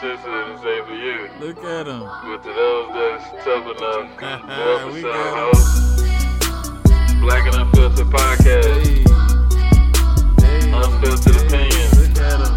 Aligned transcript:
sensitive 0.00 0.58
say 0.60 0.82
for 0.86 0.94
you. 0.94 1.28
Look 1.40 1.58
at 1.64 1.86
him. 1.86 2.00
But 2.24 2.42
to 2.42 2.52
those 2.52 2.88
that's 2.94 3.44
tough 3.44 3.66
enough, 3.66 4.06
the 4.20 4.90
We 4.94 5.02
got 5.02 5.52
host, 5.52 5.70
Black 7.20 7.44
and 7.46 7.56
Unfiltered 7.56 8.06
Podcast, 8.06 8.86
Hey. 8.86 9.04
Hey. 10.46 10.72
Unfiltered 10.72 11.36
Hey. 11.36 11.46
opinions. 11.46 11.92
Look 11.98 12.16
at 12.22 12.38
him. 12.40 12.54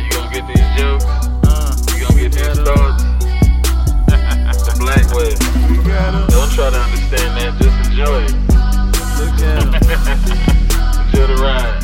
you 0.00 0.08
gonna 0.10 0.30
get 0.32 0.44
these 0.48 0.70
jokes, 0.78 1.04
Uh, 1.44 1.76
you 1.92 2.06
gonna 2.06 2.20
get 2.20 2.32
these 2.32 2.46
him. 2.58 2.64
thoughts 2.64 3.02
the 4.64 4.74
black 4.78 5.06
way. 5.14 5.32
We 5.70 5.76
got 5.84 6.14
him. 6.14 6.26
Don't 6.28 6.50
try 6.52 6.70
to 6.70 6.78
understand 6.80 7.30
that, 7.38 7.50
just 7.60 7.78
enjoy 7.90 8.24
it. 8.24 8.34
Look 9.20 9.36
at 9.40 9.62
him. 9.62 9.70
Enjoy 11.14 11.26
the 11.26 11.42
ride. 11.42 11.83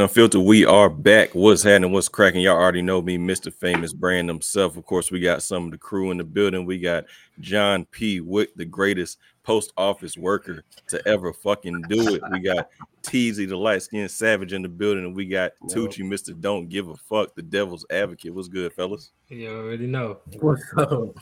Unfiltered, 0.00 0.40
we 0.40 0.64
are 0.64 0.88
back. 0.88 1.34
What's 1.34 1.62
happening? 1.62 1.92
What's 1.92 2.08
cracking? 2.08 2.40
Y'all 2.40 2.56
already 2.56 2.80
know 2.80 3.02
me, 3.02 3.18
Mr. 3.18 3.52
Famous 3.52 3.92
Brand 3.92 4.30
himself. 4.30 4.78
Of 4.78 4.86
course, 4.86 5.10
we 5.10 5.20
got 5.20 5.42
some 5.42 5.66
of 5.66 5.72
the 5.72 5.76
crew 5.76 6.10
in 6.10 6.16
the 6.16 6.24
building. 6.24 6.64
We 6.64 6.78
got 6.78 7.04
John 7.40 7.84
P. 7.84 8.20
Wick, 8.20 8.54
the 8.56 8.64
greatest 8.64 9.18
post 9.42 9.74
office 9.76 10.16
worker 10.16 10.64
to 10.88 11.06
ever 11.06 11.34
fucking 11.34 11.82
do 11.90 12.14
it. 12.14 12.22
We 12.32 12.40
got 12.40 12.70
Teasy, 13.02 13.46
the 13.46 13.58
light 13.58 13.82
skinned 13.82 14.10
savage 14.10 14.54
in 14.54 14.62
the 14.62 14.70
building, 14.70 15.04
and 15.04 15.14
we 15.14 15.26
got 15.26 15.52
Tucci, 15.68 15.98
Mr. 15.98 16.40
Don't 16.40 16.70
Give 16.70 16.88
a 16.88 16.96
Fuck, 16.96 17.34
the 17.34 17.42
devil's 17.42 17.84
advocate. 17.90 18.32
What's 18.32 18.48
good, 18.48 18.72
fellas? 18.72 19.10
You 19.28 19.50
already 19.50 19.86
know. 19.86 20.20
What's 20.40 20.62
up? 20.78 21.18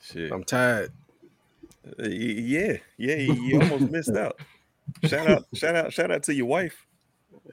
Shit. 0.00 0.30
I'm 0.30 0.44
tired. 0.44 0.92
Uh, 1.84 2.06
yeah, 2.06 2.76
yeah, 2.98 3.16
you, 3.16 3.34
you 3.34 3.60
almost 3.60 3.90
missed 3.90 4.16
out. 4.16 4.38
Shout 5.02 5.26
out, 5.26 5.44
shout 5.54 5.74
out, 5.74 5.92
shout 5.92 6.12
out 6.12 6.22
to 6.22 6.34
your 6.34 6.46
wife. 6.46 6.86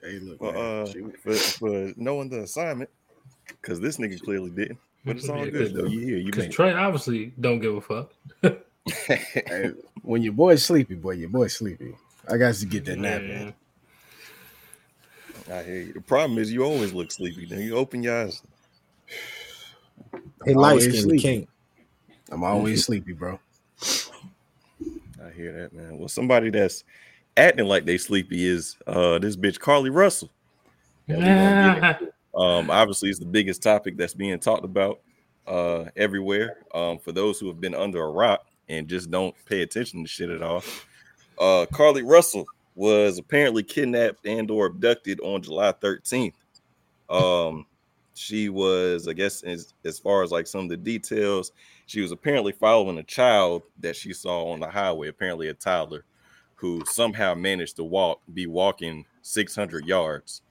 Hey, 0.02 0.18
look, 0.18 0.38
for, 0.38 0.52
man. 0.52 0.56
uh, 0.56 0.86
for, 1.22 1.34
for 1.34 1.92
knowing 1.96 2.28
the 2.30 2.42
assignment 2.42 2.90
because 3.46 3.80
this 3.80 3.98
nigga 3.98 4.20
clearly 4.22 4.50
didn't. 4.50 4.78
But 5.04 5.16
it's 5.16 5.28
all 5.28 5.46
good 5.46 5.74
though. 5.74 5.86
You 5.86 6.00
here? 6.00 6.18
You 6.18 6.26
Because 6.26 6.44
made 6.44 6.52
Trey 6.52 6.72
obviously 6.72 7.32
don't 7.40 7.60
give 7.60 7.76
a 7.76 7.80
fuck. 7.80 8.12
hey, 9.06 9.70
when 10.02 10.22
your 10.22 10.32
boy's 10.32 10.64
sleepy, 10.64 10.94
boy, 10.94 11.12
your 11.12 11.30
boy's 11.30 11.56
sleepy. 11.56 11.94
I 12.28 12.36
got 12.36 12.54
to 12.54 12.66
get 12.66 12.84
that 12.86 12.98
nap 12.98 13.22
Man. 13.22 13.54
in. 15.48 15.54
I 15.54 15.62
hear 15.62 15.80
you. 15.80 15.92
The 15.94 16.00
problem 16.00 16.38
is 16.38 16.52
you 16.52 16.64
always 16.64 16.92
look 16.92 17.10
sleepy. 17.10 17.46
Then 17.46 17.60
you 17.60 17.76
open 17.76 18.02
your 18.02 18.24
eyes. 18.24 18.42
Hey, 20.44 20.52
I'm 20.52 20.56
light 20.58 20.70
always 20.70 20.98
skin 20.98 21.18
king. 21.18 21.48
I'm 22.30 22.44
always 22.44 22.84
sleepy, 22.84 23.12
bro. 23.12 23.40
I 25.24 25.30
hear 25.34 25.52
that, 25.52 25.72
man. 25.72 25.98
Well, 25.98 26.08
somebody 26.08 26.50
that's 26.50 26.84
acting 27.36 27.66
like 27.66 27.84
they 27.84 27.98
sleepy 27.98 28.46
is 28.46 28.76
uh 28.86 29.18
this 29.18 29.36
bitch 29.36 29.58
Carlee 29.58 29.94
Russell. 29.94 30.30
Yeah, 31.06 31.16
we 31.16 31.22
gonna 31.22 31.80
get 31.80 32.00
into 32.00 32.12
Um, 32.34 32.70
obviously, 32.70 33.10
it's 33.10 33.18
the 33.18 33.26
biggest 33.26 33.62
topic 33.62 33.96
that's 33.96 34.14
being 34.14 34.38
talked 34.38 34.64
about 34.64 35.00
uh, 35.48 35.86
everywhere. 35.96 36.58
Um, 36.72 36.98
for 36.98 37.10
those 37.12 37.40
who 37.40 37.48
have 37.48 37.60
been 37.60 37.74
under 37.74 38.02
a 38.02 38.08
rock 38.08 38.46
and 38.68 38.86
just 38.86 39.10
don't 39.10 39.34
pay 39.46 39.62
attention 39.62 40.02
to 40.04 40.08
shit 40.08 40.30
at 40.30 40.40
all, 40.40 40.62
uh, 41.38 41.66
Carlee 41.72 42.08
Russell 42.08 42.46
was 42.76 43.18
apparently 43.18 43.64
kidnapped 43.64 44.24
and/or 44.26 44.66
abducted 44.66 45.20
on 45.20 45.42
July 45.42 45.72
13th. 45.72 46.34
Um, 47.08 47.66
she 48.14 48.48
was, 48.48 49.08
I 49.08 49.12
guess, 49.12 49.42
as, 49.42 49.74
as 49.84 49.98
far 49.98 50.22
as 50.22 50.30
like 50.30 50.46
some 50.46 50.62
of 50.62 50.68
the 50.68 50.76
details, 50.76 51.52
she 51.86 52.00
was 52.00 52.12
apparently 52.12 52.52
following 52.52 52.98
a 52.98 53.02
child 53.02 53.62
that 53.80 53.96
she 53.96 54.12
saw 54.12 54.52
on 54.52 54.60
the 54.60 54.68
highway, 54.68 55.08
apparently 55.08 55.48
a 55.48 55.54
toddler, 55.54 56.04
who 56.60 56.82
somehow 56.84 57.34
managed 57.34 57.76
to 57.76 57.84
walk, 57.84 58.20
be 58.34 58.46
walking 58.46 59.06
600 59.22 59.86
yards. 59.86 60.42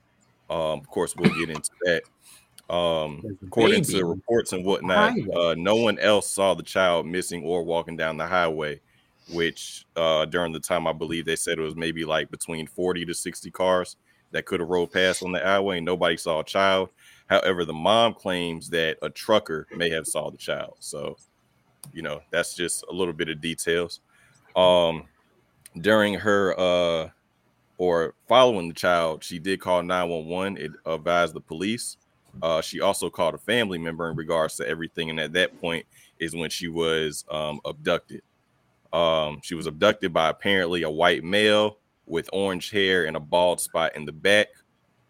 Um, 0.50 0.80
of 0.80 0.88
course, 0.88 1.14
we'll 1.16 1.32
get 1.38 1.50
into 1.50 1.70
that. 1.82 2.02
Um, 2.72 3.22
according 3.46 3.82
baby 3.82 3.98
to 3.98 4.04
reports 4.04 4.52
and 4.52 4.64
whatnot, 4.64 5.14
uh, 5.34 5.54
no 5.56 5.76
one 5.76 5.98
else 5.98 6.28
saw 6.28 6.54
the 6.54 6.62
child 6.62 7.06
missing 7.06 7.44
or 7.44 7.62
walking 7.62 7.96
down 7.96 8.16
the 8.16 8.26
highway. 8.26 8.80
Which 9.32 9.86
uh, 9.94 10.24
during 10.24 10.52
the 10.52 10.58
time 10.58 10.88
I 10.88 10.92
believe 10.92 11.24
they 11.24 11.36
said 11.36 11.58
it 11.58 11.62
was 11.62 11.76
maybe 11.76 12.04
like 12.04 12.32
between 12.32 12.66
40 12.66 13.04
to 13.04 13.14
60 13.14 13.48
cars 13.52 13.96
that 14.32 14.44
could 14.44 14.58
have 14.58 14.68
rolled 14.68 14.92
past 14.92 15.22
on 15.22 15.30
the 15.30 15.38
highway, 15.38 15.76
and 15.76 15.86
nobody 15.86 16.16
saw 16.16 16.40
a 16.40 16.44
child. 16.44 16.88
However, 17.28 17.64
the 17.64 17.72
mom 17.72 18.14
claims 18.14 18.70
that 18.70 18.98
a 19.02 19.10
trucker 19.10 19.68
may 19.76 19.88
have 19.90 20.06
saw 20.06 20.30
the 20.30 20.36
child. 20.36 20.74
So, 20.80 21.16
you 21.92 22.02
know, 22.02 22.20
that's 22.32 22.54
just 22.54 22.84
a 22.90 22.92
little 22.92 23.14
bit 23.14 23.28
of 23.28 23.40
details. 23.40 24.00
Um, 24.56 25.04
during 25.78 26.14
her 26.14 26.58
uh 26.58 27.08
or 27.78 28.14
following 28.28 28.68
the 28.68 28.74
child, 28.74 29.24
she 29.24 29.38
did 29.38 29.58
call 29.58 29.82
911. 29.82 30.58
It 30.58 30.72
advised 30.84 31.34
the 31.34 31.40
police. 31.40 31.96
Uh, 32.42 32.60
she 32.60 32.82
also 32.82 33.08
called 33.08 33.34
a 33.34 33.38
family 33.38 33.78
member 33.78 34.10
in 34.10 34.16
regards 34.16 34.56
to 34.56 34.68
everything. 34.68 35.08
And 35.08 35.18
at 35.18 35.32
that 35.32 35.58
point 35.62 35.86
is 36.18 36.36
when 36.36 36.50
she 36.50 36.68
was 36.68 37.24
um, 37.30 37.58
abducted. 37.64 38.20
Um, 38.92 39.40
she 39.42 39.54
was 39.54 39.66
abducted 39.66 40.12
by 40.12 40.28
apparently 40.28 40.82
a 40.82 40.90
white 40.90 41.24
male 41.24 41.78
with 42.06 42.28
orange 42.34 42.70
hair 42.70 43.06
and 43.06 43.16
a 43.16 43.20
bald 43.20 43.60
spot 43.60 43.96
in 43.96 44.04
the 44.04 44.12
back. 44.12 44.48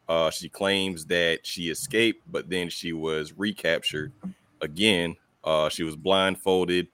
Uh, 0.08 0.30
she 0.30 0.48
claims 0.48 1.06
that 1.06 1.44
she 1.44 1.70
escaped, 1.70 2.22
but 2.30 2.48
then 2.48 2.68
she 2.68 2.92
was 2.92 3.32
recaptured 3.32 4.12
again. 4.60 5.16
Uh, 5.42 5.68
she 5.68 5.82
was 5.82 5.96
blindfolded, 5.96 6.86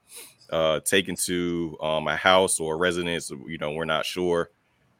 uh, 0.51 0.81
taken 0.81 1.17
to 1.17 1.77
um, 1.81 2.09
a 2.09 2.17
house 2.17 2.61
or 2.61 2.75
a 2.75 2.77
residence. 2.77 3.31
You 3.31 3.59
know, 3.59 3.73
we're 3.73 3.84
not 3.84 4.07
sure. 4.07 4.51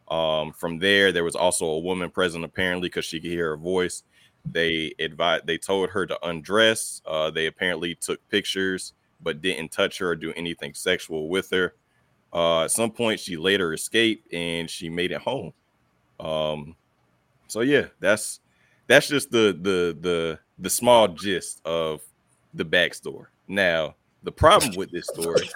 Um, 0.09 0.53
from 0.53 0.79
there, 0.79 1.13
there 1.13 1.25
was 1.25 1.37
also 1.37 1.67
a 1.67 1.79
woman 1.81 2.11
present 2.11 2.45
apparently 2.45 2.89
because 2.89 3.05
she 3.05 3.21
could 3.21 3.31
hear 3.31 3.51
her 3.51 3.57
voice. 3.57 4.05
They 4.45 4.95
advised, 5.01 5.47
they 5.47 5.59
told 5.59 5.91
her 5.91 6.07
to 6.07 6.27
undress. 6.27 7.03
Uh, 7.05 7.31
they 7.31 7.47
apparently 7.47 7.97
took 7.97 8.27
pictures, 8.29 8.93
but 9.21 9.43
didn't 9.43 9.73
touch 9.73 9.99
her 9.99 10.11
or 10.11 10.17
do 10.17 10.33
anything 10.35 10.75
sexual 10.75 11.29
with 11.29 11.51
her. 11.51 11.75
Uh, 12.33 12.65
at 12.65 12.71
some 12.71 12.91
point, 12.91 13.19
she 13.19 13.37
later 13.37 13.73
escaped 13.73 14.33
and 14.33 14.71
she 14.71 14.89
made 14.89 15.11
it 15.11 15.21
home. 15.21 15.53
Um, 16.21 16.77
so 17.49 17.61
yeah, 17.61 17.87
that's 18.01 18.41
that's 18.87 19.09
just 19.09 19.31
the 19.31 19.57
the 19.61 19.97
the 20.01 20.39
the 20.59 20.71
small 20.71 21.09
gist 21.09 21.61
of 21.65 22.03
the 22.55 22.65
backstory. 22.65 23.27
Now, 23.49 23.95
the 24.27 24.33
problem 24.33 24.75
with 24.75 24.91
this 24.91 25.07
story 25.07 25.49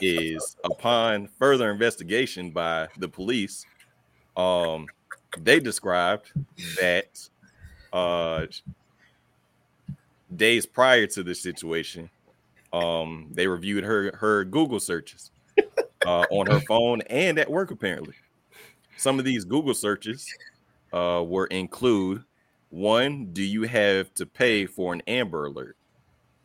is 0.00 0.56
upon 0.64 1.28
further 1.38 1.70
investigation 1.70 2.50
by 2.50 2.88
the 2.96 3.06
police, 3.06 3.66
um, 4.34 4.86
they 5.38 5.60
described 5.60 6.32
that 6.80 7.28
uh 7.92 8.46
days 10.34 10.64
prior 10.64 11.06
to 11.06 11.22
this 11.22 11.42
situation, 11.42 12.08
um, 12.72 13.28
they 13.30 13.46
reviewed 13.46 13.84
her 13.84 14.16
her 14.16 14.42
Google 14.44 14.80
searches 14.80 15.30
uh, 16.06 16.24
on 16.30 16.46
her 16.46 16.60
phone 16.60 17.02
and 17.02 17.38
at 17.38 17.50
work. 17.50 17.70
Apparently, 17.70 18.14
some 18.96 19.18
of 19.18 19.26
these 19.26 19.44
Google 19.44 19.74
searches 19.74 20.26
uh, 20.94 21.22
were 21.26 21.46
include 21.46 22.24
one: 22.70 23.34
Do 23.34 23.42
you 23.42 23.64
have 23.64 24.14
to 24.14 24.24
pay 24.24 24.64
for 24.64 24.94
an 24.94 25.02
Amber 25.06 25.44
Alert? 25.44 25.77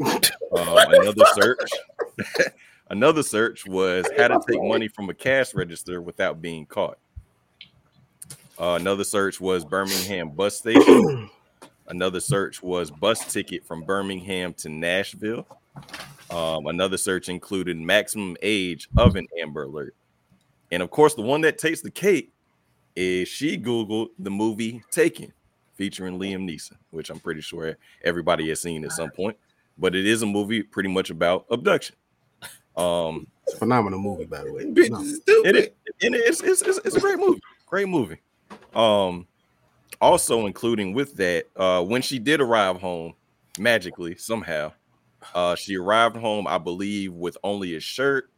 Um, 0.06 0.78
another 0.78 1.26
search. 1.34 1.70
another 2.90 3.24
search 3.24 3.66
was 3.66 4.06
how 4.18 4.28
to 4.28 4.40
take 4.48 4.62
money 4.62 4.88
from 4.88 5.10
a 5.10 5.14
cash 5.14 5.54
register 5.54 6.02
without 6.02 6.42
being 6.42 6.66
caught. 6.66 6.98
Uh, 8.60 8.78
another 8.80 9.04
search 9.04 9.42
was 9.42 9.66
Birmingham 9.66 10.30
bus 10.30 10.58
station. 10.58 11.30
another 11.88 12.20
search 12.20 12.62
was 12.62 12.92
bus 12.92 13.32
ticket 13.32 13.66
from 13.66 13.84
Birmingham 13.84 14.54
to 14.56 14.70
Nashville. 14.70 15.48
Um, 16.30 16.68
another 16.68 16.98
search 16.98 17.30
included 17.30 17.78
maximum 17.78 18.38
age 18.42 18.90
of 18.98 19.16
an 19.16 19.28
Amber 19.42 19.64
Alert. 19.64 19.96
And 20.72 20.82
of 20.82 20.90
course, 20.90 21.14
the 21.14 21.22
one 21.22 21.42
that 21.42 21.58
takes 21.58 21.82
the 21.82 21.92
cake 21.92 22.32
is 22.96 23.28
she 23.28 23.58
Googled 23.58 24.10
the 24.20 24.32
movie 24.32 24.84
Taken 24.92 25.34
featuring 25.76 26.20
Liam 26.20 26.50
Neeson, 26.50 26.78
which 26.92 27.10
I'm 27.10 27.20
pretty 27.20 27.42
sure 27.42 27.78
everybody 28.04 28.50
has 28.50 28.62
seen 28.62 28.84
at 28.86 28.92
some 28.92 29.12
point. 29.12 29.38
But 29.78 29.96
it 29.96 30.06
is 30.06 30.22
a 30.22 30.26
movie 30.26 30.64
pretty 30.64 30.90
much 30.90 31.10
about 31.10 31.46
abduction. 31.50 31.96
Um, 32.78 33.28
It's 33.46 33.56
a 33.56 33.58
phenomenal 33.60 34.00
movie, 34.00 34.26
by 34.26 34.44
the 34.44 34.52
way. 34.54 34.66
Bitch 34.66 34.86
Phenomenal. 34.86 35.02
is 35.14 35.18
stupid. 35.22 35.56
it 35.56 35.78
and 36.02 36.16
it's, 36.16 36.42
it's, 36.42 36.62
it's, 36.62 36.80
it's 36.86 36.96
a 36.96 37.00
great 37.00 37.20
movie. 37.20 37.42
Great 37.68 37.88
movie. 37.88 38.18
Um, 38.76 39.28
also 40.02 40.46
including 40.48 40.94
with 40.94 41.16
that, 41.18 41.46
uh, 41.56 41.84
when 41.84 42.02
she 42.02 42.20
did 42.20 42.42
arrive 42.42 42.78
home 42.82 43.14
magically 43.60 44.16
somehow, 44.16 44.72
uh, 45.34 45.56
she 45.56 45.78
arrived 45.78 46.18
home, 46.18 46.48
I 46.48 46.58
believe, 46.58 47.14
with 47.14 47.38
only 47.44 47.76
a 47.76 47.80
shirt, 47.80 48.30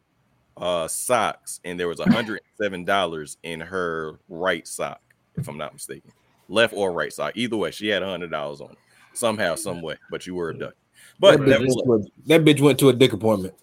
uh, 0.57 0.87
socks, 0.87 1.59
and 1.65 1.79
there 1.79 1.87
was 1.87 1.99
hundred 1.99 2.41
seven 2.61 2.85
dollars 2.85 3.37
in 3.43 3.59
her 3.59 4.19
right 4.29 4.65
sock, 4.67 5.01
if 5.35 5.47
I'm 5.47 5.57
not 5.57 5.73
mistaken, 5.73 6.11
left 6.47 6.73
or 6.75 6.91
right 6.91 7.11
sock. 7.11 7.33
Either 7.35 7.57
way, 7.57 7.71
she 7.71 7.87
had 7.87 8.03
a 8.03 8.09
hundred 8.09 8.31
dollars 8.31 8.61
on 8.61 8.71
it 8.71 8.77
somehow, 9.13 9.55
some 9.55 9.81
way. 9.81 9.95
But 10.11 10.27
you 10.27 10.35
were 10.35 10.49
abducted. 10.51 10.77
But 11.19 11.39
that, 11.39 11.39
bitch 11.39 11.47
nevertheless- 11.47 11.85
went 11.85 12.03
to 12.03 12.09
a, 12.09 12.27
that 12.27 12.45
bitch 12.45 12.61
went 12.61 12.79
to 12.79 12.89
a 12.89 12.93
dick 12.93 13.13
appointment. 13.13 13.53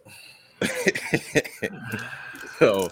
so 2.59 2.89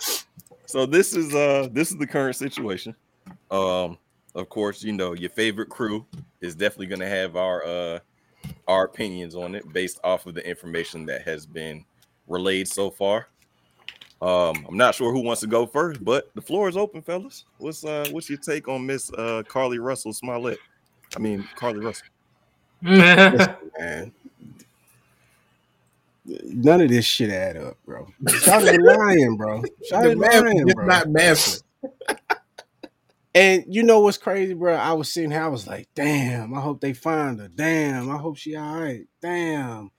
so 0.67 0.87
this 0.87 1.15
is 1.15 1.35
uh 1.35 1.69
this 1.71 1.93
is 1.93 1.99
the 1.99 2.07
current 2.07 2.35
situation 2.35 2.93
um 3.53 3.97
of 4.35 4.49
course 4.49 4.83
you 4.83 4.93
know 4.93 5.13
your 5.13 5.31
favorite 5.31 5.69
crew 5.69 6.05
is 6.41 6.57
definitely 6.57 6.87
gonna 6.87 7.09
have 7.09 7.37
our 7.37 7.65
uh 7.65 7.99
our 8.67 8.85
opinions 8.85 9.35
on 9.35 9.55
it 9.55 9.73
based 9.73 10.01
off 10.05 10.27
of 10.27 10.35
the 10.35 10.45
information 10.49 11.07
that 11.07 11.23
has 11.23 11.47
been 11.47 11.85
relayed 12.29 12.69
so 12.69 12.91
far. 12.91 13.29
Um, 14.23 14.65
I'm 14.69 14.77
not 14.77 14.95
sure 14.95 15.13
who 15.13 15.21
wants 15.21 15.41
to 15.41 15.47
go 15.47 15.67
first, 15.67 16.05
but 16.05 16.31
the 16.35 16.43
floor 16.43 16.69
is 16.69 16.77
open, 16.77 17.03
fellas. 17.03 17.45
What's 17.59 17.85
uh 17.85 18.07
what's 18.11 18.29
your 18.29 18.39
take 18.39 18.69
on 18.69 18.87
Miss 18.87 19.13
uh 19.13 19.43
Carlee 19.49 19.83
Russell 19.83 20.13
Smollett? 20.13 20.59
I 21.17 21.21
mean 21.21 21.47
Carlee 21.57 21.83
Russell. 21.85 22.07
man. 23.79 24.13
None 26.45 26.81
of 26.83 26.89
this 26.89 27.05
shit 27.05 27.31
add 27.31 27.57
up, 27.57 27.77
bro. 27.85 28.07
Shawty 28.25 28.79
lying, 28.79 29.37
bro. 29.37 29.63
Shawty 29.91 30.17
lying, 30.17 30.61
It's 30.69 30.75
bro. 30.75 30.87
not 30.87 31.09
massive. 31.09 31.63
And 33.35 33.65
you 33.69 33.83
know 33.83 34.01
what's 34.01 34.19
crazy, 34.19 34.55
bro? 34.55 34.75
I 34.75 34.93
was 34.93 35.13
sitting 35.13 35.31
here, 35.31 35.43
I 35.43 35.49
was 35.49 35.67
like, 35.67 35.89
damn, 35.95 36.53
I 36.55 36.61
hope 36.61 36.81
they 36.81 36.93
find 36.93 37.39
her. 37.41 37.49
Damn, 37.49 38.11
I 38.11 38.17
hope 38.17 38.37
she 38.37 38.57
all 38.57 38.81
right. 38.81 39.07
Damn. 39.23 39.91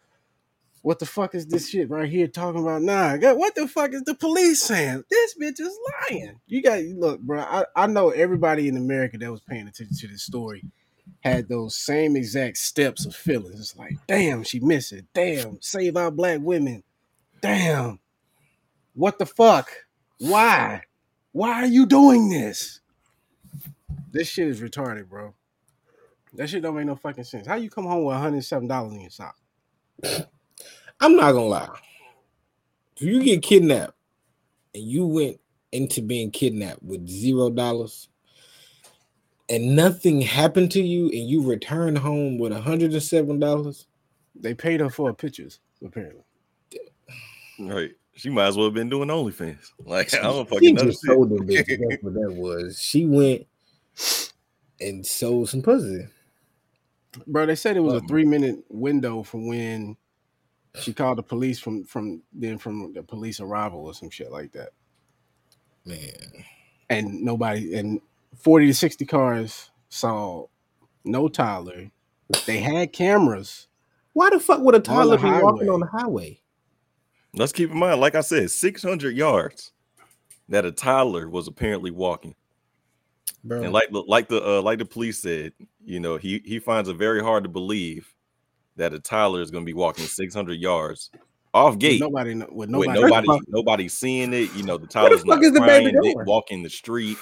What 0.83 0.99
the 0.99 1.05
fuck 1.05 1.35
is 1.35 1.45
this 1.45 1.69
shit 1.69 1.89
right 1.89 2.09
here 2.09 2.27
talking 2.27 2.61
about? 2.61 2.81
Nah, 2.81 3.15
God, 3.17 3.37
what 3.37 3.53
the 3.53 3.67
fuck 3.67 3.93
is 3.93 4.01
the 4.03 4.15
police 4.15 4.63
saying? 4.63 5.03
This 5.09 5.35
bitch 5.39 5.59
is 5.59 5.77
lying. 6.09 6.39
You 6.47 6.61
got 6.63 6.81
look, 6.83 7.21
bro. 7.21 7.39
I, 7.39 7.65
I 7.75 7.87
know 7.87 8.09
everybody 8.09 8.67
in 8.67 8.77
America 8.77 9.17
that 9.19 9.31
was 9.31 9.41
paying 9.41 9.67
attention 9.67 9.95
to 9.95 10.07
this 10.07 10.23
story 10.23 10.63
had 11.19 11.47
those 11.47 11.75
same 11.75 12.15
exact 12.15 12.57
steps 12.57 13.05
of 13.05 13.15
feelings. 13.15 13.59
It's 13.59 13.77
like, 13.77 13.97
damn, 14.07 14.43
she 14.43 14.59
missed 14.59 14.93
it. 14.93 15.05
Damn, 15.13 15.61
save 15.61 15.97
our 15.97 16.11
black 16.11 16.39
women. 16.41 16.83
Damn. 17.41 17.99
What 18.93 19.19
the 19.19 19.25
fuck? 19.25 19.69
Why? 20.19 20.81
Why 21.31 21.63
are 21.63 21.67
you 21.67 21.85
doing 21.85 22.29
this? 22.29 22.79
This 24.11 24.27
shit 24.27 24.47
is 24.47 24.61
retarded, 24.61 25.07
bro. 25.09 25.33
That 26.33 26.49
shit 26.49 26.63
don't 26.63 26.75
make 26.75 26.85
no 26.85 26.95
fucking 26.95 27.23
sense. 27.23 27.47
How 27.47 27.55
you 27.55 27.69
come 27.69 27.85
home 27.85 28.05
with 28.05 28.15
$107 28.15 28.91
in 28.91 29.01
your 29.01 29.09
sock? 29.09 29.35
I'm 30.99 31.15
not 31.15 31.31
gonna 31.31 31.45
lie. 31.45 31.69
If 32.95 33.01
you 33.01 33.23
get 33.23 33.41
kidnapped 33.41 33.93
and 34.73 34.83
you 34.83 35.07
went 35.07 35.39
into 35.71 36.01
being 36.01 36.31
kidnapped 36.31 36.83
with 36.83 37.07
zero 37.07 37.49
dollars 37.49 38.09
and 39.51 39.75
nothing 39.75 40.21
happened 40.21 40.71
to 40.71 40.81
you 40.81 41.07
and 41.09 41.29
you 41.29 41.43
return 41.43 41.95
home 41.95 42.37
with 42.39 42.53
hundred 42.53 42.93
and 42.93 43.03
seven 43.03 43.37
dollars, 43.37 43.85
They 44.33 44.53
paid 44.53 44.79
her 44.79 44.89
for 44.89 45.09
her 45.09 45.13
pictures, 45.13 45.59
apparently. 45.85 46.23
Right. 47.59 47.91
She 48.15 48.29
might 48.29 48.47
as 48.47 48.55
well 48.57 48.65
have 48.67 48.73
been 48.73 48.89
doing 48.89 49.09
OnlyFans. 49.09 49.71
Like 49.85 50.13
I 50.13 50.21
don't 50.21 50.47
she 50.47 50.53
fucking 50.55 50.75
know. 50.75 50.83
just 50.83 51.01
sold 51.01 51.29
the 51.29 51.35
bitch. 51.35 51.67
That's 51.67 52.01
what 52.03 52.13
that 52.13 52.33
was. 52.33 52.81
She 52.81 53.05
went 53.05 53.45
and 54.79 55.05
sold 55.05 55.49
some 55.49 55.61
pussy. 55.61 56.07
Bro, 57.27 57.47
they 57.47 57.55
said 57.55 57.75
it 57.75 57.81
was 57.81 57.95
a 57.95 58.07
three 58.07 58.23
minute 58.25 58.63
window 58.69 59.21
from 59.21 59.47
when 59.47 59.97
she 60.79 60.93
called 60.93 61.17
the 61.17 61.23
police 61.23 61.59
from 61.59 61.83
from 61.83 62.21
then 62.31 62.57
from 62.57 62.93
the 62.93 63.03
police 63.03 63.41
arrival 63.41 63.81
or 63.85 63.93
some 63.93 64.09
shit 64.09 64.31
like 64.31 64.53
that. 64.53 64.69
Man, 65.85 66.45
And 66.89 67.21
nobody 67.21 67.73
and 67.75 67.99
40 68.37 68.67
to 68.67 68.73
60 68.73 69.05
cars 69.05 69.71
saw 69.89 70.45
no 71.03 71.27
Tyler. 71.27 71.91
They 72.45 72.59
had 72.59 72.93
cameras. 72.93 73.67
why 74.13 74.29
the 74.29 74.39
fuck 74.39 74.61
would 74.61 74.75
a 74.75 74.77
On 74.77 74.83
toddler 74.83 75.17
be 75.17 75.29
walking 75.29 75.69
on 75.69 75.79
the 75.79 75.87
highway? 75.87 76.39
Let's 77.33 77.51
keep 77.51 77.71
in 77.71 77.77
mind, 77.77 78.01
like 78.01 78.15
I 78.15 78.21
said, 78.21 78.51
600 78.51 79.15
yards 79.15 79.71
that 80.49 80.65
a 80.65 80.71
toddler 80.71 81.29
was 81.29 81.47
apparently 81.47 81.91
walking. 81.91 82.35
Bro, 83.43 83.63
And 83.63 83.73
like 83.73 83.89
the 83.91 84.03
like 84.07 84.27
the 84.27 84.43
uh, 84.43 84.61
like 84.61 84.77
the 84.77 84.85
police 84.85 85.19
said, 85.21 85.53
you 85.83 85.99
know, 85.99 86.17
he 86.17 86.41
he 86.45 86.59
finds 86.59 86.89
it 86.89 86.95
very 86.95 87.23
hard 87.23 87.43
to 87.43 87.49
believe 87.49 88.13
that 88.75 88.93
a 88.93 88.99
toddler 88.99 89.41
is 89.41 89.49
going 89.49 89.63
to 89.63 89.69
be 89.69 89.73
walking 89.73 90.05
600 90.05 90.59
yards 90.59 91.09
off 91.53 91.73
With 91.73 91.79
gate 91.79 92.01
nobody 92.01 92.35
kno- 92.35 92.49
with 92.51 92.69
with 92.69 92.89
nobody. 92.89 93.27
nobody 93.47 93.87
seeing 93.87 94.33
it. 94.33 94.53
You 94.53 94.63
know, 94.63 94.77
the 94.77 94.85
the 94.85 94.93
toddler's 94.93 95.21
fuck 95.21 95.27
not 95.27 95.43
is 95.43 95.53
the 95.53 95.61
baby 95.61 95.65
crying, 95.65 95.85
didn't 95.85 96.03
doing? 96.03 96.25
walk 96.25 96.51
in 96.51 96.63
the 96.63 96.69
street. 96.69 97.17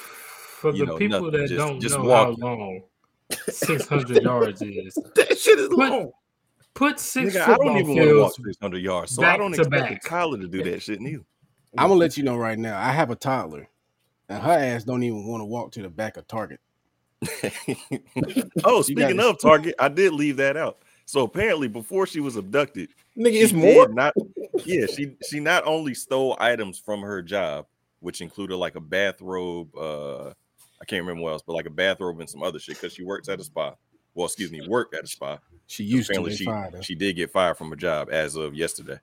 For 0.59 0.71
You 0.73 0.79
the 0.79 0.85
know, 0.91 0.97
people 0.97 1.21
nothing, 1.21 1.39
that 1.41 1.47
just- 1.47 1.57
don't 1.57 1.79
just 1.79 1.97
know 1.97 2.03
walking. 2.03 2.41
how 2.41 2.47
long 2.47 2.81
600 3.47 4.23
yards 4.23 4.61
is, 4.61 4.93
that 5.15 5.37
shit 5.37 5.57
is 5.59 5.69
What? 5.69 5.91
long. 5.91 6.11
put 6.73 6.99
six 6.99 7.33
Nigga, 7.35 7.41
I 7.41 7.45
football 7.45 7.65
don't 7.67 7.77
even 7.77 7.95
want 7.95 8.07
to 8.09 8.19
walk 8.21 8.35
fields. 8.35 8.47
600 8.57 8.77
yards, 8.79 9.15
so 9.15 9.23
I 9.23 9.37
don't 9.37 9.51
to 9.53 9.61
expect 9.61 9.89
back. 9.89 10.05
a 10.05 10.09
toddler 10.09 10.37
to 10.39 10.47
do 10.47 10.63
that 10.63 10.81
shit 10.81 10.99
neither. 10.99 11.23
I'm 11.77 11.87
gonna 11.89 11.99
let 11.99 12.17
you 12.17 12.23
know 12.23 12.35
right 12.35 12.57
now. 12.59 12.79
I 12.79 12.91
have 12.91 13.09
a 13.11 13.15
toddler, 13.15 13.69
and 14.27 14.41
her 14.43 14.51
ass 14.51 14.83
don't 14.83 15.03
even 15.03 15.25
want 15.27 15.41
to 15.41 15.45
walk 15.45 15.71
to 15.73 15.81
the 15.83 15.89
back 15.89 16.17
of 16.17 16.27
Target. 16.27 16.59
oh, 18.63 18.81
speaking 18.81 19.19
of 19.19 19.39
Target, 19.39 19.75
I 19.79 19.87
did 19.89 20.13
leave 20.13 20.37
that 20.37 20.57
out. 20.57 20.79
So 21.05 21.21
apparently, 21.23 21.67
before 21.67 22.05
she 22.07 22.19
was 22.19 22.35
abducted, 22.35 22.89
Nigga, 23.17 23.33
it's 23.43 23.53
more. 23.53 23.87
Not, 23.87 24.13
yeah, 24.65 24.85
she 24.87 25.15
she 25.29 25.39
not 25.39 25.65
only 25.65 25.93
stole 25.93 26.35
items 26.39 26.79
from 26.79 27.01
her 27.01 27.21
job, 27.21 27.65
which 27.99 28.21
included 28.21 28.57
like 28.57 28.75
a 28.75 28.81
bathrobe. 28.81 29.75
Uh, 29.77 30.33
I 30.81 30.85
can't 30.85 31.01
remember 31.01 31.23
what 31.23 31.33
else, 31.33 31.43
but 31.45 31.53
like 31.53 31.65
a 31.65 31.71
bathrobe 31.71 32.19
and 32.19 32.29
some 32.29 32.43
other 32.43 32.59
shit 32.59 32.75
because 32.75 32.93
she 32.93 33.03
works 33.03 33.27
at 33.27 33.39
a 33.39 33.43
spa. 33.43 33.73
Well, 34.13 34.25
excuse 34.25 34.51
me, 34.51 34.65
worked 34.67 34.95
at 34.95 35.03
a 35.03 35.07
spa. 35.07 35.39
She 35.67 35.83
used 35.83 36.07
to. 36.07 36.13
Apparently, 36.13 36.31
They 36.31 36.37
she 36.37 36.45
fired 36.45 36.85
she 36.85 36.95
did 36.95 37.15
get 37.15 37.31
fired 37.31 37.57
from 37.57 37.69
her 37.69 37.75
job 37.75 38.09
as 38.11 38.35
of 38.35 38.55
yesterday. 38.55 38.99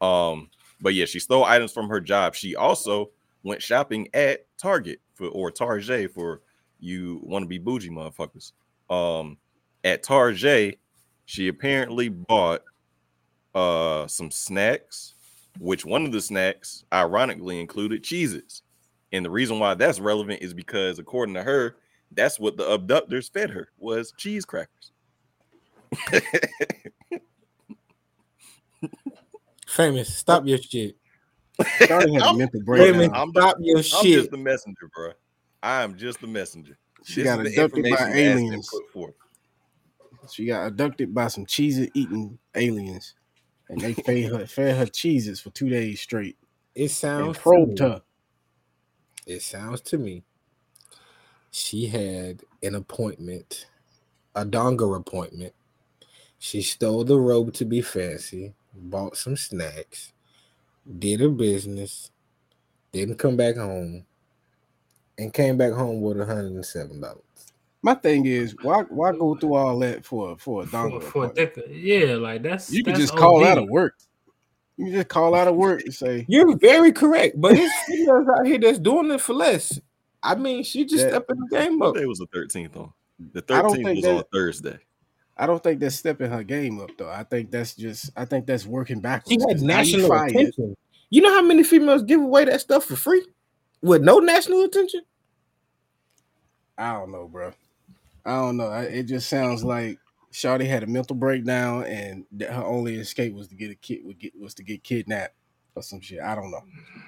Um, 0.00 0.50
but 0.80 0.94
yeah, 0.94 1.06
she 1.06 1.18
stole 1.18 1.44
items 1.44 1.72
from 1.72 1.88
her 1.88 2.00
job. 2.00 2.34
She 2.34 2.54
also 2.54 3.10
went 3.42 3.62
shopping 3.62 4.08
at 4.14 4.46
Target 4.58 5.00
for 5.14 5.28
or 5.28 5.50
Target 5.50 6.12
for 6.12 6.42
you 6.78 7.20
want 7.22 7.42
to 7.42 7.48
be 7.48 7.58
bougie 7.58 7.90
motherfuckers. 7.90 8.52
Um, 8.90 9.38
at 9.84 10.02
Target, 10.02 10.78
she 11.24 11.48
apparently 11.48 12.08
bought 12.08 12.62
uh 13.54 14.06
some 14.06 14.30
snacks, 14.30 15.14
which 15.58 15.84
one 15.84 16.04
of 16.04 16.12
the 16.12 16.20
snacks 16.20 16.84
ironically 16.92 17.58
included 17.60 18.02
Cheez-Its. 18.02 18.62
And 19.16 19.24
the 19.24 19.30
reason 19.30 19.58
why 19.58 19.72
that's 19.72 19.98
relevant 19.98 20.42
is 20.42 20.52
because 20.52 20.98
according 20.98 21.34
to 21.36 21.42
her, 21.42 21.76
that's 22.12 22.38
what 22.38 22.58
the 22.58 22.68
abductors 22.70 23.30
fed 23.30 23.48
her 23.48 23.70
was 23.78 24.12
cheese 24.18 24.44
crackers. 24.44 24.92
Famous, 29.66 30.14
stop 30.14 30.46
your 30.46 30.58
shit. 30.58 30.96
Shawty 31.60 32.12
had 32.12 32.22
a 32.22 32.24
I'm- 32.26 32.36
mental 32.38 32.60
Famous, 32.60 32.96
breakdown. 33.08 33.10
I'm 33.14 33.30
stop 33.30 33.56
your 33.60 33.78
I'm 33.78 33.82
shit. 33.82 34.02
just 34.18 34.30
the 34.30 34.36
messenger, 34.36 34.90
bro. 34.94 35.12
I 35.62 35.82
am 35.82 35.96
just 35.96 36.20
the 36.20 36.26
messenger. 36.26 36.76
She 37.04 37.22
This 37.22 37.24
got 37.34 37.46
is 37.46 37.54
the 37.54 37.62
abducted 37.62 37.84
by 37.84 37.88
information 37.88 38.10
that 38.10 38.16
has 38.16 38.34
been 38.34 38.38
aliens. 38.38 38.70
She 40.30 40.44
got 40.46 40.66
abducted 40.66 41.14
by 41.14 41.28
some 41.28 41.46
cheese 41.46 41.80
eating 41.94 42.38
aliens, 42.54 43.14
and 43.70 43.80
they 43.80 43.94
fed 43.94 44.24
her 44.30 44.46
fed 44.46 44.76
her 44.76 44.84
Cheez-Its 44.86 45.40
for 45.40 45.50
two 45.50 45.68
days 45.70 46.00
straight 46.00 46.36
It 46.74 46.88
sounds 46.90 47.36
to 47.38 47.42
probed 47.42 47.80
me, 47.80 47.86
her. 47.88 48.02
It 49.26 49.42
sounds 49.42 49.80
to 49.82 49.98
me. 49.98 50.22
She 51.50 51.86
had 51.86 52.42
an 52.62 52.74
appointment, 52.74 53.66
a 54.34 54.44
donger 54.44 54.96
appointment. 54.98 55.54
She 56.38 56.62
stole 56.62 57.04
the 57.04 57.18
robe 57.18 57.54
to 57.54 57.64
be 57.64 57.80
fancy, 57.82 58.54
bought 58.74 59.16
some 59.16 59.36
snacks, 59.36 60.12
did 60.98 61.20
her 61.20 61.30
business, 61.30 62.10
didn't 62.92 63.16
come 63.18 63.36
back 63.36 63.56
home, 63.56 64.06
and 65.18 65.32
came 65.32 65.56
back 65.56 65.72
home 65.72 66.00
with 66.02 66.18
$107. 66.18 67.20
My 67.82 67.94
thing 67.94 68.26
is, 68.26 68.56
why 68.60 68.82
why 68.90 69.12
go 69.12 69.36
through 69.36 69.54
all 69.54 69.78
that 69.80 70.04
for 70.04 70.36
for 70.38 70.62
a 70.62 70.66
For, 70.66 71.00
for 71.00 71.26
a 71.26 71.28
appointment? 71.28 71.34
dick, 71.34 71.58
yeah, 71.70 72.16
like 72.16 72.42
that's 72.42 72.68
You 72.68 72.84
can 72.84 72.94
just 72.94 73.14
call 73.14 73.44
OD. 73.44 73.46
out 73.46 73.58
of 73.58 73.68
work. 73.68 73.94
You 74.76 74.84
can 74.86 74.94
just 74.94 75.08
call 75.08 75.34
out 75.34 75.48
of 75.48 75.54
work 75.56 75.82
and 75.82 75.94
say, 75.94 76.24
You're 76.28 76.56
very 76.58 76.92
correct, 76.92 77.40
but 77.40 77.54
there's 77.54 77.72
females 77.86 78.26
out 78.38 78.46
here 78.46 78.58
that's 78.58 78.78
doing 78.78 79.10
it 79.10 79.20
for 79.20 79.32
less. 79.34 79.80
I 80.22 80.34
mean, 80.34 80.64
she 80.64 80.84
just 80.84 81.04
Yeah. 81.04 81.10
stepping 81.10 81.36
the 81.38 81.56
game 81.56 81.78
What 81.78 81.90
up. 81.90 81.94
day 81.96 82.06
was 82.06 82.18
the 82.18 82.26
13th 82.26 82.76
on? 82.76 82.92
The 83.32 83.42
13th 83.42 83.94
was 83.94 84.02
that- 84.04 84.16
on 84.16 84.24
Thursday. 84.32 84.78
I 85.38 85.46
don't 85.46 85.62
think 85.62 85.80
that's 85.80 85.96
stepping 85.96 86.30
her 86.30 86.42
game 86.42 86.80
up 86.80 86.90
though. 86.96 87.10
I 87.10 87.22
think 87.22 87.50
that's 87.50 87.74
just 87.74 88.10
I 88.16 88.24
think 88.24 88.46
that's 88.46 88.64
working 88.66 89.00
backwards. 89.00 89.30
She 89.32 89.38
had 89.48 89.56
'Cause 89.58 89.62
now 89.62 89.80
you 89.82 89.98
national 89.98 90.12
attention. 90.22 90.76
You 91.10 91.20
know 91.22 91.30
how 91.30 91.42
many 91.42 91.62
females 91.62 92.02
give 92.02 92.22
away 92.22 92.46
that 92.46 92.60
stuff 92.62 92.84
for 92.86 92.96
free 92.96 93.22
with 93.82 94.02
no 94.02 94.18
national 94.18 94.64
attention? 94.64 95.02
I 96.78 96.92
don't 96.94 97.12
know, 97.12 97.28
bro. 97.28 97.52
I 98.24 98.30
don't 98.30 98.56
know. 98.56 98.68
I, 98.68 98.82
it 98.84 99.02
just 99.04 99.28
sounds 99.28 99.62
like 99.62 99.98
Shawty 100.36 100.66
had 100.66 100.82
a 100.82 100.86
mental 100.86 101.16
breakdown, 101.16 101.84
and 101.84 102.26
her 102.42 102.62
only 102.62 102.96
escape 102.96 103.32
was 103.32 103.48
to 103.48 103.54
get 103.54 103.70
a 103.70 103.74
kid 103.74 104.00
would 104.04 104.18
get 104.18 104.38
was 104.38 104.52
to 104.56 104.62
get 104.62 104.84
kidnapped 104.84 105.34
or 105.74 105.82
some 105.82 105.98
shit. 105.98 106.20
I 106.20 106.34
don't 106.34 106.50
know. 106.50 106.60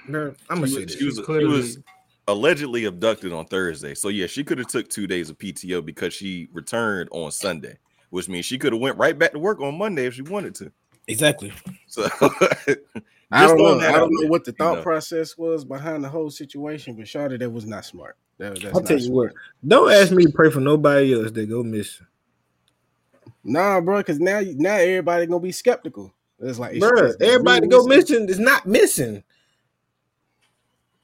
Bro, 0.08 0.34
I'm 0.48 0.62
gonna 0.62 0.68
She 0.68 0.72
say 0.72 0.80
was, 0.80 0.86
this. 0.86 0.98
she 0.98 1.04
was, 1.04 1.16
she 1.26 1.44
was 1.44 1.78
allegedly 2.26 2.86
abducted 2.86 3.34
on 3.34 3.44
Thursday. 3.44 3.94
So 3.94 4.08
yeah, 4.08 4.28
she 4.28 4.44
could 4.44 4.56
have 4.56 4.68
took 4.68 4.88
two 4.88 5.06
days 5.06 5.28
of 5.28 5.36
PTO 5.36 5.84
because 5.84 6.14
she 6.14 6.48
returned 6.54 7.10
on 7.12 7.30
Sunday, 7.30 7.76
which 8.08 8.30
means 8.30 8.46
she 8.46 8.56
could 8.56 8.72
have 8.72 8.80
went 8.80 8.96
right 8.96 9.18
back 9.18 9.32
to 9.32 9.38
work 9.38 9.60
on 9.60 9.76
Monday 9.76 10.06
if 10.06 10.14
she 10.14 10.22
wanted 10.22 10.54
to. 10.54 10.72
Exactly. 11.06 11.52
So 11.86 12.08
I 13.30 13.46
don't 13.46 13.58
know. 13.58 13.78
I 13.78 13.92
don't 13.92 14.10
know 14.10 14.28
what 14.28 14.46
the 14.46 14.52
you 14.52 14.56
thought 14.56 14.76
know. 14.76 14.82
process 14.82 15.36
was 15.36 15.66
behind 15.66 16.02
the 16.02 16.08
whole 16.08 16.30
situation, 16.30 16.94
but 16.94 17.04
Shawty, 17.04 17.38
that 17.38 17.50
was 17.50 17.66
not 17.66 17.84
smart. 17.84 18.16
That, 18.38 18.54
that's 18.54 18.74
I'll 18.74 18.80
not 18.80 18.86
tell 18.86 18.98
you 18.98 19.04
smart. 19.04 19.34
what. 19.34 19.68
Don't 19.68 19.92
ask 19.92 20.12
me 20.12 20.24
to 20.24 20.32
pray 20.32 20.50
for 20.50 20.60
nobody 20.60 21.12
else 21.12 21.30
that 21.32 21.46
go 21.46 21.62
missing. 21.62 22.06
Nah, 23.44 23.80
bro, 23.80 23.98
because 23.98 24.18
now 24.20 24.40
now 24.56 24.74
everybody 24.74 25.26
gonna 25.26 25.40
be 25.40 25.52
skeptical. 25.52 26.12
It's 26.40 26.58
like, 26.58 26.76
it's- 26.76 26.90
Bruh, 26.90 27.08
it's 27.10 27.16
everybody 27.20 27.66
go 27.66 27.84
missing 27.84 28.28
is 28.28 28.38
not 28.38 28.66
missing. 28.66 29.22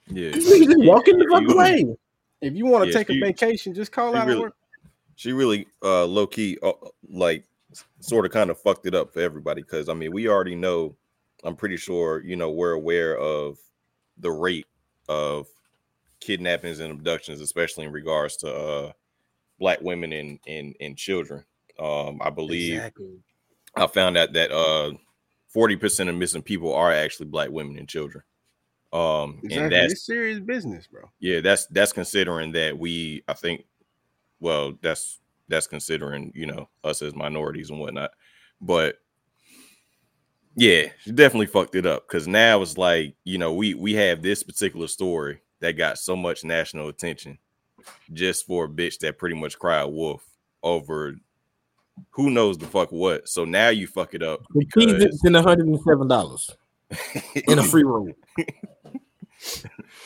Yeah, 0.09 0.31
These 0.33 0.51
niggas 0.53 0.67
just 0.67 0.85
walking 0.85 1.19
the 1.19 1.27
fuck 1.31 1.43
You- 1.43 1.51
away. 1.55 1.97
If 2.41 2.55
you 2.55 2.67
want 2.67 2.85
to 2.85 2.91
Yeah, 2.91 2.99
take 2.99 3.11
a 3.11 3.19
vacation, 3.21 3.73
just 3.75 3.91
call 3.91 4.15
out 4.15 4.27
really- 4.27 4.37
of 4.39 4.43
work. 4.45 4.57
she 5.17 5.33
really 5.33 5.67
uh 5.83 6.05
low 6.05 6.27
key 6.27 6.59
uh, 6.63 6.73
like 7.09 7.45
sort 8.01 8.27
of 8.27 8.33
kind 8.33 8.51
of 8.51 8.61
fucked 8.61 8.85
it 8.87 8.95
up 8.95 9.13
for 9.13 9.21
everybody 9.21 9.63
because 9.63 9.89
I 9.89 9.95
mean 9.95 10.13
we 10.13 10.29
already 10.29 10.57
know 10.57 10.97
I'm 11.45 11.55
pretty 11.57 11.77
sure 11.77 12.21
you 12.25 12.35
know 12.37 12.51
we're 12.51 12.73
aware 12.73 13.17
of 13.17 13.59
the 14.19 14.31
rate 14.33 14.67
of 15.09 15.47
kidnappings 16.21 16.81
and 16.81 16.91
abductions 16.93 17.41
especially 17.41 17.85
in 17.87 17.93
regards 17.93 18.37
to 18.39 18.53
uh 18.53 18.93
black 19.61 19.81
women 19.83 20.13
and 20.13 20.39
and, 20.49 20.75
and 20.81 20.97
children 20.97 21.45
um 21.79 22.21
I 22.23 22.31
believe 22.31 22.75
Exactly. 22.75 23.19
I 23.77 23.87
found 23.87 24.17
out 24.17 24.33
that 24.35 24.51
uh 24.53 24.93
40% 25.55 26.09
of 26.09 26.17
missing 26.17 26.43
people 26.43 26.75
are 26.75 26.93
actually 26.93 27.27
black 27.27 27.51
women 27.51 27.79
and 27.79 27.89
children 27.89 28.23
um 28.93 29.39
and 29.43 29.45
Exactly. 29.53 29.69
that's 29.71 29.93
It's 29.95 30.07
serious 30.07 30.41
business, 30.41 30.87
bro. 30.87 31.11
yeah, 31.21 31.41
that's 31.41 31.67
that's 31.67 31.93
considering 31.93 32.53
that 32.53 32.79
we, 32.79 33.25
I 33.27 33.33
think, 33.35 33.65
well, 34.41 34.75
that's 34.83 35.21
that's 35.49 35.67
considering 35.67 36.33
you 36.35 36.47
know 36.47 36.69
us 36.85 37.03
as 37.03 37.15
minorities 37.15 37.71
and 37.71 37.81
whatnot. 37.81 38.13
But 38.61 38.99
yeah, 40.57 40.87
she 41.01 41.11
definitely 41.11 41.47
fucked 41.47 41.75
it 41.75 41.87
up 41.87 42.07
because 42.07 42.29
now 42.29 42.63
it's 42.63 42.79
like 42.79 43.17
you 43.25 43.39
know 43.39 43.53
we 43.55 43.75
we 43.75 43.95
have 43.95 44.23
this 44.23 44.43
particular 44.45 44.87
story 44.87 45.41
that 45.61 45.73
got 45.73 45.99
so 45.99 46.15
much 46.15 46.45
national 46.45 46.89
attention 46.89 47.39
just 48.13 48.47
for 48.47 48.67
a 48.67 48.69
bitch 48.69 48.99
that 49.01 49.19
pretty 49.19 49.35
much 49.35 49.59
cried 49.59 49.85
wolf 49.87 50.25
over 50.63 51.17
who 52.11 52.31
knows 52.31 52.59
the 52.59 52.67
fuck 52.67 52.91
what. 52.93 53.29
So 53.29 53.45
now 53.45 53.69
you 53.69 53.87
fuck 53.87 54.15
it 54.15 54.23
up 54.23 54.43
The 54.55 54.65
keys 54.67 54.93
is 55.05 55.25
in 55.25 55.33
$107 55.35 56.57
in 57.49 57.59
a 57.59 57.63
free 57.63 57.83
roll. 57.85 58.11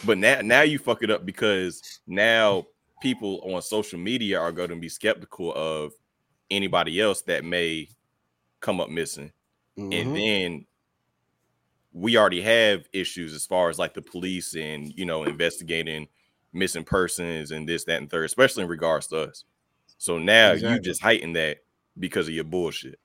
but 0.04 0.18
now 0.18 0.40
now 0.42 0.62
you 0.62 0.78
fuck 0.78 1.02
it 1.02 1.11
up 1.11 1.25
because 1.25 2.00
now 2.07 2.66
people 3.00 3.40
on 3.45 3.62
social 3.62 3.99
media 3.99 4.38
are 4.40 4.52
going 4.52 4.71
to 4.71 4.76
be 4.76 4.88
skeptical 4.88 5.52
of 5.54 5.92
anybody 6.50 7.00
else 7.00 7.23
that 7.23 7.45
may 7.45 7.88
come 8.61 8.80
up 8.80 8.90
missing 8.90 9.30
Mhm. 9.78 10.00
and 10.00 10.16
then 10.16 10.66
we 11.92 12.16
already 12.16 12.40
have 12.40 12.88
issues 12.92 13.33
as 13.33 13.47
far 13.47 13.68
as 13.68 13.78
like 13.78 13.95
the 13.95 14.02
police 14.02 14.54
and 14.57 14.92
you 14.97 15.04
know 15.04 15.23
investigating 15.25 16.09
missing 16.52 16.83
persons 16.85 17.50
and 17.52 17.68
this 17.68 17.85
that 17.85 18.00
and 18.00 18.11
third 18.11 18.25
especially 18.25 18.64
in 18.64 18.68
regards 18.68 19.07
to 19.09 19.18
us 19.21 19.45
so 19.99 20.18
now 20.18 20.52
you 20.52 20.80
just 20.80 21.00
heighten 21.02 21.33
that 21.35 21.59
because 21.99 22.28
of 22.28 22.35
your 22.35 22.45
bullshit 22.45 22.99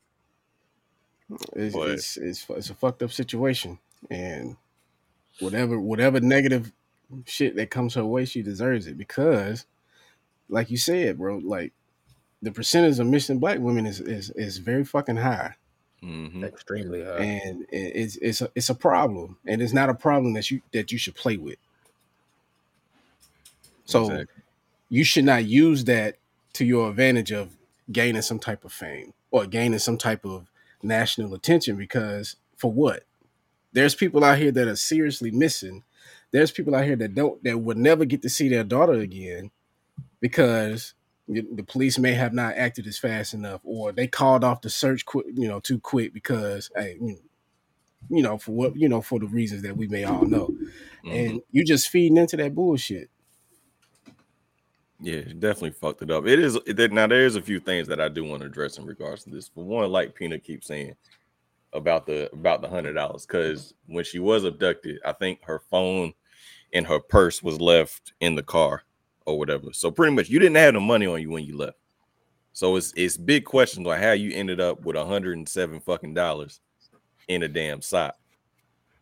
It's, 1.56 1.76
But- 1.76 1.90
it's, 1.90 2.18
it's 2.18 2.46
it's 2.50 2.70
a 2.70 2.76
fucked 2.76 3.02
up 3.04 3.12
situation, 3.12 3.80
and 4.10 4.56
whatever 5.40 5.80
whatever 5.80 6.20
negative 6.20 6.72
shit 7.26 7.56
that 7.56 7.70
comes 7.72 7.94
her 7.96 8.06
way, 8.06 8.26
she 8.26 8.42
deserves 8.42 8.88
it 8.88 8.98
because, 8.98 9.66
like 10.50 10.70
you 10.70 10.78
said, 10.78 11.18
bro, 11.18 11.38
like 11.38 11.72
the 12.42 12.52
percentage 12.52 13.00
of 13.00 13.08
missing 13.08 13.40
black 13.40 13.60
women 13.60 13.86
is 13.86 14.00
is 14.00 14.30
is 14.32 14.58
very 14.58 14.84
fucking 14.84 15.16
high, 15.16 15.56
Mhm. 16.04 16.44
Extremely 16.44 17.04
high. 17.04 17.18
and 17.24 17.66
it's 17.70 18.18
it's 18.18 18.42
a, 18.42 18.50
it's 18.54 18.70
a 18.70 18.76
problem, 18.76 19.38
and 19.48 19.62
it's 19.62 19.74
not 19.74 19.90
a 19.90 19.94
problem 19.96 20.34
that 20.34 20.52
you 20.52 20.62
that 20.74 20.92
you 20.92 20.98
should 20.98 21.16
play 21.16 21.38
with. 21.38 21.58
So 23.86 24.04
Exactly. 24.12 24.44
you 24.90 25.04
should 25.04 25.26
not 25.26 25.46
use 25.46 25.84
that 25.86 26.18
to 26.54 26.66
your 26.66 26.90
advantage 26.90 27.32
of 27.32 27.56
gaining 27.92 28.22
some 28.22 28.40
type 28.40 28.66
of 28.66 28.72
fame 28.72 29.14
or 29.32 29.46
gaining 29.46 29.80
some 29.80 29.98
type 29.98 30.26
of 30.26 30.52
national 30.82 31.34
attention 31.34 31.76
because 31.78 32.36
for 32.58 32.72
what? 32.72 33.04
There's 33.74 33.96
people 33.96 34.24
out 34.24 34.38
here 34.38 34.52
that 34.52 34.68
are 34.68 34.76
seriously 34.76 35.32
missing. 35.32 35.84
There's 36.32 36.52
people 36.52 36.76
out 36.76 36.86
here 36.86 36.96
that 36.98 37.16
don't 37.16 37.44
that 37.44 37.60
would 37.60 37.78
never 37.78 38.06
get 38.06 38.22
to 38.24 38.30
see 38.30 38.50
their 38.50 38.64
daughter 38.64 38.94
again 38.94 39.52
because 40.20 40.94
the 41.28 41.64
police 41.64 41.98
may 41.98 42.14
have 42.14 42.34
not 42.34 42.56
acted 42.56 42.86
as 42.86 42.98
fast 42.98 43.34
enough 43.34 43.62
or 43.64 43.92
they 43.92 44.08
called 44.08 44.44
off 44.44 44.62
the 44.62 44.70
search 44.70 45.06
quick, 45.06 45.26
you 45.34 45.48
know, 45.48 45.60
too 45.60 45.80
quick 45.80 46.14
because 46.14 46.70
hey, 46.76 46.98
you 48.10 48.22
know, 48.22 48.38
for 48.38 48.52
what 48.52 48.76
you 48.76 48.90
know, 48.90 49.02
for 49.02 49.20
the 49.20 49.28
reasons 49.28 49.62
that 49.64 49.78
we 49.78 49.88
may 49.88 50.04
all 50.04 50.26
know. 50.26 50.50
Mhm. 51.06 51.30
And 51.30 51.42
you 51.52 51.64
just 51.64 51.90
feeding 51.90 52.18
into 52.18 52.38
that 52.38 52.56
bullshit. 52.56 53.10
Yeah, 55.04 55.22
definitely 55.38 55.72
fucked 55.72 56.02
it 56.02 56.12
up. 56.12 56.26
It 56.26 56.40
is 56.40 56.58
it, 56.66 56.94
now. 56.94 57.08
There 57.08 57.26
is 57.26 57.36
a 57.36 57.42
few 57.42 57.60
things 57.60 57.90
that 57.90 58.00
I 58.00 58.08
do 58.08 58.24
want 58.24 58.40
to 58.40 58.48
address 58.48 58.78
in 58.78 58.86
regards 58.86 59.26
to 59.26 59.32
this. 59.32 59.50
For 59.50 59.62
one, 59.62 59.92
like 59.92 60.16
Peanut 60.16 60.46
keeps 60.46 60.68
saying 60.68 60.96
about 61.74 62.06
the 62.06 62.32
about 62.32 62.62
the 62.62 62.70
hundred 62.70 62.94
dollars, 62.94 63.26
because 63.26 63.74
when 63.88 64.06
she 64.06 64.20
was 64.20 64.46
abducted, 64.46 65.00
I 65.06 65.12
think 65.12 65.44
her 65.44 65.60
phone 65.70 66.14
and 66.72 66.88
her 66.88 67.02
purse 67.02 67.44
was 67.44 67.60
left 67.60 68.14
in 68.22 68.36
the 68.36 68.44
car 68.44 68.84
or 69.26 69.38
whatever. 69.38 69.74
So 69.74 69.92
pretty 69.92 70.16
much, 70.16 70.30
you 70.30 70.40
didn't 70.40 70.56
have 70.56 70.74
the 70.74 70.80
money 70.80 71.06
on 71.06 71.20
you 71.22 71.32
when 71.32 71.44
you 71.44 71.58
left. 71.58 71.78
So 72.54 72.78
it's 72.78 72.94
it's 72.96 73.18
big 73.18 73.44
questions 73.44 73.86
on 73.86 74.00
how 74.00 74.14
you 74.14 74.32
ended 74.34 74.62
up 74.62 74.86
with 74.86 74.96
hundred 74.96 75.38
and 75.38 75.50
seven 75.50 75.82
fucking 75.82 76.14
dollars 76.14 76.62
in 77.28 77.44
a 77.44 77.50
damn 77.50 77.82
sock. 77.82 78.16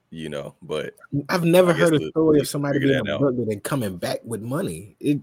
You 0.09 0.29
know, 0.29 0.55
but 0.63 0.95
I've 1.29 1.43
never 1.43 1.73
heard 1.73 1.93
a 1.93 2.09
story 2.09 2.39
of 2.39 2.47
somebody 2.47 2.79
being 2.79 3.07
abducted 3.07 3.47
and 3.47 3.63
coming 3.63 3.97
back 3.97 4.21
with 4.23 4.41
money. 4.41 4.95
It, 4.99 5.19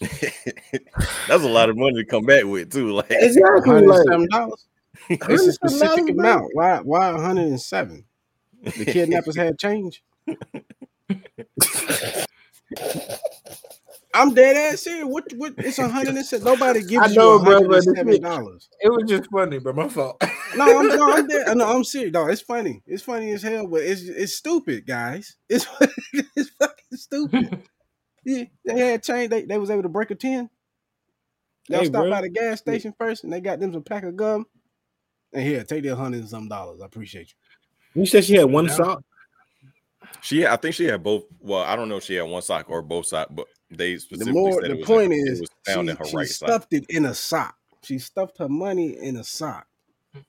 that's 1.28 1.44
a 1.44 1.48
lot 1.48 1.68
of 1.68 1.76
money 1.76 1.94
to 1.96 2.04
come 2.04 2.24
back 2.24 2.44
with 2.44 2.72
too. 2.72 2.92
Like 2.92 3.10
exactly. 3.10 3.70
Hundred 3.74 3.88
Like, 3.88 4.06
seven 4.08 4.28
dollars. 4.30 4.66
It's 5.08 5.46
a 5.46 5.52
specific 5.52 6.10
amount. 6.10 6.50
Why? 6.54 6.78
Why 6.80 7.10
one 7.12 7.22
hundred 7.22 7.48
and 7.48 7.60
seven? 7.60 8.04
The 8.62 8.84
kidnappers 8.86 9.36
had 9.36 9.58
change. 9.58 10.02
I'm 14.12 14.34
dead 14.34 14.56
ass 14.56 14.80
serious. 14.82 15.04
What? 15.06 15.24
What? 15.36 15.54
It's 15.58 15.78
a 15.78 15.88
hundred 15.88 16.16
and 16.16 16.26
seven. 16.26 16.44
Nobody 16.44 16.80
gives 16.82 17.10
I 17.12 17.14
know, 17.14 17.38
you 17.38 17.44
bro, 17.44 17.52
hundred 17.54 17.68
but 17.68 17.74
and 17.76 17.86
this 17.86 17.94
seven 17.96 18.12
shit- 18.14 18.22
dollars. 18.22 18.68
it 18.80 18.88
was 18.88 19.04
just 19.08 19.30
funny, 19.30 19.58
but 19.58 19.74
my 19.76 19.88
fault. 19.88 20.20
No, 20.56 20.80
I'm 20.80 20.88
no, 20.88 21.12
I'm 21.12 21.28
dead. 21.28 21.56
No, 21.56 21.64
I'm 21.76 21.84
serious. 21.84 22.12
No, 22.12 22.26
it's 22.26 22.40
funny. 22.40 22.82
It's 22.84 23.04
funny 23.04 23.30
as 23.30 23.40
hell, 23.40 23.68
but 23.68 23.82
it's 23.82 24.02
it's 24.02 24.34
stupid, 24.34 24.84
guys. 24.84 25.36
It's 25.48 25.64
it's 26.34 26.50
fucking 26.58 26.96
stupid. 26.96 27.62
Yeah, 28.24 28.44
they 28.64 28.78
had 28.78 29.02
change. 29.02 29.30
They, 29.30 29.44
they 29.44 29.58
was 29.58 29.70
able 29.70 29.82
to 29.82 29.88
break 29.88 30.10
a 30.10 30.14
ten. 30.14 30.50
Y'all 31.68 31.80
Hey, 31.80 31.86
stopped 31.86 32.02
bro. 32.02 32.10
by 32.10 32.20
the 32.22 32.28
gas 32.28 32.58
station 32.58 32.94
first, 32.98 33.24
and 33.24 33.32
they 33.32 33.40
got 33.40 33.60
them 33.60 33.72
some 33.72 33.82
pack 33.82 34.02
of 34.04 34.16
gum. 34.16 34.46
And 35.32 35.42
here, 35.42 35.62
take 35.64 35.84
their 35.84 35.94
hundred 35.94 36.20
and 36.20 36.28
some 36.28 36.48
dollars. 36.48 36.80
I 36.80 36.86
appreciate 36.86 37.32
you. 37.94 38.00
You 38.02 38.06
said 38.06 38.24
she 38.24 38.34
had 38.34 38.44
one 38.50 38.68
Yeah. 38.68 38.74
sock. 38.74 39.02
She, 40.22 40.46
I 40.46 40.56
think 40.56 40.74
she 40.74 40.84
had 40.84 41.02
both. 41.02 41.24
Well, 41.40 41.62
I 41.62 41.76
don't 41.76 41.88
know 41.88 41.96
if 41.96 42.04
she 42.04 42.14
had 42.14 42.28
one 42.28 42.42
sock 42.42 42.68
or 42.68 42.82
both 42.82 43.06
socks, 43.06 43.32
but 43.34 43.46
they 43.70 43.96
specifically 43.96 44.32
The 44.32 44.40
more 44.40 44.60
said 44.60 44.70
it 44.70 44.74
the 44.74 44.78
was 44.80 44.86
point 44.86 45.12
in, 45.12 45.18
is, 45.18 45.38
it 45.38 45.40
was 45.40 45.50
found 45.64 45.88
she, 45.88 45.90
in 45.92 45.96
her 45.96 46.04
she 46.04 46.16
right 46.16 46.26
sock. 46.26 46.48
stuffed 46.48 46.72
it 46.72 46.90
in 46.90 47.04
a 47.06 47.14
sock. 47.14 47.56
She 47.82 47.98
stuffed 47.98 48.38
her 48.38 48.48
money 48.48 48.98
in 48.98 49.16
a 49.16 49.24
sock, 49.24 49.66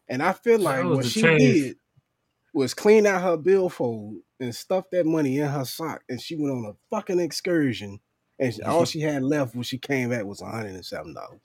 and 0.08 0.24
I 0.24 0.34
feel 0.34 0.60
like 0.60 0.86
what 0.86 1.06
she 1.06 1.22
change. 1.24 1.40
did 1.40 1.78
was 2.54 2.74
clean 2.74 3.06
out 3.06 3.22
her 3.22 3.38
billfold 3.38 4.18
and 4.42 4.54
stuffed 4.56 4.92
that 4.92 5.06
money 5.06 5.40
in 5.40 5.48
her 5.48 5.66
sock, 5.66 6.04
and 6.10 6.20
she 6.22 6.36
went 6.36 6.54
on 6.56 6.66
a 6.66 6.76
fucking 6.96 7.20
excursion, 7.20 8.02
and 8.40 8.54
she- 8.54 8.62
all 8.64 8.86
she 8.86 9.00
had 9.02 9.24
left 9.24 9.56
when 9.56 9.64
she 9.64 9.78
came 9.78 10.10
back 10.10 10.26
was 10.26 10.42
one 10.42 10.52
hundred 10.52 10.76
and 10.76 10.86
seven 10.86 11.14
dollars. 11.14 11.40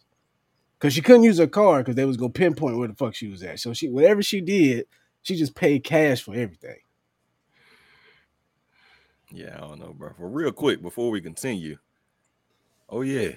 Cause 0.79 0.93
she 0.93 1.01
couldn't 1.01 1.23
use 1.23 1.39
her 1.39 1.47
card 1.47 1.85
because 1.85 1.97
they 1.97 2.05
was 2.05 2.19
gonna 2.19 2.33
pinpoint 2.33 2.77
where 2.77 2.89
the 2.89 2.95
fuck 2.95 3.15
she 3.15 3.29
was 3.29 3.43
at. 3.43 3.61
So 3.61 3.73
she 3.73 3.89
whatever 3.89 4.23
she 4.23 4.41
did, 4.43 4.87
she 5.23 5.37
just 5.37 5.55
paid 5.55 5.85
cash 5.85 6.23
for 6.23 6.35
everything. 6.35 6.81
Yeah, 9.33 9.57
I 9.57 9.61
don't 9.61 9.81
know, 9.81 9.95
bro. 9.97 10.13
For 10.17 10.29
real 10.29 10.53
quick, 10.53 10.83
before 10.83 11.11
we 11.11 11.21
continue. 11.21 11.79
Oh 12.89 13.01
yeah, 13.03 13.33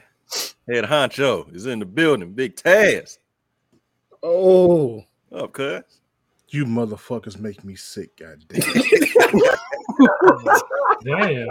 head 0.70 0.86
honcho 0.86 1.54
is 1.56 1.66
in 1.66 1.80
the 1.80 1.86
building. 1.86 2.34
Big 2.34 2.56
Tazz 2.56 3.20
Oh, 4.22 5.06
up, 5.32 5.54
cuz. 5.54 5.99
You 6.52 6.66
motherfuckers 6.66 7.40
make 7.40 7.64
me 7.64 7.76
sick, 7.76 8.18
goddamn. 8.18 8.62
Damn. 11.06 11.48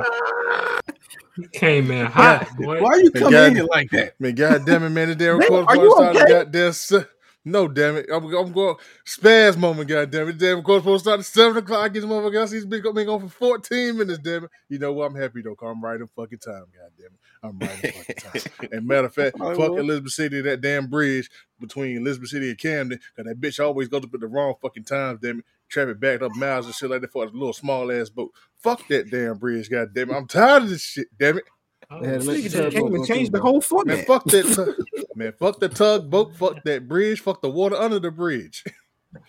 You 1.37 1.49
came 1.53 1.91
in 1.93 2.07
hot, 2.07 2.49
boy. 2.57 2.83
Why 2.83 2.97
you 2.97 3.11
Hey, 3.15 3.21
come 3.21 3.35
in 3.35 3.67
like 3.67 3.91
that? 3.93 4.15
Man, 4.19 4.35
goddamn 4.35 4.83
it, 4.85 4.91
man. 4.91 5.09
The 5.09 5.15
damn 5.15 5.39
man, 5.39 5.65
are 5.69 5.77
you 5.77 5.91
started 5.93 6.23
okay? 6.23 6.33
goddamn 6.33 6.73
se- 6.73 7.05
No, 7.51 7.69
damn 7.69 7.97
it. 7.97 8.07
I'm, 8.13 8.25
I'm 8.35 8.53
going 8.53 8.77
spaz 9.07 9.57
moment, 9.57 9.89
goddamn 9.89 10.29
it. 10.29 10.39
Damn 10.39 10.59
record 10.59 10.83
supposed 10.83 11.05
to 11.05 11.09
start 11.11 11.21
at 11.21 11.27
7 11.27 11.57
o'clock. 11.57 11.93
Get 11.93 12.01
this 12.01 12.09
motherfucker 12.11 12.37
else. 12.37 12.51
He's 12.51 12.67
been, 12.67 12.83
been 12.83 13.07
going 13.07 13.21
for 13.29 13.29
14 13.29 13.97
minutes, 13.99 14.19
damn 14.19 14.45
it. 14.45 14.51
You 14.69 14.79
know 14.79 14.93
what? 14.93 15.07
I'm 15.11 15.15
happy 15.15 15.43
though, 15.43 15.55
'cause 15.55 15.71
I'm 15.71 15.83
right 15.83 16.01
in 16.01 16.07
fucking 16.09 16.39
time, 16.39 16.65
goddamn 16.75 17.13
it. 17.15 17.21
I'm 17.43 17.59
right 17.59 17.85
in 17.85 17.93
fucking 17.93 18.15
time. 18.61 18.69
And 18.73 18.87
matter 18.87 19.07
of 19.07 19.15
fact, 19.15 19.39
fuck 19.39 19.59
well. 19.59 19.79
Elizabeth 19.79 20.13
City, 20.13 20.41
that 20.43 20.61
damn 20.61 20.87
bridge 20.89 21.31
between 21.61 21.97
Elizabeth 21.97 22.31
City 22.31 22.51
and 22.51 22.59
Camden, 22.59 22.99
because 23.17 23.31
that 23.31 23.41
bitch 23.41 23.65
always 23.65 23.89
goes 23.89 24.05
up 24.05 24.15
at 24.15 24.21
the 24.21 24.27
wrong 24.27 24.55
fucking 24.61 24.85
times, 24.85 25.21
damn 25.21 25.41
it. 25.41 25.45
Traffic 25.69 26.01
backed 26.01 26.23
up 26.23 26.35
miles 26.35 26.67
and 26.67 26.75
shit 26.75 26.89
like 26.91 27.03
that 27.03 27.13
for 27.13 27.25
a 27.25 27.29
little 27.31 27.53
small 27.53 27.93
ass 27.93 28.09
boat. 28.09 28.33
Fuck 28.59 28.89
that 28.89 29.11
damn 29.11 29.37
bridge, 29.37 29.69
goddamn 29.71 30.11
it. 30.11 30.15
I'm 30.15 30.27
tired 30.27 30.63
of 30.65 30.71
this 30.71 30.83
shit, 30.83 31.09
damn 31.19 31.39
it. 31.39 31.45
Oh, 31.91 32.01
They 32.03 32.09
had 32.09 32.21
to 32.21 32.27
the 32.27 32.43
just 32.43 32.55
tugboat 32.55 32.73
came 32.73 32.95
and 32.95 33.07
changed 33.07 33.33
the 33.33 33.41
whole 33.41 33.63
Man, 33.85 34.05
fuck 34.05 34.25
that. 34.25 34.45
Tug, 34.55 35.07
man, 35.17 35.33
fuck 35.39 35.59
the 35.59 35.69
tugboat. 35.71 36.37
Fuck 36.37 36.63
that 36.65 36.87
bridge. 36.87 37.21
Fuck 37.21 37.41
the 37.41 37.49
water 37.49 37.77
under 37.77 37.99
the 37.99 38.11
bridge. 38.11 38.65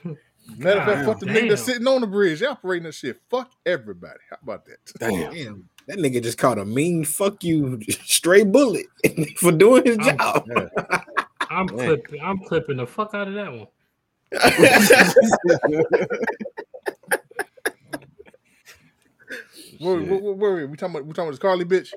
Matter 0.58 0.80
of 0.80 0.86
fact, 0.88 1.06
fuck 1.06 1.20
the 1.20 1.28
nigga 1.28 1.58
sitting 1.58 1.88
on 1.88 2.02
the 2.02 2.08
bridge. 2.08 2.44
Operating 2.44 2.84
that 2.84 2.94
shit. 2.96 3.22
Fuck 3.30 3.52
everybody. 3.66 4.20
How 4.30 4.38
about 4.44 4.66
that? 4.66 4.78
Damn. 5.00 5.34
Damn, 5.34 5.70
that 5.88 6.00
nigga 6.00 6.22
just 6.22 6.38
caught 6.38 6.58
a 6.58 6.66
mean 6.66 7.06
fuck 7.06 7.44
you 7.44 7.80
stray 8.04 8.44
bullet 8.44 8.88
for 9.38 9.52
doing 9.54 9.86
his 9.86 9.98
I'm- 10.00 10.18
job. 10.18 10.50
I'm 11.52 11.68
clipping. 11.68 12.22
I'm 12.22 12.40
clipping 12.40 12.78
the 12.78 12.86
fuck 12.88 13.14
out 13.14 13.28
of 13.28 13.34
that 13.36 13.52
one. 13.52 13.68
Where, 19.80 20.00
Shit. 20.00 20.10
where, 20.10 20.20
where, 20.20 20.34
where, 20.34 20.68
we 20.68 20.76
talking 20.78 20.96
about? 20.96 21.06
We 21.06 21.14
talking 21.14 21.30
about 21.30 21.32
this 21.32 21.40
Carlee 21.40 21.64
bitch? 21.64 21.94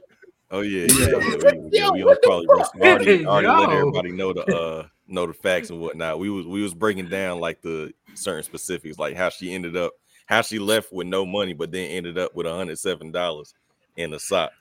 Oh 0.52 0.60
yeah, 0.60 0.86
yeah, 0.90 1.06
yeah. 1.08 1.16
We, 1.16 1.70
yeah, 1.72 1.90
we 1.90 2.02
on 2.04 2.16
Carlee 2.22 2.46
already, 2.82 3.26
already 3.26 3.48
let 3.48 3.70
everybody 3.70 4.12
know 4.12 4.32
the 4.34 4.44
uh 4.46 4.86
know 5.08 5.26
the 5.26 5.32
facts 5.32 5.70
and 5.70 5.80
whatnot. 5.80 6.18
We 6.18 6.28
was 6.28 6.46
we 6.46 6.62
was 6.62 6.74
breaking 6.74 7.08
down 7.08 7.40
like 7.40 7.62
the 7.62 7.92
certain 8.14 8.42
specifics, 8.42 8.98
like 8.98 9.16
how 9.16 9.30
she 9.30 9.54
ended 9.54 9.76
up, 9.78 9.92
how 10.26 10.42
she 10.42 10.58
left 10.58 10.92
with 10.92 11.06
no 11.06 11.24
money, 11.24 11.54
but 11.54 11.72
then 11.72 11.90
ended 11.90 12.18
up 12.18 12.34
with 12.34 12.46
hundred 12.46 12.78
seven 12.78 13.10
dollars 13.10 13.54
in 13.96 14.12
a 14.12 14.18
sock. 14.18 14.52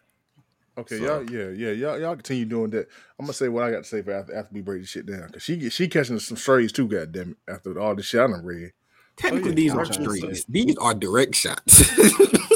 Okay, 0.77 0.97
So- 0.99 1.03
y'all, 1.03 1.29
yeah, 1.29 1.49
yeah, 1.49 1.71
y'all, 1.71 1.99
y'all 1.99 2.15
continue 2.15 2.45
doing 2.45 2.69
that. 2.71 2.87
I'm 3.19 3.25
gonna 3.25 3.33
say 3.33 3.49
what 3.49 3.65
I 3.65 3.71
got 3.71 3.83
to 3.83 3.89
say 3.89 4.01
for 4.01 4.13
after, 4.13 4.33
after 4.33 4.53
we 4.53 4.61
break 4.61 4.81
this 4.81 4.89
shit 4.89 5.05
down, 5.05 5.27
cause 5.29 5.43
she 5.43 5.69
she 5.69 5.89
catching 5.89 6.19
some 6.19 6.37
strays 6.37 6.71
too. 6.71 6.87
Goddamn 6.87 7.31
it! 7.31 7.51
After 7.51 7.77
all 7.77 7.95
this 7.95 8.05
shit 8.05 8.21
I 8.21 8.27
done 8.27 8.45
read, 8.45 8.71
Technically, 9.17 9.49
Oh, 9.49 9.49
yeah, 9.49 9.55
these 9.55 9.73
are 9.73 9.85
strays. 9.93 10.45
These 10.47 10.77
are 10.77 10.93
direct 10.93 11.35
shots. 11.35 11.83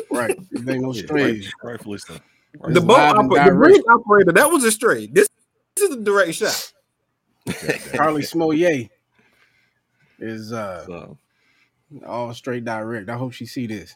right. 0.09 0.35
There 0.51 0.75
ain't 0.75 0.83
no 0.83 0.93
strays. 0.93 1.51
rightfully 1.61 1.97
so. 1.97 2.17
The 2.67 2.81
boat 2.81 3.05
live 3.07 3.15
operator, 3.17 3.45
the 3.45 3.51
direct. 3.51 3.73
bridge 3.73 3.83
operator, 3.89 4.31
that 4.33 4.51
was 4.51 4.63
a 4.63 4.71
straight. 4.71 5.13
This, 5.13 5.27
this 5.75 5.89
is 5.89 5.97
a 5.97 6.01
direct 6.01 6.35
shot. 6.35 6.73
Carlee 7.47 8.25
Smollett 8.25 8.89
is 10.19 10.51
uh 10.53 10.85
So, 10.85 11.17
all 12.05 12.33
straight 12.33 12.65
direct. 12.65 13.09
I 13.09 13.17
hope 13.17 13.33
she 13.33 13.45
see 13.45 13.67
this. 13.67 13.95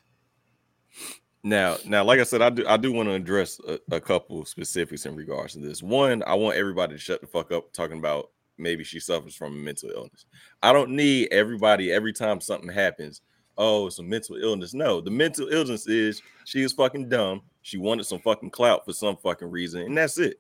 Now, 1.43 1.77
now, 1.85 2.03
like 2.03 2.19
I 2.19 2.23
said, 2.23 2.41
I 2.41 2.49
do 2.49 2.67
I 2.67 2.77
do 2.77 2.91
want 2.91 3.07
to 3.09 3.15
address 3.15 3.59
a, 3.67 3.79
a 3.91 4.01
couple 4.01 4.43
specifics 4.45 5.05
in 5.05 5.15
regards 5.15 5.53
to 5.53 5.59
this. 5.59 5.81
One, 5.81 6.21
I 6.27 6.35
want 6.35 6.57
everybody 6.57 6.93
to 6.93 6.99
shut 6.99 7.21
the 7.21 7.27
fuck 7.27 7.51
up 7.51 7.71
talking 7.71 7.97
about 7.97 8.31
maybe 8.57 8.83
she 8.83 8.99
suffers 8.99 9.35
from 9.35 9.53
a 9.53 9.57
mental 9.57 9.89
illness. 9.89 10.25
I 10.61 10.73
don't 10.73 10.91
need 10.91 11.29
everybody 11.31 11.91
every 11.91 12.11
time 12.13 12.41
something 12.41 12.69
happens. 12.69 13.21
Oh, 13.61 13.87
it's 13.87 13.99
a 13.99 14.03
mental 14.03 14.37
illness. 14.37 14.73
No, 14.73 15.01
the 15.01 15.11
mental 15.11 15.49
illness 15.49 15.85
is 15.85 16.21
she 16.45 16.61
is 16.63 16.71
fucking 16.71 17.09
dumb. 17.09 17.41
She 17.61 17.77
wanted 17.77 18.05
some 18.05 18.19
fucking 18.19 18.51
clout 18.51 18.85
for 18.85 18.93
some 18.93 19.17
fucking 19.17 19.51
reason, 19.51 19.81
and 19.81 19.97
that's 19.97 20.17
it. 20.17 20.39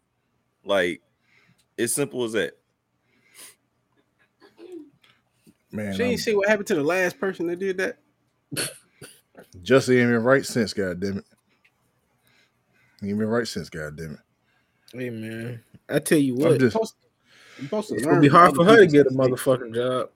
Like, 0.63 1.01
it's 1.77 1.93
simple 1.93 2.23
as 2.23 2.31
that. 2.31 2.53
man, 5.71 5.93
She 5.95 6.03
I'm- 6.03 6.11
ain't 6.11 6.19
see 6.21 6.33
what 6.33 6.47
happened 6.47 6.67
to 6.67 6.75
the 6.75 6.83
last 6.83 7.19
person 7.19 7.47
that 7.47 7.59
did 7.59 7.77
that. 7.77 7.97
just 9.61 9.89
ain't 9.89 10.09
been 10.09 10.23
right 10.23 10.45
since. 10.45 10.73
Goddamn 10.73 11.17
it, 11.19 11.25
ain't 13.05 13.19
been 13.19 13.27
right 13.27 13.47
since. 13.47 13.69
Goddamn 13.69 14.13
it. 14.13 14.19
Hey 14.97 15.09
man, 15.09 15.61
I 15.87 15.99
tell 15.99 16.17
you 16.17 16.35
I'm 16.35 16.39
what, 16.51 16.59
just 16.59 16.71
Supposed- 16.73 16.95
you 17.57 17.63
supposed 17.65 17.89
to 17.89 17.95
it's 17.95 18.05
gonna 18.05 18.21
be 18.21 18.27
hard 18.29 18.55
for 18.55 18.63
her 18.63 18.77
to 18.77 18.87
get 18.87 19.07
a 19.07 19.09
motherfucking 19.11 19.75
job. 19.75 20.09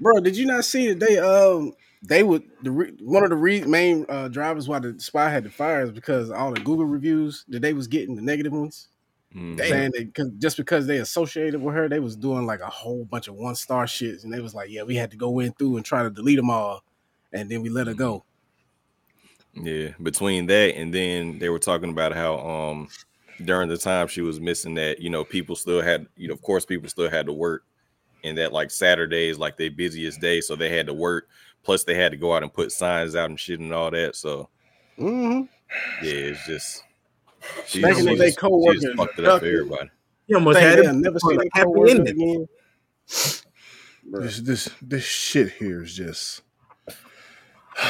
Bro, 0.00 0.20
did 0.20 0.36
you 0.36 0.46
not 0.46 0.64
see 0.64 0.88
that 0.92 0.98
they 1.00 1.18
um 1.18 1.74
they 2.02 2.22
would 2.22 2.42
the 2.62 2.70
re, 2.70 2.92
one 3.00 3.22
of 3.22 3.30
the 3.30 3.36
re, 3.36 3.62
main 3.62 4.04
uh, 4.08 4.28
drivers 4.28 4.68
why 4.68 4.78
the 4.78 4.98
spy 4.98 5.30
had 5.30 5.44
to 5.44 5.50
fire 5.50 5.82
is 5.82 5.90
because 5.90 6.30
all 6.30 6.52
the 6.52 6.60
Google 6.60 6.86
reviews 6.86 7.44
that 7.48 7.62
they 7.62 7.72
was 7.72 7.86
getting 7.86 8.16
the 8.16 8.22
negative 8.22 8.52
ones 8.52 8.88
Mm. 9.34 9.58
Saying 9.58 9.92
that 9.94 10.14
cause, 10.14 10.30
just 10.36 10.58
because 10.58 10.86
they 10.86 10.98
associated 10.98 11.62
with 11.62 11.74
her 11.74 11.88
they 11.88 12.00
was 12.00 12.16
doing 12.16 12.44
like 12.44 12.60
a 12.60 12.66
whole 12.66 13.06
bunch 13.06 13.28
of 13.28 13.34
one 13.34 13.54
star 13.54 13.86
shits 13.86 14.24
and 14.24 14.32
they 14.32 14.40
was 14.40 14.54
like 14.54 14.68
yeah 14.68 14.82
we 14.82 14.94
had 14.94 15.10
to 15.10 15.16
go 15.16 15.38
in 15.38 15.52
through 15.52 15.76
and 15.76 15.86
try 15.86 16.02
to 16.02 16.10
delete 16.10 16.36
them 16.36 16.50
all 16.50 16.82
and 17.32 17.50
then 17.50 17.62
we 17.62 17.70
let 17.70 17.86
her 17.86 17.94
go. 17.94 18.24
Yeah, 19.54 19.88
between 20.02 20.46
that 20.46 20.76
and 20.76 20.92
then 20.92 21.38
they 21.38 21.48
were 21.48 21.58
talking 21.58 21.90
about 21.90 22.12
how 22.12 22.38
um 22.40 22.88
during 23.42 23.70
the 23.70 23.78
time 23.78 24.06
she 24.06 24.20
was 24.20 24.38
missing 24.38 24.74
that, 24.74 25.00
you 25.00 25.08
know, 25.08 25.24
people 25.24 25.56
still 25.56 25.80
had, 25.80 26.06
you 26.16 26.28
know, 26.28 26.34
of 26.34 26.42
course 26.42 26.66
people 26.66 26.90
still 26.90 27.08
had 27.08 27.24
to 27.24 27.32
work 27.32 27.64
and 28.24 28.36
that 28.36 28.52
like 28.52 28.70
Saturdays 28.70 29.38
like 29.38 29.56
their 29.56 29.70
busiest 29.70 30.20
day, 30.20 30.42
so 30.42 30.56
they 30.56 30.68
had 30.68 30.86
to 30.88 30.94
work. 30.94 31.28
Plus 31.62 31.84
they 31.84 31.94
had 31.94 32.12
to 32.12 32.18
go 32.18 32.34
out 32.34 32.42
and 32.42 32.52
put 32.52 32.72
signs 32.72 33.14
out 33.14 33.30
and 33.30 33.38
shit 33.38 33.60
and 33.60 33.72
all 33.72 33.90
that. 33.90 34.16
So 34.16 34.48
Mm-hmm. 34.98 35.42
yeah, 36.04 36.12
it's 36.12 36.46
just 36.46 36.82
she 37.66 37.80
Back 37.80 37.98
in 37.98 38.04
the 38.04 38.10
she 38.12 38.16
day, 38.18 38.24
just- 38.26 38.40
she 38.40 38.80
just 38.80 38.96
fucked 38.96 39.18
it 39.18 39.24
up 39.24 39.40
for 39.40 39.46
everybody. 39.46 39.90
You 40.26 40.36
almost 40.36 40.58
Think 40.58 40.68
had 40.70 40.78
it. 40.80 40.92
never 40.94 41.18
see 41.18 41.34
on 41.34 41.40
a 41.40 41.50
happy 41.52 41.70
ending. 41.90 42.08
again. 42.08 42.48
Bruh. 44.10 44.22
this 44.22 44.38
this 44.40 44.70
this 44.82 45.04
shit 45.04 45.52
here 45.52 45.82
is 45.82 45.94
just. 45.94 46.42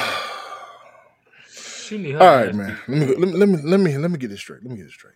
She 1.84 1.98
need 1.98 2.14
All 2.14 2.26
right, 2.26 2.54
man. 2.54 2.78
Let 2.88 2.98
me, 2.98 3.06
let 3.06 3.18
me 3.18 3.26
let 3.36 3.48
me 3.48 3.58
let 3.62 3.80
me 3.80 3.98
let 3.98 4.10
me 4.10 4.16
get 4.18 4.28
this 4.30 4.40
straight. 4.40 4.62
Let 4.62 4.70
me 4.70 4.76
get 4.78 4.84
this 4.84 4.94
straight. 4.94 5.14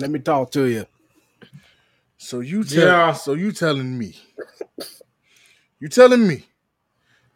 Let 0.00 0.10
me 0.10 0.18
talk 0.30 0.50
to 0.52 0.64
you. 0.64 0.86
So 2.16 2.40
you 2.40 2.64
tell, 2.64 2.84
Yeah. 2.86 3.12
so 3.12 3.34
you 3.34 3.52
telling 3.52 3.96
me, 3.96 4.16
you 5.78 5.88
telling 5.88 6.26
me, 6.26 6.44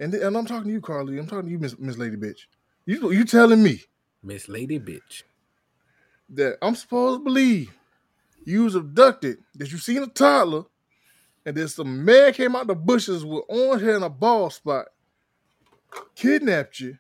and 0.01 0.13
th- 0.13 0.25
and 0.25 0.37
I'm 0.37 0.47
talking 0.47 0.69
to 0.69 0.73
you, 0.75 0.81
Carlee. 0.81 1.19
I'm 1.19 1.27
talking 1.29 1.47
to 1.47 1.53
you, 1.53 1.59
Miss 1.59 1.79
Miss 1.79 1.99
Lady 1.99 2.17
Bitch. 2.17 2.47
You 2.87 3.13
you 3.13 3.25
telling 3.25 3.63
me 3.63 3.83
Miss 4.23 4.49
Lady 4.49 4.81
Bitch. 4.81 5.23
that 6.31 6.59
I'm 6.63 6.75
supposed 6.75 7.21
to 7.21 7.25
believe 7.25 7.73
you 8.45 8.65
was 8.65 8.75
abducted, 8.75 9.39
that 9.57 9.73
you 9.73 9.79
seen 9.79 10.03
a 10.03 10.07
toddler, 10.09 10.65
and 11.47 11.57
then 11.57 11.69
some 11.69 12.05
man 12.05 12.33
came 12.35 12.57
out 12.57 12.67
the 12.67 12.75
bushes 12.75 13.25
with 13.25 13.45
orange 13.49 13.83
hair 13.83 13.97
and 13.97 14.05
a 14.05 14.11
bald 14.11 14.53
spot, 14.55 14.87
kidnapped 16.17 16.81
you, 16.81 16.99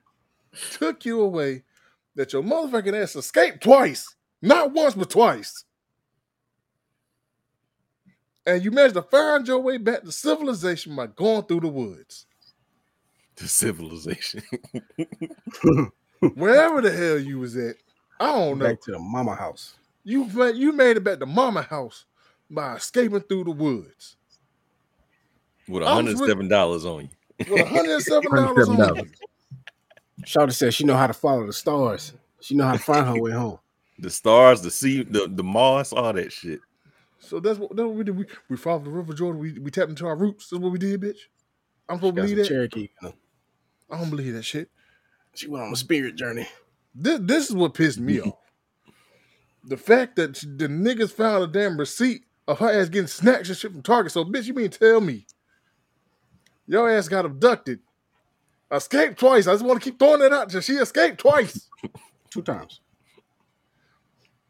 took 0.72 1.04
you 1.04 1.20
away, 1.22 1.64
that 2.16 2.32
your 2.32 2.42
motherfucking 2.42 3.00
ass 3.02 3.16
escaped 3.16 3.62
twice, 3.62 4.16
not 4.42 4.72
once 4.72 4.94
but 4.94 5.10
twice. 5.10 5.64
And 8.46 8.64
you 8.64 8.72
managed 8.72 8.94
to 8.96 9.02
find 9.02 9.46
your 9.48 9.60
way 9.60 9.78
back 9.78 10.02
to 10.04 10.12
civilization 10.12 10.96
by 10.96 11.08
going 11.08 11.44
through 11.44 11.60
the 11.60 11.68
woods. 11.68 12.26
The 13.36 13.48
civilization. 13.48 14.42
Wherever 16.34 16.80
the 16.80 16.90
hell 16.90 17.18
you 17.18 17.38
was 17.38 17.56
at, 17.56 17.76
I 18.18 18.32
don't 18.32 18.58
know. 18.58 18.66
Back 18.66 18.80
to 18.82 18.92
the 18.92 18.98
mama 18.98 19.34
house. 19.34 19.76
You 20.04 20.24
you 20.52 20.72
made 20.72 20.96
it 20.96 21.04
back 21.04 21.18
to 21.18 21.26
mama 21.26 21.62
house 21.62 22.06
by 22.50 22.76
escaping 22.76 23.20
through 23.20 23.44
the 23.44 23.50
woods 23.50 24.16
with 25.68 25.82
I 25.82 26.00
was 26.00 26.14
with- 26.20 26.30
$107 26.30 26.84
on 26.86 27.02
you. 27.02 27.08
with 27.52 27.66
$107 27.66 28.68
on 28.68 28.76
$107. 28.76 28.96
you. 28.98 29.04
Shawty 30.24 30.52
said 30.52 30.72
she 30.72 30.84
know 30.84 30.96
how 30.96 31.06
to 31.06 31.12
follow 31.12 31.46
the 31.46 31.52
stars. 31.52 32.14
She 32.40 32.54
know 32.54 32.64
how 32.64 32.72
to 32.72 32.78
find 32.78 33.06
her 33.06 33.20
way 33.20 33.32
home. 33.32 33.58
The 33.98 34.10
stars, 34.10 34.60
the 34.60 34.70
sea, 34.70 35.04
the, 35.04 35.26
the 35.26 35.42
moss, 35.42 35.90
all 35.90 36.12
that 36.12 36.30
shit. 36.30 36.60
So 37.18 37.40
that's 37.40 37.58
what, 37.58 37.74
that's 37.74 37.86
what 37.86 37.94
we 37.94 38.04
did. 38.04 38.14
We, 38.14 38.26
we 38.50 38.58
followed 38.58 38.84
the 38.84 38.90
River 38.90 39.14
Jordan. 39.14 39.40
We, 39.40 39.58
we 39.58 39.70
tapped 39.70 39.88
into 39.88 40.06
our 40.06 40.14
roots. 40.16 40.50
That's 40.50 40.60
what 40.62 40.70
we 40.70 40.78
did, 40.78 41.00
bitch. 41.00 41.16
I'm 41.88 41.96
supposed 41.96 42.16
to 42.16 42.20
believe 42.20 42.36
that. 42.36 42.46
Cherokee. 42.46 42.90
I 43.90 43.98
don't 43.98 44.10
believe 44.10 44.34
that 44.34 44.44
shit. 44.44 44.70
She 45.34 45.48
went 45.48 45.64
on 45.64 45.72
a 45.72 45.76
spirit 45.76 46.16
journey. 46.16 46.48
This, 46.94 47.20
this 47.22 47.50
is 47.50 47.56
what 47.56 47.74
pissed 47.74 48.00
me 48.00 48.20
off. 48.20 48.38
The 49.64 49.76
fact 49.76 50.16
that 50.16 50.34
the 50.34 50.68
niggas 50.68 51.12
found 51.12 51.44
a 51.44 51.46
damn 51.46 51.76
receipt 51.76 52.22
of 52.48 52.58
her 52.60 52.70
ass 52.70 52.88
getting 52.88 53.06
snacks 53.08 53.48
and 53.48 53.58
shit 53.58 53.72
from 53.72 53.82
Target. 53.82 54.12
So, 54.12 54.24
bitch, 54.24 54.46
you 54.46 54.54
mean 54.54 54.70
tell 54.70 55.00
me 55.00 55.26
your 56.66 56.88
ass 56.90 57.08
got 57.08 57.24
abducted, 57.26 57.80
escaped 58.70 59.18
twice? 59.18 59.46
I 59.46 59.52
just 59.52 59.64
want 59.64 59.80
to 59.82 59.84
keep 59.84 59.98
throwing 59.98 60.20
that 60.20 60.32
out. 60.32 60.64
She 60.64 60.74
escaped 60.74 61.18
twice. 61.18 61.68
Two 62.30 62.42
times. 62.42 62.80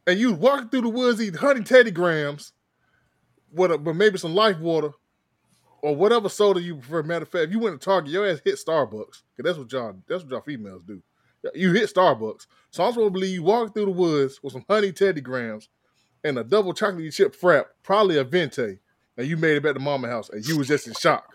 and 0.07 0.19
you 0.19 0.33
walking 0.33 0.69
through 0.69 0.81
the 0.83 0.89
woods 0.89 1.21
eating 1.21 1.39
honey 1.39 1.63
Teddy 1.63 1.91
Grahams 1.91 2.53
with 3.53 3.71
a, 3.73 3.79
but 3.79 3.95
maybe 3.95 4.19
some 4.19 4.35
life 4.35 4.59
water 4.59 4.91
or 5.83 5.95
whatever 5.95 6.29
soda 6.29 6.61
you 6.61 6.77
prefer. 6.77 7.03
Matter 7.03 7.23
of 7.25 7.29
fact, 7.29 7.45
if 7.45 7.51
you 7.51 7.59
went 7.59 7.81
to 7.81 7.85
Target, 7.85 8.13
your 8.13 8.27
ass 8.27 8.41
hit 8.45 8.57
Starbucks. 8.57 9.23
Cause 9.37 9.45
that's 9.45 9.59
what 9.59 9.71
y'all 9.73 9.97
that's 10.09 10.23
what 10.23 10.33
y'all 10.33 10.41
females 10.41 10.83
do. 10.87 11.03
You 11.55 11.73
hit 11.73 11.93
Starbucks. 11.93 12.47
So 12.71 12.85
I'm 12.85 12.93
supposed 12.93 13.09
to 13.09 13.11
believe 13.11 13.35
you 13.35 13.43
walking 13.43 13.73
through 13.73 13.87
the 13.87 13.91
woods 13.93 14.41
with 14.43 14.53
some 14.53 14.65
honey 14.69 14.93
Teddy 14.93 15.21
Grahams 15.21 15.69
and 16.25 16.39
a 16.39 16.45
double 16.45 16.75
chocolate 16.75 17.13
chip 17.13 17.37
frap, 17.37 17.67
probably 17.83 18.19
a 18.19 18.25
venti, 18.25 18.79
and 19.17 19.27
you 19.27 19.37
made 19.37 19.57
it 19.57 19.63
back 19.63 19.75
to 19.75 19.81
mama 19.81 20.09
house 20.09 20.29
and 20.29 20.45
you 20.47 20.59
was 20.59 20.69
just 20.69 20.89
in 20.89 20.95
shock. 20.95 21.35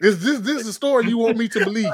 Is 0.00 0.22
this 0.22 0.40
this 0.40 0.60
is 0.60 0.66
the 0.66 0.72
story 0.72 1.08
you 1.08 1.18
want 1.18 1.36
me 1.36 1.48
to 1.48 1.64
believe? 1.64 1.92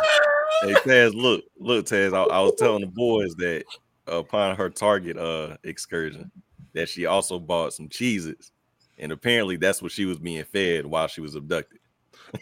Hey 0.63 0.75
Tazz, 0.75 1.15
look, 1.15 1.45
look, 1.59 1.87
Tazz. 1.87 2.13
I, 2.13 2.23
I 2.23 2.41
was 2.41 2.55
telling 2.59 2.81
the 2.81 2.87
boys 2.89 3.35
that 3.37 3.65
upon 4.07 4.57
her 4.57 4.71
Target 4.71 5.17
uh 5.17 5.57
excursion, 5.63 6.31
that 6.75 6.89
she 6.89 7.07
also 7.07 7.39
bought 7.39 7.75
some 7.75 7.89
Cheez-Its, 7.89 8.51
and 8.99 9.13
apparently 9.13 9.57
that's 9.57 9.81
what 9.83 9.93
she 9.93 10.05
was 10.05 10.19
being 10.19 10.45
fed 10.45 10.87
while 10.87 11.07
she 11.09 11.21
was 11.21 11.35
abducted. 11.35 11.79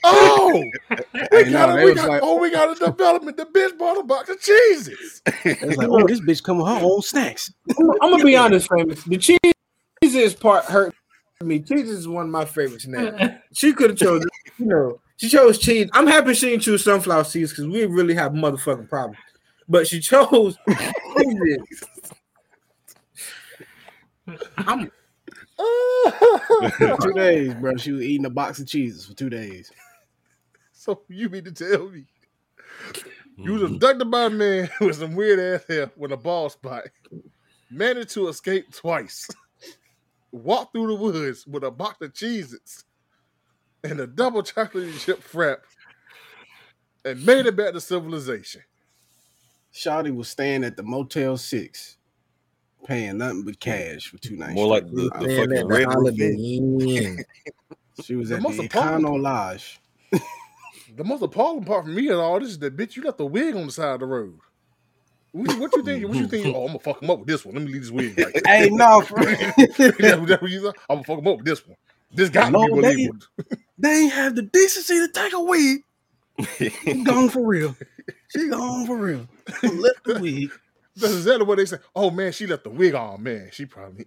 Oh, 0.02 0.64
we 0.90 0.96
Hey, 1.30 1.44
no, 1.44 1.50
got, 1.52 1.78
a, 1.78 1.84
we 1.84 1.94
got 1.94 2.08
like- 2.08 2.22
oh, 2.24 2.38
we 2.38 2.50
got 2.50 2.76
a 2.76 2.84
development. 2.84 3.36
The 3.36 3.44
bitch 3.46 3.78
bought 3.78 3.98
a 3.98 4.02
box 4.02 4.28
of 4.28 4.40
Cheez-Its. 4.40 5.22
It's 5.44 5.76
like, 5.76 5.88
oh, 5.88 6.06
this 6.06 6.20
bitch 6.20 6.42
come 6.42 6.58
with 6.58 6.66
her 6.66 6.80
own 6.82 7.02
snacks. 7.02 7.52
I'm, 7.78 7.90
I'm 8.02 8.10
gonna 8.10 8.24
be 8.24 8.36
honest, 8.36 8.68
famous. 8.68 9.02
The 9.04 9.16
cheese 9.18 10.34
part 10.34 10.64
hurt 10.64 10.94
me. 11.42 11.60
Cheese 11.60 11.88
is 11.90 12.08
one 12.08 12.24
of 12.26 12.30
my 12.30 12.44
favorite 12.44 12.80
snacks. 12.80 13.34
She 13.52 13.72
could 13.72 13.90
have 13.90 13.98
chosen, 13.98 14.28
you 14.58 14.66
know, 14.66 15.00
she 15.18 15.28
chose 15.28 15.58
cheese. 15.58 15.88
I'm 15.92 16.06
happy 16.06 16.34
she 16.34 16.50
didn't 16.50 16.62
choose 16.62 16.82
sunflower 16.82 17.24
seeds 17.24 17.50
because 17.52 17.66
we 17.68 17.84
really 17.86 18.14
have 18.14 18.32
motherfucking 18.32 18.88
problems. 18.88 19.18
But 19.68 19.86
she 19.86 20.00
chose 20.00 20.56
Cheez-Its. 20.68 21.82
I'm 24.58 24.86
For 24.86 24.92
two 25.58 27.12
days, 27.14 27.54
bro. 27.54 27.76
She 27.76 27.92
was 27.92 28.02
eating 28.02 28.26
a 28.26 28.30
box 28.30 28.58
of 28.58 28.66
Cheez-Its 28.66 29.06
for 29.06 29.14
two 29.14 29.30
days. 29.30 29.72
so 30.72 31.02
you 31.08 31.28
mean 31.28 31.44
to 31.44 31.52
tell 31.52 31.88
me 31.88 32.06
you 33.36 33.52
was 33.52 33.62
mm-hmm. 33.62 33.74
abducted 33.74 34.10
by 34.10 34.24
a 34.24 34.30
man 34.30 34.68
with 34.80 34.96
some 34.96 35.14
weird 35.14 35.38
ass 35.38 35.66
hair 35.68 35.90
with 35.96 36.12
a 36.12 36.16
ball 36.16 36.48
spot, 36.48 36.84
managed 37.70 38.10
to 38.10 38.28
escape 38.28 38.72
twice, 38.72 39.28
walked 40.32 40.72
through 40.72 40.86
the 40.88 40.94
woods 40.94 41.46
with 41.46 41.62
a 41.62 41.70
box 41.70 42.00
of 42.00 42.14
cheeses 42.14 42.84
and 43.84 44.00
a 44.00 44.06
double 44.06 44.42
chocolate 44.42 44.98
chip 44.98 45.22
frap, 45.22 45.58
and 47.04 47.24
made 47.24 47.46
it 47.46 47.56
back 47.56 47.72
to 47.72 47.80
civilization. 47.80 48.62
Shawty 49.72 50.14
was 50.14 50.28
staying 50.28 50.64
at 50.64 50.76
the 50.76 50.82
Motel 50.82 51.36
Six, 51.36 51.98
paying 52.86 53.18
nothing 53.18 53.44
but 53.44 53.58
cash 53.60 54.06
for 54.08 54.18
two 54.18 54.36
nights. 54.36 54.54
More 54.54 54.66
like 54.68 54.86
straight. 54.88 55.10
the, 55.10 55.10
I- 55.14 55.20
the 55.20 55.26
Man, 55.28 55.36
fucking 55.36 55.54
that 55.54 55.66
red 55.66 55.84
Holiday 55.86 56.34
Inn. 56.34 56.80
Inn. 56.80 57.24
she 58.04 58.14
was 58.16 58.28
the 58.30 58.36
at 58.36 58.42
most 58.42 58.56
the 58.58 58.66
appalling- 58.66 59.04
Econo 59.04 59.20
Lodge. 59.20 59.80
The 60.96 61.04
most 61.04 61.22
appalling 61.22 61.64
part 61.64 61.84
for 61.84 61.90
me 61.90 62.08
of 62.08 62.18
all 62.20 62.40
this 62.40 62.50
is 62.50 62.58
that 62.60 62.74
bitch, 62.76 62.96
you 62.96 63.02
left 63.02 63.18
the 63.18 63.26
wig 63.26 63.54
on 63.54 63.66
the 63.66 63.72
side 63.72 63.94
of 63.94 64.00
the 64.00 64.06
road. 64.06 64.38
What 65.32 65.52
you, 65.52 65.60
what 65.60 65.76
you 65.76 65.82
think? 65.82 66.08
What 66.08 66.16
you 66.16 66.26
think? 66.28 66.46
Oh, 66.56 66.60
I'm 66.62 66.66
gonna 66.68 66.78
fuck 66.78 67.02
him 67.02 67.10
up 67.10 67.18
with 67.18 67.28
this 67.28 67.44
one. 67.44 67.54
Let 67.56 67.64
me 67.64 67.72
leave 67.72 67.82
this 67.82 67.90
wig 67.90 68.18
right 68.18 68.40
hey, 68.46 68.70
no, 68.70 69.02
for 69.02 69.16
real. 69.20 69.36
That's 69.36 69.78
what- 70.18 70.28
that's 70.28 70.40
what 70.42 70.50
you 70.50 70.62
thought? 70.62 70.76
I'm 70.88 70.96
gonna 70.96 71.04
fuck 71.04 71.18
him 71.18 71.26
up 71.26 71.36
with 71.38 71.44
this 71.46 71.66
one. 71.66 71.76
This 72.14 72.30
guy 72.30 72.48
No, 72.48 72.66
be 72.74 72.80
they- 72.80 72.94
he 72.94 73.10
would. 73.10 73.24
they 73.76 73.90
ain't 74.04 74.12
have 74.12 74.36
the 74.36 74.42
decency 74.42 74.94
to 75.06 75.08
take 75.12 75.32
a 75.34 75.42
wig. 75.42 75.80
She 76.58 77.02
gone 77.04 77.28
for 77.28 77.44
real. 77.46 77.76
She 78.28 78.48
gone 78.48 78.86
for 78.86 78.96
real. 78.96 79.26
Left 79.62 80.04
the 80.04 80.18
wig. 80.20 80.50
That's 80.96 81.14
exactly 81.14 81.44
what 81.46 81.58
they 81.58 81.66
say. 81.66 81.78
Oh 81.94 82.10
man, 82.10 82.32
she 82.32 82.46
left 82.46 82.64
the 82.64 82.70
wig 82.70 82.94
on. 82.94 83.22
Man, 83.22 83.50
she 83.52 83.66
probably 83.66 84.06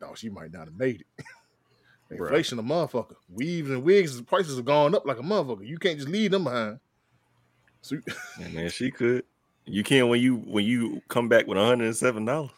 no, 0.00 0.14
she 0.14 0.28
might 0.28 0.52
not 0.52 0.66
have 0.66 0.76
made 0.76 1.02
it. 1.18 1.24
Inflation, 2.10 2.58
a 2.58 2.62
motherfucker. 2.62 3.14
Weaves 3.28 3.70
and 3.70 3.82
wigs 3.84 4.20
prices 4.22 4.56
have 4.56 4.64
gone 4.64 4.94
up 4.94 5.06
like 5.06 5.18
a 5.18 5.22
motherfucker. 5.22 5.66
You 5.66 5.78
can't 5.78 5.96
just 5.98 6.08
leave 6.08 6.30
them 6.32 6.44
behind. 6.44 6.80
So 7.82 7.96
Yeah, 8.40 8.48
man, 8.48 8.70
she 8.70 8.90
could. 8.90 9.24
You 9.64 9.82
can 9.84 10.08
when 10.08 10.20
you 10.20 10.36
when 10.36 10.64
you 10.64 11.02
come 11.08 11.28
back 11.28 11.46
with 11.46 11.58
hundred 11.58 11.84
and 11.86 11.96
seven 11.96 12.24
dollars. 12.24 12.50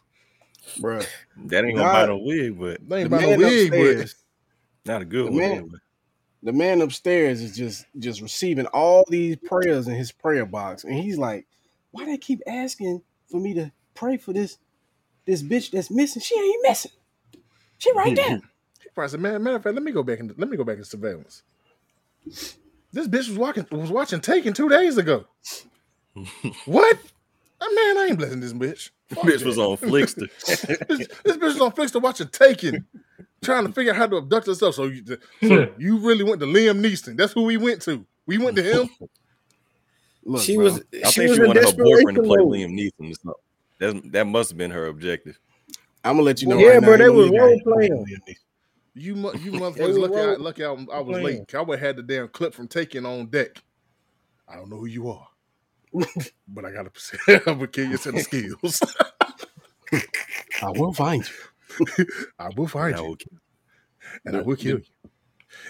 Bruh. 0.78 1.06
That 1.46 1.64
ain't 1.64 1.76
gonna 1.76 1.92
buy 1.92 2.06
no 2.06 2.18
wig, 2.18 2.58
but 2.58 2.88
they 2.88 3.00
ain't 3.00 3.10
The 3.10 3.16
buy 3.16 3.22
no 3.22 3.30
man 3.30 3.38
wig, 3.38 3.70
but 3.70 3.76
upstairs, 3.78 4.14
not 4.86 5.02
a 5.02 5.04
good 5.04 5.26
The 5.26 5.30
one. 5.30 5.38
man- 5.40 5.50
anyway. 5.52 5.78
the 6.44 6.52
man 6.52 6.80
upstairs 6.80 7.42
is 7.42 7.56
just 7.56 7.84
just 7.98 8.20
receiving 8.22 8.66
all 8.66 9.04
these 9.08 9.36
prayers 9.36 9.88
in 9.88 9.94
his 9.94 10.12
prayer 10.12 10.46
box, 10.46 10.84
and 10.84 10.94
he's 10.94 11.18
like, 11.18 11.46
"Why 11.90 12.04
they 12.06 12.16
keep 12.16 12.40
asking 12.46 13.02
for 13.32 13.40
me 13.40 13.54
to 13.54 13.72
pray 13.94 14.16
for 14.16 14.32
this 14.32 14.58
this 15.26 15.42
bitch 15.42 15.72
that's 15.72 15.90
missing? 15.90 16.22
She 16.22 16.38
ain't 16.38 16.62
missing. 16.62 16.92
She 17.78 17.92
right 17.92 18.14
there." 18.14 18.36
he 18.82 18.88
probably 18.94 19.10
said, 19.10 19.20
"Man, 19.20 19.42
matter 19.42 19.56
of 19.56 19.62
fact, 19.64 19.74
let 19.74 19.82
me 19.82 19.90
go 19.90 20.04
back 20.04 20.20
and 20.20 20.32
let 20.38 20.48
me 20.48 20.56
go 20.56 20.64
back 20.64 20.78
in 20.78 20.84
surveillance." 20.84 21.42
This 22.92 23.08
bitch 23.08 23.28
was 23.28 23.38
watching 23.38 23.66
was 23.72 23.90
watching 23.90 24.20
Taken 24.20 24.52
two 24.52 24.68
days 24.68 24.98
ago. 24.98 25.24
what? 26.66 26.98
Man, 27.60 27.98
I 27.98 28.06
ain't 28.10 28.18
blessing 28.18 28.40
this 28.40 28.52
bitch. 28.52 28.90
Fuck 29.08 29.24
Bitch 29.24 29.38
that. 29.38 29.46
was 29.46 29.58
on 29.58 29.76
Flickster. 29.76 30.28
this, 30.88 31.08
this 31.24 31.36
bitch 31.36 31.40
was 31.40 31.60
on 31.60 31.72
Flickster 31.72 32.02
watching 32.02 32.28
Taken, 32.28 32.86
trying 33.42 33.66
to 33.66 33.72
figure 33.72 33.92
out 33.92 33.98
how 33.98 34.06
to 34.08 34.18
abduct 34.18 34.46
herself. 34.46 34.74
So 34.74 34.84
you, 34.84 35.04
so 35.42 35.72
you 35.78 35.98
really 35.98 36.24
went 36.24 36.40
to 36.40 36.46
Liam 36.46 36.84
Neeson. 36.84 37.16
That's 37.16 37.32
who 37.32 37.42
we 37.42 37.56
went 37.56 37.82
to. 37.82 38.04
We 38.26 38.38
went 38.38 38.56
to 38.56 38.62
him. 38.62 38.90
Look, 40.24 40.42
she 40.42 40.56
bro, 40.56 40.64
was 40.64 40.82
I 41.04 41.10
she 41.10 41.20
think 41.20 41.30
was 41.30 41.38
she 41.38 41.42
wanted 41.44 41.64
her 41.64 41.72
boyfriend 41.72 42.16
to 42.16 42.22
desperation 42.22 42.24
play 42.24 42.36
mode. 42.38 42.52
Liam 42.52 42.72
Neeson. 42.78 43.10
or 43.10 43.14
something. 43.14 43.32
That's, 44.00 44.12
that 44.12 44.26
must 44.26 44.50
have 44.50 44.58
been 44.58 44.70
her 44.70 44.86
objective. 44.86 45.38
I'm 46.04 46.14
gonna 46.14 46.22
let 46.22 46.42
you 46.42 46.48
know. 46.48 46.58
Yeah, 46.58 46.74
right 46.74 46.80
bro, 46.82 46.90
now, 46.92 46.96
they 46.98 47.04
ain't 47.04 47.14
no 47.14 47.18
was 47.18 47.30
role 47.30 47.60
playing. 47.76 48.06
You 48.94 49.14
mu- 49.16 49.32
you 49.38 49.52
motherfuckers 49.52 49.98
lucky 49.98 50.16
I, 50.20 50.34
lucky 50.34 50.64
I, 50.64 50.68
I 50.68 51.00
was 51.00 51.18
playing. 51.18 51.24
late. 51.24 51.48
'cause 51.48 51.58
I 51.58 51.62
would 51.62 51.78
have 51.78 51.86
had 51.86 51.96
the 51.96 52.02
damn 52.02 52.28
clip 52.28 52.54
from 52.54 52.68
Taken 52.68 53.06
on 53.06 53.26
deck. 53.26 53.62
I 54.48 54.56
don't 54.56 54.68
know 54.70 54.76
who 54.78 54.86
you 54.86 55.08
are, 55.08 55.26
but 56.48 56.64
I 56.64 56.72
got 56.72 56.92
to 56.92 57.40
I'm 57.46 57.54
gonna 57.56 57.66
kill 57.68 57.88
you 57.88 57.96
set 57.96 58.14
of 58.14 58.20
skills. 58.20 58.80
I 60.62 60.70
will 60.70 60.92
find 60.92 61.24
you. 61.28 62.06
I 62.38 62.48
will 62.56 62.68
find 62.68 62.94
Now, 62.96 63.04
you 63.04 63.10
okay. 63.12 63.26
and 64.26 64.36
I 64.36 64.40
will 64.42 64.56
kill 64.56 64.78
you. 64.78 64.84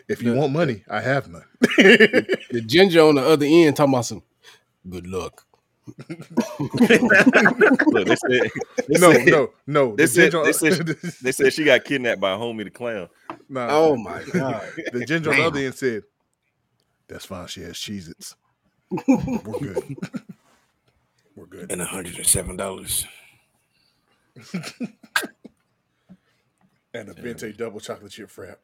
If 0.08 0.22
you 0.22 0.34
want 0.34 0.52
money, 0.52 0.84
I 0.88 1.00
have 1.00 1.28
none. 1.28 1.44
The 1.60 2.62
ginger 2.66 3.00
on 3.02 3.16
the 3.16 3.22
other 3.22 3.46
end 3.46 3.76
talking 3.76 3.92
about 3.94 4.04
some 4.06 4.22
good 4.88 5.06
luck. 5.06 5.44
Look, 6.08 8.06
they 8.06 8.16
said, 8.16 8.30
they 8.88 8.98
no, 9.00 9.12
said- 9.12 9.26
no, 9.26 9.50
no. 9.66 9.96
They 9.96 10.04
The 10.04 10.08
said, 10.08 10.30
ginger- 10.32 10.44
they, 10.44 10.52
said, 10.52 10.86
they 11.22 11.32
said 11.32 11.52
she 11.52 11.64
got 11.64 11.84
kidnapped 11.84 12.20
by 12.20 12.30
homie 12.36 12.64
the 12.64 12.70
clown. 12.70 13.08
nah, 13.48 13.66
Oh 13.70 13.96
my 13.96 14.22
god. 14.32 14.62
The 14.92 15.04
ginger 15.04 15.30
on 15.30 15.36
the 15.36 15.44
other 15.46 15.58
end 15.60 15.74
said, 15.74 16.04
"That's 17.08 17.24
fine. 17.24 17.46
She 17.48 17.62
has 17.62 17.72
Cheez-Its. 17.74 18.36
We're 19.08 19.58
good. 19.58 19.96
We're 21.34 21.46
good." 21.46 21.72
And 21.72 21.82
hundred 21.82 22.16
and 22.16 22.26
seven 22.26 22.56
dollars. 22.56 23.04
And 26.94 27.08
a 27.08 27.14
Bente 27.14 27.56
double 27.56 27.80
chocolate 27.80 28.12
chip 28.12 28.30
frap. 28.30 28.58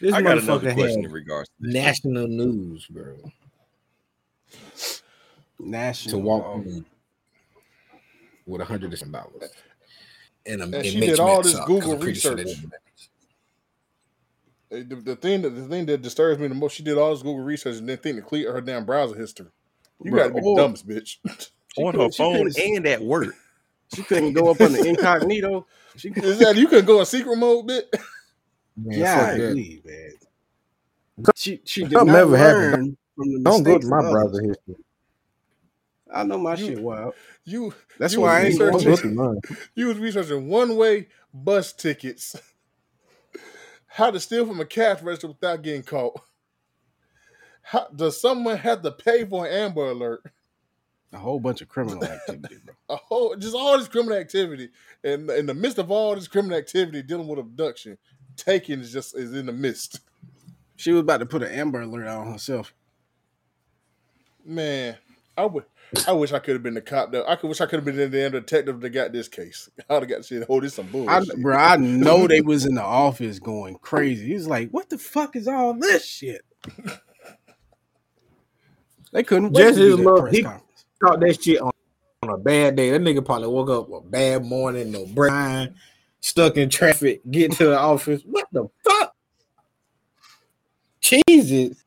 This 0.00 0.14
I 0.14 0.22
got 0.22 0.38
another 0.38 0.72
question 0.72 1.04
in 1.04 1.12
regards. 1.12 1.48
To 1.48 1.54
this. 1.60 1.74
national 1.74 2.26
news, 2.26 2.86
bro. 2.86 3.16
National. 5.58 6.18
To 6.18 6.24
walk 6.24 6.44
oh, 6.46 6.62
in 6.62 6.86
with 8.46 8.60
a 8.62 8.64
hundred 8.64 8.90
and 8.90 8.98
some 8.98 9.12
dollars. 9.12 9.50
And, 10.46 10.62
a, 10.62 10.64
And 10.64 10.86
she 10.86 10.98
makes 10.98 11.12
did 11.12 11.20
all 11.20 11.42
this 11.42 11.52
suck, 11.52 11.66
'cause 11.66 11.80
Google 11.80 11.92
I'm 11.92 12.14
sure 12.14 12.34
research. 12.34 12.56
The, 14.70 14.84
the 14.84 15.16
thing 15.16 15.42
that 15.42 15.50
the 15.50 15.66
thing 15.66 15.84
that 15.86 16.00
disturbs 16.00 16.40
me 16.40 16.48
the 16.48 16.54
most, 16.54 16.76
she 16.76 16.82
did 16.82 16.96
all 16.96 17.10
this 17.10 17.22
Google 17.22 17.40
research 17.40 17.76
and 17.76 17.88
then 17.88 17.98
think 17.98 18.16
to 18.16 18.22
clear 18.22 18.52
her 18.52 18.60
damn 18.60 18.84
browser 18.84 19.16
history. 19.16 19.48
You 20.02 20.12
Bruh, 20.12 20.16
gotta 20.16 20.34
be 20.34 20.40
the 20.40 20.46
oh. 20.46 20.56
dumbest 20.56 20.88
bitch. 20.88 21.18
On 21.76 21.94
her 21.94 22.10
phone 22.10 22.50
and 22.58 22.86
at 22.86 23.02
work. 23.02 23.34
She 23.94 24.02
couldn't 24.02 24.32
go 24.32 24.50
up 24.50 24.60
on 24.60 24.72
the 24.72 24.88
incognito. 24.88 25.66
She 25.96 26.10
could 26.10 26.24
Is 26.24 26.38
that 26.38 26.56
you 26.56 26.68
couldn't 26.68 26.86
go 26.86 27.00
in 27.00 27.06
secret 27.06 27.36
mode, 27.36 27.68
bitch? 27.68 27.82
Man, 28.84 28.98
Yeah, 28.98 29.16
fuck 29.18 29.28
I 29.28 29.38
that. 29.38 29.48
agree, 29.50 29.82
man. 29.84 30.12
She 31.36 31.60
she 31.64 31.82
did 31.82 31.92
Something 31.92 32.12
not 32.14 32.20
ever 32.20 32.36
happened. 32.36 32.72
learn 32.72 32.96
from 33.16 33.32
the 33.32 33.40
Don't 33.42 33.62
go 33.62 33.78
to 33.78 33.86
my 33.86 33.98
of 33.98 34.04
others. 34.06 34.12
browser 34.12 34.42
history. 34.48 34.84
I 36.12 36.24
know 36.24 36.38
my 36.38 36.54
You- 36.56 36.66
shit 36.66 36.80
wild. 36.80 37.14
You 37.44 37.74
That's 37.98 38.14
you 38.14 38.20
why 38.22 38.40
I 38.40 38.44
ain't 38.46 38.58
Don't 38.58 38.72
going 38.72 38.84
researching- 38.86 39.40
You 39.74 39.86
was 39.88 39.98
researching 39.98 40.48
one 40.48 40.76
way 40.76 41.08
bus 41.32 41.72
tickets, 41.72 42.36
how 43.86 44.10
to 44.10 44.18
steal 44.20 44.46
from 44.46 44.60
a 44.60 44.64
cash 44.64 45.02
register 45.02 45.28
without 45.28 45.62
getting 45.62 45.82
caught. 45.82 46.20
How, 47.62 47.86
does 47.94 48.20
someone 48.20 48.56
have 48.56 48.82
to 48.82 48.90
pay 48.90 49.24
for 49.24 49.46
an 49.46 49.52
Amber 49.52 49.90
Alert? 49.90 50.22
A 51.12 51.18
whole 51.18 51.38
bunch 51.40 51.60
of 51.60 51.68
criminal 51.68 52.02
activity, 52.04 52.56
bro. 52.64 52.74
A 52.88 52.96
whole, 52.96 53.36
just 53.36 53.54
all 53.54 53.76
this 53.78 53.88
criminal 53.88 54.16
activity, 54.18 54.70
and 55.04 55.28
in 55.30 55.46
the 55.46 55.54
midst 55.54 55.78
of 55.78 55.90
all 55.90 56.14
this 56.14 56.26
criminal 56.28 56.56
activity 56.56 57.02
dealing 57.02 57.26
with 57.28 57.38
abduction, 57.38 57.98
taking 58.44 58.80
is 58.80 58.92
just 58.92 59.16
is 59.16 59.34
in 59.34 59.46
the 59.46 59.52
midst. 59.52 60.00
She 60.76 60.92
was 60.92 61.00
about 61.00 61.18
to 61.18 61.26
put 61.26 61.42
an 61.42 61.52
Amber 61.52 61.80
Alert 61.82 62.06
out 62.06 62.26
on 62.26 62.32
herself. 62.32 62.72
Man, 64.44 64.96
I 65.36 65.44
would. 65.46 65.64
I 66.06 66.12
wish 66.12 66.32
I 66.32 66.38
could 66.38 66.54
have 66.54 66.62
been 66.62 66.74
the 66.74 66.80
cop. 66.80 67.10
Though 67.12 67.24
I 67.26 67.36
could 67.36 67.48
wish 67.48 67.60
I 67.60 67.66
could 67.66 67.76
have 67.78 67.84
been 67.84 67.96
the 67.96 68.08
damn 68.08 68.30
detective 68.32 68.80
that 68.80 68.90
got 68.90 69.12
this 69.12 69.28
case. 69.28 69.68
I'd 69.90 69.94
have 70.02 70.08
got 70.08 70.24
shit. 70.24 70.44
Oh, 70.48 70.60
this 70.60 70.74
some 70.74 70.86
I, 70.86 70.90
bullshit. 70.90 71.42
bro, 71.42 71.56
I 71.56 71.76
know 71.76 72.26
they 72.26 72.40
was 72.40 72.64
in 72.64 72.76
the 72.76 72.82
office 72.82 73.38
going 73.38 73.76
crazy. 73.82 74.26
He 74.28 74.34
was 74.34 74.46
like, 74.48 74.70
"What 74.70 74.88
the 74.88 74.98
fuck 74.98 75.34
is 75.36 75.48
all 75.48 75.74
this 75.74 76.06
shit?" 76.06 76.42
They 79.12 79.22
couldn't 79.24 79.52
wait 79.52 79.62
Just 79.62 79.78
to 79.78 79.84
do 79.84 79.96
his 79.96 80.06
that 80.06 80.16
press 80.20 80.34
he- 80.36 80.42
conference. 80.42 80.84
Talk 81.04 81.20
that 81.20 81.42
shit 81.42 81.60
on, 81.60 81.72
on 82.22 82.30
a 82.30 82.38
bad 82.38 82.76
day. 82.76 82.90
That 82.90 83.00
nigga 83.00 83.24
probably 83.24 83.48
woke 83.48 83.70
up 83.70 83.90
a 83.90 84.00
bad 84.06 84.44
morning, 84.44 84.92
no 84.92 85.06
brain, 85.06 85.74
stuck 86.20 86.56
in 86.56 86.68
traffic, 86.68 87.20
get 87.30 87.52
to 87.52 87.66
the 87.66 87.78
office. 87.78 88.22
What 88.24 88.46
the 88.52 88.68
fuck? 88.84 89.14
Cheez-Its, 91.02 91.84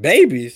babies. 0.00 0.54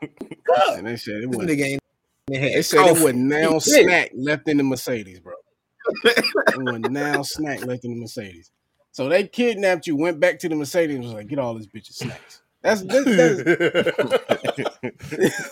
And 0.00 0.86
they 0.86 0.96
said 0.96 1.22
it 1.22 1.30
This 1.30 1.38
was. 1.38 1.46
nigga 1.46 1.64
ain't. 1.64 1.80
They 2.28 2.62
said 2.62 2.86
it 2.86 3.02
was 3.04 3.14
now 3.14 3.58
snack 3.58 4.10
left 4.14 4.48
in 4.48 4.56
the 4.56 4.64
Mercedes, 4.64 5.20
bro. 5.20 5.34
it 6.04 6.24
was 6.58 6.80
now 6.90 7.22
snack 7.22 7.64
left 7.64 7.84
in 7.84 7.94
the 7.94 8.00
Mercedes. 8.00 8.50
So 8.92 9.08
they 9.08 9.26
kidnapped 9.26 9.86
you, 9.86 9.96
went 9.96 10.20
back 10.20 10.38
to 10.40 10.48
the 10.48 10.54
Mercedes, 10.56 10.96
and 10.96 11.04
was 11.04 11.14
like, 11.14 11.26
"Get 11.28 11.38
all 11.38 11.54
these 11.54 11.66
bitches 11.66 11.94
snacks." 11.94 12.42
That's, 12.62 12.82
that's, 12.82 13.04
that's 13.04 13.42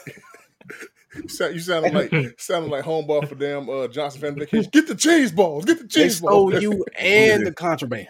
You 1.23 1.29
sound- 1.29 1.55
you 1.55 1.61
sounded 1.61 1.93
like 1.93 2.13
sounded 2.41 2.71
like 2.71 2.85
homeball 2.85 3.29
for 3.29 3.35
damn 3.35 3.69
uh, 3.69 3.89
Johnson 3.89 4.21
family 4.21 4.41
vacation. 4.45 4.71
Get 4.73 4.87
the 4.87 4.95
cheese 4.95 5.33
balls. 5.33 5.65
Get 5.65 5.79
the 5.79 5.85
they 5.85 5.89
cheese 5.89 6.21
balls. 6.21 6.53
stole 6.55 6.63
you 6.63 6.85
and 6.99 7.47
the 7.47 7.53
contraband. 7.53 8.09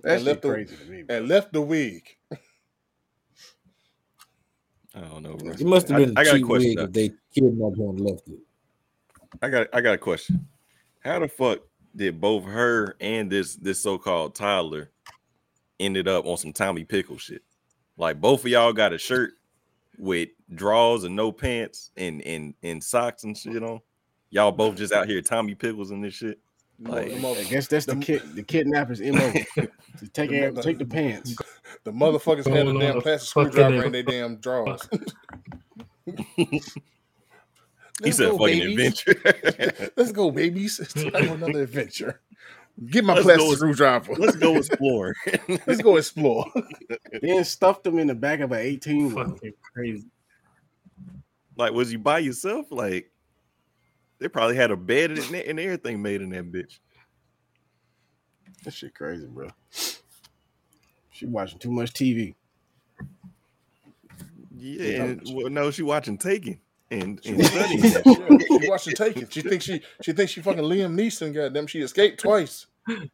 That's 0.00 0.22
left 0.22 0.42
the- 0.42 0.50
crazy 0.52 0.76
to 0.76 0.84
me. 0.84 1.02
bro. 1.02 1.16
and 1.16 1.28
left 1.28 1.52
the 1.52 1.60
wig. 1.60 2.02
I 4.94 5.00
don't 5.00 5.22
know, 5.22 5.34
bro. 5.36 5.52
It 5.52 5.60
must 5.66 5.88
have 5.88 5.98
been 5.98 6.16
I 6.16 6.22
a 6.22 6.24
got 6.24 6.34
a 6.34 6.38
cheap 6.38 6.46
question, 6.46 6.68
wig 6.70 6.76
though. 6.78 6.84
if 6.84 6.92
they 6.92 7.10
kidnapped 7.34 7.76
him 7.78 7.88
and 7.90 8.00
left 8.00 8.28
it. 8.28 8.38
I 9.42 9.48
got 9.50 9.66
I 9.72 9.80
got 9.80 9.94
a 9.94 9.98
question. 9.98 10.46
How 11.00 11.18
the 11.18 11.28
fuck 11.28 11.60
did 11.94 12.20
both 12.20 12.44
her 12.44 12.96
and 13.00 13.30
this 13.30 13.56
this 13.56 13.80
so-called 13.80 14.34
Tyler 14.34 14.90
ended 15.80 16.08
up 16.08 16.24
on 16.26 16.36
some 16.36 16.52
Tommy 16.52 16.84
Pickle 16.84 17.18
shit? 17.18 17.42
Like 17.98 18.20
both 18.20 18.44
of 18.44 18.50
y'all 18.50 18.72
got 18.72 18.92
a 18.94 18.98
shirt 18.98 19.32
with 19.98 20.28
drawers 20.54 21.04
and 21.04 21.16
no 21.16 21.32
pants 21.32 21.90
and 21.96 22.22
and 22.22 22.54
and 22.62 22.82
socks 22.82 23.24
and 23.24 23.36
shit 23.36 23.62
on. 23.62 23.80
Y'all 24.30 24.52
both 24.52 24.76
just 24.76 24.92
out 24.92 25.08
here 25.08 25.20
Tommy 25.22 25.54
Pickles 25.54 25.90
and 25.90 26.02
this 26.04 26.14
shit. 26.14 26.38
Like, 26.78 27.10
I 27.12 27.44
guess 27.44 27.68
that's 27.68 27.86
the 27.86 27.94
the- 27.94 28.00
kid, 28.04 28.34
the 28.34 28.42
kidnappers' 28.42 29.00
mo. 29.00 29.32
to 29.56 30.08
take 30.12 30.28
the 30.30 30.36
air, 30.36 30.52
mother- 30.52 30.62
take 30.62 30.78
the 30.78 30.84
pants. 30.84 31.34
the 31.84 31.90
motherfuckers 31.92 32.46
had 32.46 32.66
a 32.68 32.78
damn 32.78 33.00
plastic 33.00 33.28
screwdriver 33.30 33.84
in 33.84 33.92
their 33.92 34.02
damn 34.02 34.36
drawers. 34.36 34.86
he 36.36 36.60
Let's 38.02 38.18
said 38.18 38.30
go, 38.30 38.38
fucking 38.38 38.76
babies. 38.76 39.02
adventure. 39.08 39.90
Let's 39.96 40.12
go, 40.12 40.30
babies. 40.30 40.78
It's 40.80 40.92
time 40.92 41.12
for 41.12 41.18
another 41.34 41.62
adventure. 41.62 42.20
Get 42.84 43.04
my 43.04 43.14
Let's 43.14 43.24
plastic 43.24 43.46
go- 43.48 43.54
screwdriver. 43.54 44.14
Let's 44.16 44.36
go 44.36 44.56
explore. 44.58 45.14
Let's 45.66 45.80
go 45.80 45.96
explore. 45.96 46.44
Then 47.22 47.42
stuffed 47.44 47.84
them 47.84 47.98
in 47.98 48.06
the 48.06 48.14
back 48.14 48.40
of 48.40 48.52
an 48.52 48.58
eighteen. 48.60 49.08
wheeler. 49.08 49.28
Fucking 49.30 49.52
crazy. 49.74 50.06
like, 51.56 51.72
was 51.72 51.90
you 51.90 51.98
by 51.98 52.18
yourself? 52.18 52.66
Like, 52.70 53.10
they 54.18 54.28
probably 54.28 54.56
had 54.56 54.70
a 54.70 54.76
bed 54.76 55.12
and, 55.12 55.34
and 55.34 55.58
everything 55.58 56.02
made 56.02 56.20
in 56.20 56.28
that 56.30 56.52
bitch. 56.52 56.78
That 58.64 58.72
shit 58.72 58.94
crazy, 58.94 59.26
bro. 59.26 59.48
She 61.10 61.24
watching 61.24 61.58
too 61.58 61.70
much 61.70 61.94
TV. 61.94 62.34
Yeah, 64.58 65.14
well, 65.32 65.48
no, 65.50 65.70
she 65.70 65.82
watching 65.82 66.18
Taken 66.18 66.58
and, 66.90 67.20
She 67.22 67.30
and 67.30 67.38
was 67.38 67.46
studying 67.48 67.78
yeah, 67.84 67.90
that. 67.90 68.46
she 68.62 68.68
watching 68.70 68.94
Taken. 68.94 69.28
She 69.28 69.42
thinks 69.42 69.64
she 69.64 69.80
she 70.02 70.12
thinks 70.12 70.32
she 70.32 70.40
fucking 70.42 70.62
Liam 70.64 70.94
Neeson. 70.94 71.34
Goddamn, 71.34 71.66
she 71.66 71.80
escaped 71.80 72.20
twice. 72.20 72.66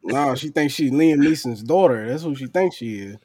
No, 0.03 0.35
she 0.35 0.49
thinks 0.49 0.73
she's 0.73 0.91
Liam 0.91 1.17
Neeson's 1.17 1.63
daughter. 1.63 2.07
That's 2.07 2.23
who 2.23 2.35
she 2.35 2.45
thinks 2.47 2.75
she 2.75 2.99
is. 2.99 3.17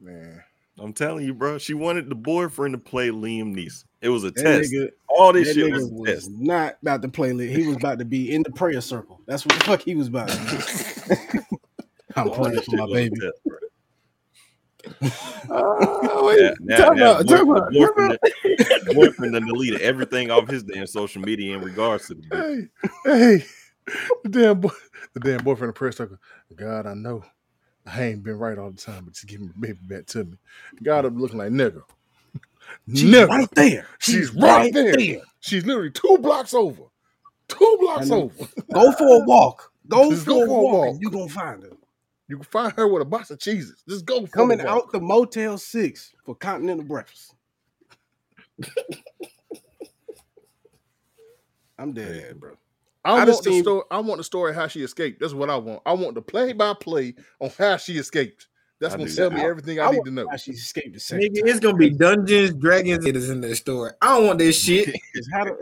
Man, 0.00 0.42
I'm 0.78 0.92
telling 0.92 1.24
you, 1.26 1.34
bro. 1.34 1.58
She 1.58 1.74
wanted 1.74 2.08
the 2.08 2.14
boyfriend 2.14 2.74
to 2.74 2.78
play 2.78 3.08
Liam 3.08 3.54
Neeson. 3.56 3.84
It 4.02 4.10
was 4.10 4.22
a 4.24 4.30
That 4.30 4.42
test. 4.42 4.72
nigga, 4.72 4.88
All 5.08 5.32
this 5.32 5.52
shit 5.54 5.66
nigga 5.66 5.72
was 5.72 5.90
a 5.90 5.94
was 5.94 6.10
test. 6.10 6.30
not 6.32 6.76
about 6.82 7.02
to 7.02 7.08
play. 7.08 7.32
Lit. 7.32 7.50
He 7.50 7.66
was 7.66 7.76
about 7.76 7.98
to 7.98 8.04
be 8.04 8.32
in 8.32 8.42
the 8.44 8.52
prayer 8.52 8.80
circle. 8.80 9.20
That's 9.26 9.44
what 9.44 9.58
the 9.58 9.64
fuck 9.64 9.80
he 9.82 9.94
was 9.96 10.06
about. 10.08 10.28
To 10.28 10.36
do. 10.36 11.40
I'm 12.16 12.30
praying 12.30 12.60
for 12.62 12.76
my 12.76 12.86
baby. 12.86 13.16
test, 13.20 13.32
bro. 13.44 13.58
Uh, 15.50 16.22
wait, 16.24 16.38
Yeah, 16.38 16.54
now, 16.60 16.86
talk 16.86 16.92
now 16.92 17.12
about, 17.12 17.26
boy- 17.26 17.28
talk 17.28 17.46
boyfriend, 17.70 18.18
the 18.82 18.86
boyfriend 18.92 19.34
done 19.34 19.46
deleted 19.46 19.80
everything 19.82 20.30
off 20.30 20.48
his 20.48 20.64
damn 20.64 20.86
social 20.86 21.22
media 21.22 21.56
in 21.56 21.62
regards 21.62 22.06
to 22.08 22.14
the 22.14 22.22
bitch. 22.22 22.44
hey, 22.44 22.68
hey, 23.04 23.44
the 24.24 24.30
damn 24.30 24.60
boy, 24.60 24.70
the 25.14 25.20
damn 25.20 25.44
boyfriend 25.44 25.70
of 25.70 25.74
prayer 25.76 25.92
circle. 25.92 26.18
God, 26.56 26.86
I 26.86 26.94
know 26.94 27.24
I 27.86 28.04
ain't 28.04 28.24
been 28.24 28.38
right 28.38 28.58
all 28.58 28.70
the 28.70 28.78
time, 28.80 29.04
but 29.06 29.14
just 29.14 29.26
give 29.28 29.40
me 29.40 29.48
the 29.48 29.54
baby 29.60 29.78
back 29.82 30.06
to 30.08 30.24
me. 30.24 30.38
God, 30.82 31.04
I'm 31.06 31.18
looking 31.18 31.38
like 31.38 31.50
nigga. 31.52 31.82
She's 32.94 33.20
Nigga. 33.20 33.28
right 33.28 33.48
there. 33.54 33.86
She's 34.00 34.32
right 34.34 34.72
there. 34.72 35.08
She's 35.40 35.66
literally 35.66 35.90
two 35.92 36.18
blocks 36.20 36.54
over. 36.54 36.84
Two 37.48 37.78
blocks 37.80 38.10
over. 38.10 38.46
Go 38.72 38.92
for 38.92 39.22
a 39.22 39.24
walk. 39.26 39.72
Go 39.88 40.14
Just 40.14 40.26
for 40.26 40.30
go 40.30 40.40
a 40.46 40.46
for 40.46 40.62
a 40.62 40.66
walk. 40.66 40.66
walk. 40.66 40.96
and 40.96 41.02
You 41.02 41.10
gonna 41.10 41.28
find 41.28 41.62
her 41.64 41.70
You 42.28 42.36
can 42.36 42.44
find 42.44 42.72
her 42.72 42.88
with 42.88 43.02
a 43.02 43.04
box 43.04 43.30
of 43.30 43.38
Cheez-Its. 43.38 43.84
Just 43.88 44.04
go 44.04 44.22
for 44.26 44.32
coming 44.32 44.58
the 44.58 44.68
out 44.68 44.90
the 44.92 45.00
Motel 45.00 45.56
Six 45.58 46.12
for 46.24 46.34
continental 46.34 46.84
breakfast. 46.84 47.34
I'm 51.78 51.92
dead, 51.92 52.24
ass, 52.28 52.32
bro. 52.34 52.52
I 53.04 53.10
I 53.10 53.14
want 53.24 53.28
the 53.44 53.50
seen- 53.50 53.62
story. 53.62 53.82
I 53.90 53.98
want 54.00 54.18
the 54.18 54.24
story 54.24 54.54
how 54.54 54.66
she 54.66 54.82
escaped. 54.82 55.20
That's 55.20 55.34
what 55.34 55.50
I 55.50 55.56
want. 55.56 55.82
I 55.86 55.92
want 55.92 56.14
the 56.14 56.22
play 56.22 56.52
by 56.52 56.74
play 56.74 57.14
on 57.40 57.50
how 57.58 57.76
she 57.76 57.98
escaped. 57.98 58.48
That's 58.80 58.94
I 58.94 58.98
gonna 58.98 59.08
do 59.08 59.14
tell 59.16 59.30
that. 59.30 59.36
me 59.36 59.42
everything 59.42 59.78
I, 59.80 59.84
I 59.86 59.90
need 59.90 59.96
want 59.98 60.06
to 60.06 60.12
know. 60.12 60.26
How 60.28 60.36
she 60.36 60.50
escaped 60.52 60.94
the 60.94 61.00
second 61.00 61.30
Nigga, 61.30 61.38
time. 61.40 61.48
it's 61.48 61.60
gonna 61.60 61.76
be 61.76 61.90
Dungeons, 61.90 62.54
Dragons. 62.54 63.06
It 63.06 63.14
is 63.16 63.30
in 63.30 63.40
that 63.42 63.54
story. 63.56 63.92
I 64.02 64.16
don't 64.16 64.26
want 64.26 64.38
this 64.38 64.60
shit. 64.60 64.94
How 65.32 65.44
to, 65.44 65.54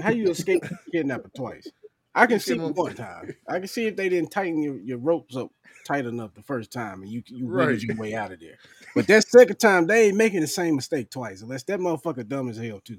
how 0.00 0.10
you 0.10 0.30
escape 0.30 0.62
kidnapper 0.92 1.30
twice. 1.36 1.68
I 2.14 2.26
can 2.26 2.40
see 2.40 2.54
Get 2.54 2.62
'em- 2.64 2.70
it 2.70 2.76
one 2.76 2.94
time. 2.94 3.34
I 3.48 3.58
can 3.58 3.68
see 3.68 3.86
if 3.86 3.96
they 3.96 4.08
didn't 4.08 4.30
tighten 4.30 4.62
your, 4.62 4.78
your 4.80 4.98
ropes 4.98 5.36
up 5.36 5.50
tight 5.86 6.04
enough 6.06 6.34
the 6.34 6.42
first 6.42 6.70
time 6.72 7.02
and 7.02 7.10
you 7.10 7.22
you 7.26 7.46
Right. 7.48 7.66
wiggled 7.68 7.82
your 7.82 7.96
way 7.96 8.14
out 8.14 8.32
of 8.32 8.40
there. 8.40 8.56
But 8.94 9.06
that 9.08 9.26
second 9.28 9.56
time, 9.56 9.86
they 9.86 10.08
ain't 10.08 10.16
making 10.16 10.40
the 10.40 10.46
same 10.46 10.76
mistake 10.76 11.10
twice 11.10 11.40
unless 11.42 11.62
that 11.64 11.80
motherfucker 11.80 12.26
dumb 12.28 12.48
as 12.50 12.56
hell 12.58 12.80
too. 12.84 12.98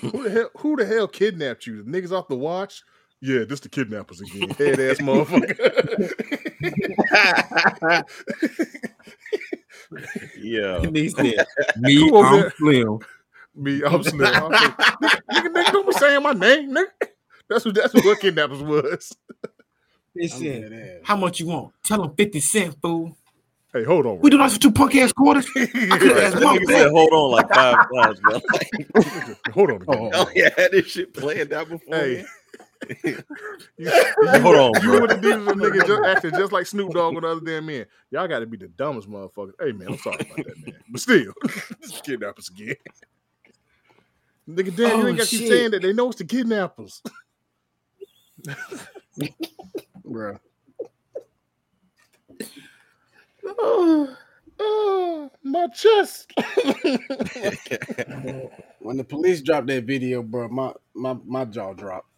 Who 0.00 0.22
the 0.24 0.30
hell? 0.30 0.50
Who 0.58 0.76
the 0.76 0.86
hell 0.86 1.06
kidnapped 1.08 1.66
you? 1.66 1.82
The 1.82 1.90
niggas 1.90 2.12
off 2.12 2.28
the 2.28 2.36
watch? 2.36 2.82
Yeah, 3.20 3.42
this 3.44 3.58
the 3.60 3.68
kidnappers 3.68 4.20
again. 4.20 4.50
Head 4.58 4.78
ass 4.78 4.98
motherfucker. 4.98 5.58
Yeah. 10.38 10.76
And 10.82 10.92
"Me, 10.92 11.10
I'm 11.16 12.32
there? 12.32 12.52
Slim." 12.58 12.98
Me, 13.54 13.82
I'm 13.84 14.02
Slim. 14.02 14.22
I'm 14.34 14.50
like, 14.52 14.76
nigga, 14.76 15.20
nigga, 15.32 15.48
nigga, 15.54 15.72
don't 15.72 15.86
be 15.86 15.92
saying 15.94 16.22
my 16.22 16.32
name, 16.32 16.70
nigga. 16.74 16.86
That's 17.48 17.64
what 17.64 17.74
that's 17.74 17.94
what 17.94 18.20
kidnappers 18.20 18.62
was. 18.62 19.16
They 20.14 20.26
said, 20.28 21.00
"How 21.04 21.16
much 21.16 21.40
you 21.40 21.46
want? 21.46 21.72
Tell 21.84 22.02
them 22.02 22.14
fifty 22.16 22.40
cents, 22.40 22.76
fool. 22.82 23.16
Hey, 23.72 23.84
hold 23.84 24.06
on. 24.06 24.18
We 24.20 24.30
do 24.30 24.38
not 24.38 24.50
for 24.50 24.58
two 24.58 24.72
punk 24.72 24.94
ass 24.96 25.12
quarters." 25.12 25.46
I 25.56 25.66
could've 25.66 26.18
asked 26.18 26.34
That 26.34 26.42
mom 26.42 26.56
nigga 26.58 26.64
for 26.66 26.72
said, 26.72 26.90
hold 26.90 27.12
on 27.12 27.30
like 27.30 27.48
five 27.48 27.78
times, 27.94 28.20
bro. 28.20 28.40
Like, 28.52 28.70
hold 29.52 29.70
on. 29.70 29.84
Oh, 29.88 30.06
Again. 30.06 30.10
oh, 30.14 30.30
yeah, 30.34 30.48
had 30.56 30.72
this 30.72 30.86
shit 30.86 31.14
planned 31.14 31.52
out 31.52 31.68
before. 31.68 31.94
Hey. 31.94 32.14
man. 32.16 32.26
You, 33.76 33.90
Hold 34.40 34.56
on, 34.56 34.82
you 34.82 34.90
bro. 34.90 35.00
would 35.00 35.10
have 35.10 35.20
did 35.20 35.36
a 35.36 35.38
nigga 35.40 35.86
just 35.86 36.04
acting 36.04 36.32
just 36.32 36.52
like 36.52 36.66
Snoop 36.66 36.92
Dogg 36.92 37.14
and 37.14 37.22
the 37.22 37.28
other 37.28 37.40
damn 37.40 37.66
men. 37.66 37.86
Y'all 38.10 38.26
got 38.26 38.38
to 38.40 38.46
be 38.46 38.56
the 38.56 38.66
dumbest 38.68 39.08
motherfuckers. 39.08 39.52
Hey 39.60 39.72
man, 39.72 39.88
I'm 39.88 39.98
sorry 39.98 40.20
about 40.20 40.36
that, 40.36 40.56
man. 40.64 40.74
But 40.88 41.00
still, 41.00 41.32
this 41.80 42.00
kidnappers 42.00 42.48
again. 42.48 42.76
Nigga, 44.48 44.74
damn, 44.74 44.98
you 44.98 45.04
Oh, 45.04 45.08
ain't 45.08 45.18
got 45.18 45.28
to 45.28 45.36
keep 45.38 45.46
saying 45.48 45.70
that. 45.72 45.82
They 45.82 45.92
know 45.92 46.08
it's 46.08 46.18
the 46.18 46.24
kidnappers. 46.24 47.02
Bruh. 50.06 50.38
oh, 53.44 54.16
oh, 54.60 55.30
my 55.42 55.66
chest. 55.68 56.32
When 58.80 58.96
the 58.96 59.04
police 59.04 59.42
dropped 59.42 59.66
that 59.66 59.84
video, 59.84 60.22
bro, 60.22 60.48
my 60.48 60.72
my 60.94 61.14
my 61.26 61.44
jaw 61.44 61.74
dropped. 61.74 62.08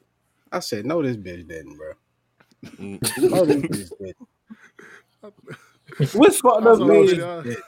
I 0.53 0.61
said, 0.61 0.87
"No, 0.87 1.03
this 1.03 1.17
bitch 1.17 1.49
didn't, 1.49 1.77
bro. 1.77 1.93
Mm. 2.77 3.31
No, 3.31 3.45
this 3.45 3.63
bitch 3.63 3.91
didn't." 3.99 4.17
What's 6.15 6.39
fucked 6.39 6.67
I 6.67 6.71
up, 6.71 6.79
saw 6.79 6.85
man? 6.85 7.07
that 7.07 7.13
is 7.45 7.47
shit. 7.47 7.59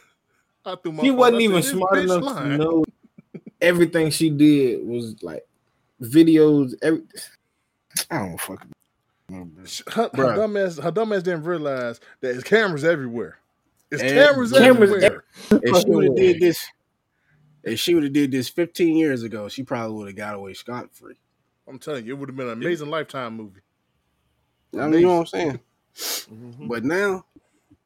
I 0.65 0.77
threw 0.77 0.93
my 0.93 1.03
She 1.03 1.11
wasn't 1.11 1.41
I 1.41 1.45
even 1.45 1.63
said, 1.63 1.73
smart 1.73 1.99
enough 1.99 2.23
lying." 2.23 2.51
to 2.51 2.59
know 2.59 2.85
everything 3.61 4.11
she 4.11 4.31
did 4.31 4.87
was 4.87 5.21
like 5.23 5.45
videos. 6.01 6.75
Every 6.83 7.03
I 8.11 8.19
don't 8.19 8.41
fucking. 8.41 8.71
know, 9.29 9.45
bro. 9.45 9.65
Her, 9.93 10.03
her 10.03 10.09
Bruh. 10.11 10.37
dumb 10.37 10.57
ass, 10.57 10.79
her 10.79 10.91
dumb 10.91 11.13
ass 11.13 11.23
didn't 11.23 11.45
realize 11.45 11.99
that 12.21 12.33
there's 12.33 12.45
cameras 12.45 12.85
everywhere. 12.85 13.39
It's 13.91 14.03
And 14.03 14.11
cameras, 14.13 14.53
cameras 14.53 14.93
everywhere. 14.93 15.25
If 15.51 15.77
she 15.83 15.91
would 15.91 16.05
have 16.05 16.17
did 16.17 16.41
this, 16.41 16.67
if 17.63 17.79
she 17.79 17.95
would 17.95 18.05
have 18.05 18.13
did 18.13 18.31
this 18.33 18.49
15 18.49 18.97
years 18.97 19.23
ago, 19.23 19.49
she 19.49 19.63
probably 19.63 19.97
would 19.97 20.07
have 20.09 20.17
got 20.17 20.35
away 20.35 20.55
scot 20.55 20.93
free. 20.95 21.17
I'm 21.69 21.79
telling 21.79 22.07
you, 22.07 22.15
it 22.15 22.19
would 22.19 22.29
have 22.29 22.37
been 22.37 22.49
an 22.49 22.55
amazing 22.55 22.91
lifetime 22.91 23.37
movie. 23.37 23.61
I 24.79 24.87
mean, 24.89 25.01
you 25.01 25.07
know 25.07 25.19
what 25.19 25.21
I'm 25.21 25.27
saying? 25.27 25.61
Mhm. 25.95 26.69
But 26.69 26.85
now, 26.85 27.27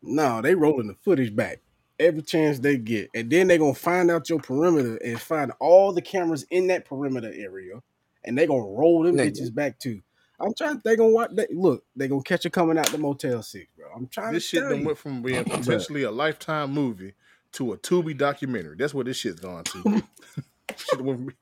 no, 0.03 0.41
they 0.41 0.55
rolling 0.55 0.87
the 0.87 0.95
footage 0.95 1.35
back 1.35 1.61
every 1.99 2.23
chance 2.23 2.59
they 2.59 2.77
get, 2.77 3.11
and 3.15 3.29
then 3.31 3.49
they 3.49 3.59
gonna 3.59 3.75
find 3.75 4.11
out 4.11 4.29
your 4.31 4.39
perimeter 4.39 4.97
and 4.97 5.21
find 5.21 5.53
all 5.59 5.93
the 5.93 6.03
cameras 6.03 6.47
in 6.51 6.69
that 6.69 6.85
perimeter 6.85 7.33
area, 7.35 7.83
and 8.27 8.37
they 8.37 8.47
gonna 8.47 8.63
roll 8.63 9.03
them 9.03 9.17
Nigga. 9.17 9.31
bitches 9.33 9.55
back 9.55 9.79
too. 9.79 10.01
I'm 10.39 10.53
trying. 10.55 10.81
They 10.85 10.97
gonna 10.97 11.11
watch. 11.11 11.31
They, 11.33 11.47
look, 11.53 11.85
they 11.97 12.09
gonna 12.09 12.23
catch 12.23 12.45
her 12.45 12.51
coming 12.51 12.77
out 12.79 12.87
the 12.89 12.99
Motel 12.99 13.43
Six, 13.43 13.67
bro. 13.77 13.87
I'm 13.95 14.07
trying 14.09 14.35
This 14.35 14.43
to 14.45 14.49
shit 14.49 14.61
tell 14.61 14.71
done 14.71 14.85
went 14.85 14.99
from 14.99 15.23
being 15.23 15.45
potentially 15.45 16.03
a 16.03 16.11
lifetime 16.11 16.73
movie 16.73 17.15
to 17.53 17.73
a 17.73 17.79
Tubi 17.79 18.17
documentary. 18.17 18.77
That's 18.77 18.93
what 18.93 19.07
this 19.07 19.17
shit's 19.17 19.41
gone 19.41 19.65
to. 19.65 20.03
Shit 20.77 21.01
went 21.01 21.19
from- 21.21 21.35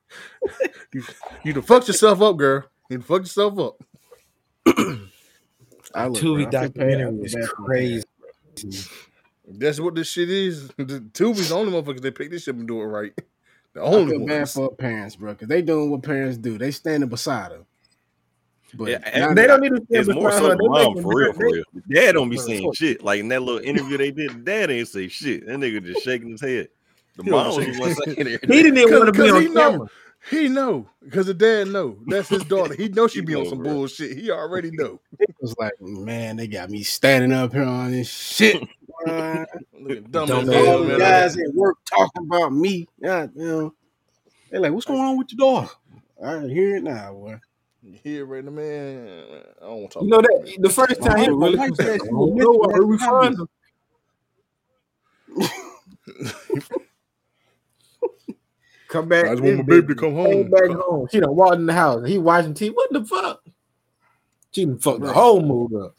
you, 0.93 1.03
you 1.43 1.51
done 1.53 1.63
fucked 1.63 1.87
yourself 1.87 2.21
up, 2.21 2.37
girl. 2.37 2.63
You 2.89 2.97
done 2.99 3.03
fucked 3.05 3.25
yourself 3.25 3.59
up. 3.59 3.83
I 5.93 6.07
look, 6.07 6.21
Tubi 6.21 6.49
bro, 6.49 6.59
I 6.61 6.63
feel 6.63 6.69
bad- 6.69 6.85
I 6.85 6.99
feel 7.01 7.01
documentary 7.11 7.25
is 7.25 7.49
crazy. 7.49 8.03
That's 9.47 9.79
what 9.79 9.95
this 9.95 10.07
shit 10.07 10.29
is. 10.29 10.69
The 10.77 11.03
Tubi's 11.11 11.49
the 11.49 11.55
only 11.55 11.71
motherfuckers 11.73 12.01
that 12.01 12.15
pick 12.15 12.31
this 12.31 12.43
shit 12.43 12.55
and 12.55 12.67
do 12.67 12.81
it 12.81 12.85
right. 12.85 13.13
The 13.75 13.81
I 13.81 13.83
only 13.83 14.13
feel 14.13 14.25
bad 14.25 14.49
for 14.49 14.63
her 14.63 14.69
parents, 14.69 15.15
bro, 15.17 15.33
because 15.33 15.49
they 15.49 15.61
doing 15.61 15.91
what 15.91 16.01
parents 16.01 16.37
do. 16.37 16.57
They 16.57 16.71
standing 16.71 17.09
beside 17.09 17.51
her. 17.51 17.65
But 18.73 18.89
Yeah, 18.89 18.97
and 19.05 19.37
They 19.37 19.47
don't 19.47 19.59
need 19.61 19.69
to 19.69 19.81
stand 19.91 20.07
It's 20.07 20.09
more 20.09 20.29
beside 20.29 20.39
so 20.41 20.49
her. 20.49 20.55
the 20.55 20.63
They 20.63 20.67
mom 20.67 20.79
making 20.93 21.03
for 21.03 21.15
real, 21.15 21.33
for 21.33 21.51
real. 21.51 21.63
Dad 21.91 22.11
don't 22.13 22.29
be 22.29 22.37
saying 22.37 22.71
shit. 22.73 23.03
Like 23.03 23.19
in 23.19 23.27
that 23.27 23.41
little 23.41 23.61
interview 23.61 23.97
they 23.97 24.11
did, 24.11 24.45
dad 24.45 24.71
ain't 24.71 24.87
say 24.87 25.09
shit. 25.09 25.45
That 25.45 25.57
nigga 25.59 25.85
just 25.85 26.01
shaking 26.03 26.29
his 26.31 26.41
head. 26.41 26.69
The 27.17 27.23
He 27.23 27.29
mom 27.29 27.47
was 27.47 27.55
say 27.57 27.71
the 27.71 27.79
one 27.79 27.89
shit. 27.95 28.03
saying 28.17 28.27
it. 28.27 28.41
He 28.41 28.63
didn't 28.63 28.77
even 28.77 28.97
want 28.97 29.13
to 29.13 29.21
be 29.21 29.29
on 29.29 29.41
he 29.41 29.49
know- 29.49 29.71
camera. 29.71 29.87
He 30.31 30.49
know 30.49 30.87
because 31.03 31.27
the 31.27 31.35
dad 31.35 31.67
know 31.67 31.99
that's 32.07 32.29
his 32.29 32.43
daughter. 32.45 32.73
He 32.73 32.87
know 32.89 33.07
she 33.07 33.19
He 33.19 33.25
be 33.25 33.35
on 33.35 33.45
some 33.45 33.59
bro. 33.59 33.73
bullshit. 33.73 34.17
He 34.17 34.31
already 34.31 34.71
know. 34.71 34.99
it 35.19 35.35
was 35.39 35.53
like, 35.59 35.73
man, 35.79 36.37
they 36.37 36.47
got 36.47 36.71
me 36.71 36.81
standing 36.81 37.31
up 37.31 37.51
here 37.53 37.61
on 37.63 37.91
this 37.91 38.09
shit. 38.09 38.63
boy. 39.05 39.45
Look 39.79 39.97
at 39.97 40.11
dumb 40.11 40.27
Dumb 40.27 40.49
ass 40.49 40.55
ass 40.55 40.67
All 40.67 40.79
man. 40.79 40.87
the 40.89 40.97
guys 40.97 41.37
at 41.37 41.53
work 41.53 41.77
talking 41.85 42.23
about 42.25 42.53
me. 42.53 42.87
God 43.03 43.31
damn. 43.37 43.71
They 44.51 44.59
like, 44.59 44.71
what's 44.73 44.85
going 44.85 44.99
on 45.01 45.17
with 45.17 45.27
your 45.31 45.37
daughter? 45.37 45.73
I 46.23 46.39
hear 46.47 46.77
it 46.77 46.83
now, 46.83 47.13
boy. 47.13 47.39
You 47.83 47.99
hear 48.03 48.25
right, 48.25 48.43
man? 48.43 49.07
I 49.61 49.65
don't 49.65 49.77
want 49.81 49.91
to 49.91 49.93
talk. 49.93 50.03
You 50.03 50.09
know 50.09 50.19
about 50.19 50.45
that 50.45 50.57
the 50.59 50.69
first 50.69 51.01
time 51.03 51.19
he 51.19 51.29
My 51.29 51.45
really 51.47 51.57
wife 51.57 51.75
said 51.75 51.87
like, 51.87 52.01
she 52.01 52.07
"I 52.07 52.11
was 52.11 52.29
don't 52.29 52.35
know 52.35 52.53
missing 52.53 52.71
where 52.71 52.83
we 52.87 52.97
that 52.97 53.09
find 53.09 53.39
him. 53.39 53.47
Come 58.87 59.09
back. 59.09 59.25
I 59.25 59.29
just 59.31 59.43
want 59.43 59.57
my 59.57 59.63
baby 59.63 59.87
to 59.87 59.93
bitch 59.95 59.97
come 59.99 60.15
came 60.15 60.49
home. 60.49 60.49
back 60.49 60.69
home. 60.69 61.07
She 61.11 61.19
done 61.19 61.35
walked 61.35 61.55
in 61.55 61.65
the 61.65 61.73
house. 61.73 62.07
He 62.07 62.17
watching 62.17 62.53
TV. 62.53 62.73
What 62.73 62.93
the 62.93 63.03
fuck? 63.03 63.43
She 64.51 64.65
done 64.65 64.77
fucked 64.79 65.01
the 65.01 65.11
whole 65.11 65.41
mood 65.41 65.73
up. 65.75 65.95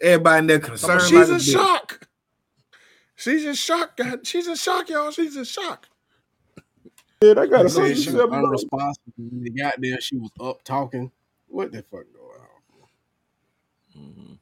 Everybody 0.00 0.38
in 0.38 0.46
there 0.46 0.58
concerned. 0.60 1.02
She's 1.02 1.12
like 1.12 1.28
in 1.28 1.34
a 1.34 1.40
shock. 1.40 2.05
She's 3.16 3.44
in 3.44 3.54
shock. 3.54 3.96
God, 3.96 4.26
she's 4.26 4.46
in 4.46 4.56
shock, 4.56 4.88
y'all. 4.90 5.10
She's 5.10 5.36
in 5.36 5.44
shock. 5.44 5.88
Yeah, 7.22 7.30
I 7.30 7.46
got 7.46 7.60
They 7.60 7.64
a 7.64 7.68
said 7.70 7.96
she 7.98 8.10
was 8.12 8.30
unresponsive. 8.30 9.02
When 9.16 9.42
they 9.42 9.50
got 9.50 9.74
there, 9.80 9.98
she 10.00 10.16
was 10.18 10.30
up 10.38 10.62
talking. 10.62 11.10
What 11.48 11.72
the 11.72 11.82
fuck 11.82 12.04
going 12.12 12.40
on? 13.96 14.38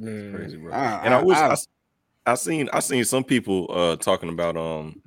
Mhm. 0.00 0.34
Crazy, 0.34 0.56
bro. 0.56 0.72
I- 0.72 1.04
and 1.04 1.14
I, 1.14 1.18
I- 1.20 1.22
wish 1.22 1.36
I- 1.38 1.52
I, 1.52 2.32
I 2.32 2.34
seen 2.34 2.68
I 2.72 2.80
seen 2.80 3.04
some 3.04 3.24
people 3.24 3.66
uh 3.70 3.96
talking 3.96 4.30
about 4.30 4.56
um 4.56 5.00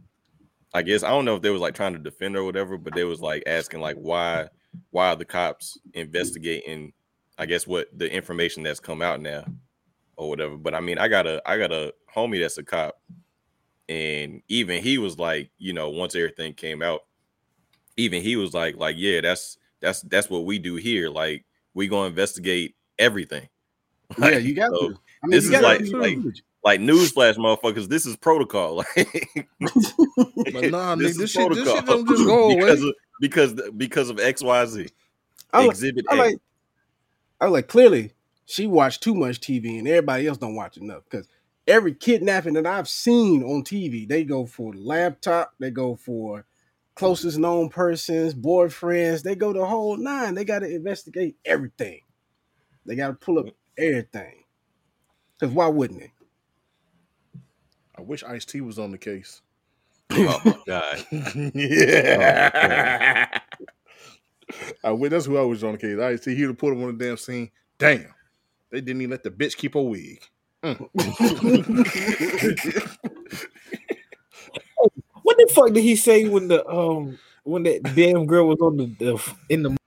I 0.73 0.83
guess 0.83 1.01
I 1.03 1.09
don't 1.09 1.25
know 1.25 1.35
if 1.35 1.41
they 1.41 1.49
was 1.49 1.61
like 1.61 1.73
trying 1.73 1.93
to 1.93 1.99
defend 1.99 2.35
her 2.35 2.41
or 2.41 2.45
whatever, 2.45 2.77
but 2.77 2.93
they 2.93 3.03
was 3.03 3.19
like 3.19 3.43
asking 3.47 3.81
like 3.81 3.97
why 3.97 4.47
why 4.91 5.09
are 5.09 5.15
the 5.15 5.25
cops 5.25 5.79
investigating 5.93 6.93
I 7.37 7.45
guess 7.47 7.65
what 7.65 7.87
the 7.97 8.11
information 8.11 8.61
that's 8.63 8.79
come 8.79 9.01
out 9.01 9.21
now 9.21 9.45
or 10.19 10.29
whatever. 10.29 10.57
But 10.57 10.75
I 10.75 10.79
mean 10.81 10.97
I 10.99 11.07
got 11.07 11.25
a 11.25 11.41
I 11.45 11.57
got 11.57 11.71
a 11.71 11.93
homie 12.15 12.39
that's 12.41 12.57
a 12.57 12.63
cop 12.63 12.99
and 13.87 14.41
even 14.49 14.83
he 14.83 14.97
was 14.99 15.17
like, 15.17 15.49
you 15.57 15.73
know, 15.73 15.89
once 15.89 16.13
everything 16.15 16.53
came 16.53 16.81
out, 16.83 17.01
even 17.97 18.21
he 18.21 18.35
was 18.35 18.53
like, 18.53 18.75
like, 18.77 18.95
yeah, 18.99 19.21
that's 19.21 19.57
that's 19.79 20.01
that's 20.03 20.29
what 20.29 20.45
we 20.45 20.59
do 20.59 20.75
here. 20.75 21.09
Like 21.09 21.45
we 21.73 21.87
gonna 21.87 22.07
investigate 22.07 22.75
everything. 22.99 23.47
Yeah, 24.17 24.25
Like, 24.25 24.43
you 24.43 24.55
got 24.55 24.71
so- 24.71 24.89
to. 24.89 24.95
I 25.23 25.27
mean, 25.27 25.31
this 25.31 25.45
is 25.45 25.51
like- 25.51 25.81
like- 25.91 26.17
like 26.63 26.81
newsflash, 26.81 27.35
motherfuckers. 27.37 27.87
This 27.87 28.05
is 28.05 28.15
protocol. 28.17 28.83
Like, 28.95 29.47
But 29.61 30.71
nah, 30.71 30.95
nigga, 30.95 31.15
this 31.17 31.31
shit, 31.31 31.49
this 31.53 31.67
shit 31.67 31.85
don't 31.85 32.07
just 32.07 32.25
go 32.25 32.49
because 32.55 32.81
away. 32.81 32.89
of 32.89 32.95
because 33.21 33.61
because 33.77 34.09
of 34.09 34.19
X 34.19 34.41
Y 34.43 34.65
Z. 34.65 34.87
I 35.53 35.59
like, 35.61 35.69
Exhibit 35.71 36.05
I 36.09 36.15
like, 36.15 36.35
I 37.41 37.45
like. 37.47 37.67
Clearly, 37.69 38.11
she 38.49 38.65
watched 38.65 39.03
too 39.03 39.13
much 39.13 39.39
TV, 39.39 39.77
and 39.77 39.87
everybody 39.87 40.27
else 40.27 40.39
don't 40.39 40.55
watch 40.55 40.77
enough. 40.77 41.03
Because 41.03 41.27
every 41.67 41.93
kidnapping 41.93 42.53
that 42.55 42.65
I've 42.65 42.89
seen 42.89 43.43
on 43.43 43.63
TV, 43.63 44.07
they 44.07 44.23
go 44.23 44.45
for 44.47 44.73
the 44.73 44.79
laptop, 44.79 45.53
they 45.59 45.69
go 45.69 45.95
for 45.95 46.45
closest 46.95 47.37
known 47.37 47.69
persons, 47.69 48.33
boyfriends, 48.33 49.21
they 49.21 49.35
go 49.35 49.53
the 49.53 49.65
whole 49.65 49.97
nine. 49.97 50.33
They 50.33 50.45
got 50.45 50.59
to 50.59 50.73
investigate 50.73 51.37
everything. 51.45 52.01
They 52.85 52.95
got 52.95 53.07
to 53.09 53.13
pull 53.13 53.37
up 53.37 53.45
everything. 53.77 54.43
Because 55.39 55.53
why 55.53 55.67
wouldn't 55.67 55.99
they? 55.99 56.11
I 57.95 58.01
wish 58.01 58.23
Ice 58.23 58.45
T 58.45 58.61
was 58.61 58.79
on 58.79 58.91
the 58.91 58.97
case. 58.97 59.41
oh 60.11 60.41
my 60.43 60.57
god. 60.67 61.05
yeah. 61.53 63.39
Oh, 64.83 64.89
I 64.89 64.91
wish 64.91 65.11
that's 65.11 65.25
who 65.27 65.37
I 65.37 65.41
was 65.43 65.63
on 65.63 65.73
the 65.73 65.77
case. 65.77 65.99
Ice 65.99 66.21
T, 66.21 66.33
he'd 66.33 66.43
have 66.43 66.57
put 66.57 66.73
him 66.73 66.83
on 66.83 66.97
the 66.97 67.05
damn 67.05 67.17
scene. 67.17 67.51
Damn. 67.77 68.07
They 68.71 68.81
didn't 68.81 69.01
even 69.01 69.11
let 69.11 69.23
the 69.23 69.31
bitch 69.31 69.57
keep 69.57 69.73
her 69.73 69.81
wig. 69.81 70.21
What 75.23 75.37
the 75.37 75.51
fuck 75.53 75.73
did 75.73 75.83
he 75.83 75.95
say 75.95 76.27
when 76.27 76.47
the 76.47 76.65
um 76.67 77.17
when 77.43 77.63
that 77.63 77.83
damn 77.95 78.25
girl 78.25 78.47
was 78.47 78.59
on 78.61 78.77
the, 78.77 78.85
the 78.99 79.33
in 79.49 79.63
the 79.63 79.77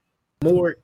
morgue? 0.43 0.77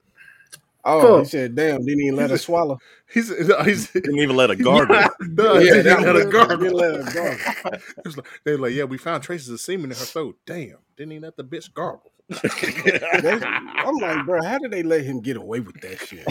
Oh, 0.84 1.18
he 1.20 1.24
said, 1.26 1.54
"Damn, 1.54 1.84
didn't 1.84 2.02
even 2.02 2.16
let 2.16 2.30
her 2.30 2.38
swallow." 2.38 2.78
He 3.12 3.20
said, 3.22 3.38
he 3.38 3.74
Didn't 4.00 4.18
even 4.18 4.36
let 4.36 4.50
a 4.50 4.56
gargle. 4.56 4.96
no, 5.20 5.58
Yeah, 5.58 5.74
yeah, 5.76 5.82
that 5.82 6.02
let 6.02 6.16
her 6.16 6.30
gargle. 6.30 6.56
didn't 6.56 6.74
let 6.74 6.94
her 6.94 7.12
gargle. 7.12 7.38
Like- 8.16 8.26
they 8.44 8.52
were 8.52 8.58
like, 8.58 8.72
yeah, 8.72 8.84
we 8.84 8.96
found 8.96 9.22
traces 9.22 9.48
of 9.50 9.60
semen 9.60 9.90
in 9.92 9.96
her 9.98 10.04
throat. 10.06 10.38
Damn, 10.46 10.76
didn't 10.96 11.12
even 11.12 11.22
let 11.24 11.36
the 11.36 11.44
bitch 11.44 11.72
gargle. 11.74 12.12
I'm 12.30 13.96
like, 13.96 14.24
bro, 14.26 14.42
how 14.42 14.58
did 14.58 14.70
they 14.70 14.82
let 14.82 15.04
him 15.04 15.20
get 15.20 15.36
away 15.36 15.60
with 15.60 15.80
that 15.82 15.98
shit? 16.00 16.26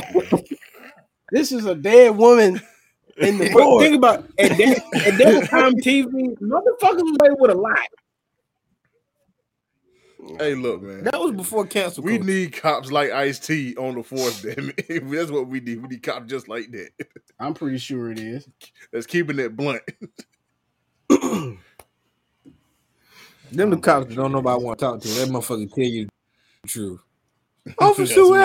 Bro? 1.32 1.40
this 1.40 1.52
is 1.52 1.66
a 1.66 1.76
dead 1.76 2.16
woman 2.18 2.62
in 3.18 3.38
the 3.38 3.50
But 3.54 3.64
morgue. 3.64 3.82
think 3.82 3.96
about 3.98 4.20
at 4.38 4.50
that 4.58 4.84
at 5.06 5.18
that 5.18 5.48
time 5.50 5.74
TV, 5.76 6.38
motherfuckers 6.40 7.02
was 7.02 7.18
playing 7.20 7.36
with 7.40 7.52
a 7.52 7.56
lot. 7.56 7.78
hey, 10.40 10.56
look, 10.56 10.82
man. 10.82 11.04
That 11.06 11.20
was 11.20 11.32
before 11.32 11.66
cancel. 11.66 12.04
We 12.04 12.18
culture. 12.18 12.26
need 12.32 12.54
cops 12.54 12.92
like 12.92 13.12
Ice 13.12 13.40
T 13.40 13.76
on 13.78 13.96
the 13.96 14.04
force, 14.04 14.42
damn 14.42 14.72
it. 14.78 14.88
That's 15.10 15.32
what 15.32 15.48
we 15.48 15.60
need. 15.62 15.82
We 15.82 15.88
need 15.90 16.04
cops 16.04 16.28
just 16.30 16.48
like 16.48 16.70
that. 16.72 16.90
I'm 17.40 17.54
pretty 17.54 17.78
sure 17.78 18.12
it 18.12 18.20
is. 18.20 18.48
That's 18.92 19.06
keeping 19.06 19.40
it 19.40 19.56
blunt. 19.56 19.82
Them 23.52 23.70
the 23.70 23.78
cops 23.78 24.08
don't 24.14 24.32
know 24.34 24.40
nobody 24.42 24.64
want 24.64 24.80
to 24.80 24.86
talk 24.86 25.02
to. 25.02 25.08
That 25.08 25.30
motherfucker 25.30 25.74
tell 25.74 25.84
you 25.86 26.08
the 26.64 26.68
truth. 26.68 27.00
Officer, 27.80 28.14
That's 28.16 28.30
what 28.30 28.30
what 28.30 28.40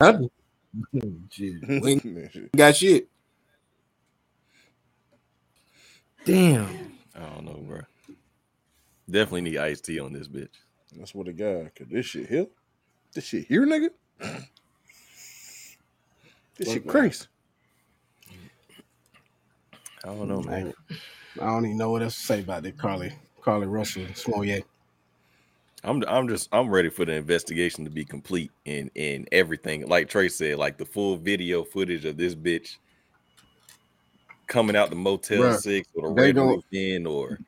happened? 0.00 0.30
we 0.30 0.41
Shit, 0.92 1.04
nothing. 1.04 1.28
Shit, 1.30 1.54
we 1.80 1.92
ain't 1.92 2.56
got 2.56 2.76
shit. 2.76 3.08
Damn. 6.24 6.68
I 7.14 7.20
don't 7.20 7.44
know, 7.44 7.62
bro. 7.66 7.80
Definitely 9.10 9.42
need 9.42 9.58
Ice 9.58 9.80
T 9.80 10.00
on 10.00 10.12
this 10.12 10.28
bitch. 10.28 10.48
That's 10.96 11.14
what 11.14 11.28
it 11.28 11.36
guy. 11.36 11.70
Cause 11.76 11.88
this 11.90 12.06
shit 12.06 12.28
here, 12.28 12.46
this 13.14 13.24
shit 13.24 13.46
here, 13.46 13.66
nigga. 13.66 13.90
This 16.56 16.68
Look, 16.68 16.74
shit 16.74 16.86
man. 16.86 16.92
crazy. 16.92 17.26
I 20.04 20.08
don't 20.08 20.28
know, 20.28 20.42
man. 20.42 20.74
I 21.40 21.46
don't 21.46 21.64
even 21.66 21.78
know 21.78 21.90
what 21.90 22.02
else 22.02 22.16
to 22.16 22.22
say 22.22 22.40
about 22.40 22.62
that 22.64 22.76
Carlee 22.76 23.12
Carlee 23.42 23.70
Russell 23.70 24.06
Smollett. 24.14 24.66
I'm 25.84 26.02
I'm 26.06 26.28
just 26.28 26.48
I'm 26.52 26.68
ready 26.70 26.90
for 26.90 27.04
the 27.04 27.12
investigation 27.12 27.84
to 27.84 27.90
be 27.90 28.04
complete 28.04 28.52
and 28.66 28.90
and 28.94 29.28
everything. 29.32 29.86
Like 29.88 30.08
Trey 30.08 30.28
said, 30.28 30.58
like 30.58 30.78
the 30.78 30.84
full 30.84 31.16
video 31.16 31.64
footage 31.64 32.04
of 32.04 32.16
this 32.16 32.34
bitch 32.34 32.76
coming 34.46 34.76
out 34.76 34.90
the 34.90 34.96
Motel 34.96 35.38
Bruh, 35.42 35.58
Six 35.58 35.88
or 35.94 36.08
the 36.10 36.14
they 36.14 36.22
Red 36.28 36.34
gon- 36.36 36.48
Roof 36.48 36.64
Inn 36.72 37.06
or 37.06 37.40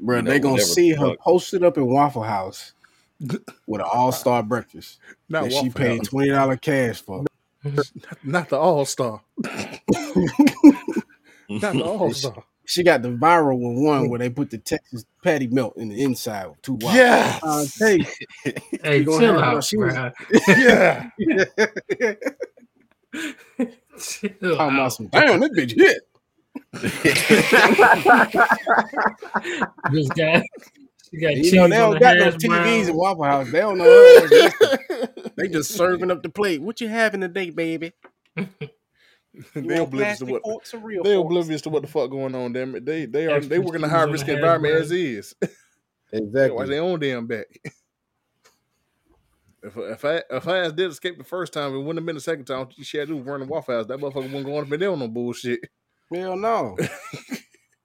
Bro, 0.00 0.18
You 0.18 0.22
know, 0.22 0.30
they 0.30 0.38
gonna 0.38 0.58
see 0.60 0.92
the 0.92 1.00
her 1.00 1.16
posted 1.24 1.64
up 1.64 1.76
in 1.76 1.86
Waffle 1.86 2.22
House 2.22 2.72
with 3.66 3.80
an 3.80 3.86
all 3.92 4.12
star 4.12 4.42
breakfast 4.42 4.98
Not 5.28 5.44
that 5.44 5.52
she 5.52 5.70
paid 5.70 5.98
House. 5.98 6.08
twenty 6.08 6.30
dollar 6.30 6.56
cash 6.56 7.00
for. 7.02 7.24
Not 8.24 8.48
the 8.48 8.58
All 8.58 8.84
Star. 8.84 9.22
Not 11.48 11.72
the 11.74 11.84
All 11.84 12.12
Star. 12.12 12.44
She 12.64 12.82
got 12.84 13.02
the 13.02 13.08
viral 13.10 13.58
one, 13.58 13.82
one 13.82 14.08
where 14.08 14.18
they 14.18 14.30
put 14.30 14.50
the 14.50 14.58
Texas 14.58 15.04
patty 15.22 15.48
melt 15.48 15.76
in 15.76 15.88
the 15.88 16.02
inside 16.02 16.46
with 16.46 16.62
two 16.62 16.74
waffles. 16.74 16.94
Yes. 16.94 17.42
Uh, 17.42 17.66
hey, 17.78 18.06
Hey, 18.82 18.98
You 18.98 19.04
gonna 19.04 19.18
chill 19.26 19.38
out, 19.40 19.64
she 19.64 19.76
was- 19.76 19.94
bro. 19.94 20.10
Yeah. 20.48 21.08
Chill 23.98 24.30
talking 24.40 24.54
about 24.54 24.78
out. 24.80 24.92
some 24.94 25.06
damn 25.08 25.40
that 25.40 25.52
bitch 25.52 25.76
hit. 25.76 26.02
This 29.92 30.08
guy, 30.10 30.42
she 31.10 31.20
got 31.20 31.36
You 31.36 31.52
know 31.52 31.68
they 31.68 31.76
don't 31.76 31.94
the 31.94 32.00
got 32.00 32.16
no 32.16 32.30
TVs 32.30 32.46
brown. 32.48 32.68
in 32.88 32.94
Waffle 32.96 33.24
House. 33.24 33.50
They 33.50 33.60
don't 33.60 33.78
know. 33.78 33.84
her 33.84 34.24
ass 34.24 34.54
nothing. 34.60 35.32
they 35.36 35.48
just 35.48 35.72
serving 35.72 36.10
up 36.10 36.22
the 36.22 36.28
plate. 36.30 36.62
What 36.62 36.80
you 36.80 36.88
having 36.88 37.20
today, 37.20 37.50
baby? 37.50 37.92
You 39.54 39.62
they 39.62 39.78
oblivious 39.78 40.18
to 40.18 40.26
what 40.26 40.72
real 40.82 41.02
they 41.02 41.14
oblivious 41.14 41.62
to 41.62 41.70
what 41.70 41.82
the 41.82 41.88
fuck 41.88 42.10
going 42.10 42.34
on. 42.34 42.52
Damn 42.52 42.74
it, 42.74 42.84
they 42.84 43.06
they 43.06 43.26
are 43.26 43.40
they 43.40 43.58
work 43.58 43.76
in 43.76 43.84
a 43.84 43.88
high 43.88 44.02
risk 44.04 44.28
environment 44.28 44.74
as 44.74 44.90
is. 44.92 45.34
They 46.12 46.18
watch 46.20 46.26
Exactly. 46.28 46.66
their 46.68 46.82
own 46.82 47.00
damn 47.00 47.26
back. 47.26 47.46
If 49.64 49.76
if 49.76 50.04
I 50.04 50.22
if 50.28 50.48
I 50.48 50.70
did 50.70 50.90
escape 50.90 51.18
the 51.18 51.24
first 51.24 51.52
time, 51.52 51.72
it 51.72 51.78
wouldn't 51.78 51.98
have 51.98 52.04
been 52.06 52.16
the 52.16 52.20
second 52.20 52.46
time. 52.46 52.66
She 52.82 52.98
had 52.98 53.06
to 53.06 53.14
do 53.14 53.20
run 53.22 53.40
the 53.40 53.46
Waffle 53.46 53.76
House. 53.76 53.86
That 53.86 53.98
motherfucker 54.00 54.24
wasn't 54.24 54.44
going 54.44 54.66
up 54.66 54.72
in 54.72 54.80
there 54.80 54.90
on 54.90 54.98
no 54.98 55.06
bullshit. 55.06 55.60
Hell 56.12 56.36
no. 56.36 56.76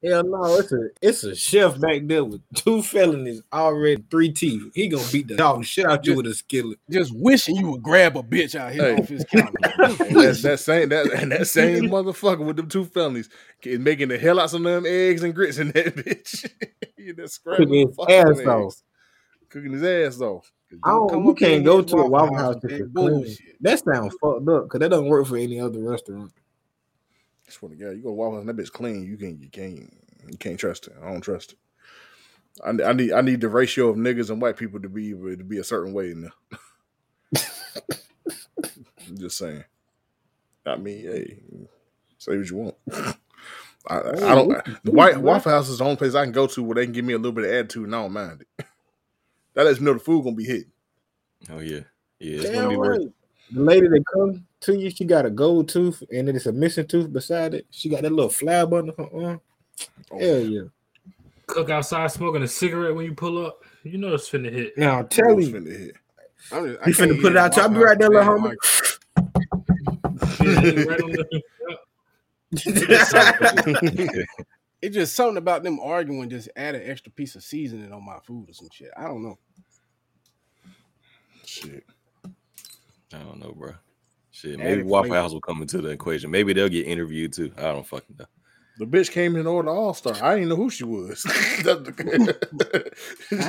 Hell 0.04 0.22
no, 0.22 0.58
it's 0.58 0.70
a 0.70 0.88
it's 1.02 1.24
a 1.24 1.34
chef 1.34 1.80
back 1.80 2.02
there 2.04 2.24
with 2.24 2.40
two 2.54 2.82
felonies 2.82 3.42
already, 3.52 4.00
three 4.08 4.30
teeth. 4.30 4.70
He 4.72 4.86
gonna 4.86 5.02
beat 5.10 5.26
the 5.26 5.34
dog 5.36 5.64
shit 5.64 5.86
out 5.86 6.06
you 6.06 6.14
with 6.14 6.26
a 6.26 6.34
skillet. 6.34 6.78
Just 6.88 7.12
wishing 7.16 7.56
you 7.56 7.72
would 7.72 7.82
grab 7.82 8.16
a 8.16 8.22
bitch 8.22 8.54
out 8.54 8.72
here 8.72 8.94
Hey. 8.94 9.02
off 9.02 9.08
his 9.08 9.24
counter. 9.24 9.58
That's 10.12 10.42
that 10.42 10.60
same 10.60 10.90
that 10.90 11.12
and 11.14 11.32
that 11.32 11.48
same 11.48 11.84
motherfucker 11.84 12.46
with 12.46 12.56
them 12.56 12.68
two 12.68 12.84
felonies 12.84 13.28
is 13.64 13.80
making 13.80 14.08
the 14.08 14.18
hell 14.18 14.38
out 14.38 14.50
some 14.50 14.64
of 14.66 14.84
them 14.84 14.86
eggs 14.86 15.24
and 15.24 15.34
grits 15.34 15.58
in 15.58 15.72
that 15.72 15.86
bitch. 15.96 16.48
He 16.96 17.12
just 17.12 17.34
scrambling 17.36 17.88
Cooking 17.96 18.16
his 18.16 18.40
ass 18.40 18.46
off. 18.46 18.74
Cooking 19.48 19.72
his 19.72 19.82
ass 19.82 20.20
off. 20.20 20.52
I 20.84 20.90
don't, 20.90 21.08
come 21.08 21.24
you 21.24 21.34
can't 21.34 21.64
go 21.64 21.80
to 21.80 21.96
a 21.96 22.08
Waffle 22.08 22.36
House 22.36 22.54
House 22.54 22.62
with 22.62 22.92
that 22.94 23.22
it's 23.24 23.40
That 23.60 23.78
sounds 23.94 24.14
fucked 24.20 24.48
up 24.48 24.64
because 24.64 24.80
that 24.80 24.90
doesn't 24.90 25.08
work 25.08 25.26
for 25.26 25.38
any 25.38 25.58
other 25.60 25.80
restaurant. 25.80 26.30
I 27.48 27.50
swear 27.50 27.70
to 27.70 27.76
God, 27.76 27.90
you 27.90 28.02
go 28.02 28.10
to 28.10 28.14
Waffle 28.14 28.34
House 28.34 28.40
and 28.40 28.48
that 28.48 28.62
bitch 28.62 28.72
clean. 28.72 29.04
You 29.04 29.16
can 29.16 29.40
you 29.40 29.48
can't 29.48 29.92
you 30.30 30.36
can't 30.38 30.58
trust 30.58 30.86
it. 30.86 30.94
I 31.02 31.10
don't 31.10 31.22
trust 31.22 31.52
it. 31.52 31.58
I, 32.64 32.90
I 32.90 32.92
need 32.92 33.12
I 33.12 33.20
need 33.22 33.40
the 33.40 33.48
ratio 33.48 33.88
of 33.88 33.96
niggas 33.96 34.30
and 34.30 34.42
white 34.42 34.56
people 34.56 34.80
to 34.80 34.88
be 34.88 35.12
to 35.12 35.44
be 35.44 35.58
a 35.58 35.64
certain 35.64 35.94
way 35.94 36.10
in 36.10 36.22
there. 36.22 37.44
I'm 39.08 39.16
just 39.16 39.38
saying. 39.38 39.64
I 40.66 40.76
mean, 40.76 41.02
hey, 41.02 41.42
say 42.18 42.36
what 42.36 42.50
you 42.50 42.56
want. 42.56 42.74
I, 43.86 44.00
I 44.00 44.34
don't. 44.34 44.84
The 44.84 44.90
White 44.90 45.18
Waffle 45.18 45.52
House 45.52 45.70
is 45.70 45.78
the 45.78 45.84
only 45.84 45.96
place 45.96 46.14
I 46.14 46.24
can 46.24 46.32
go 46.32 46.46
to 46.48 46.62
where 46.62 46.74
they 46.74 46.84
can 46.84 46.92
give 46.92 47.06
me 47.06 47.14
a 47.14 47.18
little 47.18 47.32
bit 47.32 47.44
of 47.44 47.50
attitude, 47.50 47.84
and 47.84 47.94
I 47.94 48.02
don't 48.02 48.12
mind 48.12 48.42
it. 48.42 48.66
That 49.54 49.64
lets 49.64 49.80
me 49.80 49.86
know 49.86 49.94
the 49.94 50.00
food 50.00 50.24
gonna 50.24 50.36
be 50.36 50.44
hit. 50.44 50.66
Oh 51.50 51.60
yeah, 51.60 51.80
yeah. 52.18 52.36
It's 52.36 52.50
Damn 52.50 52.54
gonna 52.54 52.68
be 52.68 52.76
worth. 52.76 53.12
Right. 53.50 53.54
The 53.54 53.62
lady 53.62 53.88
that 53.88 54.04
comes 54.12 54.40
to 54.60 54.76
you, 54.78 54.90
she 54.90 55.04
got 55.04 55.26
a 55.26 55.30
gold 55.30 55.68
tooth 55.68 56.02
and 56.12 56.28
it's 56.28 56.46
a 56.46 56.52
missing 56.52 56.86
tooth 56.86 57.12
beside 57.12 57.54
it. 57.54 57.66
She 57.70 57.88
got 57.88 58.02
that 58.02 58.12
little 58.12 58.30
flab 58.30 58.76
under 58.78 58.92
her 58.98 59.26
arm. 59.28 59.40
Oh, 60.10 60.18
Hell 60.18 60.40
yeah. 60.40 60.62
Cook 61.46 61.70
outside 61.70 62.10
smoking 62.10 62.42
a 62.42 62.48
cigarette 62.48 62.94
when 62.94 63.04
you 63.06 63.14
pull 63.14 63.44
up. 63.46 63.62
You 63.84 63.96
know 63.98 64.14
it's 64.14 64.28
finna 64.28 64.52
hit. 64.52 64.76
Now 64.76 65.00
It's 65.00 65.16
tell 65.16 65.40
you, 65.40 65.52
finna 65.54 65.70
hit. 65.78 65.96
I'm 66.52 66.66
just- 66.66 66.80
I 66.82 66.86
you 66.88 66.94
finna 66.94 67.20
put 67.20 67.32
it 67.32 67.38
out. 67.38 67.56
I'll 67.58 67.68
be 67.68 67.78
right 67.78 67.98
there, 67.98 68.08
little 68.10 68.24
homie. 68.38 68.42
man. 68.42 68.56
Yeah, 70.40 70.82
right 70.84 71.00
on 71.02 71.10
the- 71.12 71.42
It's 74.80 74.94
just 74.94 75.16
something 75.16 75.38
about 75.38 75.64
them 75.64 75.80
arguing. 75.80 76.30
Just 76.30 76.48
add 76.54 76.76
an 76.76 76.88
extra 76.88 77.10
piece 77.10 77.34
of 77.34 77.42
seasoning 77.42 77.92
on 77.92 78.04
my 78.04 78.18
food 78.24 78.48
or 78.48 78.52
some 78.52 78.68
shit. 78.72 78.90
I 78.96 79.04
don't 79.04 79.22
know. 79.24 79.36
Shit. 81.44 81.84
I 83.12 83.18
don't 83.18 83.40
know, 83.40 83.52
bro. 83.52 83.72
Shit, 84.30 84.60
Add 84.60 84.64
maybe 84.64 84.82
Waffle. 84.82 85.14
House 85.14 85.32
will 85.32 85.40
come 85.40 85.62
into 85.62 85.80
the 85.80 85.88
equation. 85.88 86.30
Maybe 86.30 86.52
they'll 86.52 86.68
get 86.68 86.86
interviewed 86.86 87.32
too. 87.32 87.50
I 87.56 87.62
don't 87.62 87.86
fucking 87.86 88.16
know. 88.18 88.26
The 88.78 88.86
bitch 88.86 89.10
came 89.10 89.34
in 89.36 89.46
order 89.46 89.70
All 89.70 89.94
Star. 89.94 90.14
I 90.22 90.34
didn't 90.36 90.50
know 90.50 90.56
who 90.56 90.70
she 90.70 90.84
was. 90.84 91.24
I 91.28 91.64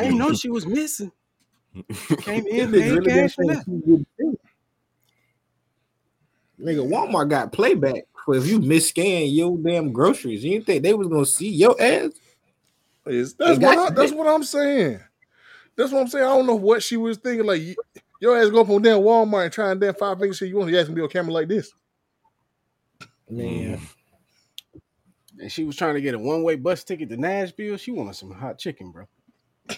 didn't 0.03 0.18
know 0.18 0.34
she 0.34 0.49
was 0.49 0.66
missing. 0.66 1.12
Came 2.22 2.47
in, 2.51 2.72
Niggas 2.72 2.80
paid 2.80 2.91
really 2.91 3.12
cash 3.12 3.36
for 3.36 3.43
didn't 3.43 3.57
that. 3.57 3.66
think 3.66 3.84
she 3.86 3.91
would 3.91 4.05
do 4.18 4.32
it. 4.32 4.39
Nigga, 6.60 6.89
Walmart 6.89 7.30
got 7.30 7.53
playback 7.53 8.03
for 8.26 8.36
if 8.36 8.45
you 8.47 8.60
misscan 8.60 9.34
your 9.34 9.57
damn 9.57 9.93
groceries. 9.93 10.43
You 10.43 10.51
didn't 10.53 10.66
think 10.66 10.84
they 10.84 10.93
was 10.93 11.07
gonna 11.07 11.26
see 11.26 11.49
your 11.49 11.80
ass? 11.82 12.12
It's- 13.05 13.34
that's 13.34 13.60
what 13.60 13.78
I, 13.78 13.89
that's 13.91 14.12
what 14.12 14.28
I'm 14.28 14.43
saying. 14.43 14.99
That's 15.76 15.91
what 15.91 16.01
I'm 16.01 16.07
saying. 16.07 16.26
I 16.26 16.36
don't 16.36 16.47
know 16.47 16.55
what 16.55 16.84
she 16.84 16.97
was 16.97 17.18
thinking. 17.18 17.45
Like 17.45 17.62
you, 17.62 17.76
your 18.20 18.38
ass 18.38 18.49
go 18.49 18.61
up 18.61 18.70
on 18.70 18.82
damn 18.82 18.99
Walmart 18.99 19.45
and 19.45 19.53
try 19.53 19.72
and 19.72 19.80
damn 19.80 19.93
five 19.93 20.20
fingers 20.20 20.38
shit. 20.38 20.49
You 20.49 20.57
want 20.57 20.70
to 20.72 20.80
ask 20.80 20.89
me 20.89 21.01
on 21.01 21.09
camera 21.09 21.34
like 21.34 21.47
this? 21.47 21.72
Man, 23.30 23.78
mm. 23.78 24.82
And 25.39 25.51
she 25.51 25.63
was 25.63 25.76
trying 25.76 25.93
to 25.93 26.01
get 26.01 26.15
a 26.15 26.20
one 26.20 26.43
way 26.43 26.55
bus 26.55 26.84
ticket 26.84 27.09
to 27.09 27.17
Nashville. 27.17 27.78
She 27.78 27.91
wanted 27.91 28.15
some 28.15 28.32
hot 28.32 28.57
chicken, 28.57 28.91
bro. 28.91 29.05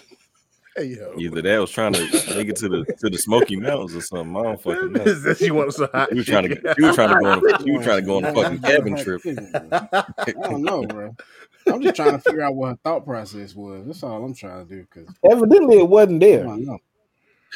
Hey 0.74 0.84
yo, 0.84 1.12
Either 1.18 1.42
that 1.42 1.58
was 1.58 1.70
trying 1.70 1.92
to 1.92 2.00
make 2.34 2.48
it 2.48 2.56
to 2.56 2.68
the 2.70 2.84
to 3.00 3.10
the 3.10 3.18
Smoky 3.18 3.56
Mountains 3.56 3.94
or 3.94 4.00
something. 4.00 4.34
I 4.34 4.42
don't 4.42 4.62
fucking 4.62 4.92
know. 4.92 5.04
that 5.04 5.36
she 5.36 5.50
wanted 5.50 5.72
some 5.72 5.90
hot. 5.92 6.08
She 6.08 6.14
was 6.14 6.24
trying 6.24 6.48
to 6.48 6.54
chicken. 6.54 6.74
she 6.78 6.82
was 6.86 6.94
trying 6.94 7.08
to 7.10 7.20
go 7.20 7.26
on 7.26 7.38
a, 7.38 7.62
she 7.62 7.70
was 7.72 7.84
trying 7.84 8.00
to 8.00 8.06
go 8.06 8.16
on 8.16 8.24
a 8.24 8.32
fucking 8.32 8.58
cabin 8.60 8.96
trip. 8.96 9.20
I 9.70 10.32
don't 10.32 10.62
know, 10.62 10.86
bro. 10.86 11.14
I'm 11.66 11.82
just 11.82 11.94
trying 11.96 12.12
to 12.12 12.18
figure 12.20 12.40
out 12.40 12.54
what 12.54 12.68
her 12.70 12.78
thought 12.82 13.04
process 13.04 13.54
was. 13.54 13.84
That's 13.84 14.02
all 14.02 14.24
I'm 14.24 14.32
trying 14.32 14.66
to 14.66 14.74
do. 14.74 14.86
Because 14.90 15.14
evidently 15.30 15.76
it 15.76 15.86
wasn't 15.86 16.22
I 16.22 16.26
there 16.26 16.44
don't 16.44 16.64
know. 16.64 16.78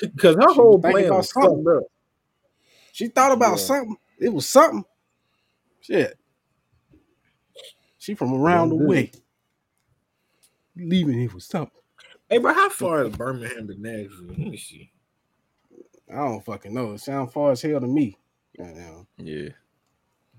Because 0.03 0.37
her 0.37 0.53
She 0.53 0.63
whole 0.63 0.79
was 0.81 0.81
thinking 0.83 1.05
plan 1.05 1.07
about 1.07 1.27
was 1.27 1.31
something. 1.33 1.65
fucked 1.65 1.69
up. 1.69 1.85
She 2.93 3.09
thought 3.09 3.33
about 3.33 3.61
Yeah. 3.61 3.61
something. 3.61 3.97
It 4.19 4.31
was 4.31 4.49
something. 4.49 4.85
Shit. 5.81 6.19
She 7.99 8.15
from 8.15 8.35
around 8.35 8.71
the 8.71 8.77
way. 8.77 9.13
Leaving 10.77 11.21
it 11.21 11.35
was 11.35 11.47
something. 11.47 11.81
Hey, 12.31 12.39
bro, 12.39 12.55
how 12.55 12.71
far 12.71 13.05
is 13.05 13.17
Birmingham 13.17 13.69
to 13.69 13.81
Nashville? 13.81 14.29
Let 14.29 14.39
me 14.39 14.57
see. 14.57 14.93
I 16.11 16.17
don't 16.17 16.45
fucking 16.45 16.75
know. 16.75 16.93
It 16.95 17.01
sounds 17.01 17.33
far 17.33 17.53
as 17.53 17.63
hell 17.63 17.81
to 17.81 17.87
me. 17.87 18.19
Goddamn. 18.59 19.07
Yeah, 19.19 19.51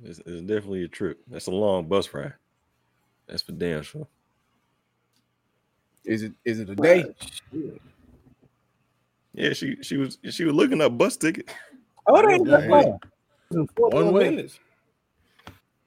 it's, 0.04 0.20
it's 0.20 0.42
definitely 0.42 0.84
a 0.86 0.88
trip. 0.90 1.20
That's 1.28 1.48
a 1.48 1.52
long 1.52 1.88
bus 1.88 2.14
ride. 2.14 2.34
That's 3.28 3.44
for 3.44 3.54
damn 3.54 3.84
sure. 3.84 4.08
Is 6.06 6.24
it 6.24 6.34
is 6.46 6.60
it 6.60 6.70
a 6.70 6.76
day? 6.76 7.06
Shit. 7.20 7.82
Yeah, 9.38 9.54
she 9.54 9.78
she 9.84 9.98
was 9.98 10.20
she 10.32 10.46
was 10.46 10.56
looking 10.56 10.82
up 10.82 10.98
bus 10.98 11.18
ticket. 11.18 11.50
Oh, 12.08 12.16
that 12.16 12.32
ain't 12.34 12.48
that 12.48 12.66
Hey. 12.66 12.70
far. 12.70 13.00
One 13.76 14.12
way. 14.12 14.36
minutes. 14.36 14.60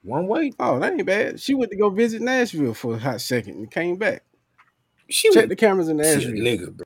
One 0.03 0.27
way. 0.27 0.53
Oh, 0.59 0.79
that 0.79 0.93
ain't 0.93 1.05
bad. 1.05 1.39
She 1.39 1.55
went 1.55 1.71
to 1.71 1.77
go 1.77 1.89
visit 1.89 2.21
Nashville 2.21 2.73
for 2.75 2.95
a 2.95 2.99
hot 2.99 3.21
second 3.21 3.55
and 3.55 3.71
came 3.71 3.97
back. 3.97 4.23
She 5.09 5.29
checked 5.31 5.49
was 5.49 5.49
the 5.49 5.55
cameras 5.57 5.89
in 5.89 5.97
she 6.01 6.33
Nashville. 6.33 6.33
nigga, 6.33 6.73
bro. 6.73 6.85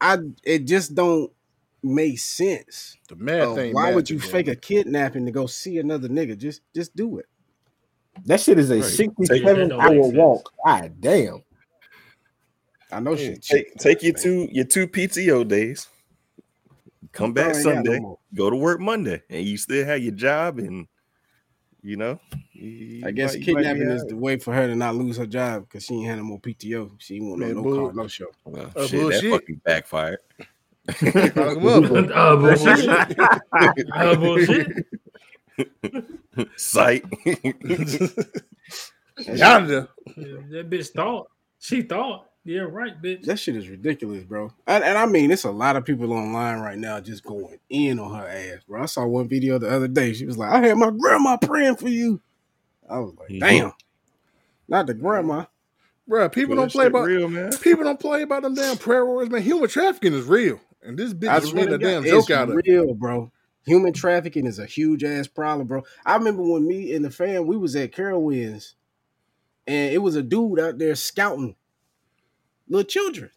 I 0.00 0.18
it 0.44 0.66
just 0.66 0.94
don't 0.94 1.32
make 1.82 2.18
sense. 2.20 2.98
The 3.08 3.16
mad 3.16 3.52
Uh, 3.52 3.54
thing. 3.54 3.80
why 3.80 3.82
mad 3.82 3.90
would 3.90 4.10
you 4.10 4.20
thing, 4.20 4.20
fake 4.20 4.48
a 4.48 4.56
kidnapping 4.56 5.26
to 5.26 5.32
go 5.32 5.46
see 5.46 5.78
another 5.78 6.08
nigga? 6.08 6.38
Just 6.38 6.62
just 6.74 6.96
do 6.96 7.18
it. 7.18 7.26
That 8.26 8.40
shit 8.40 8.58
is 8.58 8.70
a 8.70 8.82
Right. 8.82 8.82
sixty-seven 8.82 9.72
hour 9.80 10.08
walk. 10.08 10.52
God 10.66 11.00
damn. 11.00 11.42
I 12.92 13.00
know 13.00 13.12
Yeah, 13.12 13.34
she 13.34 13.36
take 13.36 13.74
take 13.76 14.02
your 14.02 14.14
two 14.14 14.48
your 14.50 14.64
two 14.64 14.86
PTO 14.88 15.46
days. 15.46 15.88
Come 17.12 17.32
back 17.32 17.54
I 17.54 17.58
ain't 17.58 17.64
got 17.64 17.74
no 17.84 17.92
Sunday. 17.92 18.00
go 18.34 18.50
to 18.50 18.56
work 18.56 18.80
Monday, 18.80 19.22
and 19.28 19.44
you 19.44 19.56
still 19.56 19.84
have 19.84 20.00
your 20.02 20.12
job, 20.14 20.58
and 20.58 20.86
you 21.82 21.96
know. 21.96 22.20
you- 22.52 23.02
I 23.06 23.10
guess 23.10 23.34
might- 23.34 23.46
you 23.46 23.54
might 23.54 23.60
be 23.62 23.68
kidnapping 23.68 23.90
is 23.96 24.04
the 24.04 24.16
way 24.16 24.36
for 24.38 24.52
her 24.54 24.66
to 24.66 24.74
not 24.76 24.94
lose 24.96 25.16
her 25.16 25.26
job 25.26 25.62
because 25.66 25.84
she 25.84 25.94
ain't 25.94 26.06
had 26.06 26.18
no 26.18 26.24
more 26.24 26.38
PTO. 26.40 26.92
She 26.98 27.16
ain't 27.16 27.24
want 27.24 27.40
no 27.40 27.46
Man, 27.46 27.56
no 27.56 27.62
bull- 27.62 27.78
call, 27.88 27.92
no 27.94 28.06
show. 28.06 28.26
Well, 28.44 28.70
Uh, 28.76 28.86
shit, 28.86 29.08
that 29.22 29.30
fucking 29.30 29.60
backfired. 29.64 30.18
Fuck 30.92 31.16
'em 31.36 31.66
up. 31.66 32.10
uh, 32.14 32.36
bullshit. 32.36 32.88
uh, 33.94 34.14
bullshit. 34.16 34.86
Sight. 36.56 37.04
Out 39.42 39.62
of 39.62 39.68
there. 39.68 39.88
That 40.16 40.70
bitch 40.70 40.90
thought. 40.90 41.30
She 41.58 41.82
thought. 41.82 42.29
Yeah, 42.44 42.62
right, 42.62 43.00
bitch. 43.00 43.24
That 43.24 43.38
shit 43.38 43.54
is 43.56 43.68
ridiculous, 43.68 44.24
bro. 44.24 44.50
And, 44.66 44.82
and 44.82 44.96
I 44.96 45.04
mean, 45.06 45.30
it's 45.30 45.44
a 45.44 45.50
lot 45.50 45.76
of 45.76 45.84
people 45.84 46.12
online 46.12 46.60
right 46.60 46.78
now 46.78 46.98
just 47.00 47.22
going 47.22 47.58
in 47.68 47.98
on 47.98 48.14
her 48.18 48.26
ass, 48.26 48.64
bro. 48.66 48.82
I 48.82 48.86
saw 48.86 49.06
one 49.06 49.28
video 49.28 49.58
the 49.58 49.70
other 49.70 49.88
day. 49.88 50.14
She 50.14 50.24
was 50.24 50.38
like, 50.38 50.50
"I 50.50 50.66
had 50.66 50.78
my 50.78 50.90
grandma 50.90 51.36
praying 51.36 51.76
for 51.76 51.88
you." 51.88 52.20
I 52.88 52.98
was 52.98 53.14
like, 53.18 53.28
Mhm. 53.28 53.40
"Damn, 53.40 53.72
not 54.68 54.86
the 54.86 54.94
grandma." 54.94 55.44
Bro, 56.08 56.30
people 56.30 56.56
That 56.56 56.62
don't 56.62 56.72
play 56.72 56.84
shit 56.84 56.90
about 56.92 57.04
real, 57.04 57.28
man. 57.28 57.50
people 57.62 57.84
don't 57.84 58.00
play 58.00 58.22
about 58.22 58.42
them 58.42 58.54
damn 58.54 58.78
prayer 58.78 59.04
warriors, 59.06 59.30
man. 59.30 59.42
Human 59.42 59.68
trafficking 59.68 60.14
is 60.14 60.24
real. 60.24 60.58
And 60.82 60.98
this 60.98 61.12
bitch 61.12 61.28
I 61.28 61.36
is 61.38 61.50
swear 61.50 61.66
made 61.66 61.74
a 61.74 61.78
to 61.78 61.84
damn 61.84 62.04
joke 62.04 62.30
out 62.30 62.48
of 62.48 62.56
it. 62.58 62.64
real, 62.66 62.94
bro. 62.94 63.30
Human 63.66 63.92
trafficking 63.92 64.46
is 64.46 64.58
a 64.58 64.64
huge 64.66 65.04
ass 65.04 65.28
problem, 65.28 65.68
bro. 65.68 65.84
I 66.06 66.16
remember 66.16 66.42
when 66.42 66.66
me 66.66 66.94
and 66.94 67.04
the 67.04 67.10
fam 67.10 67.46
we 67.46 67.56
was 67.58 67.76
at 67.76 67.92
Carowinds, 67.92 68.74
and 69.66 69.92
it 69.92 69.98
was 69.98 70.16
a 70.16 70.22
dude 70.22 70.58
out 70.58 70.78
there 70.78 70.94
scouting 70.94 71.54
little 72.70 72.88
children. 72.88 73.30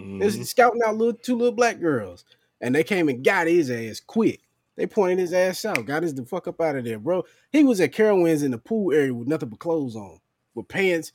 Mhm. 0.00 0.22
It's 0.24 0.50
scouting 0.50 0.80
out 0.86 0.96
little 0.96 1.14
two 1.14 1.36
little 1.36 1.54
black 1.54 1.80
girls, 1.80 2.24
and 2.60 2.74
they 2.74 2.84
came 2.84 3.08
and 3.08 3.22
got 3.24 3.46
his 3.46 3.70
ass 3.70 4.00
quick. 4.00 4.40
They 4.76 4.86
pointed 4.86 5.18
his 5.18 5.34
ass 5.34 5.64
out, 5.66 5.84
got 5.84 6.02
his 6.02 6.14
the 6.14 6.24
fuck 6.24 6.48
up 6.48 6.60
out 6.60 6.76
of 6.76 6.84
there, 6.84 6.98
bro. 6.98 7.24
He 7.50 7.62
was 7.62 7.80
at 7.80 7.92
Carowinds 7.92 8.42
in 8.42 8.50
the 8.52 8.58
pool 8.58 8.92
area 8.94 9.12
with 9.12 9.28
nothing 9.28 9.50
but 9.50 9.58
clothes 9.58 9.96
on, 9.96 10.18
with 10.54 10.68
pants 10.68 11.12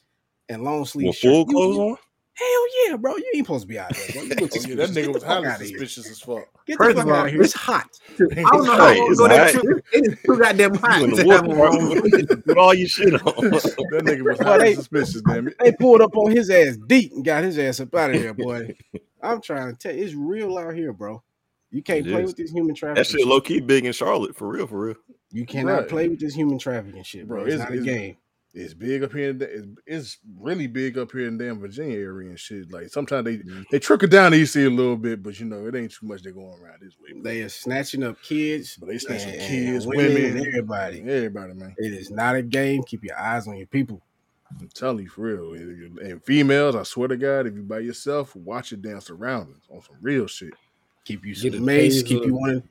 and 0.48 0.64
long 0.64 0.86
sleeve 0.86 1.08
With 1.08 1.18
full 1.18 1.46
clothes 1.46 1.78
on? 1.78 1.98
Hell 2.40 2.64
yeah, 2.90 2.96
bro. 2.98 3.16
You 3.18 3.26
ain't 3.36 3.46
supposed 3.48 3.64
to 3.64 3.68
be 3.68 3.80
out 3.80 3.92
there, 3.96 4.06
bro. 4.14 4.22
You 4.24 4.30
look 4.42 4.52
Oh, 4.56 4.60
yeah, 4.68 4.76
that 4.76 4.90
nigga 4.92 5.14
was 5.14 5.24
highly 5.24 5.48
outta 5.48 5.64
here. 5.64 5.78
suspicious 5.80 6.10
as 6.12 6.20
fuck. 6.20 6.46
Get 6.68 6.78
the 6.78 6.94
fuck 6.94 7.08
out 7.08 7.26
of 7.26 7.32
here. 7.32 7.42
It's 7.42 7.54
hot. 7.54 7.90
I 8.20 8.26
don't 8.36 8.64
know 8.66 8.72
how 8.72 8.78
Right, 8.78 8.98
long 9.00 9.12
it's 9.12 9.20
ago 9.20 9.28
that 9.30 9.52
trip. 9.54 9.86
It 9.94 10.08
is 10.14 10.20
too 10.24 10.38
goddamn 10.38 10.76
hot. 10.76 11.00
You 11.00 11.04
in 11.06 11.12
the 11.12 11.34
have 11.34 11.48
water 11.48 11.64
on. 11.64 12.02
park 12.30 12.46
with 12.46 12.58
all 12.58 12.74
your 12.76 12.88
shit 12.88 13.14
on. 13.16 13.22
That 13.52 14.04
nigga 14.06 14.22
was 14.24 14.40
highly 14.40 14.64
they- 14.66 14.76
suspicious, 14.76 15.22
damn 15.28 15.48
it. 15.48 15.56
They 15.60 15.72
pulled 15.72 16.02
up 16.02 16.16
on 16.16 16.32
his 16.32 16.50
ass 16.52 16.78
deep 16.88 17.12
and 17.14 17.26
got 17.26 17.44
his 17.44 17.58
ass 17.58 17.80
up 17.80 17.94
out 17.96 18.14
of 18.14 18.22
there, 18.22 18.34
boy. 18.36 18.76
I'm 19.24 19.42
trying 19.42 19.72
to 19.72 19.78
tell 19.78 19.96
you, 19.96 20.04
it's 20.06 20.14
real 20.14 20.58
out 20.60 20.76
here, 20.76 20.94
bro. 20.94 21.24
You 21.72 21.82
can't 21.82 22.06
It 22.06 22.12
play 22.12 22.22
is. 22.22 22.28
with 22.28 22.38
this 22.38 22.52
human 22.52 22.76
trafficking. 22.76 23.02
That 23.04 23.08
shit 23.08 23.26
low 23.28 23.42
key 23.42 23.60
big 23.62 23.86
in 23.86 23.94
Charlotte 23.94 24.36
for 24.36 24.48
real, 24.48 24.68
for 24.68 24.80
real. 24.80 24.96
You 25.32 25.46
cannot 25.46 25.80
Right. 25.80 25.88
play 25.90 26.08
with 26.08 26.20
this 26.20 26.34
human 26.36 26.60
trafficking 26.60 27.02
shit, 27.04 27.28
bro. 27.28 27.38
Bro, 27.38 27.46
It's, 27.48 27.56
it's- 27.56 27.70
not 27.70 27.76
a 27.78 27.82
it's- 27.82 27.98
game. 27.98 28.18
It's 28.60 28.74
big 28.74 29.04
up 29.04 29.14
here. 29.14 29.30
In, 29.30 29.42
it's, 29.42 29.68
it's 29.86 30.18
really 30.40 30.68
big 30.68 30.98
up 30.98 31.12
here 31.12 31.28
in 31.28 31.38
damn 31.38 31.60
Virginia 31.60 31.98
area 31.98 32.30
and 32.30 32.40
shit. 32.40 32.72
Like 32.72 32.90
sometimes 32.90 33.26
they 33.26 33.38
Mm-hmm. 33.38 33.62
they 33.72 33.80
trickle 33.80 34.08
down 34.08 34.32
to 34.32 34.42
EC 34.42 34.56
a 34.56 34.68
little 34.68 34.98
bit, 34.98 35.22
but 35.22 35.40
you 35.40 35.46
know 35.46 35.68
it 35.68 35.76
ain't 35.76 35.92
too 35.94 36.08
much 36.08 36.24
they 36.24 36.32
going 36.32 36.60
around 36.62 36.80
this 36.82 36.94
way. 37.00 37.20
They 37.22 37.42
are 37.44 37.50
snatching 37.50 38.04
up 38.04 38.22
kids, 38.22 38.76
But 38.78 38.90
they 38.90 38.98
snatching 38.98 39.30
and- 39.34 39.40
kids, 39.42 39.86
and 39.86 39.94
women, 39.96 40.14
women, 40.16 40.38
and 40.38 40.48
everybody. 40.48 41.02
everybody, 41.02 41.54
man. 41.54 41.76
It 41.78 41.94
is 41.94 42.10
not 42.10 42.36
a 42.36 42.42
game. 42.42 42.82
Keep 42.84 43.04
your 43.04 43.18
eyes 43.20 43.48
on 43.48 43.58
your 43.58 43.68
people. 43.68 44.02
I'm 44.60 44.70
telling 44.74 45.04
you 45.04 45.10
for 45.10 45.22
real. 45.22 45.54
And 46.02 46.24
females, 46.24 46.76
I 46.76 46.84
swear 46.84 47.10
to 47.10 47.18
God, 47.18 47.48
if 47.48 47.54
you 47.56 47.64
by 47.64 47.80
yourself, 47.80 48.36
watch 48.36 48.72
your 48.72 48.80
damn 48.80 49.02
surroundings 49.02 49.66
on 49.70 49.82
some 49.82 49.98
real 50.02 50.26
shit. 50.26 50.54
Keep 51.06 51.26
you 51.26 51.36
Get 51.36 51.54
some 51.54 51.66
mace. 51.66 52.02
Keep 52.02 52.24
taser. 52.24 52.26
you 52.26 52.34
one. 52.36 52.64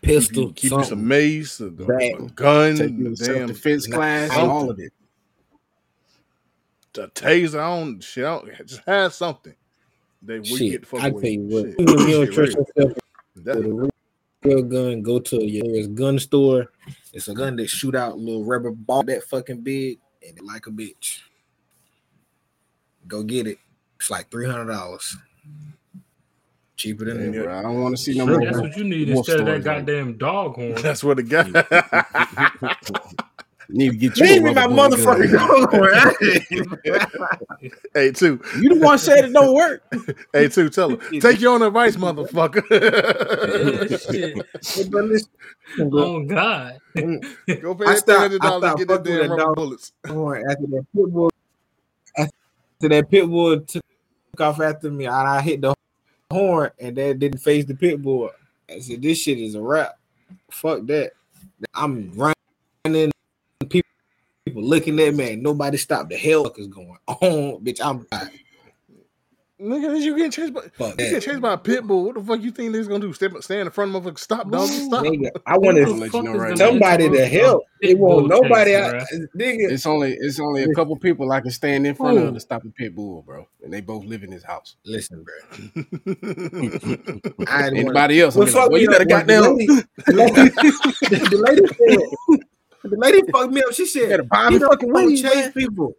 Pistol, 0.00 0.46
keep, 0.48 0.56
keep 0.56 0.72
you 0.72 0.84
some 0.84 1.06
mace, 1.06 1.60
a, 1.60 1.66
a 1.66 1.70
gun, 1.70 2.76
Take 2.76 2.98
you 2.98 3.14
self 3.14 3.38
damn 3.38 3.46
defense 3.46 3.86
class, 3.86 4.30
something. 4.32 4.50
all 4.50 4.68
of 4.70 4.80
it. 4.80 4.92
A 6.98 7.08
taser. 7.08 7.58
I 7.60 7.78
don't 7.80 8.00
shit. 8.02 8.24
I 8.24 8.38
don't, 8.38 8.66
just 8.66 8.82
have 8.86 9.12
something. 9.14 9.54
They 10.22 10.38
we 10.38 10.44
Shit, 10.46 10.70
get 10.72 10.80
the 10.82 10.86
fuck 10.86 11.00
I 11.02 11.08
away 11.08 11.20
tell 11.22 11.30
you 11.30 11.40
what, 11.42 11.64
shit. 11.64 11.80
even 11.80 12.08
you 12.08 12.24
don't 12.26 12.32
trust 12.32 12.56
yourself 12.56 12.92
That- 13.36 13.56
with 13.56 13.66
a 13.66 13.72
real, 13.72 13.90
real 14.44 14.62
gun, 14.62 15.02
go 15.02 15.18
to 15.18 15.44
your 15.44 15.86
gun 15.88 16.18
store. 16.18 16.70
It's 17.12 17.28
a 17.28 17.34
gun 17.34 17.56
that 17.56 17.68
shoot 17.68 17.94
out 17.94 18.18
little 18.18 18.44
rubber 18.44 18.70
ball 18.70 19.02
that 19.04 19.24
fucking 19.24 19.62
big 19.62 19.98
and 20.26 20.38
it 20.38 20.44
like 20.44 20.66
a 20.66 20.70
bitch. 20.70 21.20
Go 23.08 23.22
get 23.24 23.46
it. 23.48 23.58
It's 23.96 24.10
like 24.10 24.30
three 24.30 24.46
hundred 24.46 24.72
dollars. 24.72 25.16
Cheaper 26.76 27.04
than 27.04 27.32
Yeah, 27.32 27.38
that. 27.40 27.44
bro, 27.44 27.58
I 27.58 27.62
don't 27.62 27.82
want 27.82 27.96
to 27.96 28.02
see 28.02 28.16
no 28.16 28.26
Sure. 28.26 28.38
more. 28.38 28.46
That's 28.46 28.58
what 28.60 28.76
you 28.76 28.84
need 28.84 29.08
instead 29.10 29.40
of 29.40 29.46
that 29.46 29.62
goddamn 29.64 30.18
dog 30.18 30.54
horn. 30.54 30.74
That's 30.82 31.04
what 31.04 31.16
the 31.18 31.22
guy. 31.24 31.44
Need 33.68 33.90
to 33.90 33.96
get 33.96 34.16
you. 34.18 34.24
a 34.24 34.28
Leave 34.28 34.42
me 34.42 34.54
my 34.54 34.66
rubber 34.66 34.96
bullet 34.96 35.30
gun. 35.30 35.66
motherfucking 35.66 37.72
hey, 37.94 38.10
two. 38.12 38.40
You 38.60 38.74
the 38.74 38.80
one 38.84 38.98
said 38.98 39.24
it 39.26 39.32
don't 39.32 39.54
work. 39.54 39.82
Hey, 40.32 40.48
two. 40.48 40.68
Tell 40.70 40.90
him. 40.96 41.20
Take 41.20 41.40
your 41.40 41.54
own 41.54 41.62
advice, 41.62 41.96
motherfucker. 41.96 42.62
Yeah. 44.12 44.42
Oh 45.94 46.22
God. 46.24 46.78
Go 46.94 47.74
pay 47.74 47.84
I 47.84 47.92
that 47.92 47.98
stopped- 47.98 48.18
hundred 48.20 48.42
I 48.44 48.48
dollars 48.48 48.70
and 48.70 48.78
get 48.78 48.88
that 48.88 48.96
fucking 48.98 49.16
damn 49.16 49.30
rubber 49.30 49.42
dog. 49.42 49.54
bullets. 49.56 49.92
horn 50.06 50.44
after 50.50 50.66
that 50.66 50.86
pit 50.94 51.12
bull. 51.12 51.30
After 52.18 52.88
that 52.88 53.10
pit 53.10 53.26
bull 53.28 53.60
took 53.60 53.82
off 54.40 54.60
after 54.60 54.90
me, 54.90 55.06
and 55.06 55.14
I 55.14 55.40
hit 55.40 55.60
the 55.62 55.74
horn, 56.30 56.70
and 56.78 56.96
that 56.96 57.18
didn't 57.18 57.40
face 57.40 57.64
the 57.64 57.74
pit 57.74 58.02
bull. 58.02 58.30
I 58.70 58.78
said, 58.80 59.00
"This 59.02 59.18
shit 59.18 59.38
is 59.38 59.54
a 59.54 59.62
wrap. 59.62 59.98
Fuck 60.50 60.86
that. 60.86 61.12
I'm 61.74 62.12
running. 62.84 63.10
People, 63.66 63.90
people 64.44 64.62
looking 64.62 64.98
at 65.00 65.14
me. 65.14 65.24
Ain't 65.24 65.42
nobody 65.42 65.76
stop. 65.76 66.08
The 66.08 66.16
hell 66.16 66.46
is 66.56 66.68
going 66.68 66.96
on, 67.06 67.18
bitch. 67.64 67.80
I'm 67.84 67.98
back. 68.04 68.32
Nigga, 69.60 70.00
you 70.00 70.16
getting 70.16 70.32
chased 70.32 70.52
by 70.52 70.62
Fuck 70.76 71.00
you 71.00 71.10
get 71.10 71.22
chased 71.22 71.40
by 71.40 71.52
a 71.52 71.56
pit 71.58 71.86
bull. 71.86 72.06
What 72.06 72.16
the 72.16 72.20
fuck 72.24 72.40
you 72.42 72.50
think 72.50 72.72
they's 72.72 72.88
gonna 72.88 72.98
do? 72.98 73.12
Stand, 73.12 73.44
stand 73.44 73.60
in 73.60 73.70
front 73.70 73.94
of 73.94 74.04
a 74.08 74.16
stop, 74.18 74.50
dog. 74.50 74.62
Ooh. 74.68 74.86
Stop. 74.86 75.04
Nigga, 75.04 75.30
I 75.46 75.52
Who 75.54 75.60
wanted 75.60 75.86
the 75.86 75.92
let 75.92 76.12
you 76.12 76.22
know 76.24 76.32
right 76.32 76.48
gonna 76.48 76.50
now. 76.56 76.56
somebody 76.70 77.08
to 77.10 77.26
help. 77.26 77.62
It 77.80 77.96
won't 77.96 78.26
nobody 78.26 78.72
chase, 78.72 78.82
out. 78.82 78.92
bruh? 78.94 79.26
Nigga, 79.36 79.70
It's 79.70 79.86
only 79.86 80.14
it's 80.14 80.40
only 80.40 80.64
a 80.64 80.74
couple 80.74 80.96
people 80.96 81.30
I 81.30 81.40
can 81.40 81.52
stand 81.52 81.86
in 81.86 81.94
front 81.94 82.18
Who? 82.18 82.24
of 82.26 82.34
to 82.34 82.40
stop 82.40 82.64
a 82.64 82.70
pit 82.70 82.96
bull, 82.96 83.22
bro, 83.22 83.46
and 83.62 83.72
they 83.72 83.80
both 83.80 84.04
live 84.04 84.24
in 84.24 84.30
this 84.30 84.42
house. 84.42 84.74
listen, 84.84 85.22
bro. 85.24 85.34
I 87.46 87.62
wanna- 87.62 87.78
Anybody 87.78 88.20
else? 88.20 88.34
Well, 88.34 88.48
I'm 88.48 88.52
fuck 88.52 88.62
like, 88.62 88.70
well, 88.72 88.80
you 88.80 88.88
better 88.90 89.02
up. 89.02 89.08
goddamn 89.08 89.42
The 89.44 90.12
lady, 90.12 90.48
the 91.28 91.38
lady 91.38 91.66
said, 91.68 92.40
the 92.82 92.96
lady 92.96 93.22
fucked 93.30 93.52
me 93.52 93.62
up. 93.62 93.72
She 93.72 93.86
said, 93.86 94.08
better 94.10 94.22
buy 94.24 94.48
"He 94.50 94.58
me 94.58 94.60
fucking 94.60 94.92
don't 94.92 95.06
weed, 95.06 95.22
chase 95.22 95.34
man. 95.34 95.52
people, 95.52 95.96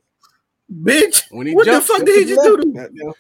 bitch." 0.72 1.24
When 1.32 1.48
he 1.48 1.54
What 1.54 1.66
the 1.66 1.82
fuck 1.82 2.06
did 2.06 2.16
he 2.16 2.26
just 2.26 2.44
do 2.44 2.58
to 2.58 2.66
me? 2.66 2.74
Goddamn. 2.74 3.14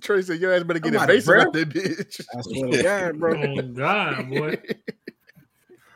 Trey 0.00 0.22
said 0.22 0.40
your 0.40 0.52
ass 0.52 0.64
better 0.64 0.80
get 0.80 0.92
Somebody 0.94 1.18
invasive 1.18 1.38
out 1.38 1.52
grab- 1.52 1.52
that 1.52 1.68
bitch. 1.70 2.20
I 2.36 2.40
swear 2.42 2.70
to 2.70 2.82
God, 2.82 3.20
bro. 3.20 3.54
Oh 3.56 3.62
God, 3.62 4.28
boy. 4.30 4.58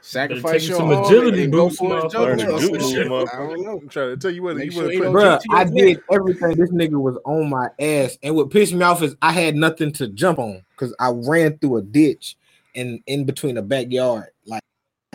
Sacrifice 0.01 0.67
your 0.67 0.79
some 0.79 0.91
agility 0.91 1.45
and 1.45 1.53
go 1.53 1.65
boosts, 1.65 1.79
for 1.81 1.95
his 1.97 2.05
motherfucker. 2.05 2.13
jugular 2.13 2.37
Learn 2.37 2.39
to 2.39 2.45
or 2.55 2.61
do 2.61 2.67
some 2.69 2.79
this 2.79 2.91
shit. 2.91 3.07
I 3.07 3.37
don't 3.37 3.63
know. 3.63 3.79
I'm 3.83 3.89
trying 3.89 4.09
to 4.11 4.17
tell 4.17 4.31
you 4.31 4.43
what 4.43 4.57
Make 4.57 4.67
you 4.67 4.71
sure 4.71 4.83
would 4.85 4.93
he 4.93 4.99
put 4.99 5.05
don't 5.05 5.15
Bruh, 5.15 5.41
to 5.41 5.49
your 5.51 5.59
I 5.59 5.65
neck. 5.65 5.75
did 5.75 6.01
everything. 6.11 6.57
This 6.57 6.71
nigga 6.71 7.01
was 7.01 7.19
on 7.27 7.51
my 7.51 7.69
ass, 7.79 8.17
and 8.23 8.35
what 8.35 8.51
pissed 8.51 8.73
me 8.73 8.83
off 8.83 9.03
is 9.03 9.17
I 9.21 9.33
had 9.33 9.55
nothing 9.55 9.93
to 9.95 10.09
jump 10.09 10.39
on 10.39 10.65
because 10.75 10.95
I 10.99 11.11
ran 11.11 11.59
through 11.59 11.77
a 11.79 11.83
ditch 11.83 12.37
and 12.75 13.03
in 13.07 13.25
between 13.25 13.59
a 13.59 13.63
backyard. 13.63 14.29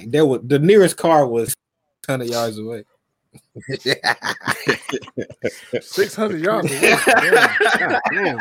Like, 0.04 0.06
like 0.06 0.12
there 0.12 0.26
was 0.26 0.42
the 0.44 0.60
nearest 0.60 0.98
car 0.98 1.28
was 1.28 1.56
hundred 2.08 2.30
yards 2.30 2.58
away. 2.58 2.84
six 5.82 6.16
hundred 6.16 6.42
yards. 6.42 6.72
away. 6.72 6.96
Damn. 7.08 8.00
Damn. 8.12 8.40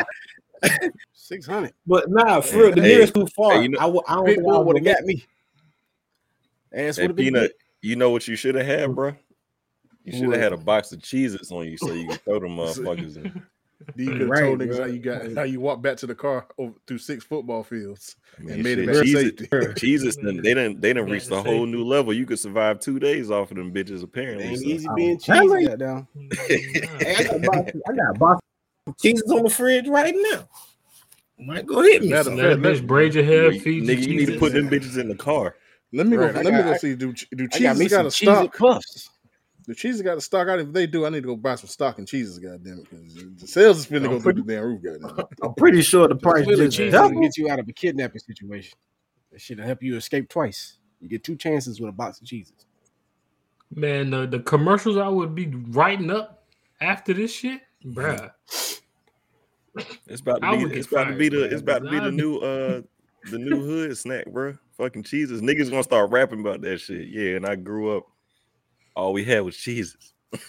Six 1.13 1.47
hundred. 1.47 1.73
but 1.87 2.11
nah, 2.11 2.41
for 2.41 2.59
real, 2.59 2.75
the 2.75 2.83
Hey, 2.83 2.89
nearest 2.89 3.15
too 3.15 3.27
far. 3.29 3.55
hey, 3.55 3.63
you 3.63 3.69
know- 3.71 3.79
I, 3.79 3.83
w- 3.83 4.03
I 4.07 4.15
don't 4.17 4.27
Pit 4.27 4.37
think 4.37 4.49
I 4.49 4.59
would 4.59 4.77
have 4.77 4.85
gonna 4.85 4.97
got 4.97 5.05
me. 5.05 5.25
Ass 6.75 6.97
Hey, 6.97 7.07
would 7.07 7.17
Peanut, 7.17 7.53
you 7.81 7.97
know 7.97 8.11
what 8.11 8.27
you 8.29 8.37
should 8.37 8.55
have 8.55 8.67
had, 8.67 8.95
bro? 8.95 9.15
You 10.05 10.13
should 10.13 10.33
have 10.33 10.41
had 10.41 10.53
a 10.53 10.57
box 10.57 10.91
of 10.93 10.99
Cheez-Its 11.01 11.53
on 11.53 11.67
you 11.67 11.77
so 11.79 11.93
you 11.93 12.09
could 12.09 12.21
throw 12.25 12.41
them 12.41 12.51
motherfuckers 12.57 13.17
in. 13.17 13.43
You 13.97 14.07
could 14.13 14.21
have 14.23 14.31
Right, 14.31 14.41
told 14.41 14.59
niggas 14.61 14.77
bro. 14.77 14.81
how 14.81 14.85
you 14.93 14.99
got 14.99 15.33
how 15.35 15.43
you 15.43 15.61
walk 15.61 15.83
back 15.83 15.97
to 15.99 16.07
the 16.07 16.15
car 16.15 16.47
over 16.59 16.75
through 16.87 16.99
six 16.99 17.25
football 17.25 17.63
fields 17.63 18.17
I 18.39 18.43
mean, 18.43 18.55
and 18.55 18.63
made 18.63 18.79
it 18.79 18.87
back 18.87 18.97
to 18.97 19.03
Cheez-It- 19.03 19.39
safety. 19.39 19.47
Cheez-Its, 19.87 20.17
they 20.23 20.33
didn't 20.55 20.81
they 20.81 20.93
didn't 20.93 21.11
reach 21.11 21.25
to 21.25 21.31
the 21.31 21.43
whole 21.43 21.67
new 21.67 21.85
level. 21.85 22.13
You 22.13 22.27
could 22.27 22.39
survive 22.39 22.81
two 22.81 22.99
days 22.99 23.31
off 23.31 23.51
of 23.51 23.57
them 23.57 23.73
bitches, 23.73 24.03
apparently. 24.03 24.45
ain't 24.47 24.59
so. 24.61 24.65
easy 24.67 24.89
being 24.97 25.21
hell 25.21 25.49
cheesy. 25.49 25.63
yeah. 25.63 25.69
Goddamn. 25.77 26.09
Hey, 26.49 27.17
I 27.19 27.23
got 27.25 27.35
a 27.37 27.39
box, 27.41 27.73
I 27.89 27.93
got 27.93 28.19
box 28.19 28.41
cheeses 29.01 29.31
on 29.31 29.45
the 29.45 29.51
fridge 29.51 29.89
right 29.89 30.15
now. 30.33 30.49
Might 31.39 31.67
go 31.67 31.83
hit 31.83 32.03
me. 32.03 32.11
Matter 32.11 32.25
some. 32.25 32.33
of 32.35 32.39
Let 32.39 32.53
a 32.53 32.57
bitch 32.57 32.87
braid 32.87 33.15
your 33.15 33.25
hair, 33.25 33.51
Nigga, 33.51 33.63
feed 33.63 33.83
nigga, 33.85 34.03
you 34.03 34.13
you 34.13 34.17
need 34.17 34.27
to 34.27 34.39
put 34.39 34.53
them 34.53 34.69
bitches 34.69 34.99
in 34.99 35.09
the 35.09 35.17
car. 35.17 35.57
Let 35.93 36.07
me 36.07 36.17
go. 36.17 36.25
Right, 36.27 36.37
I 36.37 36.43
let 36.43 36.55
me 36.55 36.63
go 36.63 36.73
I- 36.73 36.77
see. 36.79 36.95
Do 36.95 37.13
do 37.13 37.49
cheese 37.49 37.61
I 37.61 37.63
got 37.65 37.77
me 37.77 37.85
cheeses 37.85 37.91
got 37.91 37.99
some 37.99 38.07
a 38.07 38.11
cheesy 38.11 38.33
stock? 38.33 38.57
puffs. 38.57 39.11
The 39.67 39.75
cheeses 39.75 40.03
got 40.03 40.17
the 40.17 40.21
stock. 40.21 40.49
I, 40.49 40.59
if 40.59 40.73
they 40.73 40.87
do, 40.87 41.07
I 41.07 41.09
need 41.11 41.21
to 41.23 41.27
go 41.29 41.37
buy 41.37 41.55
some 41.55 41.69
stock 41.69 41.99
and 41.99 42.09
cheeses. 42.09 42.39
Goddamn 42.39 42.81
it, 42.81 42.91
because 42.91 43.15
the 43.41 43.47
sales 43.47 43.79
is 43.79 43.87
finna 43.87 44.07
I'm 44.07 44.19
go 44.19 44.21
pretty- 44.21 44.41
through 44.43 44.47
the 44.47 44.55
damn 44.55 44.65
roof. 44.65 44.83
Goddamn. 44.83 45.27
I'm 45.43 45.55
pretty 45.55 45.83
sure 45.83 46.09
the 46.09 46.17
price 46.17 46.45
Philly 46.45 46.65
just 46.67 46.77
cheese 46.77 46.93
will 46.93 47.03
doubled. 47.09 47.23
get 47.23 47.37
you 47.37 47.49
out 47.49 47.59
of 47.61 47.69
a 47.69 47.73
kidnapping 47.73 48.21
situation. 48.21 48.77
That 49.31 49.41
shit'll 49.41 49.65
help 49.65 49.83
you 49.83 49.97
escape 49.97 50.29
twice. 50.29 50.79
You 51.01 51.09
get 51.09 51.23
two 51.25 51.37
chances 51.37 51.81
with 51.81 51.89
a 51.91 51.93
box 51.93 52.21
of 52.21 52.27
cheeses. 52.27 52.67
Man, 53.75 54.11
the, 54.11 54.27
the 54.27 54.41
commercials 54.41 54.97
I 54.99 55.09
would 55.09 55.35
be 55.35 55.47
writing 55.69 56.11
up 56.11 56.45
after 56.81 57.15
this 57.15 57.33
shit, 57.33 57.61
bruh. 57.85 58.31
It's 60.07 60.21
about 60.21 60.43
to 60.43 60.47
I 60.47 60.57
be. 60.65 60.75
It's 60.75 60.89
about 60.91 61.05
to 61.05 61.15
be 61.17 61.29
the. 61.31 61.37
bro, 61.39 61.45
It's 61.47 61.63
about 61.63 61.83
to 61.85 61.91
be 61.91 61.99
the 61.99 62.13
new. 62.13 62.37
uh 62.39 62.83
The 63.31 63.39
new 63.39 63.61
hood 63.65 63.97
snack, 63.97 64.27
bro. 64.27 64.59
Fucking 64.77 65.05
cheeses. 65.05 65.41
Niggas 65.41 65.71
gonna 65.71 65.83
start 65.83 66.11
rapping 66.11 66.41
about 66.41 66.61
that 66.63 66.79
shit. 66.79 67.09
Yeah, 67.09 67.37
and 67.37 67.47
I 67.47 67.55
grew 67.57 67.97
up. 67.97 68.05
All 68.95 69.13
we 69.13 69.25
had 69.25 69.41
was 69.41 69.57
cheeses. 69.57 70.13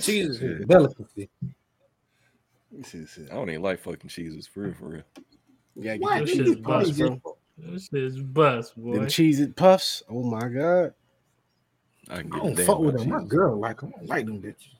Cheese 0.00 0.40
is 0.42 0.66
delicacy. 0.66 1.28
I 2.72 3.34
don't 3.34 3.48
even 3.50 3.62
like 3.62 3.80
fucking 3.80 4.10
cheeses, 4.10 4.46
for 4.46 4.60
real, 4.64 4.74
for 4.74 4.88
real. 4.88 5.02
You 5.74 5.84
gotta 5.84 5.98
What? 5.98 6.18
get 6.18 6.26
This 6.26 6.36
them 6.36 6.46
shit's 6.46 6.60
bust, 6.60 6.98
bro. 6.98 7.20
This 7.58 7.88
is 7.92 8.18
bust, 8.20 8.76
boy. 8.76 8.94
Them 8.96 9.08
cheese 9.08 9.46
puffs. 9.56 10.02
Oh 10.08 10.22
my 10.22 10.48
god. 10.48 10.94
I 12.08 12.16
can 12.22 12.32
I 12.32 12.38
don't 12.38 12.56
fuck 12.60 12.78
with 12.78 12.94
about 12.94 13.00
them. 13.00 13.10
My 13.10 13.24
girl 13.24 13.58
like 13.58 13.80
them. 13.80 13.92
I 13.94 13.98
don't 13.98 14.08
like 14.08 14.26
them 14.26 14.42
bitches. 14.42 14.75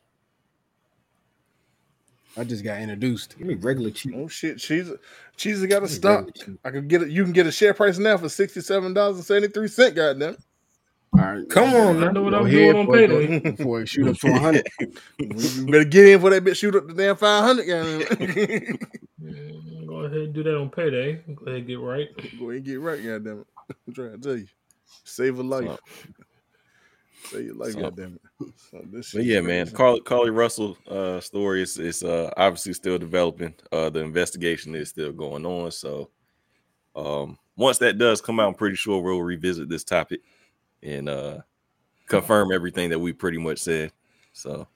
I 2.36 2.44
just 2.44 2.62
got 2.64 2.80
introduced. 2.80 3.36
Give 3.38 3.46
me 3.46 3.54
regular 3.54 3.90
cheese. 3.90 4.12
oh 4.16 4.28
shit, 4.28 4.58
cheese 4.58 4.90
cheeses 5.36 5.64
got 5.66 5.78
a 5.78 5.80
Give 5.86 5.90
me 5.90 5.96
stock. 5.96 6.28
I 6.64 6.70
can 6.70 6.86
get 6.88 7.02
it. 7.02 7.08
You 7.08 7.24
can 7.24 7.32
get 7.32 7.46
a 7.46 7.52
share 7.52 7.72
price 7.74 7.98
now 7.98 8.16
for 8.18 8.28
sixty 8.28 8.60
seven 8.60 8.92
dollars 8.94 9.16
and 9.16 9.24
seventy 9.24 9.48
three 9.48 9.68
cent. 9.68 9.94
Goddamn. 9.94 10.36
All 11.14 11.20
right. 11.20 11.48
Come 11.48 11.72
on, 11.74 11.96
I 11.96 12.00
man. 12.06 12.14
know 12.14 12.22
what 12.22 12.30
Go 12.30 12.38
I'm 12.40 12.46
ahead 12.46 12.58
doing 12.58 12.76
on 12.76 12.86
before 12.86 12.98
it 12.98 13.08
go- 13.08 13.18
payday. 13.20 13.50
Before 13.52 13.80
it 13.80 13.88
shoot 13.88 14.08
up 14.08 14.16
to 14.18 14.30
100. 14.32 14.66
Better 15.70 15.84
get 15.84 16.06
in 16.08 16.20
for 16.20 16.28
that 16.30 16.44
bitch. 16.44 16.56
Shoot 16.56 16.74
up 16.76 16.86
the 16.88 16.92
damn 16.94 17.16
five 17.16 17.42
hundred. 17.44 17.66
Goddamn. 17.66 18.78
Mm, 19.22 19.86
Go 19.86 19.94
ahead 20.00 20.18
and 20.18 20.34
do 20.34 20.42
that 20.42 20.54
on 20.56 20.68
payday. 20.68 21.14
Go 21.34 21.46
ahead 21.46 21.58
and 21.60 21.66
get 21.66 21.80
right. 21.80 22.08
Go 22.38 22.50
ahead 22.50 22.56
and 22.56 22.64
get 22.64 22.80
right. 22.80 23.02
Goddamn 23.02 23.40
it. 23.40 23.46
I'm 23.88 23.94
trying 23.94 24.12
to 24.12 24.18
tell 24.18 24.36
you, 24.36 24.46
save 25.04 25.38
a 25.38 25.42
life. 25.42 25.78
Save 27.24 27.44
your 27.46 27.54
life. 27.54 27.72
So- 27.72 27.80
Goddamn 27.80 28.14
it. 28.40 28.46
So 28.70 28.80
this 28.92 29.12
But 29.12 29.24
yeah, 29.24 29.40
man, 29.40 29.66
Carlee, 29.68 30.00
Carlee 30.02 30.34
Russell 30.34 30.76
uh, 30.88 31.20
story 31.20 31.62
is 31.62 31.78
is 31.78 32.02
uh, 32.02 32.30
obviously 32.36 32.72
still 32.74 32.98
developing. 32.98 33.54
Uh, 33.72 33.90
the 33.90 34.00
investigation 34.00 34.74
is 34.74 34.90
still 34.90 35.12
going 35.12 35.44
on. 35.46 35.70
So 35.72 36.10
um, 36.94 37.38
once 37.56 37.78
that 37.78 37.98
does 37.98 38.20
come 38.20 38.38
out, 38.40 38.48
I'm 38.48 38.54
pretty 38.54 38.76
sure 38.76 39.00
we'll 39.02 39.22
revisit 39.22 39.68
this 39.68 39.84
topic 39.84 40.20
and 40.82 41.08
uh, 41.08 41.38
confirm 42.06 42.52
everything 42.52 42.90
that 42.90 42.98
we 42.98 43.12
pretty 43.12 43.38
much 43.38 43.58
said. 43.58 43.92
So 44.32 44.68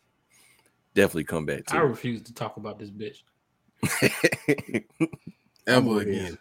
definitely 0.95 1.25
come 1.25 1.47
back 1.47 1.67
to 1.67 1.77
I 1.77 1.81
to. 1.81 1.87
refuse 1.87 2.23
to 2.23 2.35
talk 2.35 2.57
about 2.57 2.79
this 2.79 2.91
bitch. 2.91 3.23
it. 4.03 4.85
Ever 5.67 5.81
gonna 5.81 5.87
go 5.95 5.99
again. 5.99 6.15
ahead. 6.21 6.39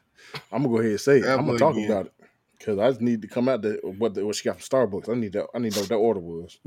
I'm 0.51 0.63
gonna 0.63 0.73
go 0.73 0.79
ahead 0.79 0.91
and 0.91 1.01
say 1.01 1.17
it. 1.19 1.25
I'm 1.25 1.45
gonna 1.45 1.57
talk 1.59 1.75
again. 1.75 1.91
about 1.91 2.05
it 2.07 2.13
because 2.59 2.77
I 2.77 2.89
just 2.89 3.01
need 3.01 3.21
to 3.23 3.27
come 3.27 3.49
out 3.49 3.61
the 3.63 3.79
what 3.83 4.13
the, 4.13 4.25
what 4.25 4.35
she 4.35 4.43
got 4.43 4.61
from 4.61 4.89
Starbucks. 4.89 5.09
I 5.09 5.15
need 5.15 5.33
that. 5.33 5.47
I 5.55 5.59
need 5.59 5.71
to 5.71 5.77
know 5.77 5.81
what 5.83 5.89
that 5.89 5.95
order 5.95 6.19
was. 6.19 6.59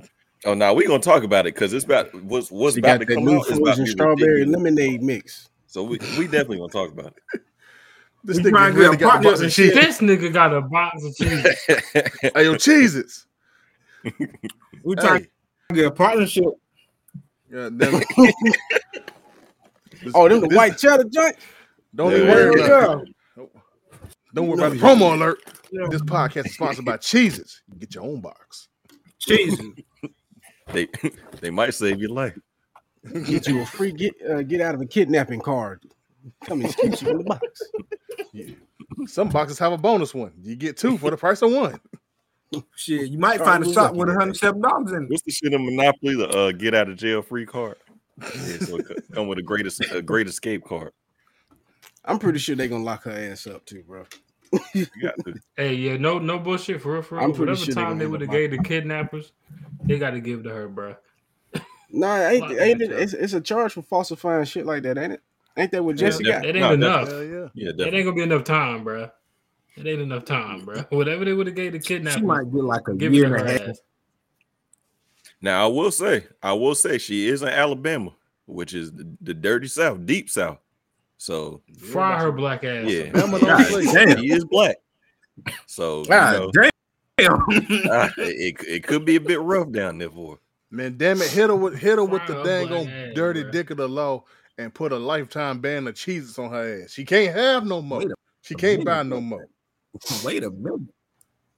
oh, 0.45 0.55
now 0.55 0.75
we 0.75 0.87
gonna 0.87 0.99
talk 0.99 1.23
about 1.23 1.47
it 1.47 1.55
because 1.55 1.73
it's 1.73 1.85
about 1.85 2.13
what's 2.25 2.51
what's 2.51 2.75
She 2.75 2.81
about 2.81 3.01
got 3.01 3.07
to 3.07 3.15
come 3.15 3.25
new 3.25 3.37
out. 3.39 3.47
is 3.51 3.59
about 3.59 3.59
to 3.59 3.65
frozen 3.65 3.87
strawberry 3.87 4.33
ridiculous. 4.41 4.57
lemonade 4.57 5.03
mix. 5.03 5.49
So 5.67 5.83
we, 5.85 5.99
we 6.19 6.25
definitely 6.27 6.59
gonna 6.59 6.73
talk 6.73 6.91
about 6.91 7.15
it. 7.35 7.43
This 8.25 8.37
We 8.37 8.45
nigga 8.53 8.73
really 8.77 8.97
get 8.97 9.01
got 9.01 9.21
a 9.21 9.29
box 9.31 9.41
of 9.41 9.51
cheese. 9.53 9.75
This 9.75 9.99
nigga 9.99 10.33
got 10.33 10.55
a 10.55 10.61
box 10.61 11.05
of 11.05 11.17
cheese. 11.17 11.45
Hey, 12.37 12.45
yo, 12.45 12.55
cheeses. 12.57 13.27
We 14.85 14.95
trying 14.95 15.23
Hey, 15.23 15.29
to 15.71 15.75
get 15.75 15.87
a 15.87 15.91
partnership. 15.91 16.45
yeah, 17.53 17.69
damn 17.77 18.01
Oh, 20.15 20.29
them 20.29 20.41
the 20.41 20.47
this- 20.49 20.57
white 20.57 20.79
cheddar 20.79 21.05
joint. 21.05 21.37
Don't 21.95 22.13
Yeah, 22.13 22.17
even 22.19 22.29
yeah, 22.29 22.35
worry 22.35 22.61
yeah. 22.61 22.67
about 22.85 23.03
it. 23.03 23.15
Don't 24.35 24.49
worry 24.49 24.57
No, 24.57 24.67
about 24.67 24.73
the 24.73 24.79
promo 24.79 25.15
alert. 25.15 25.39
This 25.73 26.03
podcast 26.03 26.47
is 26.47 26.55
sponsored 26.55 26.85
by 26.85 26.99
Cheeses. 26.99 27.63
You 27.73 27.79
get 27.79 27.95
your 27.95 28.05
own 28.05 28.21
box. 28.21 28.69
Jesus. 29.19 29.65
they 30.73 30.87
they 31.41 31.51
might 31.51 31.73
save 31.73 31.99
your 31.99 32.11
life. 32.11 32.39
Get 33.25 33.49
you 33.49 33.63
a 33.63 33.67
free 33.67 33.93
get 33.93 34.15
uh, 34.29 34.43
get 34.43 34.61
out 34.61 34.75
of 34.75 34.81
a 34.83 34.87
kidnapping 34.87 35.41
card. 35.41 35.83
Come 36.45 36.61
and 36.61 36.77
keep 36.77 37.01
you 37.01 37.09
in 37.09 37.19
the 37.19 37.25
box. 37.25 37.43
Some 39.07 39.31
boxes 39.31 39.59
have 39.59 39.73
a 39.73 39.79
bonus 39.79 40.15
one. 40.15 40.33
You 40.43 40.57
get 40.57 40.77
two 40.77 40.99
for 40.99 41.11
the 41.11 41.17
price 41.17 41.43
of 41.43 41.51
one. 41.51 41.81
Shit, 42.77 43.11
you 43.11 43.19
might 43.19 43.39
Charlie 43.39 43.51
find 43.51 43.65
a 43.65 43.73
shop 43.73 43.97
lucky 43.97 43.99
with 43.99 44.09
that 44.09 44.15
107 44.15 44.61
dollars 44.61 44.93
in 44.93 45.05
it. 45.05 45.11
What's 45.11 45.23
the 45.23 45.33
shit 45.33 45.55
in 45.55 45.65
Monopoly? 45.65 46.17
The 46.17 46.29
uh, 46.29 46.53
get 46.53 46.75
out 46.75 46.91
of 46.91 46.97
jail 46.97 47.23
free 47.23 47.47
card. 47.47 47.77
Yeah, 48.21 48.59
so 48.59 48.79
come 49.15 49.27
with 49.27 49.39
a 49.39 49.43
greatest 49.43 49.83
a 49.91 50.03
great 50.03 50.29
escape 50.29 50.65
card. 50.65 50.93
I'm 52.05 52.19
pretty 52.19 52.39
sure 52.39 52.55
they're 52.55 52.69
gonna 52.69 52.85
lock 52.85 53.05
her 53.05 53.11
ass 53.11 53.47
up 53.47 53.65
too, 53.65 53.83
bro. 53.85 54.05
You 54.75 54.87
got 55.03 55.15
to. 55.25 55.35
Hey, 55.57 55.75
yeah, 55.75 55.97
no, 55.97 56.19
no 56.19 56.39
bullshit 56.39 56.81
for 56.81 56.95
real. 56.95 57.03
For 57.03 57.17
real. 57.17 57.25
I'm 57.25 57.33
pretty 57.33 57.53
Whatever 57.53 57.65
sure 57.67 57.75
time 57.75 57.85
gonna 57.89 58.01
they 58.01 58.07
would 58.07 58.21
have 58.21 58.31
gave 58.31 58.51
the 58.51 58.59
kidnappers, 58.59 59.33
they 59.87 59.99
got 59.99 60.11
to 60.11 60.21
give 60.21 60.45
to 60.45 60.51
her, 60.51 60.69
bro. 60.69 60.97
Nah, 61.91 62.17
ain't, 62.29 62.51
ain't 62.61 62.83
it? 62.83 62.93
It's, 62.93 63.13
it's 63.13 63.33
a 63.35 63.41
charge 63.41 63.73
for 63.75 63.83
falsifying 63.83 64.45
shit 64.45 64.67
like 64.67 64.83
that, 64.85 64.99
ain't 64.99 65.15
it? 65.15 65.23
Ain't 65.57 65.71
that 65.73 65.85
what 65.85 65.97
Yeah, 65.97 66.09
Jesse 66.09 66.25
yeah. 66.25 66.33
got? 66.33 66.45
It 66.47 66.57
ain't 66.57 66.61
No, 66.61 66.73
enough. 66.73 67.09
Hell 67.09 67.25
yeah. 67.25 67.49
Yeah, 67.55 67.87
It 67.87 67.95
ain't 67.95 68.05
gonna 68.05 68.17
be 68.17 68.23
enough 68.23 68.45
time, 68.45 68.85
bro. 68.85 69.11
It 69.77 69.87
ain't 69.87 70.01
enough 70.03 70.25
time, 70.25 70.65
bro. 70.65 70.83
Whatever 70.91 71.25
they 71.25 71.33
would 71.33 71.47
have 71.47 71.57
gave 71.57 71.73
the 71.73 71.79
kidnappers, 71.79 72.21
She 72.21 72.27
might 72.27 72.53
get 72.53 72.65
like 72.65 72.89
a 72.89 72.95
give 72.95 73.13
year 73.13 73.27
and 73.27 73.35
a 73.49 73.53
half. 73.53 73.69
ass. 73.69 73.81
Now 75.41 75.65
I 75.65 75.67
will 75.69 75.91
say, 75.91 76.27
I 76.43 76.53
will 76.53 76.75
say 76.75 76.99
she 76.99 77.29
is 77.29 77.43
in 77.43 77.49
Alabama, 77.49 78.15
which 78.47 78.75
is 78.75 78.93
the, 78.93 79.11
the 79.21 79.35
dirty 79.35 79.69
South, 79.69 80.05
deep 80.07 80.31
South. 80.31 80.59
So 81.23 81.63
Fry 81.79 82.19
her 82.21 82.33
black 82.33 82.65
ass. 82.65 82.85
yeah, 82.91 83.03
Bama 83.05 83.39
don't 83.39 83.43
God 83.43 83.67
play. 83.69 83.85
damn. 83.85 84.19
he 84.19 84.33
is 84.33 84.45
black. 84.45 84.79
So 85.67 86.03
you 86.03 86.11
know, 86.11 86.51
damn. 87.17 87.35
uh, 87.89 88.09
it, 88.19 88.57
it 88.67 88.83
could 88.83 89.05
be 89.05 89.15
a 89.15 89.21
bit 89.21 89.41
rough 89.41 89.71
down 89.71 89.99
there 89.99 90.11
for 90.11 90.33
her. 90.35 90.41
Man, 90.73 90.97
damn 90.97 91.23
it, 91.23 91.31
hit 91.31 91.49
her 91.49 91.55
with 91.55 91.79
hit 91.79 91.99
her 91.99 92.05
with 92.05 92.27
the 92.27 92.35
Fire 92.35 92.45
dang 92.45 92.73
on 92.73 92.89
ass, 92.89 93.15
dirty 93.15 93.45
bruh. 93.45 93.53
dick 93.53 93.71
of 93.71 93.77
the 93.77 93.89
law 93.89 94.25
and 94.59 94.75
put 94.75 94.91
a 94.91 94.97
lifetime 94.99 95.61
ban 95.61 95.87
of 95.87 95.95
cheeses 95.95 96.41
on 96.41 96.51
her 96.51 96.83
ass. 96.83 96.91
She 96.91 97.05
can't 97.05 97.33
have 97.37 97.65
no 97.67 97.81
more. 97.81 98.03
A 98.03 98.07
She 98.41 98.57
can't 98.57 98.79
minute, 98.81 98.85
buy 98.87 99.03
no 99.05 99.21
bro. 99.21 99.21
more. 99.21 99.47
Wait 100.25 100.43
a 100.43 100.51
minute. 100.51 100.81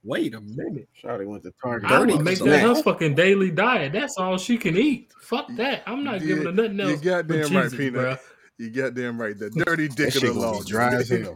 Wait 0.03 0.35
a 0.35 0.41
minute. 0.41 0.87
Shawty 1.03 1.25
went 1.25 1.41
to 1.41 1.51
Target. 1.59 1.89
I 1.89 1.97
would 2.01 2.09
Dirty 2.09 2.21
make 2.21 2.37
that 2.37 2.61
her 2.61 2.83
fucking 2.83 3.15
daily 3.15 3.49
diet. 3.49 3.93
That's 3.93 4.15
all 4.19 4.37
she 4.37 4.59
can 4.59 4.77
eat. 4.77 5.11
Fuck 5.21 5.47
that. 5.55 5.81
I'm 5.87 6.03
not 6.03 6.21
You- 6.21 6.27
giving 6.27 6.45
her 6.45 6.51
nothing 6.51 6.79
else. 6.81 6.89
you 6.89 6.95
else. 6.97 7.03
goddamn 7.03 7.39
right, 7.55 7.63
Jesus, 7.63 7.73
Peanut. 7.79 8.19
Bruh. 8.59 8.63
You 8.65 8.69
goddamn 8.71 9.19
right. 9.21 9.37
The 9.37 9.49
dirty 9.65 9.87
That 9.87 9.95
dick 9.97 10.07
of 10.15 10.21
shit 10.21 10.33
the 10.33 10.39
law. 10.39 10.61
dry 10.63 10.93
as 10.95 11.09
hell. 11.09 11.33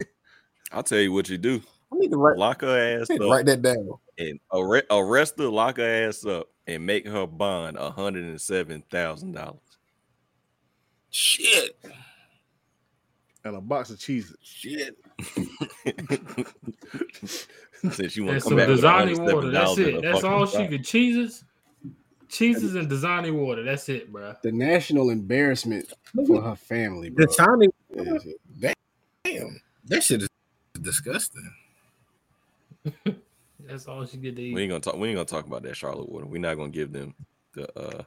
I'll 0.72 0.82
tell 0.82 0.98
you 0.98 1.12
what 1.12 1.28
you 1.28 1.38
do: 1.38 1.60
I 1.92 1.96
need 1.96 2.10
to 2.12 2.16
write, 2.16 2.36
lock 2.38 2.60
her 2.62 3.00
ass 3.00 3.08
I 3.10 3.14
need 3.14 3.18
to 3.20 3.24
up 3.26 3.30
write 3.32 3.46
that 3.46 3.62
down. 3.62 3.88
and 4.18 4.38
arrest, 4.52 4.86
arrest 4.90 5.34
her, 5.38 5.48
lock 5.48 5.76
her 5.78 6.06
ass 6.08 6.24
up, 6.24 6.48
and 6.66 6.84
make 6.86 7.06
her 7.06 7.26
bond 7.26 7.76
hundred 7.78 8.24
and 8.24 8.40
seven 8.40 8.82
thousand 8.90 9.32
dollars. 9.32 9.60
Shit. 11.10 11.76
And 13.42 13.56
a 13.56 13.60
box 13.60 13.88
of 13.90 13.98
cheeses. 13.98 14.36
Shit. 14.42 14.96
Since 17.90 18.14
you 18.16 18.24
want 18.24 18.34
And 18.34 18.42
to 18.42 18.48
come 18.50 18.50
some 18.50 18.56
back 18.58 18.68
with 18.68 18.84
water. 19.34 19.50
That's 19.50 19.78
it. 19.78 20.02
That's 20.02 20.24
all 20.24 20.44
she 20.46 20.68
could. 20.68 20.84
Cheeses, 20.84 21.42
cheeses, 22.30 22.74
and 22.74 22.90
Dasani 22.90 23.32
water. 23.32 23.62
That's 23.62 23.88
it, 23.88 24.12
bro. 24.12 24.34
The 24.42 24.52
national 24.52 25.10
embarrassment 25.10 25.92
for 26.26 26.40
her 26.40 26.56
family, 26.56 27.10
bro. 27.10 27.26
The 27.26 27.32
timing. 27.32 27.72
Is 27.90 28.26
it? 28.26 28.74
Damn. 29.24 29.60
That 29.86 30.02
shit 30.02 30.22
is 30.22 30.28
disgusting. 30.80 31.52
That's 33.60 33.86
all 33.86 34.06
she 34.06 34.16
get 34.16 34.36
to 34.36 34.54
We 34.54 34.62
ain't 34.62 34.70
gonna 34.70 34.80
talk. 34.80 34.96
We 34.96 35.08
ain't 35.08 35.16
gonna 35.16 35.26
talk 35.26 35.46
about 35.46 35.62
that 35.64 35.76
Charlotte 35.76 36.08
water. 36.08 36.26
We're 36.26 36.40
not 36.40 36.56
gonna 36.56 36.70
give 36.70 36.92
them 36.92 37.14
the 37.54 37.78
uh 37.78 38.02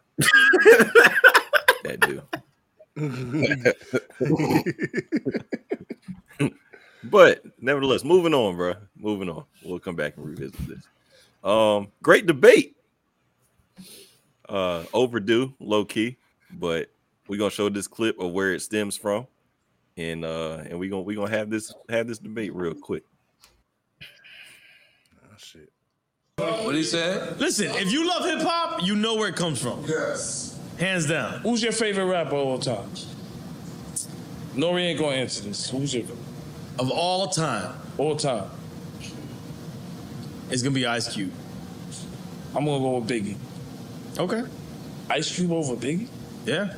that 1.84 2.00
deal. 2.00 2.28
But 7.04 7.44
nevertheless, 7.60 8.04
moving 8.04 8.34
on, 8.34 8.56
bro. 8.56 8.76
Moving 8.98 9.30
on. 9.30 9.44
We'll 9.64 9.80
come 9.80 9.96
back 9.96 10.18
and 10.18 10.26
revisit 10.26 10.68
this. 10.68 10.88
Um, 11.44 11.92
great 12.02 12.26
debate. 12.26 12.76
Uh, 14.50 14.84
overdue, 14.94 15.54
low 15.60 15.86
key, 15.86 16.18
but 16.52 16.90
we're 17.28 17.38
gonna 17.40 17.50
show 17.50 17.70
this 17.70 17.88
clip 17.88 18.20
of 18.20 18.32
where 18.32 18.54
it 18.54 18.60
stems 18.62 18.98
from, 18.98 19.26
and 19.98 20.26
uh, 20.26 20.64
and 20.70 20.78
we 20.78 20.90
gonna 20.90 21.02
we 21.04 21.16
gonna 21.16 21.30
have 21.30 21.50
this 21.50 21.74
have 21.90 22.08
this 22.08 22.18
debate 22.20 22.54
real 22.54 22.74
quick. 22.74 23.04
Oh, 24.02 25.36
shit. 25.38 25.72
What 26.38 26.76
he 26.76 26.84
said? 26.84 27.40
Listen, 27.40 27.68
if 27.76 27.92
you 27.92 28.06
love 28.08 28.26
hip 28.26 28.42
hop, 28.42 28.84
you 28.84 28.96
know 28.96 29.16
where 29.16 29.30
it 29.30 29.36
comes 29.36 29.62
from. 29.62 29.86
Yes. 29.88 30.60
Hands 30.78 31.06
down. 31.08 31.40
Who's 31.42 31.64
your 31.64 31.72
favorite 31.72 32.06
rapper 32.06 32.36
of 32.36 32.48
all 32.48 32.60
time? 32.60 32.90
Nori 34.56 34.82
ain't 34.82 35.00
gonna 35.00 35.16
answer 35.16 35.44
this. 35.44 35.70
Who's 35.70 35.94
your 35.94 36.04
Of 36.80 36.92
all 36.92 37.28
time, 37.28 37.76
all 37.98 38.16
time? 38.16 38.50
it's 40.50 40.62
gonna 40.62 40.76
be 40.76 40.86
Ice 40.86 41.14
Cube. 41.14 41.32
I'm 42.56 42.66
gonna 42.66 42.80
go 42.80 42.98
with 43.00 43.10
Biggie. 43.10 43.38
Okay. 44.18 44.44
Ice 45.10 45.36
Cube 45.36 45.52
over 45.52 45.76
Biggie? 45.76 46.08
Yeah. 46.46 46.74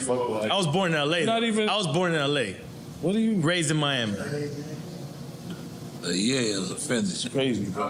Fuck 0.00 0.28
with 0.28 0.50
I 0.50 0.56
was 0.56 0.66
born 0.66 0.94
in 0.94 0.98
LA. 1.00 1.24
Not 1.24 1.42
even- 1.44 1.68
I 1.68 1.76
was 1.76 1.86
born 1.88 2.14
in 2.14 2.20
LA. 2.20 2.54
What 3.00 3.14
are 3.14 3.20
you 3.20 3.34
Raised 3.40 3.70
in 3.70 3.76
Miami. 3.76 4.16
Uh, 4.18 6.10
yeah, 6.10 6.38
it 6.38 6.58
was 6.60 6.70
offended. 6.70 7.32
crazy, 7.32 7.64
bro? 7.64 7.84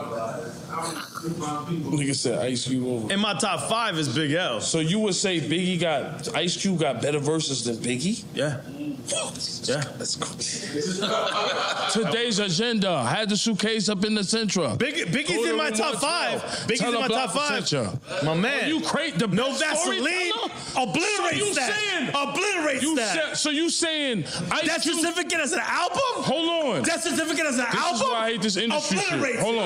Nigga 1.92 2.14
said 2.14 2.38
Ice 2.38 2.64
Cube 2.66 2.86
over. 2.86 3.12
In 3.12 3.20
my 3.20 3.34
top 3.34 3.68
five 3.68 3.98
is 3.98 4.08
Big 4.08 4.32
L. 4.32 4.60
So 4.60 4.78
you 4.80 4.98
would 5.00 5.14
say 5.14 5.38
Biggie 5.40 5.78
got 5.78 6.34
Ice 6.34 6.56
Cube 6.56 6.80
got 6.80 7.02
better 7.02 7.18
verses 7.18 7.64
than 7.64 7.76
Biggie? 7.76 8.24
Yeah. 8.34 8.60
Yeah. 9.08 9.82
Let's 9.98 10.16
go. 11.94 12.02
Today's 12.02 12.38
agenda 12.38 13.04
had 13.04 13.28
the 13.28 13.36
suitcase 13.36 13.88
up 13.88 14.04
in 14.04 14.14
the 14.14 14.24
central. 14.24 14.76
Big, 14.76 14.94
Biggie's 15.12 15.46
in 15.48 15.56
my 15.56 15.70
top 15.70 15.96
five. 15.96 16.40
Biggie's 16.66 16.82
in 16.82 16.94
my 16.94 17.08
top 17.08 17.08
block 17.08 17.30
five. 17.32 17.64
attention. 17.64 18.00
My 18.24 18.34
man. 18.34 18.68
You 18.68 18.80
create 18.80 19.18
the 19.18 19.26
no 19.28 19.52
Vaseline. 19.52 19.76
storyteller? 19.76 20.52
Obliterates 20.76 21.38
So 21.38 21.46
you 21.46 21.54
that. 21.54 21.74
saying- 21.76 22.08
Obliterates 22.14 22.82
You 22.82 22.96
that. 22.96 23.14
said, 23.14 23.34
so 23.36 23.50
you 23.50 23.70
saying 23.70 24.24
Ice 24.50 24.64
Death 24.66 24.82
Cube? 24.82 25.00
certificate 25.00 25.40
as 25.40 25.52
an 25.52 25.60
album? 25.64 26.00
Hold 26.16 26.66
on. 26.76 26.82
Death 26.82 27.02
certificate 27.02 27.46
as 27.46 27.58
an 27.58 27.66
This 27.70 27.80
album? 27.80 27.94
is 27.96 28.02
why 28.02 28.14
I 28.26 28.30
hate 28.32 28.42
this 28.42 28.56
industry 28.56 28.98
shit. 28.98 29.12
Obliterates 29.12 29.40
Hold 29.42 29.58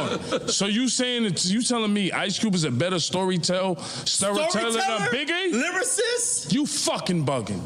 on. 0.42 0.48
So 0.48 0.66
you 0.66 0.88
saying 0.88 1.24
that 1.24 1.44
you 1.44 1.62
telling 1.62 1.92
me 1.92 2.12
Ice 2.12 2.38
Cube 2.38 2.54
is 2.54 2.64
a 2.64 2.70
better 2.70 2.98
storyteller, 2.98 3.76
storyteller 4.04 4.72
than 4.72 4.82
Storyteller? 4.82 5.10
Biggie? 5.10 5.52
Lyricist? 5.52 6.52
You 6.52 6.66
fucking 6.66 7.24
bugging. 7.26 7.60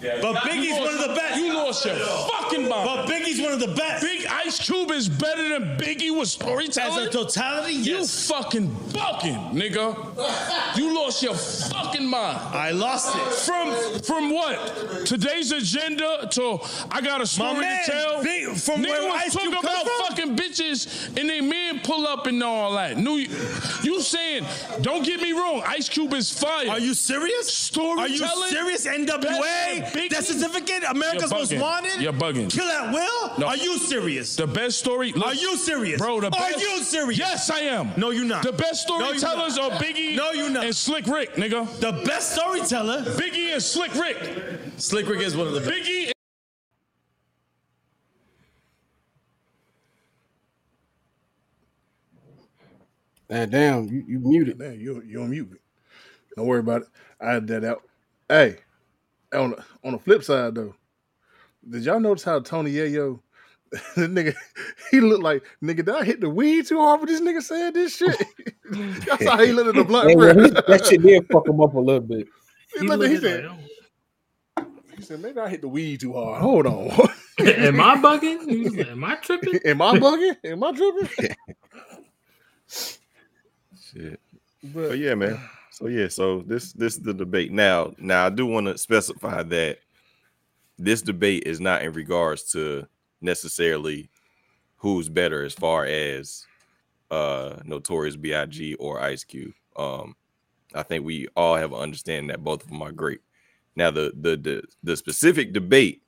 But 0.00 0.36
Biggie's 0.42 0.78
one 0.78 0.94
of 0.94 1.00
the 1.08 1.14
best. 1.14 1.40
You 1.40 1.54
lost 1.54 1.84
your 1.84 1.94
fucking 1.96 2.68
mind. 2.68 2.84
But 2.84 3.06
Biggie's 3.06 3.40
one 3.40 3.52
of 3.52 3.60
the 3.60 3.68
best. 3.68 4.02
Big 4.04 4.26
Ice 4.26 4.60
Cube 4.64 4.90
is 4.92 5.08
better 5.08 5.48
than 5.48 5.76
Biggie 5.76 6.16
with 6.16 6.78
As 6.78 6.96
a 6.96 7.10
totality, 7.10 7.74
you 7.74 7.96
yes. 7.98 8.28
fucking 8.28 8.68
bugging, 8.92 9.52
nigga. 9.52 10.76
You 10.76 10.94
lost 10.94 11.22
your 11.22 11.34
fucking 11.34 12.06
mind. 12.06 12.38
I 12.54 12.70
lost 12.70 13.16
it. 13.16 13.32
From 13.32 14.00
from 14.02 14.30
what? 14.30 15.06
Today's 15.06 15.52
agenda 15.52 16.28
to 16.32 16.58
I 16.90 17.00
got 17.00 17.20
a 17.20 17.26
story 17.26 17.60
man, 17.60 17.84
to 17.84 17.90
tell. 17.90 18.22
Big- 18.22 18.56
from 18.56 18.82
Nigga 18.82 18.88
where 18.88 19.08
was 19.24 19.32
talking 19.34 19.52
about 19.52 19.64
from? 19.64 20.06
fucking 20.06 20.36
bitches 20.36 21.16
and 21.18 21.28
they 21.28 21.40
men 21.40 21.80
pull 21.80 22.06
up 22.06 22.26
and 22.26 22.42
all 22.42 22.74
that. 22.74 22.96
New, 22.98 23.26
you 23.82 24.00
saying? 24.00 24.44
Don't 24.80 25.04
get 25.04 25.20
me 25.20 25.32
wrong. 25.32 25.62
Ice 25.66 25.88
Cube 25.88 26.12
is 26.14 26.30
fire. 26.30 26.68
Are 26.70 26.78
you 26.78 26.94
serious? 26.94 27.52
Storytelling? 27.52 28.00
Are 28.00 28.08
you 28.08 28.48
serious? 28.78 28.86
NWA? 28.86 29.87
Than 29.92 30.02
Biggie? 30.02 30.10
That 30.10 30.24
certificate? 30.24 30.84
America's 30.88 31.30
You're 31.30 31.40
most 31.40 31.52
bugging. 31.52 31.58
bugging. 31.58 31.60
Wanted? 31.60 32.00
You're 32.02 32.12
bugging. 32.12 32.50
Kill 32.50 32.68
at 32.68 32.92
will? 32.92 33.38
No. 33.38 33.46
Are 33.48 33.56
you 33.56 33.78
serious? 33.78 34.36
The 34.36 34.46
best 34.46 34.78
story. 34.78 35.12
Are 35.24 35.34
you 35.34 35.56
serious? 35.56 36.00
Bro, 36.00 36.20
the 36.20 36.26
Are 36.28 36.30
best, 36.30 36.60
you 36.60 36.82
serious? 36.82 37.18
Yes, 37.18 37.50
I 37.50 37.60
am. 37.60 37.92
No, 37.96 38.10
you're 38.10 38.24
not. 38.24 38.42
The 38.42 38.52
best 38.52 38.88
No, 38.88 38.98
you're 38.98 39.18
storytellers 39.18 39.56
not. 39.56 39.72
are 39.72 39.78
Biggie 39.78 40.16
No, 40.16 40.32
you're 40.32 40.50
not. 40.50 40.64
and 40.64 40.74
Slick 40.74 41.06
Rick, 41.06 41.34
nigga. 41.34 41.66
The 41.80 41.92
best 42.06 42.32
storyteller. 42.34 43.02
Biggie 43.02 43.52
and 43.54 43.62
Slick 43.62 43.94
Rick. 43.94 44.16
Slick 44.76 45.08
Rick 45.08 45.20
is 45.20 45.36
one 45.36 45.46
of 45.46 45.52
the 45.54 45.60
best. 45.60 45.72
Biggie 45.72 46.12
damn, 53.28 53.86
you, 53.88 54.04
you 54.06 54.18
muted. 54.20 54.58
Man, 54.58 54.78
you 54.80 55.02
you 55.06 55.20
on 55.22 55.30
mute. 55.30 55.60
Don't 56.36 56.46
worry 56.46 56.60
about 56.60 56.82
it. 56.82 56.88
I 57.20 57.32
had 57.32 57.46
that 57.48 57.64
out. 57.64 57.82
Hey, 58.28 58.56
on 59.32 59.50
the, 59.50 59.64
on 59.84 59.92
the 59.92 59.98
flip 59.98 60.22
side 60.24 60.54
though, 60.54 60.74
did 61.68 61.84
y'all 61.84 62.00
notice 62.00 62.24
how 62.24 62.40
Tony 62.40 62.72
Yayo, 62.72 63.20
nigga, 63.96 64.34
he 64.90 65.00
looked 65.00 65.22
like 65.22 65.42
nigga. 65.62 65.76
Did 65.84 65.90
I 65.90 66.04
hit 66.04 66.20
the 66.20 66.30
weed 66.30 66.66
too 66.66 66.78
hard 66.78 67.00
for 67.00 67.06
this 67.06 67.20
nigga 67.20 67.42
saying 67.42 67.72
this 67.74 67.96
shit? 67.96 68.16
That's 68.70 69.24
how 69.24 69.38
he 69.44 69.52
looked 69.52 69.68
at 69.68 69.74
the 69.74 69.84
blunt. 69.84 70.08
Hey, 70.08 70.14
bro. 70.14 70.32
that 70.32 70.86
shit 70.86 71.02
did 71.02 71.26
fuck 71.30 71.46
him 71.48 71.60
up 71.60 71.74
a 71.74 71.78
little 71.78 72.00
bit. 72.00 72.26
He, 72.74 72.80
He 72.80 72.86
looked 72.86 73.04
at- 73.04 73.10
he 73.10 73.16
said, 73.18 73.44
like, 73.44 74.66
he 74.96 75.02
said, 75.02 75.20
maybe 75.20 75.38
I 75.38 75.48
hit 75.48 75.60
the 75.60 75.68
weed 75.68 76.00
too 76.00 76.12
hard. 76.14 76.40
Hold 76.42 76.66
on. 76.66 76.88
"Oh, 76.90 77.08
Am 77.44 77.80
I 77.80 77.96
bugging? 77.96 78.76
Like, 78.76 78.88
Am 78.88 79.04
I 79.04 79.14
tripping? 79.16 79.60
Am 79.64 79.80
I 79.82 79.96
bugging? 79.98 80.36
Am 80.44 80.64
I 80.64 80.72
tripping? 80.72 81.08
Shit. 82.68 84.20
But 84.62 84.88
But 84.88 84.98
yeah, 84.98 85.14
man. 85.14 85.38
So 85.78 85.86
yeah, 85.86 86.08
so 86.08 86.42
this 86.44 86.72
this 86.72 86.96
is 86.96 87.02
the 87.02 87.14
debate. 87.14 87.52
Now, 87.52 87.94
now 87.98 88.26
I 88.26 88.30
do 88.30 88.46
want 88.46 88.66
to 88.66 88.76
specify 88.76 89.44
that 89.44 89.78
this 90.76 91.02
debate 91.02 91.44
is 91.46 91.60
not 91.60 91.82
in 91.82 91.92
regards 91.92 92.50
to 92.50 92.88
necessarily 93.20 94.10
who's 94.78 95.08
better 95.08 95.44
as 95.44 95.54
far 95.54 95.84
as 95.84 96.44
uh 97.12 97.58
Notorious 97.64 98.16
B.I.G. 98.16 98.74
or 98.74 99.00
Ice 99.00 99.22
Cube. 99.22 99.52
Um, 99.76 100.16
I 100.74 100.82
think 100.82 101.04
we 101.04 101.28
all 101.36 101.54
have 101.54 101.72
an 101.72 101.78
understanding 101.78 102.26
that 102.26 102.42
both 102.42 102.64
of 102.64 102.70
them 102.70 102.82
are 102.82 102.90
great. 102.90 103.20
Now, 103.76 103.92
the 103.92 104.12
the 104.20 104.36
the, 104.36 104.62
the 104.82 104.96
specific 104.96 105.52
debate 105.52 106.02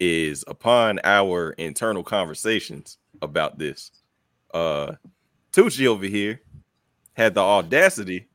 is 0.00 0.44
upon 0.48 1.00
our 1.02 1.52
internal 1.52 2.04
conversations 2.04 2.98
about 3.22 3.56
this. 3.56 3.90
Uh 4.52 4.96
Tucci 5.50 5.86
over 5.86 6.04
here 6.04 6.42
had 7.14 7.32
the 7.32 7.40
audacity 7.40 8.28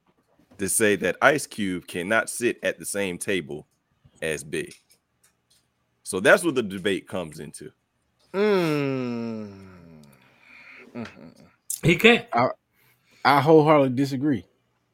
to 0.59 0.69
say 0.69 0.95
that 0.97 1.17
Ice 1.21 1.47
Cube 1.47 1.87
cannot 1.87 2.29
sit 2.29 2.59
at 2.63 2.79
the 2.79 2.85
same 2.85 3.17
table 3.17 3.67
as 4.21 4.43
Big. 4.43 4.73
So 6.03 6.19
that's 6.19 6.43
what 6.43 6.55
the 6.55 6.63
debate 6.63 7.07
comes 7.07 7.39
into. 7.39 7.71
Mm. 8.33 9.67
Mhm. 10.95 11.33
He 11.83 11.95
can't. 11.95 12.27
I 13.25 13.41
wholeheartedly 13.41 13.95
disagree. 13.95 14.45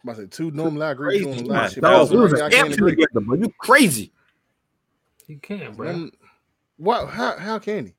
I 0.07 0.13
say 0.13 0.28
two 0.28 0.51
normally 0.51 0.86
I 0.86 0.91
agree 0.91 1.26
with 1.26 1.38
you 1.38 1.39
on 1.41 1.45
a 1.45 1.47
lot 1.47 1.55
man. 1.55 1.66
of 1.66 1.72
shit. 1.72 1.84
Dog, 1.84 2.09
but 2.11 2.41
I 2.41 2.49
can't 2.49 2.74
agree. 2.74 2.91
together, 2.91 3.22
bro. 3.22 3.36
You 3.36 3.53
crazy. 3.59 4.11
He 5.28 5.36
can't, 5.36 5.76
bro. 5.76 5.89
Um, 5.89 6.11
what? 6.78 7.09
How? 7.09 7.38
How 7.38 7.59
can 7.59 7.88
he? 7.88 7.93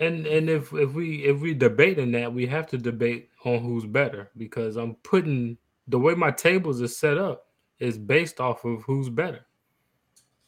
And 0.00 0.26
and 0.26 0.48
if 0.48 0.72
if 0.72 0.92
we 0.92 1.24
if 1.24 1.40
we 1.40 1.52
debating 1.52 2.12
that, 2.12 2.32
we 2.32 2.46
have 2.46 2.66
to 2.68 2.78
debate 2.78 3.30
on 3.44 3.58
who's 3.58 3.84
better 3.84 4.30
because 4.36 4.76
I'm 4.76 4.94
putting 4.96 5.58
the 5.92 5.98
way 5.98 6.14
my 6.14 6.30
tables 6.30 6.82
are 6.82 6.88
set 6.88 7.18
up 7.18 7.46
is 7.78 7.96
based 7.96 8.40
off 8.40 8.64
of 8.64 8.82
who's 8.82 9.08
better. 9.08 9.46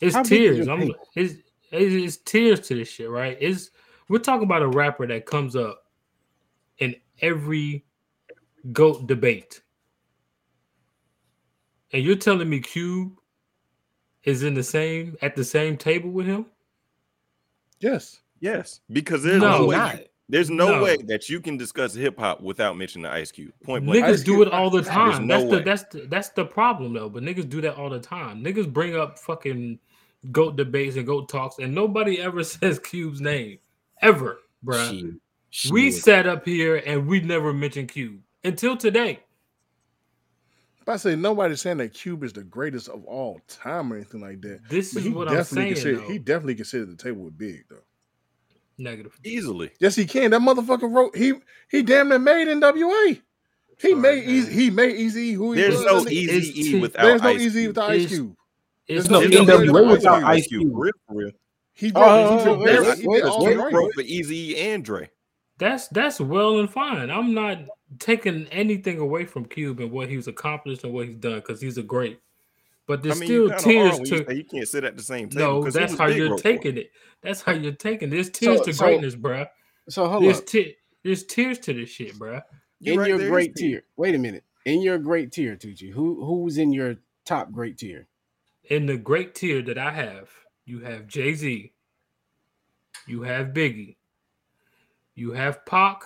It's 0.01 0.17
How 0.17 0.23
big 0.25 0.33
is 0.33 0.57
tiers. 0.57 0.67
your 0.67 0.75
I'm 0.75 0.91
it's, 1.15 1.35
it's 1.71 2.05
it's 2.05 2.17
tiers 2.17 2.61
to 2.61 2.75
this 2.75 2.89
shit, 2.89 3.09
right? 3.09 3.39
It's 3.41 3.71
we're 4.09 4.19
talking 4.19 4.45
about 4.45 4.63
a 4.63 4.69
rapper 4.69 5.07
that 5.07 5.27
comes 5.27 5.55
up 5.55 5.85
in 6.79 6.97
every 7.21 7.85
goat 8.73 9.07
debate. 9.07 9.63
And 11.93 12.03
you're 12.03 12.17
telling 12.17 12.49
me 12.49 12.61
Cube 12.61 13.13
is 14.25 14.43
in 14.43 14.55
the 14.55 14.65
same 14.65 15.17
at 15.23 15.37
the 15.37 15.45
same 15.45 15.77
table 15.77 16.11
with 16.11 16.27
him? 16.27 16.47
Yes. 17.79 18.21
Yes, 18.41 18.81
because 18.91 19.23
there's 19.23 19.41
No, 19.41 19.59
no, 19.59 19.67
way. 19.69 20.09
Not. 20.29 20.33
There's 20.33 20.51
no, 20.51 20.77
No. 20.77 20.83
way 20.83 20.97
that 21.07 21.29
you 21.29 21.41
can 21.41 21.57
discuss 21.57 21.95
hip 21.95 22.19
hop 22.19 22.41
without 22.41 22.77
mentioning 22.77 23.07
Ice 23.07 23.31
Cube. 23.31 23.53
Point 23.63 23.85
blank. 23.85 24.05
Niggas 24.05 24.09
Ice 24.09 24.23
do 24.23 24.37
Cube- 24.37 24.49
it 24.49 24.53
all 24.53 24.71
the 24.71 24.83
time. 24.83 25.27
no 25.27 25.39
that's 25.41 25.51
the 25.51 25.61
that's 25.61 25.83
the 25.93 26.01
that's 26.09 26.29
the 26.31 26.45
problem 26.45 26.95
though. 26.95 27.09
But 27.09 27.23
niggas 27.23 27.49
do 27.49 27.61
that 27.61 27.77
all 27.77 27.91
the 27.91 28.01
time. 28.01 28.43
Niggas 28.43 28.73
bring 28.73 28.97
up 28.97 29.19
fucking 29.19 29.79
goat 30.33 30.57
debates 30.57 30.97
and 30.97 31.07
goat 31.07 31.29
talks, 31.29 31.59
and 31.59 31.75
nobody 31.75 32.21
ever 32.21 32.43
says 32.45 32.79
Cube's 32.79 33.21
name 33.21 33.59
ever, 34.03 34.39
bruh. 34.65 35.19
Shit. 35.51 35.71
We 35.73 35.93
Shit. 35.93 36.03
sat 36.03 36.27
up 36.27 36.45
here 36.45 36.77
and 36.85 37.07
we 37.07 37.21
never 37.21 37.53
mentioned 37.53 37.89
Cube 37.89 38.21
until 38.43 38.77
today. 38.77 39.21
If 40.81 40.89
I 40.89 40.97
say 40.97 41.17
nobody's 41.17 41.61
saying 41.63 41.79
that 41.79 41.95
Cube 41.95 42.25
is 42.25 42.33
the 42.33 42.43
greatest 42.43 42.89
of 42.89 43.05
all 43.05 43.41
time 43.49 43.93
or 43.93 43.97
anything 43.97 44.21
like 44.21 44.41
that. 44.43 44.61
This 44.69 44.93
But 44.93 45.01
is 45.01 45.07
he 45.07 45.13
what 45.13 45.29
I'm 45.29 45.35
definitely 45.37 45.77
saying. 45.77 45.99
can. 46.01 46.11
He 46.11 46.19
definitely 46.19 46.57
can 46.57 46.65
sit 46.65 46.83
at 46.83 46.89
the 46.89 46.97
table 47.03 47.23
with 47.25 47.39
Big 47.39 47.65
though. 47.71 47.77
Negative. 48.79 49.19
Easily. 49.25 49.71
Yes, 49.81 49.95
he 49.95 50.05
can. 50.05 50.31
That 50.33 50.41
motherfucker 50.41 50.93
wrote. 50.93 51.17
He 51.17 51.35
he 51.71 51.83
damn 51.83 52.09
near 52.09 52.19
made 52.19 52.49
NWA. 52.49 53.21
He 53.79 53.91
Sorry, 53.91 53.95
made 53.95 54.25
man. 54.27 54.35
easy. 54.35 54.53
He 54.53 54.71
made 54.71 54.97
Eazy 54.97 55.35
who 55.35 55.53
he 55.53 55.61
There's 55.63 55.75
was. 55.77 55.85
no 56.05 56.11
easy 56.11 56.33
it's 56.49 56.57
E 56.57 56.63
t- 56.73 56.81
without 56.81 57.03
There's 57.03 57.23
no 57.23 57.29
Ice 57.29 57.41
Eazy 57.43 57.53
Cube. 57.53 57.67
without 57.69 57.91
Ice 57.91 58.07
Cube. 58.09 58.37
There's 58.89 59.11
no 59.11 59.21
There's 59.21 59.33
it's- 59.35 59.47
no 59.49 59.57
NWA 59.59 59.91
without 59.91 60.23
Ice 60.25 60.25
Ice 60.43 60.47
Cube. 60.49 60.61
Cube. 60.63 60.73
Real, 60.77 60.93
for 61.09 61.15
real. 61.17 61.31
He 61.73 61.87
did. 61.87 61.97
Oh, 61.97 62.03
he, 62.03 62.05
oh, 62.05 62.39
did- 62.39 62.47
oh, 62.47 62.53
oh, 62.53 62.55
oh, 62.55 62.93
oh. 62.93 62.95
he 62.97 63.09
wait, 63.09 63.17
did 63.17 63.25
wait, 63.25 63.25
all 63.25 63.45
wait, 63.45 63.55
the 63.57 63.63
Wrote 63.63 63.95
for 63.95 64.03
Eazy 64.03 64.57
and 64.59 64.85
Dre. 64.85 65.11
That's 65.59 65.89
that's 65.89 66.21
well 66.21 66.59
and 66.61 66.71
fine. 66.71 67.11
I'm 67.11 67.33
not 67.35 67.59
taking 68.01 68.47
anything 68.49 68.99
away 68.99 69.25
from 69.25 69.45
Cube 69.45 69.81
and 69.81 69.91
what 69.91 70.09
he's 70.09 70.27
accomplished 70.29 70.85
and 70.85 70.93
what 70.93 71.07
he's 71.07 71.17
done 71.17 71.37
because 71.37 71.61
he's 71.61 71.79
a 71.79 71.83
great. 71.83 72.21
But 72.87 73.03
there's 73.03 73.17
I 73.17 73.21
mean, 73.21 73.29
still 73.29 73.49
tears 73.49 73.63
kinda 73.63 73.65
tiers 73.65 73.87
are 73.87 73.93
when 73.93 74.01
you 74.01 74.19
to 74.25 74.27
say 74.31 74.35
you 74.37 74.45
can't 74.45 74.69
sit 74.69 74.85
at 74.85 74.97
the 74.97 75.03
same 75.03 75.29
table. 75.31 75.45
no. 75.47 75.63
'cause 75.65 75.75
he 75.75 75.81
That's 75.81 75.95
how 75.97 76.07
you're 76.07 76.31
wrote 76.31 76.43
for 76.43 76.49
him. 76.49 76.57
taking 76.59 76.77
it. 76.79 76.93
That's 77.23 77.41
how 77.41 77.53
you're 77.53 77.73
taking. 77.73 78.11
There's 78.11 78.29
tiers 78.31 78.59
So- 78.59 78.65
to 78.65 78.73
so- 78.75 78.85
greatness, 78.85 79.17
bruh. 79.17 79.49
So 79.89 80.07
hold 80.09 80.25
There's 80.25 80.39
up. 80.41 80.47
ti- 80.47 80.77
there's 81.03 81.25
tiers 81.25 81.59
to 81.61 81.73
this 81.73 81.89
shit, 81.91 82.15
bruh. 82.15 82.43
You're 82.81 82.95
in 82.95 83.01
right, 83.01 83.09
your 83.09 83.19
there 83.19 83.27
is 83.29 83.31
great 83.33 83.55
tier. 83.57 83.69
tier. 83.81 83.85
Wait 83.97 84.15
a 84.15 84.19
minute. 84.19 84.45
In 84.67 84.81
your 84.83 84.99
great 84.99 85.33
tier, 85.33 85.57
Tucci, 85.57 85.91
who 85.93 86.25
who's 86.25 86.59
in 86.59 86.73
your 86.73 86.97
top 87.25 87.53
great 87.53 87.79
tier? 87.79 88.07
In 88.65 88.87
the 88.87 88.97
great 88.97 89.35
tier 89.35 89.61
that 89.63 89.77
I 89.79 89.91
have, 89.93 90.31
you 90.65 90.81
have 90.81 91.07
Jay 91.07 91.35
Z, 91.35 91.73
you 93.07 93.23
have 93.23 93.49
Biggie, 93.49 93.97
you 95.15 95.33
have 95.33 95.65
Pac, 95.67 96.03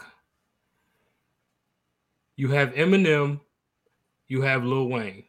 you 2.37 2.49
have 2.49 2.72
Eminem, 2.74 3.41
you 4.26 4.43
have 4.43 4.64
Lil 4.64 4.89
Wayne. 4.89 5.28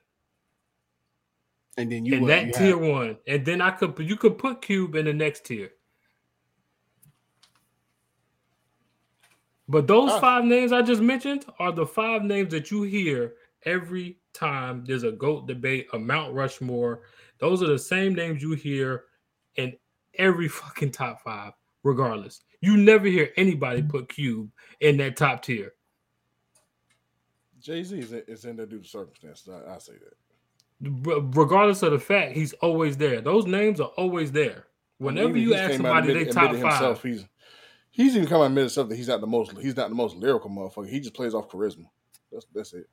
And 1.80 1.92
then 1.92 2.06
you 2.06 2.16
in 2.16 2.26
that 2.28 2.48
you 2.48 2.54
tier 2.54 2.78
have- 2.80 2.80
one, 2.88 3.18
and 3.28 3.46
then 3.46 3.62
I 3.62 3.72
could 3.72 3.98
you 4.00 4.18
could 4.18 4.38
put 4.38 4.62
Cube 4.62 4.96
in 4.96 5.06
the 5.06 5.14
next 5.14 5.46
tier. 5.46 5.72
But 9.68 9.88
those 9.88 10.12
five 10.20 10.46
names 10.46 10.72
I 10.72 10.82
just 10.82 11.02
mentioned 11.02 11.46
are 11.60 11.72
the 11.72 11.86
five 11.86 12.24
names 12.24 12.52
that 12.52 12.72
you 12.72 12.82
hear 12.84 13.36
every 13.66 14.18
time 14.34 14.84
there's 14.86 15.04
a 15.04 15.12
GOAT 15.12 15.48
debate, 15.48 15.88
a 15.94 16.00
Mount 16.00 16.34
Rushmore. 16.34 17.04
Those 17.38 17.62
are 17.62 17.68
the 17.68 17.78
same 17.80 18.16
names 18.16 18.42
you 18.42 18.54
hear 18.54 19.06
in 19.56 19.74
every 20.16 20.48
fucking 20.62 20.92
top 20.92 21.22
five, 21.22 21.54
regardless. 21.84 22.42
You 22.62 22.78
never 22.78 23.08
hear 23.08 23.30
anybody 23.38 23.84
put 23.84 24.10
Cube 24.10 24.50
in 24.82 24.98
that 24.98 25.16
top 25.16 25.44
tier. 25.44 25.74
Jay 27.62 27.84
Z 27.84 28.00
is, 28.00 28.12
in- 28.12 28.24
is 28.28 28.46
in 28.46 28.56
there 28.56 28.66
due 28.66 28.80
to 28.80 28.88
circumstances. 28.88 29.48
I, 29.50 29.76
I 29.76 29.78
say 29.78 29.94
that. 29.94 30.14
Re- 30.82 31.22
Regardless 31.34 31.84
of 31.84 31.92
the 31.92 32.00
fact, 32.00 32.34
he's 32.34 32.54
always 32.54 32.98
there. 32.98 33.22
Those 33.22 33.46
names 33.46 33.80
are 33.80 33.92
always 33.98 34.32
there. 34.32 34.68
Whenever 34.98 35.30
Even 35.30 35.42
you 35.42 35.50
he's 35.50 35.58
ask 35.58 35.72
came 35.72 35.86
out 35.86 36.04
somebody 36.04 36.14
they 36.26 36.32
top 36.32 36.52
admitted 36.52 36.62
five, 36.70 37.02
he's 37.04 37.26
he's 37.92 38.16
even 38.16 38.28
come 38.28 38.42
out 38.42 38.46
and 38.46 38.52
admitted 38.54 38.66
himself 38.66 38.90
that 38.90 38.96
he's 38.96 39.08
not 39.08 39.22
the 39.22 39.28
most 39.28 39.58
he's 39.60 39.76
not 39.78 39.90
the 39.90 39.96
most 39.96 40.16
lyrical 40.16 40.50
motherfucker. 40.50 40.90
He 40.90 41.00
just 41.00 41.14
plays 41.14 41.34
off 41.34 41.50
charisma. 41.50 41.86
That's 42.32 42.46
that's 42.54 42.74
it. 42.74 42.88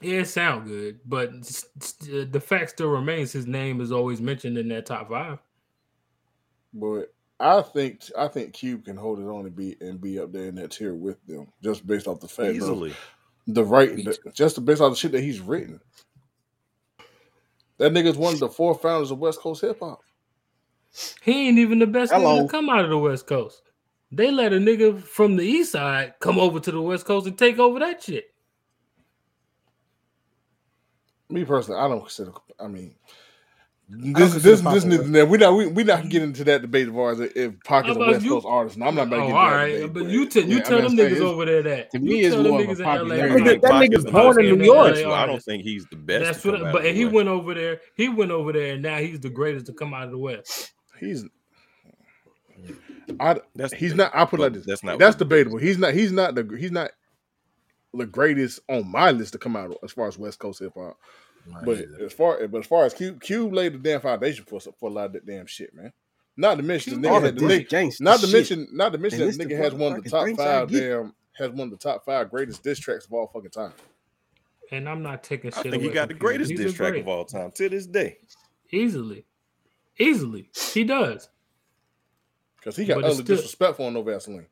Yeah, 0.00 0.20
it 0.20 0.28
sound 0.28 0.66
good, 0.66 1.00
but 1.06 1.30
s- 1.40 1.66
s- 1.80 1.94
the 2.00 2.40
fact 2.40 2.70
still 2.70 2.88
remains 2.88 3.32
his 3.32 3.46
name 3.46 3.80
is 3.80 3.92
always 3.92 4.20
mentioned 4.20 4.58
in 4.58 4.68
that 4.68 4.86
top 4.86 5.08
five. 5.08 5.38
But 6.74 7.14
I 7.38 7.62
think 7.62 8.02
I 8.18 8.28
think 8.28 8.52
Cube 8.52 8.84
can 8.84 8.96
hold 8.96 9.18
it 9.20 9.24
on 9.24 9.46
and 9.46 9.54
be 9.54 9.76
and 9.80 10.00
be 10.00 10.18
up 10.18 10.32
there 10.32 10.46
in 10.46 10.54
that 10.56 10.72
tier 10.72 10.94
with 10.94 11.24
them, 11.26 11.46
just 11.62 11.86
based 11.86 12.06
off 12.08 12.20
the 12.20 12.28
fact 12.28 12.50
of 12.50 12.56
Easily. 12.56 12.94
the 13.46 13.64
writing, 13.64 14.04
the, 14.04 14.18
just 14.32 14.64
based 14.64 14.80
off 14.80 14.92
the 14.92 14.96
shit 14.96 15.12
that 15.12 15.22
he's 15.22 15.40
written. 15.40 15.80
That 17.82 17.92
nigga's 17.92 18.16
one 18.16 18.32
of 18.32 18.38
the 18.38 18.48
four 18.48 18.76
founders 18.76 19.10
of 19.10 19.18
West 19.18 19.40
Coast 19.40 19.60
hip 19.60 19.80
hop. 19.80 20.02
He 21.20 21.48
ain't 21.48 21.58
even 21.58 21.80
the 21.80 21.86
best 21.88 22.12
nigga 22.12 22.20
Hello. 22.20 22.42
to 22.42 22.48
come 22.48 22.70
out 22.70 22.84
of 22.84 22.90
the 22.90 22.96
West 22.96 23.26
Coast. 23.26 23.60
They 24.12 24.30
let 24.30 24.52
a 24.52 24.58
nigga 24.58 25.02
from 25.02 25.34
the 25.34 25.42
East 25.42 25.72
Side 25.72 26.14
come 26.20 26.38
over 26.38 26.60
to 26.60 26.70
the 26.70 26.80
West 26.80 27.06
Coast 27.06 27.26
and 27.26 27.36
take 27.36 27.58
over 27.58 27.80
that 27.80 28.00
shit. 28.00 28.26
Me 31.28 31.44
personally, 31.44 31.80
I 31.80 31.88
don't 31.88 32.02
consider. 32.02 32.30
I 32.60 32.68
mean, 32.68 32.94
This 33.94 34.32
this 34.42 34.62
this 34.62 34.84
a 34.84 34.88
neither. 34.88 35.26
We 35.26 35.36
not 35.36 35.54
we 35.54 35.66
we 35.66 35.84
not 35.84 36.08
getting 36.08 36.28
into 36.28 36.44
that 36.44 36.62
debate 36.62 36.88
as 36.88 36.94
far 36.94 37.10
as 37.12 37.20
if 37.20 37.52
Pac 37.62 37.86
is 37.86 37.94
a 37.96 37.98
West 37.98 38.24
you- 38.24 38.30
Coast 38.30 38.46
artist. 38.48 38.76
And 38.76 38.84
I'm 38.84 38.94
not 38.94 39.08
about 39.08 39.16
to 39.16 39.22
Oh, 39.24 39.26
get 39.26 39.34
all 39.36 39.44
into 39.44 39.50
that 39.50 39.56
right, 39.62 39.72
debate, 39.82 39.92
but 39.92 40.04
you 40.10 40.28
tell 40.28 40.42
you 40.44 40.56
yeah, 40.56 40.60
I 40.60 40.64
tell 40.64 40.82
mean, 40.82 40.96
them 40.96 41.06
niggas 41.06 41.20
over 41.20 41.44
there 41.44 41.62
that 41.62 41.90
to 41.90 41.98
me, 41.98 42.24
it's 42.24 42.34
tell 42.34 42.42
more 42.42 42.60
of 42.62 42.68
a 42.68 42.72
niggas 42.72 42.82
popularity. 42.84 43.44
That 43.44 43.58
nigga- 43.58 43.60
that 43.60 43.72
nigga's 43.90 44.04
born 44.10 44.44
in 44.44 44.58
New 44.58 44.64
York. 44.64 44.94
LA 44.96 45.02
Well, 45.02 45.12
I 45.12 45.26
don't 45.26 45.42
think 45.42 45.62
he's 45.62 45.84
the 45.90 45.96
best. 45.96 46.24
That's 46.42 46.44
what. 46.44 46.72
But 46.72 46.86
he 46.94 47.04
went 47.04 47.28
over 47.28 47.52
there. 47.52 47.80
He 47.94 48.08
went 48.08 48.30
over 48.30 48.52
there, 48.52 48.72
and 48.74 48.82
now 48.82 48.96
he's 48.96 49.20
the 49.20 49.30
greatest 49.30 49.66
to 49.66 49.74
come 49.74 49.92
out 49.92 50.04
of 50.04 50.10
the 50.10 50.18
West. 50.18 50.72
he's. 50.98 51.24
I, 53.20 53.40
That's 53.54 53.74
he's 53.74 53.94
not. 53.94 54.10
I 54.14 54.24
put 54.24 54.40
like 54.40 54.52
this. 54.54 54.64
That's 54.64 54.80
That's 54.80 54.84
not 54.84 54.98
That's 54.98 55.16
debatable. 55.16 55.58
He's 55.58 55.76
not. 55.76 55.92
He's 55.92 56.12
not 56.12 56.34
the. 56.34 56.56
He's 56.58 56.72
not 56.72 56.92
the 57.92 58.06
greatest 58.06 58.60
on 58.70 58.90
my 58.90 59.10
list 59.10 59.32
to 59.34 59.38
come 59.38 59.54
out 59.54 59.76
as 59.84 59.92
far 59.92 60.08
as 60.08 60.16
West 60.16 60.38
Coast 60.38 60.60
hip 60.60 60.72
hop. 60.74 60.96
But 61.64 61.78
as 62.00 62.12
far 62.12 62.46
but 62.48 62.58
as 62.60 62.66
far 62.66 62.84
as 62.84 62.94
Cube, 62.94 63.20
Cube 63.20 63.52
laid 63.52 63.74
the 63.74 63.78
damn 63.78 64.00
foundation 64.00 64.44
for 64.44 64.60
for 64.60 64.88
a 64.88 64.92
lot 64.92 65.06
of 65.06 65.12
that 65.14 65.26
damn 65.26 65.46
shit, 65.46 65.74
man. 65.74 65.92
Not 66.36 66.56
to 66.56 66.62
mention 66.62 67.00
the 67.02 67.08
nigga 67.08 67.22
had 67.22 67.36
the 67.36 67.44
nigga, 67.44 68.00
not 68.00 68.20
to 68.20 68.26
shit. 68.26 68.32
mention 68.32 68.68
not 68.72 68.92
to 68.92 68.98
mention 68.98 69.22
And 69.22 69.32
that 69.32 69.38
the 69.38 69.44
nigga 69.54 69.58
has 69.58 69.74
one 69.74 69.96
of 69.96 70.04
the 70.04 70.10
top 70.10 70.28
five 70.36 70.70
damn 70.70 71.14
has 71.36 71.50
one 71.50 71.60
of 71.62 71.70
the 71.70 71.76
top 71.76 72.04
five 72.04 72.30
greatest 72.30 72.62
diss 72.62 72.78
tracks 72.78 73.06
of 73.06 73.12
all 73.12 73.26
fucking 73.26 73.50
time. 73.50 73.72
And 74.70 74.88
I'm 74.88 75.02
not 75.02 75.22
taking 75.22 75.52
I 75.52 75.56
shit. 75.58 75.66
I 75.66 75.70
think 75.72 75.82
he 75.82 75.88
got 75.90 76.08
the 76.08 76.14
greatest 76.14 76.50
He's 76.50 76.60
diss 76.60 76.72
track 76.74 76.92
great. 76.92 77.02
of 77.02 77.08
all 77.08 77.24
time 77.24 77.50
to 77.52 77.68
this 77.68 77.86
day. 77.86 78.16
Easily, 78.70 79.26
easily, 79.98 80.48
he 80.72 80.84
does. 80.84 81.28
Because 82.56 82.76
he 82.76 82.84
got 82.86 82.94
But 82.94 82.98
it's 83.04 83.06
utterly 83.14 83.24
still- 83.24 83.36
disrespectful 83.36 83.86
on 83.86 83.94
no 83.94 84.02
Vaseline. 84.02 84.46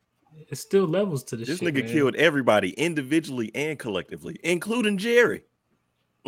It's 0.48 0.60
still 0.60 0.86
levels 0.86 1.24
to 1.24 1.36
this. 1.36 1.48
This 1.48 1.58
shit, 1.58 1.74
nigga 1.74 1.82
man. 1.84 1.92
killed 1.92 2.14
everybody 2.16 2.70
individually 2.72 3.50
and 3.54 3.78
collectively, 3.78 4.36
including 4.44 4.96
Jerry. 4.98 5.42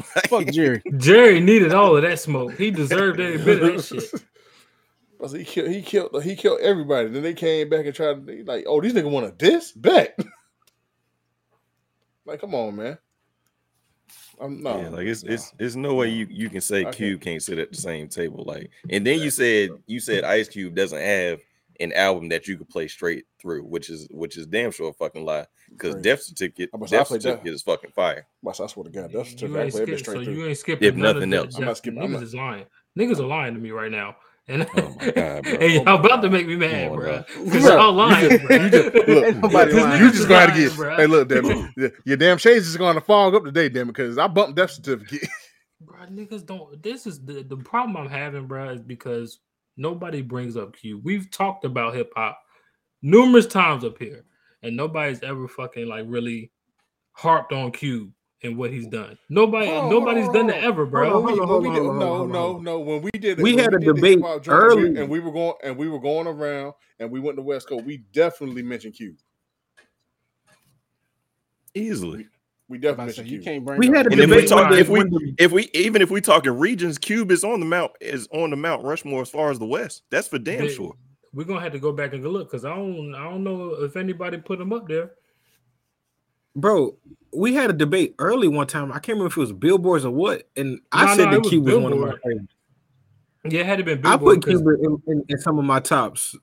Fuck 0.00 0.46
Jerry. 0.52 0.82
Jerry 0.96 1.40
needed 1.40 1.72
all 1.72 1.96
of 1.96 2.02
that 2.02 2.18
smoke. 2.18 2.56
He 2.56 2.70
deserved 2.70 3.20
every 3.20 3.44
bit 3.44 3.62
of 3.62 3.88
that 3.88 4.02
shit. 4.10 4.22
I 5.22 5.38
he 5.38 5.44
killed 5.44 5.70
he 5.70 5.82
killed 5.82 6.22
he 6.24 6.34
killed 6.34 6.60
everybody. 6.60 7.08
Then 7.08 7.22
they 7.22 7.34
came 7.34 7.68
back 7.68 7.86
and 7.86 7.94
tried 7.94 8.26
to 8.26 8.44
like, 8.44 8.64
oh, 8.66 8.80
these 8.80 8.92
niggas 8.92 9.10
want 9.10 9.26
a 9.26 9.32
diss? 9.32 9.72
Bet. 9.72 10.18
like, 12.26 12.40
come 12.40 12.54
on, 12.54 12.76
man. 12.76 12.98
I'm 14.40 14.62
no 14.62 14.80
yeah, 14.80 14.88
like 14.88 15.06
it's 15.06 15.22
no. 15.22 15.32
it's 15.32 15.52
it's 15.58 15.76
no 15.76 15.94
way 15.94 16.08
you 16.08 16.26
you 16.28 16.50
can 16.50 16.60
say 16.60 16.80
I 16.80 16.84
can't. 16.84 16.96
Cube 16.96 17.20
can't 17.20 17.42
sit 17.42 17.58
at 17.58 17.70
the 17.70 17.76
same 17.76 18.08
table. 18.08 18.42
Like, 18.44 18.70
and 18.90 19.06
then 19.06 19.20
you 19.20 19.30
said 19.30 19.70
you 19.86 20.00
said 20.00 20.24
Ice 20.24 20.48
Cube 20.48 20.74
doesn't 20.74 21.00
have 21.00 21.38
an 21.80 21.92
album 21.92 22.28
that 22.30 22.46
you 22.46 22.56
could 22.58 22.68
play 22.68 22.88
straight 22.88 23.24
through, 23.40 23.62
which 23.64 23.90
is 23.90 24.06
which 24.10 24.36
is 24.36 24.46
damn 24.46 24.70
sure 24.70 24.90
a 24.90 24.92
fucking 24.92 25.24
lie. 25.24 25.46
Because 25.70 25.96
Death 25.96 26.22
Certificate, 26.22 26.70
I'm 26.72 26.78
about 26.82 26.88
to 26.88 26.90
say, 26.90 26.96
I 26.96 26.98
Death. 27.00 27.08
Certificate 27.22 27.54
is 27.54 27.62
fucking 27.62 27.90
fire. 27.92 28.26
But 28.42 28.60
I 28.60 28.66
swear 28.66 28.84
to 28.84 28.90
God, 28.90 29.10
that's 29.12 29.40
You 29.40 29.56
I 29.58 29.62
ain't 29.64 29.72
played 29.72 29.86
that 29.86 29.86
skip, 29.86 29.98
straight 30.00 30.14
so 30.18 30.24
through. 30.24 30.34
you 30.34 30.46
ain't 30.46 30.58
skipping 30.58 30.88
If 30.88 30.96
nothing 30.96 31.32
of 31.32 31.44
else. 31.44 31.54
that. 31.54 31.60
I'm 31.60 31.66
not 31.66 31.76
skipping- 31.78 32.02
I'm 32.02 32.08
Niggas 32.10 32.12
not- 32.14 32.22
is 32.22 32.34
lying. 32.34 32.64
Niggas 32.98 33.18
are 33.20 33.26
lying 33.26 33.54
to 33.54 33.60
me 33.60 33.70
right 33.70 33.90
now. 33.90 34.16
And, 34.48 34.66
Oh 34.76 34.94
my 34.98 35.10
God, 35.12 35.42
bro. 35.44 35.52
and 35.60 35.72
y'all 35.72 35.84
my 35.84 35.94
about 35.94 36.20
to 36.22 36.28
make 36.28 36.46
me 36.48 36.56
mad, 36.56 36.90
on, 36.90 36.96
bro. 36.98 37.22
bro. 37.34 37.44
Because 37.44 37.64
y'all 37.64 37.92
lying, 37.92 38.30
you 38.32 38.38
bro. 38.40 38.58
just, 38.58 38.62
you 38.64 38.70
just 38.70 38.94
look, 39.08 39.24
Ain't 39.24 39.36
nobody 39.40 39.72
you 39.72 40.10
just 40.10 40.28
gotta 40.28 40.52
lying, 40.52 40.68
get. 40.68 40.76
bro. 40.76 40.96
Hey, 40.96 41.06
look, 41.06 41.28
damn 41.28 41.44
it, 41.76 41.94
your 42.04 42.16
damn 42.16 42.38
shades 42.38 42.66
is 42.66 42.76
going 42.76 42.96
to 42.96 43.00
fog 43.00 43.34
up 43.36 43.44
today, 43.44 43.68
damn 43.68 43.82
it, 43.88 43.92
because 43.92 44.18
I 44.18 44.26
bumped 44.26 44.56
death 44.56 44.72
certificate. 44.72 45.28
Bro, 45.80 45.98
niggas 46.12 46.44
don't. 46.46 46.80
This 46.82 47.06
is 47.06 47.24
the, 47.24 47.42
the 47.44 47.56
problem 47.56 47.96
I'm 47.96 48.08
having, 48.10 48.46
bro, 48.46 48.70
is 48.70 48.82
because 48.82 49.38
nobody 49.76 50.22
brings 50.22 50.56
up 50.56 50.74
Cube. 50.76 51.02
We've 51.04 51.30
talked 51.30 51.64
about 51.64 51.94
hip 51.94 52.12
hop 52.16 52.38
numerous 53.02 53.46
times 53.46 53.84
up 53.84 53.98
here, 53.98 54.24
and 54.62 54.76
nobody's 54.76 55.22
ever 55.22 55.48
fucking 55.48 55.86
like 55.86 56.04
really 56.08 56.50
harped 57.12 57.52
on 57.52 57.72
Cube 57.72 58.10
and 58.44 58.56
what 58.56 58.70
he's 58.72 58.86
done. 58.88 59.16
Nobody, 59.28 59.66
Hold 59.66 59.84
on, 59.84 59.90
nobody's 59.90 60.24
hold 60.24 60.36
on, 60.36 60.46
done 60.46 60.46
that 60.48 60.64
ever, 60.64 60.84
bro. 60.84 61.10
Hold 61.22 61.38
on, 61.40 61.46
hold 61.46 61.66
on, 61.66 61.74
no, 61.74 61.80
hold 61.84 61.90
on, 62.22 62.32
no, 62.32 62.40
hold 62.40 62.64
no. 62.64 62.80
When 62.80 63.02
we 63.02 63.10
did, 63.12 63.38
We 63.38 63.54
when 63.54 63.64
had 63.64 63.74
a 63.74 63.78
debate 63.78 64.18
hip-hop 64.18 64.42
joint 64.42 64.58
and 64.72 64.76
we- 64.82 64.82
early. 64.88 65.00
and 65.00 65.08
we 65.10 65.20
were 65.20 65.30
going 65.32 65.54
and 65.62 65.76
we 65.76 65.88
were 65.88 66.00
going 66.00 66.26
around 66.26 66.72
and 66.98 67.10
we 67.10 67.20
went 67.20 67.36
to 67.36 67.42
West 67.42 67.68
Coast. 67.68 67.84
We 67.84 67.98
definitely 68.12 68.62
mentioned 68.62 68.94
Cube. 68.94 69.16
Easily. 71.74 72.26
We 72.72 72.78
definitely 72.78 73.04
about 73.04 73.08
to 73.08 73.12
say, 73.12 73.20
mentioned 73.22 73.38
you 73.38 73.42
can't 73.44 73.64
bring 73.66 73.78
We 73.78 73.86
had 73.88 74.06
a 74.06 74.10
And 74.12 74.20
if 74.20 74.30
we 74.30 74.36
debate 74.36 74.48
talk, 74.48 74.72
if 74.72 74.88
we 74.88 74.98
when 75.00 75.34
if 75.38 75.52
we 75.52 75.68
even 75.74 76.00
if 76.00 76.10
we 76.10 76.22
talking 76.22 76.52
regions, 76.52 76.96
Cube 76.96 77.30
is 77.30 77.44
on 77.44 77.60
the 77.60 77.66
mount 77.66 77.92
is 78.00 78.26
on 78.32 78.48
the 78.48 78.56
Mount 78.56 78.82
Rushmore 78.82 79.20
as 79.20 79.28
far 79.28 79.50
as 79.50 79.58
the 79.58 79.66
West. 79.66 80.04
That's 80.08 80.26
for 80.28 80.38
damn 80.38 80.60
They- 80.60 80.72
sure. 80.72 80.94
We're 81.34 81.44
gonna 81.44 81.60
have 81.60 81.72
to 81.72 81.78
go 81.78 81.92
back 81.92 82.14
and 82.14 82.22
go 82.22 82.30
look 82.30 82.50
because 82.50 82.64
I 82.64 82.74
don't, 82.74 83.14
I 83.14 83.24
don't 83.24 83.44
know 83.44 83.74
if 83.84 83.94
anybody 83.96 84.38
put 84.38 84.58
him 84.58 84.72
up 84.72 84.88
there. 84.88 85.10
bro, 86.56 86.96
we 87.34 87.52
had 87.54 87.68
a 87.68 87.74
debate 87.74 88.14
early 88.18 88.48
one 88.48 88.66
time. 88.66 88.90
I 88.90 88.94
can't 89.00 89.16
remember 89.18 89.26
if 89.26 89.36
it 89.36 89.40
was 89.40 89.52
billboards 89.52 90.06
or 90.06 90.12
what, 90.14 90.48
and 90.56 90.80
I 90.92 91.04
No, 91.04 91.14
said 91.14 91.24
no, 91.24 91.30
that 91.30 91.34
it 91.36 91.38
was 91.40 91.48
Cube 91.50 91.64
was 91.66 91.76
one 91.76 91.92
of 91.92 91.98
my 91.98 92.14
favorites. 92.24 92.54
Yeah, 93.50 93.60
it 93.60 93.66
had 93.66 93.78
to 93.80 93.84
been 93.84 94.06
I 94.06 94.16
put 94.16 94.46
Cube 94.46 94.66
in, 94.66 95.02
in, 95.08 95.24
in 95.28 95.38
some 95.40 95.58
of 95.58 95.64
my 95.66 95.80
tops. 95.80 96.34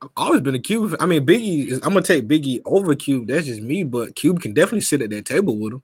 I've 0.00 0.10
always 0.16 0.40
been 0.42 0.54
a 0.54 0.58
Cube. 0.60 0.96
I 1.00 1.06
mean, 1.06 1.26
Biggie. 1.26 1.72
I'm 1.74 1.92
gonna 1.92 2.02
take 2.02 2.28
Biggie 2.28 2.62
over 2.64 2.94
Cube. 2.94 3.26
That's 3.28 3.46
just 3.46 3.60
me, 3.62 3.82
but 3.84 4.14
Cube 4.14 4.40
can 4.40 4.52
definitely 4.54 4.82
sit 4.82 5.02
at 5.02 5.10
that 5.10 5.24
table 5.26 5.56
with 5.58 5.72
him. 5.74 5.82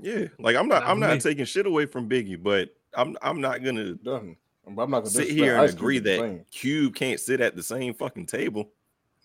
Yeah, 0.00 0.26
like 0.40 0.56
I'm 0.56 0.66
not 0.66 0.82
Not 0.82 0.90
I'm 0.90 1.00
not 1.00 1.20
taking 1.20 1.44
shit 1.44 1.66
away 1.66 1.86
from 1.86 2.08
Biggie, 2.08 2.42
but 2.42 2.74
I'm 2.94 3.16
I'm 3.22 3.40
not 3.40 3.62
gonna 3.62 3.94
I'm 4.06 4.36
not 4.74 4.86
gonna 4.86 5.06
sit 5.06 5.30
here 5.30 5.56
and 5.56 5.70
agree 5.70 5.98
that 6.00 6.18
same. 6.18 6.44
Cube 6.50 6.94
can't 6.96 7.20
sit 7.20 7.40
at 7.40 7.54
the 7.54 7.62
same 7.62 7.94
fucking 7.94 8.26
table. 8.26 8.70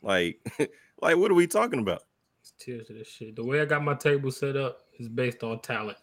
Like, 0.04 0.40
like 1.02 1.18
what 1.18 1.32
are 1.32 1.36
we 1.36 1.48
talking 1.48 1.80
about? 1.80 2.04
It's 2.42 2.54
tears 2.60 2.88
to 2.88 2.94
this 2.94 3.08
shit. 3.08 3.36
The 3.36 3.44
way 3.44 3.62
I 3.62 3.66
got 3.66 3.84
my 3.84 3.96
table 3.96 4.32
set 4.32 4.56
up 4.56 4.82
is 5.00 5.10
based 5.10 5.44
on 5.44 5.60
talent 5.62 5.98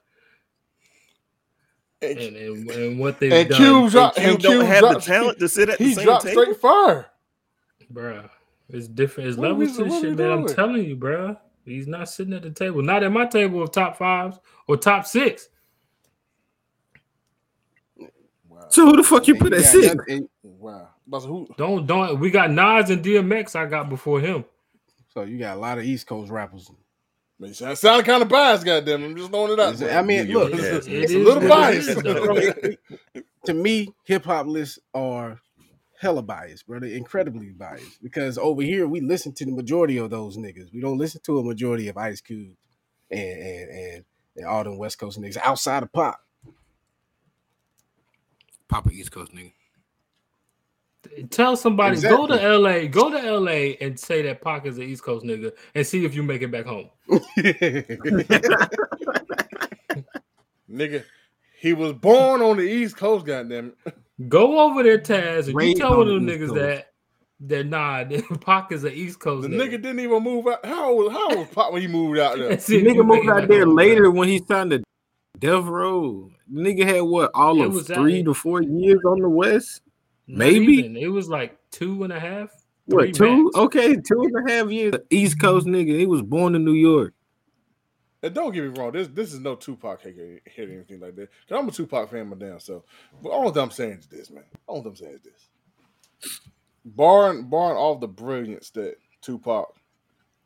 And, 2.03 2.19
and 2.19 2.37
and, 2.37 2.71
and 2.71 2.99
what 2.99 3.21
they've 3.21 3.33
and 3.33 3.49
done, 3.49 3.59
Cube 3.59 3.91
dropped. 3.93 4.17
Cube 4.17 4.27
And 4.29 4.43
don't 4.43 4.53
Cube 4.57 4.67
have 4.67 4.81
dropped, 4.81 4.95
the 5.07 5.13
talent 5.13 5.39
to 5.39 5.49
sit 5.49 5.69
at 5.71 5.79
the 5.79 5.85
same 5.85 5.99
He 5.99 6.05
dropped 6.05 6.25
table. 6.27 6.43
straight 6.43 6.61
fire. 6.61 7.07
Bruh. 7.95 8.29
It's 8.69 8.89
different. 8.89 9.29
It's 9.31 9.39
What 9.39 9.51
are 9.51 9.55
we- 9.55 9.67
levels 9.67 9.77
to 9.79 9.85
this 9.85 9.91
what 9.93 9.99
are 9.99 10.01
shit, 10.09 10.17
we 10.19 10.25
man. 10.25 10.33
I'm 10.39 10.47
telling 10.47 10.85
you, 10.85 10.97
bruh. 10.97 11.39
He's 11.65 11.87
not 11.87 12.09
sitting 12.11 12.35
at 12.35 12.43
the 12.43 12.51
table. 12.51 12.83
Not 12.83 13.03
at 13.03 13.11
my 13.13 13.25
table 13.27 13.63
of 13.63 13.73
top 13.73 13.97
fives 13.97 14.39
or 14.69 14.77
top 14.77 15.07
six. 15.07 15.49
Wow. 18.49 18.67
So 18.69 18.87
who 18.87 18.97
the 18.97 19.03
fuck 19.03 19.27
you 19.29 19.35
And 19.35 19.41
put 19.43 19.53
you 19.53 19.59
at 19.59 19.65
six? 19.65 19.95
nothing- 19.95 20.15
and- 20.17 20.29
Wow. 20.43 20.89
But 21.07 21.21
who? 21.21 21.47
Don't 21.59 21.87
don't. 21.87 22.19
We 22.19 22.31
got 22.31 22.51
Nas 22.51 22.89
and 22.91 23.03
DMX. 23.05 23.55
I 23.55 23.67
got 23.67 23.89
before 23.91 24.21
him. 24.21 24.45
So 25.13 25.23
you 25.23 25.39
got 25.39 25.57
a 25.57 25.61
lot 25.61 25.77
of 25.79 25.85
East 25.85 26.07
Coast 26.07 26.31
rappers. 26.31 26.71
Man, 27.39 27.49
you 27.49 27.55
sound, 27.55 27.77
sound 27.77 28.05
kind 28.07 28.23
of 28.23 28.29
biased, 28.29 28.65
goddamn. 28.65 29.05
I'm 29.05 29.17
just 29.17 29.31
throwing 29.31 29.53
it 29.53 29.61
out. 29.61 29.75
Is 29.75 29.83
it- 29.83 29.87
there. 29.87 29.99
I 29.99 30.03
mean, 30.03 30.27
look, 30.29 30.53
has 30.55 30.87
It 30.87 30.93
it's 30.95 31.13
is 31.13 31.17
a 31.17 31.19
little 31.19 31.43
what 31.43 31.49
biased. 31.49 32.79
to 33.45 33.55
me, 33.55 33.89
hip 34.05 34.25
hop 34.25 34.47
lists 34.47 34.79
are 34.95 35.39
hella 36.05 36.23
biased, 36.23 36.67
brother. 36.67 36.87
Incredibly 36.87 37.51
biased. 37.51 38.03
Because 38.03 38.37
over 38.37 38.63
here 38.63 38.87
we 38.87 39.01
listen 39.01 39.33
to 39.33 39.45
the 39.45 39.51
majority 39.51 39.97
of 39.97 40.11
those 40.11 40.37
niggas. 40.37 40.73
We 40.73 40.81
don't 40.81 40.99
listen 40.99 41.23
to 41.25 41.39
a 41.39 41.43
majority 41.43 41.89
of 41.89 41.97
Ice 41.97 42.21
Cube 42.21 42.55
and 43.11 43.21
and 43.21 43.71
and, 43.71 44.05
and 44.37 44.47
all 44.47 44.63
them 44.65 44.77
West 44.79 44.99
Coast 44.99 45.19
niggas 45.21 45.39
outside 45.39 45.83
of 45.83 45.93
pop. 45.93 46.21
Papa 48.69 48.91
East 48.91 49.13
Coast 49.13 49.33
nigga. 49.33 49.53
Tell 51.31 51.57
somebody 51.57 52.01
go 52.01 52.27
to 52.27 52.59
LA, 52.59 52.87
go 52.87 53.11
to 53.11 53.39
LA 53.39 53.77
and 53.81 53.99
say 53.99 54.23
that 54.23 54.41
Pac 54.41 54.67
is 54.67 54.79
an 54.79 54.85
East 54.85 55.03
Coast 55.03 55.25
nigga 55.25 55.53
and 55.75 55.87
see 55.87 56.05
if 56.05 56.15
you 56.15 56.23
make 56.23 56.43
it 56.43 56.51
back 56.51 56.67
home. 56.67 56.89
Nigga, 60.71 61.05
he 61.61 61.73
was 61.73 61.93
born 61.93 62.43
on 62.43 62.57
the 62.57 62.63
East 62.63 62.97
Coast, 62.97 63.27
goddamn 63.27 63.75
it. 63.87 63.95
Go 64.29 64.61
over 64.61 64.83
there, 64.83 64.99
Tazz, 64.99 65.47
and 65.49 65.57
Raised 65.57 65.79
you 65.79 65.83
tell 65.83 65.99
one 65.99 66.09
of 66.09 66.15
them 66.15 66.27
the 66.27 66.33
East 66.35 66.43
niggas 66.43 66.49
Coast. 66.49 66.61
that 66.61 66.87
that 67.41 67.67
nah, 67.67 68.05
Pac 68.41 68.73
is 68.73 68.85
an 68.85 68.93
East 68.93 69.19
Coast 69.21 69.43
The 69.49 69.55
nigga. 69.55 69.69
nigga 69.69 69.83
didn't 69.83 70.01
even 70.01 70.23
move 70.23 70.47
out. 70.47 70.65
How 70.65 70.91
old, 70.93 71.13
how 71.13 71.29
old 71.31 71.39
was 71.39 71.49
Pac 71.49 71.73
when 71.73 71.83
he 71.83 71.89
moved 71.89 72.19
out 72.19 72.39
there? 72.39 72.59
See 72.61 72.81
The 72.81 72.91
nigga 72.91 73.05
moved 73.07 73.29
out 73.29 73.49
there 73.49 73.67
later 73.67 74.11
when 74.11 74.29
he 74.29 74.41
signed 74.47 74.71
to 74.71 74.83
Death 75.41 75.65
Row. 75.65 76.31
The 76.53 76.61
nigga 76.61 76.85
had 76.87 77.01
what 77.03 77.31
all 77.35 77.61
It 77.61 77.67
of 77.67 77.73
was 77.75 77.87
three 77.89 78.23
to 78.23 78.35
four 78.35 78.63
years 78.63 79.01
on 79.05 79.21
the 79.21 79.29
West. 79.29 79.83
Maybe. 80.27 80.75
even. 80.75 80.97
it 80.97 81.09
was 81.09 81.29
like 81.29 81.59
two 81.71 82.05
and 82.05 82.13
a 82.13 82.21
half. 82.21 82.51
What 82.87 83.15
two? 83.15 83.45
max. 83.45 83.57
Okay, 83.57 83.97
two 83.97 84.23
and 84.23 84.49
a 84.49 84.53
half 84.53 84.71
years. 84.71 84.95
East 85.11 85.41
Coast 85.41 85.67
nigga. 85.67 85.99
He 85.99 86.07
was 86.07 86.23
born 86.23 86.55
in 86.55 86.65
New 86.65 86.73
York. 86.75 87.13
And 88.25 88.35
don't 88.35 88.53
get 88.53 88.65
me 88.65 88.71
wrong, 88.71 88.91
this 88.93 89.09
this 89.09 89.35
is 89.35 89.41
no 89.41 89.55
Tupac 89.55 90.01
hit 90.01 90.17
hit 90.47 90.71
or 90.71 90.73
anything 90.73 90.99
like 90.99 91.15
that. 91.17 91.29
Cause 91.47 91.59
I'm 91.59 91.69
a 91.69 91.71
Tupac 91.71 92.11
fan, 92.11 92.29
my 92.29 92.37
damn 92.37 92.59
self. 92.59 92.85
But 93.23 93.29
all 93.29 93.53
that 93.53 93.61
I'm 93.61 93.71
saying 93.71 93.99
is 93.99 94.07
this, 94.07 94.31
man. 94.31 94.45
All 94.67 94.81
that 94.81 94.89
I'm 94.89 94.97
saying 94.97 95.17
is 95.17 95.21
this. 95.21 96.41
Barring 96.87 97.51
barring 97.51 97.77
all 97.77 97.97
the 97.97 98.09
brilliance 98.09 98.71
that 98.71 98.95
Tupac 99.21 99.75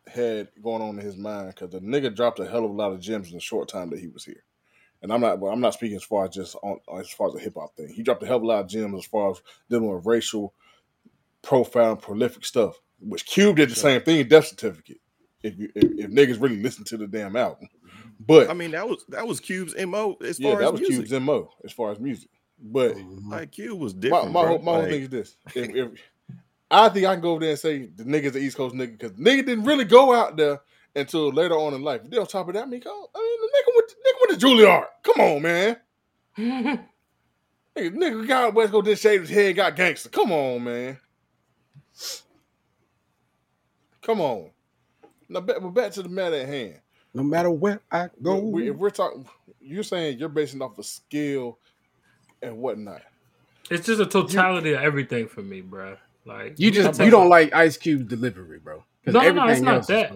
had 0.08 0.48
going 0.60 0.82
on 0.82 0.98
in 0.98 1.04
his 1.04 1.16
mind, 1.16 1.54
because 1.54 1.70
the 1.70 1.78
nigga 1.78 2.12
dropped 2.16 2.40
a 2.40 2.48
hell 2.48 2.64
of 2.64 2.72
a 2.72 2.74
lot 2.74 2.90
of 2.90 2.98
gems 2.98 3.28
in 3.28 3.34
the 3.34 3.40
short 3.40 3.68
time 3.68 3.90
that 3.90 4.00
he 4.00 4.08
was 4.08 4.24
here. 4.24 4.42
And 5.00 5.12
I'm 5.12 5.20
not, 5.20 5.38
well, 5.38 5.52
I'm 5.52 5.60
not 5.60 5.74
speaking 5.74 5.96
as 5.96 6.02
far 6.02 6.24
as 6.24 6.34
just 6.34 6.56
on 6.64 6.80
as 6.98 7.08
far 7.10 7.28
as 7.28 7.34
the 7.34 7.40
hip 7.40 7.54
hop 7.56 7.76
thing. 7.76 7.90
He 7.94 8.02
dropped 8.02 8.24
a 8.24 8.26
hell 8.26 8.38
of 8.38 8.42
a 8.42 8.46
lot 8.46 8.64
of 8.64 8.68
gems 8.68 8.98
as 8.98 9.06
far 9.06 9.30
as 9.30 9.40
dealing 9.70 9.94
with 9.94 10.04
racial, 10.04 10.52
profound, 11.42 12.02
prolific 12.02 12.44
stuff. 12.44 12.80
Which 12.98 13.24
Cube 13.24 13.54
did 13.54 13.70
the 13.70 13.76
same 13.76 14.00
thing. 14.00 14.18
in 14.18 14.28
Death 14.28 14.46
certificate. 14.46 15.00
If 15.42 15.58
you 15.58 15.70
if, 15.74 15.84
if 15.84 16.10
niggas 16.10 16.40
really 16.40 16.60
listen 16.60 16.84
to 16.84 16.96
the 16.96 17.06
damn 17.06 17.36
album, 17.36 17.68
but 18.20 18.50
I 18.50 18.54
mean, 18.54 18.72
that 18.72 18.88
was 18.88 19.04
that 19.08 19.26
was 19.26 19.40
Cube's 19.40 19.74
mo 19.86 20.16
as 20.22 20.40
yeah, 20.40 20.50
far 20.50 20.60
that 20.60 20.66
as 20.66 20.72
was 20.72 20.80
music. 20.80 20.96
That 20.96 21.00
was 21.02 21.10
Cube's 21.10 21.20
mo 21.20 21.50
as 21.64 21.72
far 21.72 21.92
as 21.92 22.00
music. 22.00 22.30
But 22.60 22.96
mm-hmm. 22.96 23.30
Like 23.30 23.52
Cube 23.52 23.78
was 23.78 23.94
different. 23.94 24.32
my, 24.32 24.42
bro. 24.42 24.48
whole, 24.48 24.58
my 24.58 24.72
whole 24.72 24.84
thing 24.84 25.02
is 25.02 25.08
this: 25.08 25.36
if, 25.54 25.74
if 25.74 25.88
I 26.70 26.88
think 26.88 27.06
I 27.06 27.14
can 27.14 27.22
go 27.22 27.32
over 27.32 27.40
there 27.40 27.50
and 27.50 27.58
say 27.58 27.86
the 27.86 28.04
nigga's 28.04 28.32
the 28.32 28.40
East 28.40 28.56
Coast 28.56 28.74
nigga 28.74 28.98
because 28.98 29.12
nigga 29.12 29.46
didn't 29.46 29.64
really 29.64 29.84
go 29.84 30.12
out 30.12 30.36
there 30.36 30.60
until 30.96 31.30
later 31.32 31.54
on 31.54 31.74
in 31.74 31.82
life. 31.82 32.02
Then 32.04 32.18
on 32.18 32.26
top 32.26 32.48
of 32.48 32.54
that, 32.54 32.64
I 32.64 32.66
mean, 32.66 32.82
I 32.84 32.90
mean 32.90 33.40
the 33.40 33.48
nigga 33.54 33.74
went, 33.76 33.94
nigga 34.06 34.28
went 34.28 34.40
to 34.40 34.46
Juilliard. 34.46 34.86
Come 35.02 35.20
on, 35.20 35.42
man. 35.42 35.76
Nigga, 37.76 37.94
nigga 37.94 38.26
got 38.26 38.44
out 38.44 38.54
West 38.54 38.72
Coast, 38.72 38.86
did 38.86 38.98
shave 38.98 39.20
his 39.20 39.30
head, 39.30 39.54
got 39.54 39.76
gangster. 39.76 40.08
Come 40.08 40.32
on, 40.32 40.64
man. 40.64 40.98
Come 44.02 44.20
on. 44.20 44.50
Now 45.28 45.40
back, 45.40 45.56
but 45.60 45.70
back 45.70 45.92
to 45.92 46.02
the 46.02 46.08
matter 46.08 46.36
at 46.36 46.46
hand. 46.48 46.80
No 47.14 47.22
matter 47.22 47.50
where 47.50 47.80
I 47.90 48.08
go, 48.22 48.38
We- 48.38 48.50
we- 48.62 48.70
if 48.70 48.76
we're 48.76 48.90
talking, 48.90 49.26
you're 49.60 49.82
saying 49.82 50.18
you're 50.18 50.28
basing 50.28 50.62
off 50.62 50.78
of 50.78 50.86
skill 50.86 51.58
and 52.42 52.58
whatnot. 52.58 53.02
It's 53.70 53.86
just 53.86 54.00
a 54.00 54.06
totality 54.06 54.72
of 54.72 54.80
everything 54.82 55.26
for 55.28 55.42
me, 55.42 55.60
bro. 55.60 55.96
Like 56.24 56.58
you 56.58 56.70
just 56.70 57.00
you 57.00 57.10
don't 57.10 57.28
like 57.28 57.54
Ice 57.54 57.76
Cube 57.76 58.08
delivery, 58.08 58.58
bro. 58.58 58.84
No, 59.06 59.20
no, 59.32 59.46
it's 59.48 59.60
not 59.60 59.86
that. 59.86 60.12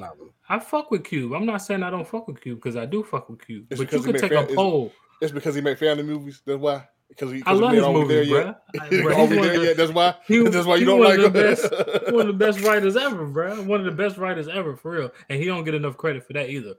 I 0.49 0.59
fuck 0.59 0.91
with 0.91 1.05
Cube. 1.05 1.33
I'm 1.33 1.47
not 1.47 1.59
saying 1.59 1.83
I 1.83 1.91
don't 1.91 2.07
fuck 2.07 2.29
with 2.29 2.41
Cube 2.41 2.59
because 2.59 2.77
I 2.77 2.85
do 2.85 3.03
fuck 3.03 3.29
with 3.31 3.45
Cube. 3.45 3.67
It's 3.71 3.81
but 3.81 3.91
you 3.93 3.99
he 3.99 4.05
could 4.05 4.13
made 4.15 4.21
take 4.21 4.33
a 4.33 4.41
fam- 4.43 4.49
is- 4.51 4.55
poll. 4.57 4.93
It's 5.21 5.33
because 5.33 5.55
he 5.55 5.61
made 5.61 5.79
family 5.79 6.03
movies. 6.03 6.43
That's 6.45 6.59
why. 6.59 6.87
Because 7.15 7.33
he, 7.33 7.43
I 7.45 7.53
love 7.53 7.73
his 7.73 7.83
ain't 7.85 7.95
over 7.95 7.99
movies, 8.07 8.29
there 8.31 8.43
bro. 8.43 8.55
yet. 8.75 8.91
Bro, 8.91 8.99
he's 8.99 9.03
over 9.03 9.17
one 9.19 9.29
there 9.29 9.55
of 9.55 9.61
the- 9.61 9.67
yet. 9.67 9.77
That's 9.77 9.93
why. 9.93 10.15
He, 10.27 10.49
that's 10.49 10.67
why 10.67 10.77
you 10.77 10.87
don't 10.87 11.01
like 11.03 11.19
of 11.19 11.33
the 11.33 11.39
him. 11.41 11.55
best, 11.55 11.73
one 12.13 12.21
of 12.23 12.39
the 12.39 12.45
best 12.45 12.61
writers 12.61 12.97
ever, 12.97 13.27
bro. 13.27 13.63
One 13.65 13.81
of 13.81 13.87
the 13.87 13.93
best 13.93 14.17
writers 14.17 14.49
ever, 14.49 14.77
for 14.77 14.93
real. 14.93 15.11
And 15.29 15.39
he 15.39 15.45
don't 15.47 15.65
get 15.65 15.75
enough 15.75 15.97
credit 15.97 16.27
for 16.27 16.33
that 16.33 16.49
either. 16.49 16.75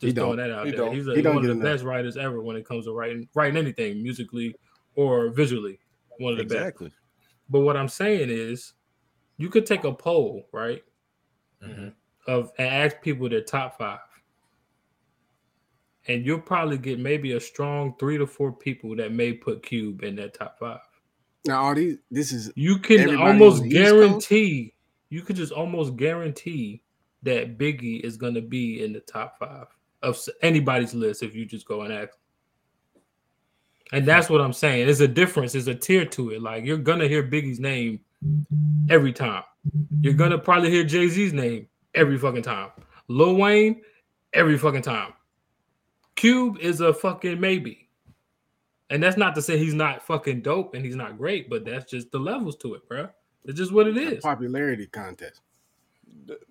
He 0.00 0.06
Just 0.08 0.16
don't. 0.16 0.34
throwing 0.34 0.38
that 0.38 0.50
out 0.56 0.66
He 0.66 0.70
there. 0.72 0.80
don't. 0.86 0.94
He's 0.94 1.08
a, 1.08 1.14
He 1.16 1.22
don't 1.22 1.34
one 1.36 1.44
of 1.44 1.48
the 1.48 1.52
enough. 1.60 1.64
best 1.74 1.84
writers 1.84 2.16
ever 2.16 2.40
when 2.42 2.56
it 2.56 2.64
comes 2.66 2.84
to 2.86 2.92
writing 2.92 3.28
writing 3.34 3.56
anything 3.56 4.02
musically 4.02 4.54
or 4.94 5.30
visually. 5.30 5.78
One 6.18 6.32
of 6.32 6.38
the 6.38 6.44
best. 6.44 6.54
exactly. 6.54 6.92
But 7.50 7.60
what 7.60 7.76
I'm 7.76 7.88
saying 7.88 8.28
is, 8.30 8.72
you 9.38 9.48
could 9.48 9.66
take 9.66 9.84
a 9.84 9.92
poll, 9.92 10.46
right, 10.52 10.82
Mhm. 11.66 11.92
of 12.28 12.52
and 12.58 12.68
ask 12.68 13.00
people 13.02 13.28
their 13.28 13.42
top 13.42 13.78
five, 13.78 13.98
and 16.08 16.26
you'll 16.26 16.40
probably 16.40 16.78
get 16.78 16.98
maybe 16.98 17.32
a 17.32 17.40
strong 17.40 17.94
three 17.98 18.18
to 18.18 18.26
four 18.26 18.52
people 18.52 18.96
that 18.96 19.12
may 19.12 19.32
put 19.32 19.62
Cube 19.62 20.02
in 20.02 20.16
that 20.16 20.34
top 20.34 20.58
five. 20.58 20.80
Now, 21.44 21.64
all 21.64 21.74
these 21.74 21.98
this 22.10 22.32
is 22.32 22.52
You 22.54 22.78
can 22.78 23.16
almost 23.16 23.68
guarantee, 23.68 24.74
you 25.10 25.22
could 25.22 25.36
just 25.36 25.52
almost 25.52 25.96
guarantee 25.96 26.82
that 27.22 27.58
Biggie 27.58 28.00
is 28.00 28.16
going 28.16 28.34
to 28.34 28.40
be 28.40 28.84
in 28.84 28.92
the 28.92 29.00
top 29.00 29.38
five 29.38 29.66
of 30.02 30.18
anybody's 30.42 30.94
list 30.94 31.22
if 31.22 31.34
you 31.34 31.44
just 31.44 31.66
go 31.66 31.82
and 31.82 31.92
ask. 31.92 32.16
And 33.92 34.06
that's 34.06 34.30
what 34.30 34.40
I'm 34.40 34.52
saying. 34.52 34.86
There's 34.86 35.00
a 35.00 35.08
difference. 35.08 35.52
There's 35.52 35.68
a 35.68 35.74
tier 35.74 36.04
to 36.06 36.30
it. 36.30 36.42
Like 36.42 36.64
you're 36.64 36.78
gonna 36.78 37.06
hear 37.06 37.22
Biggie's 37.22 37.60
name 37.60 38.00
every 38.88 39.12
time. 39.12 39.42
You're 40.00 40.14
gonna 40.14 40.38
probably 40.38 40.70
hear 40.70 40.82
Jay 40.82 41.08
Z's 41.08 41.32
name 41.32 41.68
every 41.94 42.16
fucking 42.16 42.42
time. 42.42 42.70
Lil 43.08 43.36
Wayne 43.36 43.82
every 44.32 44.56
fucking 44.56 44.82
time. 44.82 45.12
Cube 46.22 46.58
is 46.60 46.80
a 46.80 46.94
fucking 46.94 47.40
maybe. 47.40 47.88
And 48.90 49.02
that's 49.02 49.16
not 49.16 49.34
to 49.34 49.42
say 49.42 49.58
he's 49.58 49.74
not 49.74 50.06
fucking 50.06 50.42
dope 50.42 50.74
and 50.74 50.84
he's 50.84 50.94
not 50.94 51.18
great, 51.18 51.50
but 51.50 51.64
that's 51.64 51.90
just 51.90 52.12
the 52.12 52.18
levels 52.20 52.54
to 52.58 52.74
it, 52.74 52.88
bro. 52.88 53.08
It's 53.44 53.58
just 53.58 53.72
what 53.72 53.88
it 53.88 53.96
is. 53.96 54.18
a 54.18 54.20
popularity 54.20 54.86
contest. 54.86 55.40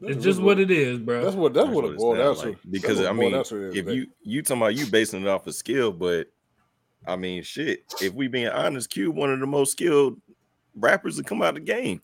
It's 0.01 0.21
just 0.21 0.41
what 0.41 0.59
it 0.59 0.71
is, 0.71 0.99
bro. 0.99 1.23
That's 1.23 1.37
what 1.37 1.53
that's, 1.53 1.67
That's 1.67 1.73
what 1.73 1.83
what 1.85 1.89
it 1.89 1.93
it's 1.93 2.03
boiled 2.03 2.17
not 2.17 2.23
down 2.35 2.47
like. 2.49 2.61
to. 2.61 2.67
Because 2.67 2.97
That's 2.97 3.07
I 3.07 3.11
what 3.13 3.27
it 3.27 3.31
boiled 3.31 3.51
mean, 3.51 3.61
down 3.61 3.69
if 3.69 3.85
today. 3.85 3.93
you 3.93 4.07
you 4.23 4.41
talking 4.41 4.61
about 4.61 4.75
you 4.75 4.85
basing 4.87 5.21
it 5.21 5.27
off 5.29 5.47
of 5.47 5.55
skill, 5.55 5.93
but 5.93 6.27
I 7.07 7.15
mean, 7.15 7.41
shit. 7.41 7.85
If 8.01 8.13
we 8.13 8.27
being 8.27 8.49
honest, 8.49 8.89
Cube 8.89 9.15
one 9.15 9.31
of 9.31 9.39
the 9.39 9.47
most 9.47 9.71
skilled 9.71 10.19
rappers 10.75 11.15
to 11.15 11.23
come 11.23 11.41
out 11.41 11.49
of 11.49 11.55
the 11.55 11.61
game. 11.61 12.01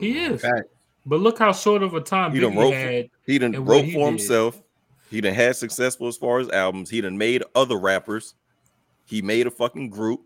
He 0.00 0.18
is. 0.18 0.40
Fact. 0.40 0.64
But 1.06 1.20
look 1.20 1.38
how 1.38 1.52
short 1.52 1.84
of 1.84 1.94
a 1.94 2.00
time 2.00 2.32
He 2.32 2.40
done 2.40 2.54
Biggie 2.54 2.56
wrote 2.58 2.74
had. 2.74 3.10
He 3.26 3.38
done 3.38 3.54
And 3.54 3.64
what 3.64 3.74
wrote 3.74 3.84
he 3.84 3.92
for 3.92 3.98
did. 4.10 4.18
himself. 4.18 4.60
He 5.10 5.20
done 5.20 5.34
had 5.34 5.56
successful 5.56 6.06
as 6.06 6.16
far 6.16 6.38
as 6.38 6.48
albums. 6.50 6.88
He 6.90 7.00
done 7.00 7.18
made 7.18 7.42
other 7.54 7.76
rappers. 7.76 8.34
He 9.04 9.20
made 9.22 9.46
a 9.46 9.50
fucking 9.50 9.90
group. 9.90 10.22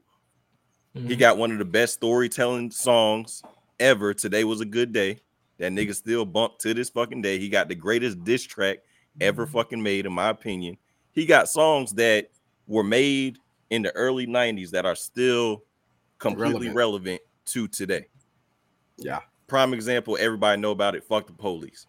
He 0.92 1.00
Mhm. 1.00 1.18
got 1.18 1.38
one 1.38 1.50
of 1.50 1.58
the 1.58 1.64
best 1.64 1.94
storytelling 1.94 2.70
songs 2.70 3.42
ever. 3.80 4.12
Today 4.14 4.44
was 4.44 4.60
a 4.60 4.64
good 4.66 4.92
day. 4.92 5.18
That 5.58 5.72
nigga 5.72 5.94
still 5.94 6.24
bumped 6.24 6.60
to 6.62 6.74
this 6.74 6.90
fucking 6.90 7.22
day. 7.22 7.38
He 7.38 7.48
got 7.48 7.68
the 7.68 7.74
greatest 7.74 8.22
diss 8.24 8.42
track 8.44 8.78
ever 9.20 9.46
fucking 9.46 9.82
made, 9.82 10.04
in 10.06 10.12
my 10.12 10.28
opinion. 10.28 10.76
He 11.12 11.26
got 11.26 11.48
songs 11.48 11.92
that 11.94 12.30
were 12.66 12.84
made 12.84 13.38
in 13.70 13.82
the 13.82 13.92
early 13.96 14.26
90s 14.26 14.70
that 14.72 14.84
are 14.84 14.94
still 14.96 15.64
completely 16.18 16.68
Relevant. 16.68 16.76
relevant 16.76 17.22
to 17.46 17.68
today. 17.68 18.06
Yeah. 18.98 19.20
Prime 19.46 19.72
example, 19.74 20.16
everybody 20.20 20.60
know 20.60 20.70
about 20.72 20.94
it. 20.94 21.04
Fuck 21.04 21.26
the 21.28 21.32
police. 21.32 21.86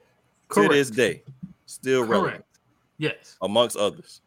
Correct. 0.47 0.71
To 0.71 0.77
this 0.77 0.89
day, 0.89 1.23
still 1.65 2.03
relevant 2.03 2.33
Correct. 2.43 2.54
Yes. 2.97 3.37
amongst 3.41 3.77
others. 3.77 4.21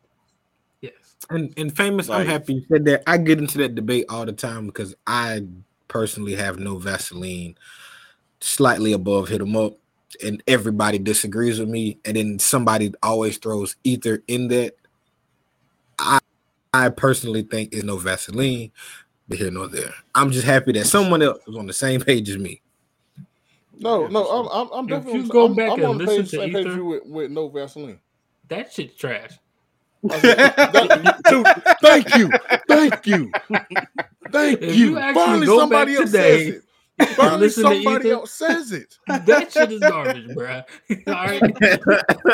Yes. 0.81 0.93
And 1.31 1.53
and 1.57 1.75
famous, 1.77 2.09
I'm 2.09 2.27
happy 2.27 2.55
you 2.55 2.64
said 2.71 2.85
that. 2.87 3.03
I 3.07 3.19
get 3.19 3.39
into 3.39 3.59
that 3.59 3.75
debate 3.75 4.07
all 4.09 4.25
the 4.27 4.33
time 4.33 4.66
because 4.66 4.95
I 5.07 5.43
personally 5.89 6.35
have 6.35 6.59
no 6.59 6.79
Vaseline, 6.79 7.57
slightly 8.41 8.93
above 8.93 9.29
hit 9.29 9.39
them 9.39 9.57
up, 9.57 9.75
and 10.25 10.43
everybody 10.47 10.99
disagrees 10.99 11.59
with 11.59 11.69
me. 11.69 11.99
And 12.05 12.16
then 12.16 12.39
somebody 12.39 12.93
always 13.03 13.39
throws 13.39 13.77
ether 13.85 14.23
in 14.29 14.49
that. 14.49 14.75
I 15.99 16.21
I 16.73 16.91
personally 16.91 17.43
think 17.43 17.73
is 17.73 17.85
no 17.85 17.97
Vaseline, 17.97 18.71
but 19.29 19.39
here 19.39 19.51
nor 19.51 19.69
there. 19.69 19.93
I'm 20.14 20.31
just 20.31 20.47
happy 20.47 20.73
that 20.73 20.87
someone 20.87 21.23
else 21.23 21.39
is 21.49 21.57
on 21.57 21.66
the 21.66 21.73
same 21.73 22.01
page 22.01 22.29
as 22.31 22.39
me. 22.39 22.61
no, 23.81 24.07
no, 24.07 24.27
I'm, 24.29 24.49
I'm, 24.49 24.73
I'm 24.73 24.85
If 24.85 24.91
definitely. 24.91 25.21
you 25.23 25.29
go 25.29 25.47
I'm, 25.47 25.55
back 25.55 25.73
I'm 25.73 25.81
and 25.81 25.85
on 25.85 25.99
the 25.99 26.05
listen 26.05 26.23
page, 26.23 26.31
to 26.33 26.37
same 26.37 26.53
page 26.53 26.66
Ether- 26.66 26.77
you 26.77 26.85
with, 26.85 27.07
with 27.07 27.31
no 27.31 27.49
Vaseline. 27.49 27.99
That 28.49 28.73
shit's 28.73 28.97
trash. 28.97 29.33
Oh, 30.09 30.11
I 30.15 31.21
dude, 31.29 31.47
thank 31.83 32.15
you, 32.17 32.31
thank 32.69 33.07
you, 33.07 33.33
thank 34.31 34.63
If 34.63 34.77
you. 34.77 34.91
you 34.91 34.95
Finally, 35.13 35.47
somebody 35.47 35.97
else 35.97 36.13
today 36.13 36.45
says 36.53 36.55
it. 36.55 36.63
Finally, 37.17 37.49
somebody 37.49 38.09
Ether- 38.09 38.13
else 38.15 38.31
says 38.33 38.73
it. 38.73 38.97
That 39.09 39.53
shit 39.53 39.73
is 39.73 39.81
garbage, 39.81 40.35
bro. 40.35 40.63
All 41.09 41.15
right. 41.15 41.43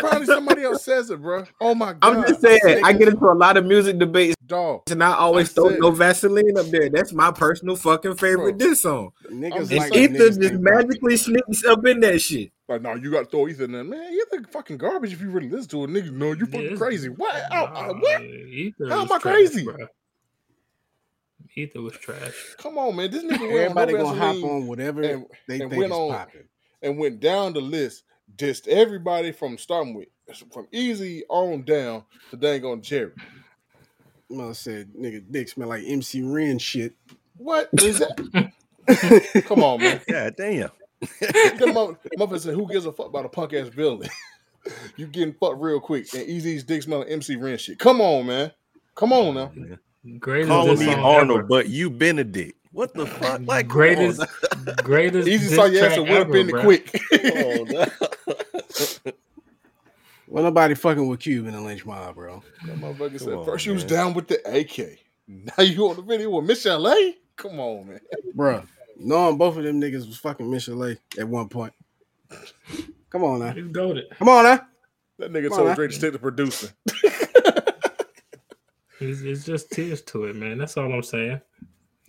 Finally, 0.01 0.27
somebody 0.27 0.63
else 0.63 0.85
says 0.85 1.11
it, 1.11 1.21
bro. 1.23 1.45
Oh 1.61 1.75
my 1.75 1.95
god! 1.95 2.17
I'm 2.17 2.27
just 2.27 2.41
saying, 2.43 2.83
I 2.85 2.93
get 2.93 3.09
into 3.09 3.25
a 3.31 3.33
lot 3.33 3.57
of 3.57 3.65
music 3.65 3.99
debates, 3.99 4.37
dog. 4.47 4.83
and 4.91 5.03
I 5.03 5.15
always 5.15 5.51
I 5.51 5.53
throw 5.55 5.71
said- 5.71 5.81
no 5.81 5.91
Vaseline 5.91 6.59
up 6.59 6.67
there. 6.67 6.91
That's 6.91 7.13
my 7.15 7.31
personal 7.31 7.77
fucking 7.77 8.17
favorite 8.17 8.59
Bro. 8.59 8.69
diss 8.69 8.83
song. 8.83 9.11
Niggas 9.31 9.57
just 9.57 9.71
And 9.73 9.81
like 9.81 9.93
saying- 9.95 10.15
Ether 10.15 10.25
niggas 10.31 10.41
just 10.41 10.55
magically 10.61 11.17
sneaks 11.17 11.65
up 11.65 11.87
in 11.87 12.01
that 12.01 12.21
shit. 12.21 12.51
Like, 12.69 12.81
no, 12.83 12.95
you 12.95 13.11
got 13.11 13.25
to 13.25 13.31
throw 13.31 13.47
Ether 13.47 13.65
in 13.65 13.73
there, 13.73 13.85
man. 13.85 14.11
You're 14.13 14.27
the 14.43 14.49
fucking 14.49 14.79
garbage 14.79 15.13
if 15.13 15.21
you 15.21 15.31
really 15.31 15.51
listen 15.51 15.69
to 15.71 15.85
it, 15.85 15.91
nigga. 15.91 16.11
No, 16.13 16.33
you 16.33 16.47
fucking 16.47 16.71
Yeah, 16.71 16.77
crazy. 16.77 17.09
What? 17.11 17.35
Nah, 17.51 17.61
Oh, 17.63 17.65
uh, 17.91 17.93
what? 17.95 18.23
Ether 18.23 18.89
How 18.89 19.03
am 19.03 19.13
I 19.13 19.19
crazy? 19.19 19.65
bruh. 19.67 19.87
Ether 21.57 21.83
was 21.83 21.93
trash. 21.95 22.33
Come 22.59 22.79
on, 22.79 22.97
man. 22.97 23.11
This 23.11 23.23
nigga 23.23 23.41
went 23.41 23.53
Everybody 23.53 23.95
on 23.95 23.99
no 23.99 24.05
gonna 24.07 24.19
hop 24.19 24.37
on 24.45 24.67
whatever 24.67 25.03
and, 25.03 25.27
they 25.47 25.61
and 25.61 25.71
think 25.71 25.79
went 25.81 25.93
is 25.93 25.99
on- 25.99 26.11
popping. 26.11 26.45
and 26.83 26.99
went 26.99 27.21
down 27.21 27.53
the 27.53 27.61
list, 27.61 28.05
dissed 28.35 28.67
everybody 28.67 29.31
from 29.31 29.59
starting 29.59 29.95
with 29.95 30.09
from 30.53 30.67
Eazy 30.73 31.21
on 31.29 31.63
down 31.65 32.03
to 32.31 32.37
dang 32.39 32.65
on 32.65 32.81
Jerry. 32.83 33.13
Mother 34.31 34.55
said, 34.55 34.95
"Nigga, 34.95 35.23
dick 35.31 35.49
smell 35.51 35.69
like 35.69 35.85
MC 35.87 36.23
Ren 36.23 36.59
shit." 36.59 36.95
What 37.37 37.69
is 37.75 37.99
that? 38.01 38.15
Come 39.47 39.63
on, 39.63 39.81
man. 39.81 40.01
God 40.09 40.35
damn. 40.37 40.71
Them 41.59 41.75
mother- 42.19 42.39
said, 42.39 42.55
"Who 42.55 42.67
gives 42.69 42.87
a 42.87 42.93
fuck 42.93 43.07
about 43.07 43.25
a 43.25 43.29
punk 43.29 43.53
ass 43.55 43.69
building?" 43.69 44.11
you 44.97 45.07
getting 45.07 45.35
fucked 45.35 45.61
real 45.61 45.81
quick, 45.81 46.13
and 46.15 46.27
Eazy's 46.27 46.65
dick 46.65 46.83
smelling 46.83 47.09
MC 47.09 47.37
Ren 47.37 47.59
shit. 47.59 47.79
Come 47.79 48.01
on, 48.01 48.27
man. 48.27 48.53
Come 48.95 49.13
on 49.13 49.35
now. 49.35 49.53
Oh, 49.57 49.77
greatest 50.19 50.49
Calling 50.49 50.77
diss 50.77 50.87
me 50.87 50.95
Arnold, 50.95 51.39
ever. 51.41 51.49
but 51.49 51.69
you 51.69 51.91
Benedict. 51.91 52.59
What 52.73 52.93
the 52.95 53.07
fuck? 53.07 53.41
Like 53.47 53.69
greatest, 53.69 54.23
greatest. 54.83 55.29
Eazy 55.29 55.39
diss 55.41 55.55
saw 55.55 55.65
your 55.67 55.85
ass 55.85 55.95
track 55.95 55.99
and 55.99 56.09
went 56.09 56.29
up 56.29 56.35
in 56.35 56.49
it 56.51 56.61
quick. 56.63 56.91
On, 59.07 59.15
Well, 60.27 60.45
nobody 60.45 60.75
fucking 60.75 61.07
with 61.07 61.21
Cube 61.21 61.47
in 61.47 61.53
the 61.53 61.61
lynch 61.61 61.85
mob, 61.87 62.15
bro. 62.17 62.43
That 62.67 62.77
motherfucker 62.79 63.21
said 63.21 63.35
on, 63.35 63.45
first 63.45 63.67
you 63.67 63.73
was 63.75 63.85
down 63.85 64.15
with 64.15 64.27
the 64.27 64.41
AK. 64.49 64.99
Now 65.29 65.63
you 65.63 65.89
on 65.89 65.97
the 65.97 66.03
video 66.03 66.31
with 66.31 66.49
Michel'le. 66.51 67.15
Come 67.37 67.61
on, 67.61 67.89
man. 67.89 68.01
Bruh, 68.35 68.67
knowing 68.99 69.37
both 69.39 69.57
of 69.57 69.65
them 69.65 69.81
niggas 69.81 70.07
was 70.07 70.17
fucking 70.19 70.47
Michel'le 70.47 70.97
at 71.19 71.29
one 71.29 71.49
point. 71.49 71.73
Come 73.11 73.23
on 73.25 73.41
now. 73.41 73.53
He's 73.53 73.69
goaded. 73.69 74.05
Come 74.19 74.29
on 74.29 74.45
now. 74.45 74.61
That 75.19 75.33
nigga 75.33 75.49
Come 75.49 75.57
told 75.59 75.67
man. 75.69 75.77
Dre 75.77 75.87
to 75.89 75.93
stick 75.93 76.13
to 76.13 76.19
producing. 76.19 76.71
It's, 79.01 79.21
it's 79.23 79.45
just 79.45 79.71
tiers 79.73 80.03
to 80.03 80.25
it, 80.27 80.37
man. 80.37 80.57
That's 80.57 80.77
all 80.77 80.91
I'm 80.93 81.03
saying. 81.03 81.41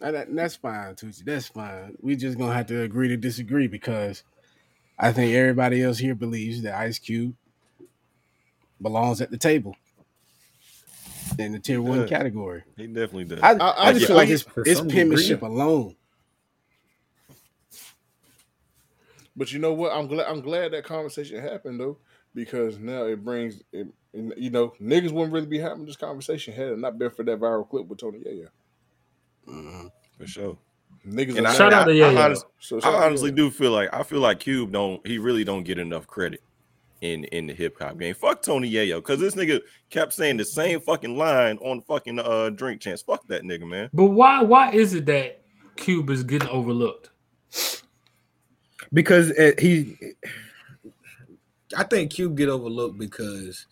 And 0.02 0.16
that- 0.16 0.34
that's 0.34 0.56
fine, 0.56 0.94
Tucci. 0.96 1.26
That's 1.26 1.48
fine. 1.48 1.96
We 2.00 2.16
just 2.16 2.38
gonna 2.38 2.54
have 2.54 2.68
to 2.68 2.82
agree 2.84 3.08
to 3.10 3.18
disagree 3.18 3.68
because 3.68 4.24
I 4.98 5.12
think 5.12 5.34
everybody 5.34 5.82
else 5.82 5.98
here 5.98 6.16
believes 6.16 6.62
that 6.62 6.76
Ice 6.76 7.00
Cube 7.00 7.36
belongs 8.82 9.20
at 9.20 9.32
the 9.32 9.38
table. 9.38 9.76
in 11.40 11.52
the 11.54 11.60
tier 11.60 11.82
one 11.82 12.08
category. 12.08 12.64
He 12.78 12.86
definitely 12.88 13.26
does. 13.26 13.40
I, 13.42 13.54
I- 13.54 13.58
I, 13.58 13.88
I 13.88 13.92
just 13.94 14.02
get- 14.02 14.08
feel 14.08 14.16
like 14.18 14.30
I 14.30 14.32
it's, 14.34 14.44
For 14.44 14.64
it's 14.66 14.82
penmanship 14.82 15.42
alone. 15.42 15.96
But 19.36 19.52
you 19.52 19.60
know 19.60 19.74
what? 19.74 19.92
I'm 19.92 20.08
glad. 20.08 20.28
I'm 20.28 20.42
glad 20.42 20.72
that 20.72 20.86
conversation 20.86 21.42
happened 21.42 21.80
though, 21.80 21.98
because 22.34 22.80
now 22.80 23.06
it 23.06 23.24
brings. 23.24 23.62
It, 23.74 23.88
you 24.14 24.50
know, 24.50 24.74
niggas 24.82 25.12
wouldn't 25.12 25.34
really 25.34 25.46
be 25.46 25.60
having 25.60 25.86
this 25.86 25.98
conversation 25.98 26.54
had 26.54 26.70
it 26.70 26.80
not 26.80 26.98
been 26.98 27.10
for 27.12 27.24
that 27.24 27.40
viral 27.40 27.68
clip 27.70 27.86
with 27.88 28.00
Tony 28.00 28.20
Yayo. 28.20 28.48
Mhm. 29.48 29.92
for 30.18 30.26
sure. 30.28 30.58
Niggas. 31.06 31.38
And 31.38 31.48
I, 31.48 31.54
Shout 31.54 31.74
out 31.74 31.84
to 31.86 31.92
I, 31.92 31.96
Yayo. 31.96 32.18
I, 32.18 32.26
honest- 32.26 32.46
So 32.60 32.78
I 32.78 32.80
shout 32.80 32.94
out 32.94 33.00
to 33.00 33.06
honestly 33.08 33.32
do 33.32 33.52
feel 33.52 33.72
like 33.72 33.90
I 33.94 34.04
feel 34.04 34.22
like 34.22 34.40
Cube 34.40 34.72
don't 34.72 35.06
he 35.06 35.18
really 35.18 35.44
don't 35.44 35.64
get 35.64 35.78
enough 35.78 36.08
credit 36.08 36.42
in 37.02 37.26
in 37.26 37.46
the 37.48 37.54
hip 37.54 37.78
hop 37.78 38.00
game. 38.00 38.16
Fuck 38.16 38.42
Tony 38.42 38.72
Yayo, 38.72 38.96
because 39.00 39.20
this 39.20 39.36
nigga 39.36 39.60
kept 39.90 40.14
saying 40.14 40.38
the 40.38 40.46
same 40.46 40.80
fucking 40.80 41.18
line 41.18 41.58
on 41.58 41.82
fucking 41.82 42.20
uh 42.20 42.50
Drink 42.52 42.80
Champs. 42.82 43.02
Fuck 43.02 43.28
that 43.28 43.44
nigga, 43.44 43.68
man. 43.68 43.90
But 43.94 44.06
why 44.06 44.42
why 44.44 44.72
is 44.72 44.94
it 44.94 45.06
that 45.08 45.42
Cube 45.76 46.10
is 46.10 46.24
getting 46.24 46.48
overlooked? 46.50 47.12
Because 48.96 49.32
he 49.60 49.98
I 51.78 51.84
think 51.84 52.12
Cube 52.12 52.38
get 52.38 52.50
overlooked 52.50 52.98
because 52.98 53.68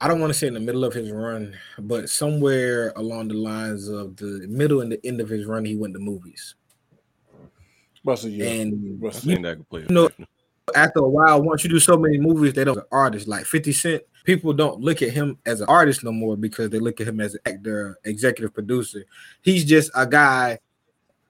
I 0.00 0.08
don't 0.08 0.20
want 0.20 0.32
to 0.32 0.38
say 0.38 0.46
in 0.48 0.54
the 0.54 0.60
middle 0.60 0.84
of 0.84 0.92
his 0.92 1.10
run, 1.10 1.56
but 1.78 2.10
somewhere 2.10 2.92
along 2.96 3.28
the 3.28 3.34
lines 3.34 3.88
of 3.88 4.16
the 4.16 4.46
middle 4.48 4.82
and 4.82 4.92
the 4.92 5.00
end 5.06 5.20
of 5.22 5.28
his 5.28 5.46
run, 5.46 5.64
he 5.64 5.76
went 5.76 5.94
to 5.94 6.00
movies. 6.00 6.54
Buster, 8.04 8.28
yeah. 8.28 8.46
And 8.46 8.98
I 8.98 9.02
Buster. 9.06 9.26
think 9.28 9.42
that 9.44 9.56
could 9.56 9.68
play 9.70 9.86
a 9.88 9.92
No. 9.92 10.08
factor. 10.08 10.26
after 10.74 10.98
a 11.00 11.08
while, 11.08 11.42
once 11.42 11.62
you 11.64 11.70
do 11.70 11.78
so 11.80 11.96
many 11.96 12.18
movies, 12.18 12.52
they 12.52 12.64
don't 12.64 12.84
artist 12.92 13.26
like 13.28 13.46
50 13.46 13.72
Cent. 13.72 14.02
People 14.24 14.52
don't 14.52 14.80
look 14.80 15.00
at 15.00 15.10
him 15.12 15.38
as 15.46 15.60
an 15.60 15.68
artist 15.68 16.02
no 16.04 16.10
more 16.12 16.36
because 16.36 16.70
they 16.70 16.80
look 16.80 17.00
at 17.00 17.06
him 17.08 17.20
as 17.20 17.34
an 17.34 17.40
actor, 17.46 17.98
executive 18.04 18.52
producer. 18.52 19.04
He's 19.42 19.64
just 19.64 19.90
a 19.94 20.06
guy 20.06 20.58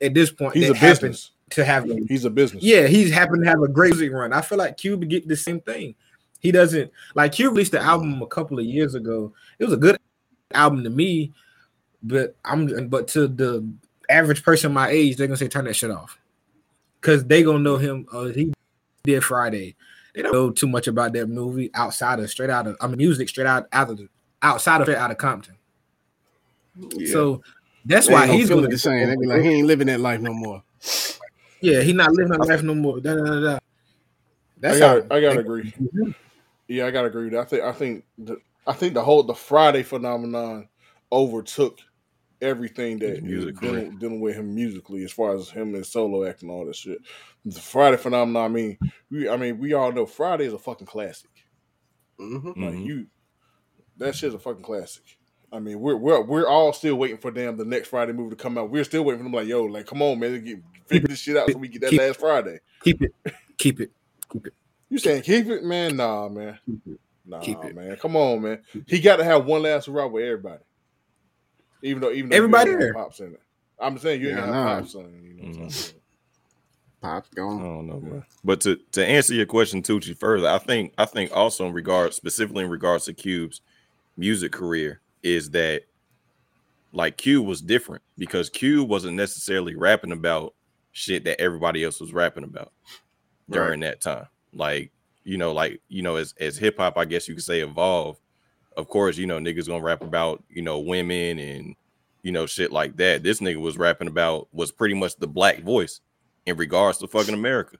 at 0.00 0.14
this 0.14 0.30
point 0.32 0.54
He's 0.54 0.68
that 0.68 0.74
a 0.74 0.78
happens 0.78 1.00
business. 1.00 1.30
To 1.50 1.64
have 1.64 1.88
a 1.88 1.94
He's 2.08 2.24
a 2.24 2.30
business. 2.30 2.62
Yeah, 2.62 2.86
he's 2.86 3.12
happened 3.12 3.44
to 3.44 3.50
have 3.50 3.62
a 3.62 3.68
great 3.68 3.92
music 3.92 4.12
run. 4.12 4.32
I 4.32 4.40
feel 4.40 4.58
like 4.58 4.76
Cube 4.76 5.08
get 5.08 5.28
the 5.28 5.36
same 5.36 5.60
thing. 5.60 5.94
He 6.40 6.52
doesn't 6.52 6.90
like 7.14 7.32
Cube 7.32 7.52
released 7.52 7.72
the 7.72 7.80
album 7.80 8.20
a 8.22 8.26
couple 8.26 8.58
of 8.58 8.64
years 8.64 8.94
ago. 8.94 9.32
It 9.58 9.64
was 9.64 9.72
a 9.72 9.78
good 9.78 9.98
album 10.52 10.84
to 10.84 10.90
me, 10.90 11.32
but 12.02 12.36
I'm 12.44 12.88
but 12.88 13.08
to 13.08 13.28
the 13.28 13.68
average 14.08 14.42
person 14.42 14.72
my 14.72 14.88
age, 14.88 15.16
they're 15.16 15.26
gonna 15.26 15.36
say 15.36 15.48
turn 15.48 15.64
that 15.64 15.74
shit 15.74 15.90
off. 15.90 16.18
Cause 17.00 17.24
they 17.24 17.42
gonna 17.42 17.60
know 17.60 17.76
him. 17.76 18.06
Uh, 18.12 18.26
he 18.26 18.52
did 19.04 19.22
Friday. 19.24 19.76
They 20.14 20.22
don't 20.22 20.32
know 20.32 20.50
too 20.50 20.66
much 20.66 20.88
about 20.88 21.12
that 21.12 21.28
movie 21.28 21.70
outside 21.74 22.18
of 22.20 22.30
straight 22.30 22.50
out 22.50 22.66
of 22.66 22.76
I 22.80 22.86
mean 22.86 22.96
music 22.96 23.28
straight 23.28 23.46
out 23.46 23.66
out 23.72 23.90
of 23.90 24.00
outside 24.42 24.80
of 24.80 24.88
out 24.88 25.10
of 25.10 25.18
Compton. 25.18 25.56
Yeah. 26.96 27.12
So 27.12 27.42
that's 27.84 28.08
They 28.08 28.14
why 28.14 28.26
he's 28.26 28.48
gonna 28.48 28.68
the 28.68 28.78
same. 28.78 29.08
They 29.08 29.16
be 29.16 29.26
like, 29.26 29.42
he 29.42 29.48
ain't 29.48 29.66
living 29.66 29.86
that 29.86 30.00
life 30.00 30.20
no 30.20 30.32
more. 30.32 30.62
Yeah, 31.60 31.80
he's 31.80 31.94
not 31.94 32.12
living 32.12 32.32
that 32.32 32.46
life 32.46 32.62
no 32.62 32.74
more. 32.74 33.00
Da, 33.00 33.14
da, 33.14 33.24
da, 33.24 33.40
da. 33.40 33.58
I 34.64 34.78
got. 34.78 35.12
I 35.12 35.20
gotta 35.20 35.40
agree. 35.40 35.72
Yeah, 36.68 36.86
I 36.86 36.90
gotta 36.90 37.08
agree 37.08 37.24
with 37.24 37.32
that. 37.32 37.40
I 37.40 37.44
think. 37.44 37.62
I 37.62 37.72
think. 37.72 38.04
The, 38.18 38.36
I 38.66 38.72
think 38.72 38.94
the 38.94 39.04
whole 39.04 39.22
the 39.22 39.34
Friday 39.34 39.82
phenomenon 39.82 40.68
overtook 41.12 41.78
everything 42.42 42.98
that 42.98 43.10
His 43.10 43.22
music 43.22 43.60
dealing, 43.60 43.96
dealing 43.98 44.20
with 44.20 44.34
him 44.34 44.54
musically, 44.54 45.04
as 45.04 45.12
far 45.12 45.34
as 45.34 45.48
him 45.48 45.74
and 45.74 45.86
solo 45.86 46.24
acting, 46.24 46.50
all 46.50 46.66
that 46.66 46.76
shit. 46.76 46.98
The 47.44 47.60
Friday 47.60 47.96
phenomenon. 47.96 48.44
I 48.44 48.48
mean, 48.48 48.78
we. 49.10 49.28
I 49.28 49.36
mean, 49.36 49.58
we 49.58 49.72
all 49.72 49.92
know 49.92 50.06
Friday 50.06 50.46
is 50.46 50.52
a 50.52 50.58
fucking 50.58 50.86
classic. 50.86 51.30
Mhm. 52.18 52.56
Like 52.56 52.74
Mhm. 52.74 52.86
you, 52.86 53.06
that 53.98 54.16
shit's 54.16 54.34
a 54.34 54.38
fucking 54.38 54.64
classic. 54.64 55.04
I 55.52 55.58
mean, 55.60 55.80
we're 55.80 55.96
we're 55.96 56.20
we're 56.22 56.48
all 56.48 56.72
still 56.72 56.96
waiting 56.96 57.18
for 57.18 57.30
damn 57.30 57.56
the 57.56 57.64
next 57.64 57.88
Friday 57.88 58.12
movie 58.12 58.30
to 58.36 58.42
come 58.42 58.58
out. 58.58 58.70
We're 58.70 58.84
still 58.84 59.04
waiting 59.04 59.20
for 59.20 59.24
them. 59.24 59.32
Like, 59.32 59.46
yo, 59.46 59.64
like, 59.64 59.86
come 59.86 60.02
on, 60.02 60.18
man, 60.18 60.44
get, 60.44 60.58
figure 60.86 61.08
this 61.08 61.20
shit 61.20 61.36
out 61.36 61.50
so 61.50 61.58
we 61.58 61.68
get 61.68 61.82
that 61.82 61.90
Keep- 61.90 62.00
last 62.00 62.20
Friday. 62.20 62.58
keep 62.82 63.02
it, 63.02 63.12
keep 63.56 63.80
it, 63.80 63.90
keep 64.32 64.46
it. 64.46 64.54
You 64.88 64.98
saying 64.98 65.22
keep 65.22 65.46
it, 65.46 65.64
man? 65.64 65.96
Nah, 65.96 66.28
man. 66.28 66.58
Nah, 67.24 67.40
Keep 67.40 67.64
it. 67.64 67.74
man. 67.74 67.96
Come 67.96 68.16
on, 68.16 68.40
man. 68.40 68.62
He 68.86 69.00
got 69.00 69.16
to 69.16 69.24
have 69.24 69.46
one 69.46 69.62
last 69.62 69.86
hurrah 69.86 70.06
with 70.06 70.22
everybody. 70.22 70.62
Even 71.82 72.00
though, 72.02 72.12
even 72.12 72.30
though 72.30 72.36
Everybody 72.36 72.70
you 72.70 72.76
ain't 72.76 72.80
there. 72.80 72.94
pops 72.94 73.20
in 73.20 73.32
it. 73.34 73.40
I'm 73.80 73.98
saying 73.98 74.20
you 74.20 74.28
ain't 74.28 74.38
Yeah, 74.38 74.46
got 74.46 74.52
nah. 74.52 74.80
pops 74.80 74.94
in 74.94 75.00
it. 75.00 75.10
You 75.22 75.34
know 75.34 75.48
what 75.48 75.56
I'm 75.56 75.68
mm. 75.68 75.72
saying? 75.72 76.00
Pop's 77.02 77.28
I 77.32 77.40
don't 77.40 77.86
know, 77.86 78.00
man. 78.00 78.24
But 78.44 78.60
to 78.62 78.76
to 78.92 79.04
answer 79.04 79.34
your 79.34 79.46
question, 79.46 79.82
Tucci, 79.82 80.16
further, 80.16 80.48
I 80.48 80.58
think 80.58 80.92
I 80.98 81.04
think 81.04 81.30
also 81.36 81.66
in 81.66 81.72
regards, 81.72 82.16
specifically 82.16 82.64
in 82.64 82.70
regards 82.70 83.04
to 83.06 83.12
Cube's 83.12 83.60
music 84.16 84.52
career, 84.52 85.00
is 85.26 85.50
that 85.50 85.82
like 86.92 87.16
Q 87.16 87.42
was 87.42 87.60
different 87.60 88.02
because 88.16 88.48
Q 88.48 88.84
wasn't 88.84 89.16
necessarily 89.16 89.74
rapping 89.74 90.12
about 90.12 90.54
shit 90.92 91.24
that 91.24 91.40
everybody 91.40 91.82
else 91.84 92.00
was 92.00 92.12
rapping 92.12 92.44
about 92.44 92.72
during 93.50 93.80
that 93.80 94.00
time. 94.00 94.26
Like, 94.54 94.92
you 95.24 95.36
know, 95.36 95.52
like, 95.52 95.80
you 95.88 96.02
know, 96.02 96.16
as 96.16 96.32
as 96.40 96.56
hip 96.56 96.78
hop, 96.78 96.96
I 96.96 97.04
guess 97.04 97.28
you 97.28 97.34
could 97.34 97.44
say 97.44 97.60
evolved. 97.60 98.20
Of 98.76 98.88
course, 98.88 99.18
you 99.18 99.26
know, 99.26 99.38
niggas 99.38 99.66
gonna 99.66 99.82
rap 99.82 100.02
about, 100.02 100.44
you 100.48 100.62
know, 100.62 100.78
women 100.78 101.38
and 101.38 101.74
you 102.22 102.32
know, 102.32 102.44
shit 102.46 102.72
like 102.72 102.96
that. 102.96 103.22
This 103.22 103.40
nigga 103.40 103.60
was 103.60 103.78
rapping 103.78 104.08
about 104.08 104.48
was 104.52 104.72
pretty 104.72 104.94
much 104.94 105.16
the 105.16 105.28
black 105.28 105.62
voice 105.62 106.00
in 106.46 106.56
regards 106.56 106.98
to 106.98 107.06
fucking 107.06 107.34
America. 107.34 107.78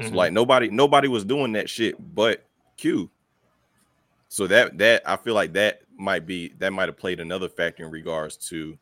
So 0.00 0.10
Mhm. 0.10 0.14
like 0.14 0.32
nobody 0.32 0.68
nobody 0.70 1.08
was 1.08 1.24
doing 1.24 1.52
that 1.52 1.70
shit 1.70 1.96
but 2.14 2.44
Q. 2.76 3.10
So 4.28 4.46
that 4.46 4.78
that 4.78 5.02
I 5.08 5.16
feel 5.16 5.34
like 5.34 5.54
that 5.54 5.82
might 5.98 6.26
be 6.26 6.52
that 6.58 6.72
might 6.72 6.88
have 6.88 6.96
played 6.96 7.20
another 7.20 7.48
factor 7.48 7.84
in 7.84 7.90
regards 7.90 8.36
to 8.36 8.78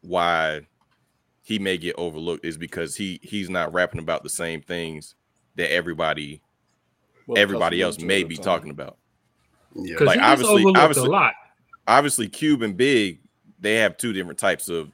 why 0.00 0.66
he 1.42 1.58
may 1.58 1.76
get 1.78 1.94
overlooked 1.98 2.44
is 2.44 2.56
because 2.56 2.96
he 2.96 3.20
he's 3.22 3.50
not 3.50 3.72
rapping 3.72 4.00
about 4.00 4.22
the 4.22 4.28
same 4.30 4.60
things 4.62 5.14
that 5.56 5.70
everybody 5.72 6.40
Well, 7.26 7.38
everybody 7.40 7.82
else 7.82 7.98
may 7.98 8.22
be 8.24 8.36
time. 8.36 8.44
talking 8.44 8.70
about. 8.70 8.96
Yeah. 9.74 9.94
Because 9.94 10.06
like, 10.06 10.16
he 10.16 10.20
gets 10.20 10.42
obviously- 10.42 10.74
obviously- 10.76 11.08
a 11.08 11.10
lot. 11.10 11.34
Obviously, 11.86 12.28
Cube 12.28 12.62
and 12.62 12.76
Big 12.76 13.20
they 13.60 13.76
have 13.76 13.96
two 13.96 14.12
different 14.12 14.38
types 14.38 14.68
of 14.68 14.92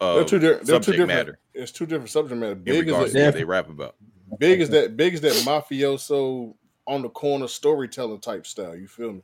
They're 0.00 0.08
uh, 0.20 0.24
two, 0.24 0.38
di- 0.38 0.46
they're 0.46 0.58
two 0.60 0.66
subject 0.66 0.86
different. 0.92 1.08
matter 1.08 1.38
It's 1.54 1.72
two 1.72 1.86
different 1.86 2.10
subject 2.10 2.40
matter. 2.40 2.54
Big 2.54 2.86
regards 2.86 3.08
is 3.08 3.12
to 3.12 3.18
that, 3.18 3.26
what 3.26 3.34
they 3.34 3.44
rap 3.44 3.68
about. 3.68 3.96
big 4.38 4.60
is 4.60 4.70
that 4.70 4.96
big 4.96 5.14
is 5.14 5.20
that 5.22 5.32
mafioso 5.44 6.54
on 6.86 7.02
the 7.02 7.08
corner 7.10 7.48
storytelling 7.48 8.20
type 8.20 8.46
style. 8.46 8.76
You 8.76 8.86
feel 8.88 9.12
me? 9.14 9.22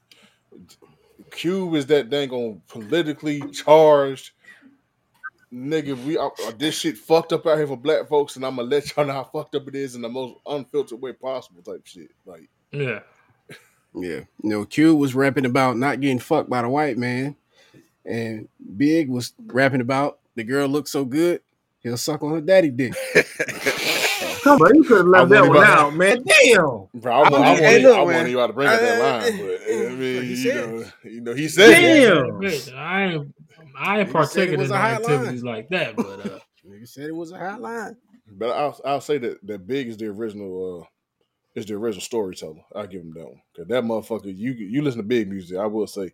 Cube 1.31 1.75
is 1.75 1.87
that 1.87 2.11
dang 2.11 2.31
on 2.31 2.63
politically 2.69 3.41
charged 3.51 4.33
nigga. 5.53 6.03
We 6.05 6.17
uh, 6.17 6.29
uh, 6.47 6.53
this 6.59 6.79
shit 6.79 6.97
fucked 6.97 7.33
up 7.33 7.47
out 7.47 7.59
here 7.59 7.67
for 7.67 7.77
black 7.77 8.09
folks, 8.09 8.37
and 8.37 8.45
I'm 8.45 8.57
gonna 8.57 8.69
let 8.69 8.97
y'all 8.97 9.07
know 9.07 9.13
how 9.13 9.25
fucked 9.25 9.55
up 9.55 9.69
it 9.69 9.75
is 9.75 9.95
in 9.95 10.03
the 10.03 10.09
most 10.09 10.37
unfiltered 10.47 11.01
way 11.01 11.13
possible. 11.13 11.63
Type 11.63 11.87
shit. 11.87 12.11
Like 12.25 12.49
Yeah. 12.71 13.01
Yeah. 13.95 14.21
You 14.43 14.51
know, 14.51 14.65
Q 14.65 14.97
was 14.97 15.15
rapping 15.15 15.45
about 15.45 15.77
not 15.77 16.01
getting 16.01 16.19
fucked 16.19 16.49
by 16.49 16.63
the 16.63 16.69
white 16.71 16.97
man. 16.97 17.37
And 18.07 18.49
Big 18.79 19.11
was 19.11 19.35
rapping 19.39 19.83
about 19.83 20.19
the 20.35 20.45
girl 20.45 20.67
looks 20.67 20.91
so 20.91 21.05
good, 21.05 21.43
he'll 21.83 21.97
suck 21.97 22.23
on 22.23 22.33
her 22.33 22.41
daddy 22.41 22.71
dick. 22.71 22.95
Come 24.43 24.61
on, 24.61 24.75
you 24.75 24.83
could 24.83 24.99
have 24.99 25.07
I 25.07 25.11
left 25.25 25.31
that 25.31 25.41
one 25.49 25.57
even- 25.59 25.69
out, 25.69 25.95
man. 25.95 26.25
Damn. 26.25 26.89
Bro, 27.01 27.13
I, 27.13 27.21
want, 27.31 27.35
I, 27.35 27.39
mean, 27.39 27.45
want, 27.45 27.59
hey, 27.61 27.83
look, 27.83 27.97
want 27.97 28.09
man. 28.09 28.31
you 28.31 28.41
out 28.41 28.47
to 28.49 28.53
bring 28.53 28.69
up 28.69 28.81
that 28.81 29.01
Uh, 29.01 29.31
line, 29.31 29.39
but 29.39 29.61
I 29.73 29.89
mean, 29.95 30.23
he 30.23 30.29
you 30.31 30.37
said 30.37 30.71
know, 30.71 30.85
you 31.05 31.21
know, 31.21 31.35
he 31.35 31.49
said. 31.49 31.71
Damn. 31.71 32.25
Bitch, 32.41 32.75
I 32.77 33.05
ain't 33.05 33.35
I 33.79 34.01
ain't 34.01 34.09
Nigga 34.09 34.27
said 34.27 34.49
it 34.49 34.57
partaking 34.59 34.61
in 34.61 34.71
a 34.71 34.77
high 34.77 34.93
line. 34.99 35.03
activities 35.03 35.45
like 35.45 35.69
that, 35.69 35.97
but 35.97 36.27
uh, 36.27 36.39
Nigga 36.69 36.89
said 36.89 37.07
it 37.07 37.15
was 37.15 37.31
a 37.33 37.39
hot 37.39 37.61
line. 37.61 37.97
But 38.33 38.51
I'll 38.51 38.81
I'll 38.85 39.01
say 39.01 39.19
that 39.19 39.47
that 39.47 39.67
Big 39.67 39.89
is 39.89 39.97
the 39.97 40.07
original 40.07 40.83
uh 40.83 40.87
is 41.55 41.67
the 41.67 41.75
original 41.75 42.01
storyteller. 42.03 42.61
I'll 42.75 42.87
give 42.87 43.03
him 43.03 43.13
that 43.15 43.25
one. 43.25 43.41
Cause 43.57 43.67
that 43.69 43.85
motherfucker, 43.85 44.37
you 44.37 44.53
you 44.53 44.83
listen 44.83 45.01
to 45.03 45.07
big 45.07 45.29
music, 45.29 45.57
I 45.59 45.67
will 45.67 45.87
say 45.87 46.11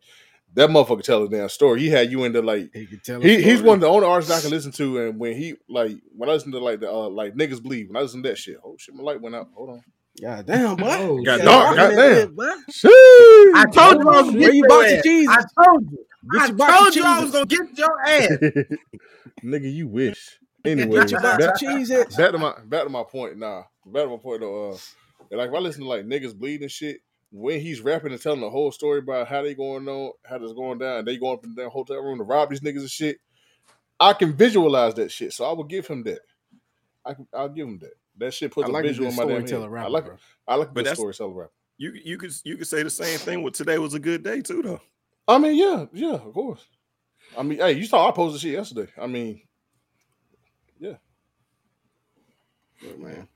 that 0.55 0.71
motherfucker 0.71 1.03
tell 1.03 1.23
a 1.25 1.29
damn 1.29 1.49
story. 1.49 1.81
He 1.81 1.89
had 1.89 2.11
you 2.11 2.25
into 2.25 2.43
like 2.43 2.71
he 2.75 2.87
could 2.87 3.05
tell 3.05 3.21
he, 3.21 3.43
he's 3.43 3.63
one 3.63 3.77
of 3.77 3.81
the 3.81 3.89
only 3.89 4.07
artists 4.07 4.33
I 4.33 4.41
can 4.41 4.51
listen 4.51 4.73
to, 4.73 5.07
and 5.07 5.19
when 5.19 5.37
he 5.37 5.55
like 5.69 5.93
when 6.17 6.29
I 6.29 6.33
listen 6.33 6.53
to 6.53 6.59
like 6.59 6.81
the 6.81 6.91
uh, 6.91 7.09
like 7.09 7.35
niggas 7.35 7.63
bleed 7.63 7.89
when 7.89 7.97
I 7.97 8.01
listen 8.01 8.23
to 8.23 8.29
that 8.31 8.39
shit, 8.39 8.59
oh 8.65 8.77
shit, 8.79 8.95
my 8.95 9.03
light 9.03 9.21
went 9.21 9.35
out. 9.35 9.49
Hold 9.55 9.71
on, 9.71 9.83
God 10.21 10.47
damn, 10.47 10.77
boy. 10.77 10.87
Oh, 10.91 11.23
got 11.23 11.37
shit. 11.37 11.45
dark. 11.45 11.77
Dark 11.77 11.91
in 11.93 11.97
Goddamn. 11.97 12.37
that 12.37 12.37
bit. 12.37 13.53
I 13.55 13.65
told 13.67 14.03
you 14.03 14.09
I 14.11 14.23
was 14.23 14.31
gonna 14.31 14.39
Where 14.39 14.41
get 14.41 14.55
you 14.55 14.59
your 14.59 14.69
bought 14.69 14.91
your 14.91 15.03
cheese? 15.03 15.29
I 15.31 15.45
told 15.65 15.91
you. 15.91 15.99
Get 16.33 16.43
I 16.43 16.47
your 16.47 16.57
box 16.57 16.73
of 16.73 16.79
told 16.79 16.97
you 16.97 17.05
I 17.05 17.21
was 17.21 17.31
gonna 17.31 17.47
get 17.47 17.79
your 17.79 18.01
ass. 18.01 18.29
nigga, 19.45 19.73
you 19.73 19.89
wish. 19.89 20.39
Anyway, 20.65 20.97
Get 20.97 21.11
your 21.13 21.21
box 21.21 21.45
back, 21.45 21.55
of 21.55 21.61
cheese 21.61 21.89
back 21.91 22.33
to 22.33 22.39
my 22.39 22.55
back 22.65 22.83
to 22.85 22.89
my 22.89 23.05
point. 23.05 23.39
Nah, 23.39 23.63
back 23.87 24.05
to 24.05 24.09
my 24.11 24.17
point 24.17 24.41
though. 24.41 24.71
Uh, 24.71 24.77
like 25.31 25.49
if 25.51 25.55
I 25.55 25.59
listen 25.59 25.83
to 25.83 25.89
like 25.89 26.05
niggas 26.05 26.37
bleeding 26.37 26.65
and 26.65 26.71
shit, 26.73 27.01
when 27.31 27.61
he's 27.61 27.81
rapping 27.81 28.13
and 28.13 28.21
telling 28.23 28.41
the 28.41 28.51
whole 28.51 28.73
story 28.73 29.01
about 29.01 29.29
how 29.29 29.43
they 29.43 29.55
going 29.55 29.87
on, 29.89 30.13
how 30.25 30.39
this 30.39 30.53
going 30.53 30.79
down, 30.79 31.05
they 31.05 31.17
going 31.19 31.39
up 31.39 31.45
in 31.45 31.55
the 31.55 31.69
hotel 31.69 31.99
room 32.03 32.19
to 32.19 32.25
rob 32.25 32.51
these 32.51 32.61
niggas 32.61 32.81
and 32.81 32.91
shit, 32.91 33.19
I 34.01 34.13
can 34.15 34.33
visualize 34.33 34.95
that 34.95 35.11
shit. 35.13 35.33
So 35.33 35.45
I 35.45 35.53
will 35.53 35.65
give 35.65 35.87
him 35.87 36.03
that. 36.05 36.21
I 37.05 37.15
can, 37.15 37.27
I'll 37.35 37.49
give 37.49 37.67
him 37.69 37.79
that. 37.81 37.93
That 38.17 38.35
shit 38.35 38.51
puts 38.53 38.69
I 38.69 38.73
like 38.73 38.85
a 38.85 38.87
a 38.87 38.91
visual 38.91 39.11
good 39.11 39.13
in 39.13 39.17
my 39.17 39.23
damn 39.25 39.41
head. 39.41 39.49
storyteller 39.49 39.71
rapper, 39.71 39.87
I 39.87 39.91
like 39.91 40.05
bro. 40.07 40.17
I 40.49 40.55
like 40.57 40.69
a 40.69 40.71
But 40.71 40.75
good 40.77 40.85
that's- 40.87 40.99
storyteller 40.99 41.33
rapper. 41.35 41.53
You 41.81 41.93
you 42.05 42.19
could 42.19 42.33
you 42.45 42.57
could 42.57 42.67
say 42.67 42.83
the 42.83 42.91
same 42.91 43.19
thing 43.19 43.43
with 43.43 43.55
today 43.55 43.79
was 43.79 43.95
a 43.95 44.01
good 44.01 44.25
day 44.25 44.41
too 44.41 44.63
though. 44.63 44.81
I 45.29 45.39
mean, 45.39 45.55
yeah, 45.57 45.87
yeah, 45.93 46.15
of 46.15 46.33
course. 46.35 46.65
I 47.37 47.43
mean, 47.45 47.59
hey, 47.59 47.73
you 47.73 47.85
saw 47.85 48.09
I 48.09 48.11
posted 48.11 48.41
shit 48.41 48.53
yesterday. 48.53 48.91
I 49.01 49.07
mean, 49.07 49.43
Yeah, 50.81 50.95
man. 52.97 53.29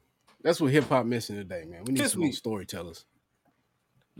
That's 0.43 0.61
what 0.61 0.73
hip 0.73 0.85
hop 0.89 1.07
missing 1.07 1.37
today, 1.37 1.65
man. 1.67 1.85
We 1.85 1.93
need 1.93 2.01
Since 2.01 2.13
some 2.13 2.21
we- 2.23 2.27
more 2.29 2.33
storytellers. 2.35 3.05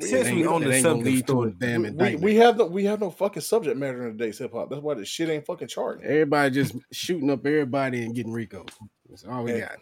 Since 0.01 0.31
we 0.31 0.39
ain't- 0.39 0.49
on 0.49 0.63
the 0.65 0.81
subject 0.81 1.05
lead 1.05 1.27
to 1.27 1.33
a 1.33 1.51
story, 1.51 1.55
damn 1.59 1.83
we, 1.83 1.91
we, 1.91 2.17
we 2.17 2.37
have 2.37 2.57
no 2.57 2.67
we 2.67 2.85
have 2.87 3.01
no 3.01 3.11
fucking 3.11 3.43
subject 3.43 3.77
matter 3.77 4.07
in 4.09 4.17
today's 4.17 4.39
hip 4.39 4.53
hop. 4.53 4.71
That's 4.71 4.83
why 4.83 4.95
the 4.95 5.05
shit 5.05 5.29
ain't 5.29 5.45
fucking 5.47 5.69
charting 5.69 6.05
Everybody 6.05 6.51
just 6.55 6.75
shooting 6.93 7.31
up 7.31 7.45
everybody 7.47 8.03
and 8.05 8.15
getting 8.15 8.33
RICO. 8.33 8.65
That's 9.09 9.25
all 9.25 9.45
we 9.45 9.53
And- 9.53 9.61
got. 9.61 9.77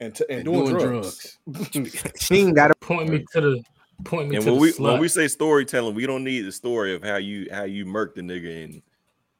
and 0.00 0.14
t- 0.14 0.24
and, 0.28 0.38
And 0.38 0.44
doing, 0.46 0.76
doing 0.76 0.78
drugs. 1.00 1.38
She 2.20 2.36
ain't 2.38 2.56
got 2.56 2.78
Point 2.80 3.08
me 3.10 3.24
to 3.32 3.40
the 3.40 3.62
point 4.04 4.28
me 4.30 4.36
And 4.36 4.44
to 4.44 4.50
when 4.50 4.58
the 4.58 4.60
we 4.62 4.72
slut. 4.72 4.80
when 4.92 5.00
we 5.00 5.08
say 5.08 5.28
storytelling, 5.28 5.94
we 5.94 6.06
don't 6.06 6.24
need 6.24 6.40
the 6.42 6.52
story 6.52 6.94
of 6.94 7.02
how 7.04 7.16
you 7.16 7.46
how 7.52 7.64
you 7.64 7.86
murked 7.86 8.16
the 8.16 8.22
nigga 8.22 8.64
and 8.64 8.82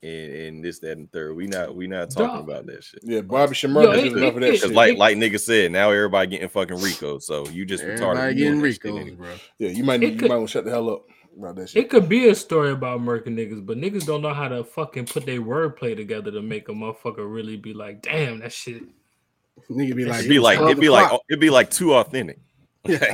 and, 0.07 0.33
and 0.35 0.65
this 0.65 0.78
that 0.81 0.97
and 0.99 1.11
third. 1.12 1.35
We 1.37 1.47
not 1.47 1.74
we 1.74 1.87
not 1.87 2.11
talking 2.11 2.27
Dog. 2.27 2.49
about 2.49 2.66
that 2.66 2.85
shit. 2.85 3.01
yeah, 3.03 3.20
Bobby 3.23 3.57
Yo, 3.61 3.69
Shmurda 3.69 3.99
it- 3.99 4.03
did 4.05 4.16
enough 4.16 4.35
of 4.35 4.41
that 4.41 4.47
shit. 4.53 4.61
Because 4.62 4.73
like 4.73 4.97
like 4.99 5.16
nigga 5.16 5.41
said, 5.41 5.73
now 5.73 5.91
everybody 5.91 6.28
getting 6.31 6.49
fucking 6.49 6.81
RICO. 6.81 7.19
So 7.19 7.47
you 7.49 7.65
just 7.66 7.83
retarded. 7.85 7.93
Everybody 8.16 8.33
for 8.33 8.33
doing 8.35 8.37
getting 8.37 8.61
RICO, 8.61 8.97
anyway. 8.97 9.11
bro. 9.16 9.28
yeah, 9.59 9.69
you 9.70 9.85
might 9.85 10.03
it 10.03 10.12
you 10.12 10.19
could- 10.19 10.28
might 10.31 10.37
want 10.37 10.49
to 10.49 10.53
shut 10.53 10.65
the 10.65 10.70
hell 10.70 10.89
up 10.91 11.07
about 11.37 11.57
that 11.57 11.69
shit. 11.69 11.85
It 11.85 11.91
could 11.91 12.09
be 12.09 12.28
a 12.28 12.35
story 12.35 12.70
about 12.73 13.01
murking 13.01 13.35
niggas, 13.37 13.65
but 13.66 13.77
niggas 13.77 14.07
don't 14.07 14.23
know 14.23 14.33
how 14.33 14.49
to 14.49 14.65
fucking 14.65 15.07
put 15.07 15.27
their 15.27 15.41
wordplay 15.41 15.95
together 15.97 16.31
to 16.31 16.41
make 16.41 16.69
a 16.69 16.73
motherfucker 16.73 17.31
really 17.31 17.57
be 17.57 17.74
like, 17.74 18.01
damn, 18.03 18.39
that 18.41 18.53
shit. 18.53 18.83
Nigga 19.70 19.97
be 19.97 20.05
like, 20.05 20.19
It'd 20.20 20.28
be 20.31 20.39
like 20.39 20.61
it'd 20.61 20.78
be 20.81 20.89
like 20.89 21.12
it'd 21.28 21.41
be 21.41 21.51
like 21.51 21.70
too 21.70 21.95
authentic. 21.95 22.39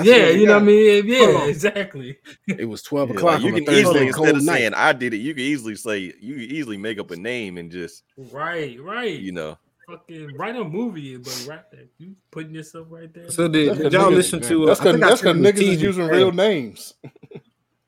Yeah, 0.02 0.28
you 0.30 0.46
know 0.46 0.54
what 0.54 0.62
I 0.62 0.66
mean? 0.66 1.06
Yeah, 1.06 1.44
exactly. 1.44 2.18
it 2.48 2.64
was 2.68 2.82
12 2.82 3.10
Yeah, 3.10 3.14
o'clock 3.16 3.34
like, 3.34 3.42
you 3.42 3.48
on 3.48 3.54
can 3.54 3.64
Thursday 3.66 3.80
easily 3.80 4.06
instead 4.06 4.36
of 4.36 4.42
night. 4.44 4.54
saying 4.58 4.74
I 4.74 4.92
did 4.92 5.14
it, 5.14 5.18
you 5.18 5.34
can 5.34 5.42
easily 5.44 5.74
say 5.76 5.98
you 6.20 6.34
can 6.34 6.42
easily 6.44 6.76
make 6.76 6.98
up 6.98 7.10
a 7.10 7.16
name 7.16 7.58
and 7.58 7.70
just 7.70 8.04
Right, 8.16 8.80
right. 8.80 9.18
you 9.18 9.32
know. 9.32 9.58
Fucking 9.88 10.36
write 10.36 10.56
a 10.56 10.64
movie, 10.64 11.16
but 11.16 11.34
rap 11.46 11.70
that. 11.72 11.88
You 11.98 12.14
putting 12.30 12.54
yourself 12.54 12.86
right 12.90 13.12
there. 13.12 13.28
So 13.30 13.48
did, 13.48 13.68
That's 13.68 13.78
did 13.78 13.84
'cause 13.84 13.92
y'all 13.92 14.10
listen 14.10 14.40
to? 14.42 14.64
uh, 14.64 14.66
That's 14.66 14.80
I 14.80 14.84
because 14.84 14.92
think 14.94 15.04
that's 15.04 15.20
because 15.20 15.36
sent 15.36 15.58
you 15.58 15.64
niggas 15.64 15.74
is 15.74 15.82
using 15.82 16.08
real 16.08 16.32
names. 16.32 16.94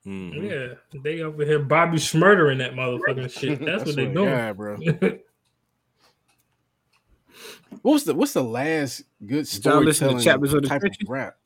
Mhm. 0.05 0.51
yeah, 0.51 0.99
they 1.01 1.21
over 1.21 1.43
here 1.43 1.57
Bobby 1.57 1.97
Schmurdering 1.97 2.59
that 2.59 2.73
motherfucking 2.75 3.31
shit. 3.39 3.59
That's, 3.65 3.81
I 3.81 3.85
what 3.87 3.95
they 3.95 4.05
doing. 4.05 4.13
God, 4.29 4.55
bro. 4.57 4.77
What's 7.81 8.03
the 8.03 8.13
what's 8.15 8.33
the 8.33 8.43
last 8.43 9.03
good 9.25 9.45
Did 9.47 9.65
y'all 9.65 9.81
listen 9.81 10.07
to 10.09 10.19
storytelling 10.19 10.23
Chapters 10.23 10.53
of 10.53 10.61
the 10.61 10.67
type 10.67 10.77
of 10.77 10.89
Trenches? 10.89 11.09
rap? 11.09 11.37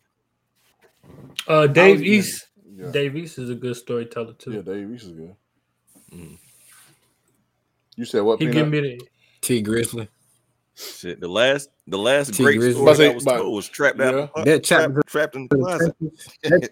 Uh, 1.47 1.67
Dave 1.67 1.99
was- 1.99 2.07
East. 2.07 2.45
Yeah, 2.75 2.91
Dave 2.91 3.15
East 3.17 3.37
is 3.39 3.49
a 3.49 3.55
good 3.55 3.75
storyteller 3.75 4.33
too. 4.33 4.53
yeah 4.53 4.61
Dave 4.61 4.89
East 4.91 5.05
is 5.05 5.11
good. 5.11 5.35
Mhm. 6.13 6.37
You 7.97 8.05
said 8.05 8.21
what? 8.21 8.39
he 8.39 8.45
Peanut? 8.47 8.55
give 8.55 8.69
me 8.71 8.79
the 8.97 9.07
Tee 9.41 9.61
Grizzley. 9.63 10.07
Shit, 10.75 11.19
the 11.19 11.27
last 11.27 11.69
the 11.87 11.97
last 11.97 12.33
Tee 12.33 12.43
great 12.43 12.59
Grizzley. 12.59 12.71
story 12.73 12.85
But 12.85 12.97
say- 12.97 13.07
that 13.07 13.15
was 13.15 13.25
but- 13.25 13.37
told 13.37 13.55
was 13.55 13.67
trapped 13.67 13.99
out 13.99 14.13
yeah. 14.13 14.19
of 14.21 14.31
the- 14.45 14.51
That 14.51 14.63
trapped, 14.63 14.93
chapter- 14.95 15.01
trapped 15.07 15.35
in 15.35 15.47
the 15.49 15.57
closet. 15.57 15.95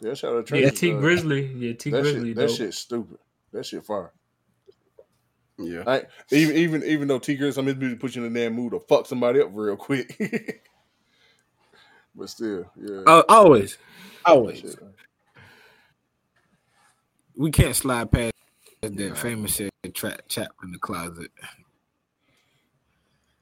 yeah, 0.00 0.14
shout 0.14 0.36
out 0.36 0.46
to 0.46 0.58
yeah 0.60 0.70
Tee 0.70 0.92
uh, 0.92 0.96
Grizzley. 0.96 1.52
Yeah 1.60 1.72
Tee 1.74 1.90
That 1.90 2.04
Grizzley. 2.04 2.26
shit, 2.28 2.36
that 2.36 2.46
dope. 2.48 2.56
shit's 2.56 2.78
stupid. 2.78 3.18
That 3.52 3.66
shit 3.66 3.84
fire. 3.84 4.12
Yeah. 5.58 5.82
I, 5.86 6.02
even 6.30 6.56
even 6.56 6.82
even 6.84 7.08
though 7.08 7.18
Tee 7.18 7.36
Grizzley, 7.36 7.52
some 7.54 7.66
of 7.68 7.74
his 7.74 7.80
music 7.80 8.00
put 8.00 8.14
you 8.14 8.24
in 8.24 8.32
the 8.32 8.40
damn 8.40 8.54
mood 8.54 8.72
to 8.72 8.80
fuck 8.80 9.06
somebody 9.06 9.40
up 9.40 9.50
real 9.52 9.76
quick. 9.76 10.62
but 12.16 12.28
still, 12.30 12.64
yeah. 12.80 13.02
Uh, 13.06 13.22
always, 13.28 13.78
always. 14.24 14.60
Shit. 14.60 14.76
We 17.36 17.50
can't 17.50 17.76
slide 17.76 18.10
past 18.10 18.32
that 18.82 19.18
famous 19.18 19.54
shit, 19.56 19.70
trap 19.94 20.20
chap 20.28 20.48
in 20.64 20.72
the 20.72 20.78
closet. 20.78 21.30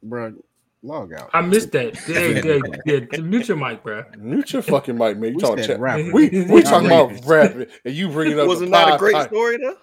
Bro, 0.02 0.34
log 0.82 1.12
out. 1.14 1.30
I 1.32 1.40
missed 1.42 1.72
that. 1.72 1.94
Yeah, 2.08 2.96
yeah, 2.96 3.00
yeah. 3.12 3.20
Mute 3.20 3.48
your 3.48 3.56
mic, 3.56 3.82
bro. 3.82 4.04
Mute 4.18 4.52
your 4.52 4.62
fucking 4.62 4.96
mic, 4.98 5.16
man. 5.18 5.30
You 5.30 5.36
We 5.36 5.40
talking 5.42 5.58
said 5.64 5.66
chat. 5.74 5.80
rapper. 5.80 6.10
We 6.12 6.28
we 6.50 6.62
talking 6.62 6.86
about 6.86 7.12
Outrageous. 7.12 7.26
rap, 7.26 7.68
and 7.84 7.94
you 7.94 8.08
bring 8.08 8.32
it 8.32 8.38
up. 8.38 8.48
Wasn't 8.48 8.70
that 8.72 8.94
a 8.94 8.98
great 8.98 9.12
type. 9.14 9.28
story 9.28 9.58
though? 9.58 9.76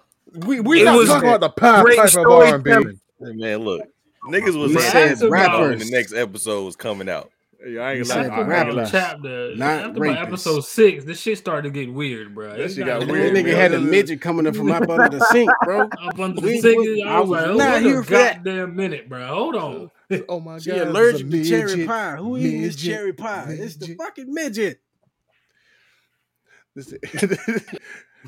We 0.46 0.60
we 0.60 0.82
It 0.82 0.84
not 0.84 0.96
was 0.96 1.08
talking 1.08 1.28
about 1.28 1.40
the 1.40 1.50
pop 1.50 1.84
great 1.84 1.96
type 1.96 2.14
of 2.14 2.26
R 2.26 2.54
and 2.54 2.64
B. 2.64 2.70
Hey, 2.70 3.32
man, 3.34 3.58
look, 3.60 3.82
niggas 4.28 4.58
was 4.58 4.72
saying 4.92 5.16
that 5.18 5.28
rappers. 5.30 5.84
the 5.84 5.90
next 5.90 6.12
episode 6.12 6.64
was 6.64 6.76
coming 6.76 7.08
out. 7.08 7.30
Yeah, 7.64 7.80
I 7.82 7.92
ain't 7.92 8.08
gonna 8.08 8.20
lie. 8.20 8.26
After 8.26 8.32
I 8.32 8.38
ain't 8.40 8.48
gonna 8.48 8.70
about 8.72 8.74
lie. 8.76 8.90
chapter, 8.90 9.56
Not 9.56 9.80
after 9.84 10.04
about 10.04 10.18
episode 10.26 10.60
six, 10.64 11.04
this 11.04 11.20
shit 11.20 11.38
started 11.38 11.72
to 11.72 11.80
get 11.84 11.92
weird, 11.94 12.34
bro. 12.34 12.50
That 12.50 12.60
It 12.60 12.72
shit 12.72 12.86
got 12.86 13.00
That 13.00 13.08
weird, 13.08 13.34
nigga 13.36 13.54
had 13.54 13.72
a 13.72 13.80
midget 13.80 14.20
coming 14.20 14.46
up 14.46 14.56
from 14.56 14.70
up 14.72 14.88
under 14.88 15.16
the 15.18 15.24
sink, 15.26 15.50
bro. 15.64 15.82
Up 16.00 16.18
under 16.18 16.40
the 16.40 16.58
sink, 16.58 16.78
we- 16.78 17.02
I 17.04 17.16
I 17.16 17.20
was 17.20 17.28
was 17.30 17.40
like, 17.40 17.46
oh, 17.48 17.56
not 17.56 17.80
here 17.82 18.00
a 18.00 18.04
for 18.04 18.10
that. 18.12 18.36
goddamn 18.44 18.74
minute, 18.76 19.08
bro. 19.08 19.26
Hold 19.26 19.54
on. 19.56 19.90
Oh 20.28 20.40
my 20.40 20.52
god, 20.54 20.62
She 20.62 20.70
allergic 20.72 21.30
to 21.30 21.44
cherry 21.44 21.86
pie. 21.86 22.16
Who 22.16 22.36
eating 22.36 22.62
this 22.62 22.76
cherry 22.76 23.12
pie? 23.14 23.46
It's 23.48 23.76
the 23.76 23.94
fucking 23.94 24.32
midget. 24.32 24.80
This- 26.74 26.92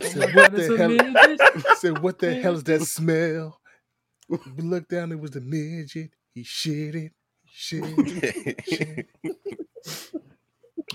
Oh 0.03 0.07
Said, 0.09 0.35
what 0.35 0.53
the 0.53 0.77
hell? 0.77 0.89
midget. 0.89 1.41
Said 1.79 1.99
what 2.03 2.19
the 2.19 2.35
hell 2.35 2.55
is 2.55 2.65
that 2.65 2.83
smell? 2.83 3.61
We 4.29 4.39
looked 4.59 4.91
down. 4.91 5.13
It 5.13 5.21
was 5.21 5.31
the 5.33 5.41
midget. 5.41 6.11
He 6.35 6.43
shit. 7.55 7.85
Shit. 8.67 9.07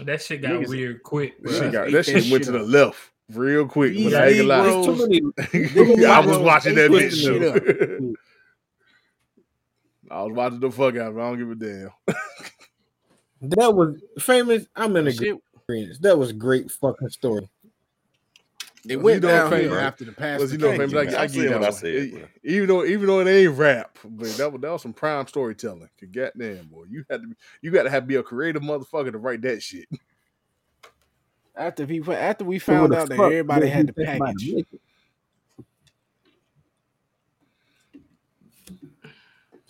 That 0.05 0.21
shit 0.21 0.41
got 0.41 0.51
Niggas- 0.51 0.67
weird 0.69 1.03
quick, 1.03 1.41
bro. 1.41 1.51
That 1.51 1.59
shit, 1.59 1.71
got, 1.71 1.85
that 1.85 1.91
that 1.91 2.05
shit 2.05 2.13
went 2.15 2.25
shit 2.27 2.43
to 2.43 2.51
the 2.51 2.59
left 2.59 2.97
real 3.33 3.65
quick. 3.67 3.93
These 3.93 4.11
But 4.11 4.21
I 4.23 4.27
ain't 4.29 4.47
gonna 4.47 4.63
lie. 4.63 4.97
Many- 4.97 5.21
I 6.15 6.19
was 6.25 6.37
watching 6.37 6.75
that 6.75 6.91
bitch 6.91 7.11
this 7.11 7.21
shit 7.21 7.41
I 10.11 10.23
was 10.23 10.33
watching 10.33 10.59
the 10.59 10.71
fuck 10.71 10.95
out. 10.95 11.09
of 11.11 11.17
it. 11.17 11.21
I 11.21 11.29
don't 11.29 11.37
give 11.37 11.51
a 11.51 11.55
damn. 11.55 11.91
That 13.41 13.73
was 13.75 14.01
famous. 14.19 14.65
I'm 14.75 14.95
in 14.97 15.05
Shit, 15.11 15.37
agreement. 15.55 16.01
That 16.01 16.17
was 16.17 16.31
a 16.31 16.33
great 16.33 16.71
fucking 16.71 17.09
story. 17.09 17.47
It 18.89 18.95
Was 18.97 19.03
went 19.03 19.15
he 19.15 19.19
doing 19.21 19.33
downhill 19.35 19.59
famous? 19.59 19.77
after 19.77 20.05
the 20.05 20.11
past. 20.11 20.41
Was 20.41 20.51
you 20.51 20.57
know, 20.57 20.67
Thank 20.69 20.79
famous? 20.81 20.91
you, 20.91 20.97
Like. 20.97 21.09
I 21.09 21.21
I 21.23 21.25
give 21.27 21.31
said 21.31 21.43
you 21.43 21.51
what 21.51 21.61
that 21.61 21.67
I 21.67 21.71
said, 21.71 21.93
It- 21.95 22.11
bro. 22.13 22.21
even 22.43 22.67
though 22.67 22.85
even 22.85 23.07
though 23.07 23.19
it 23.21 23.27
ain't 23.27 23.57
rap, 23.57 23.97
but 24.03 24.27
that 24.37 24.51
was 24.51 24.61
that 24.61 24.71
was 24.71 24.81
some 24.81 24.93
prime 24.93 25.27
storytelling. 25.27 25.89
'Cause 25.99 26.09
Goddamn 26.11 26.67
boy, 26.67 26.85
you 26.89 27.05
had 27.09 27.21
to 27.21 27.27
be, 27.27 27.35
you 27.61 27.71
got 27.71 27.83
to 27.83 27.89
have 27.89 28.07
be 28.07 28.15
a 28.15 28.23
creative 28.23 28.61
motherfucker 28.61 29.11
to 29.11 29.17
write 29.17 29.41
that 29.43 29.61
shit. 29.63 29.87
After 31.55 31.85
we 31.85 32.01
after 32.01 32.45
we 32.45 32.57
found 32.57 32.93
out 32.93 33.09
that 33.09 33.19
everybody 33.19 33.67
had 33.67 33.87
he 33.87 33.91
the 33.91 34.05
package. 34.05 34.47
midget? 34.53 34.67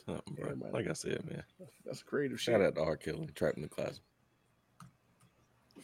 Something, 0.05 0.35
bro. 0.35 0.53
Like 0.71 0.87
I 0.87 0.93
said, 0.93 1.23
man. 1.29 1.43
That's 1.85 2.03
creative 2.03 2.39
shit. 2.39 2.53
Shout 2.53 2.61
out 2.61 2.75
to 2.75 2.81
R. 2.81 2.95
Kelly, 2.97 3.29
trapped 3.35 3.57
in 3.57 3.63
the 3.63 3.69
closet. 3.69 3.99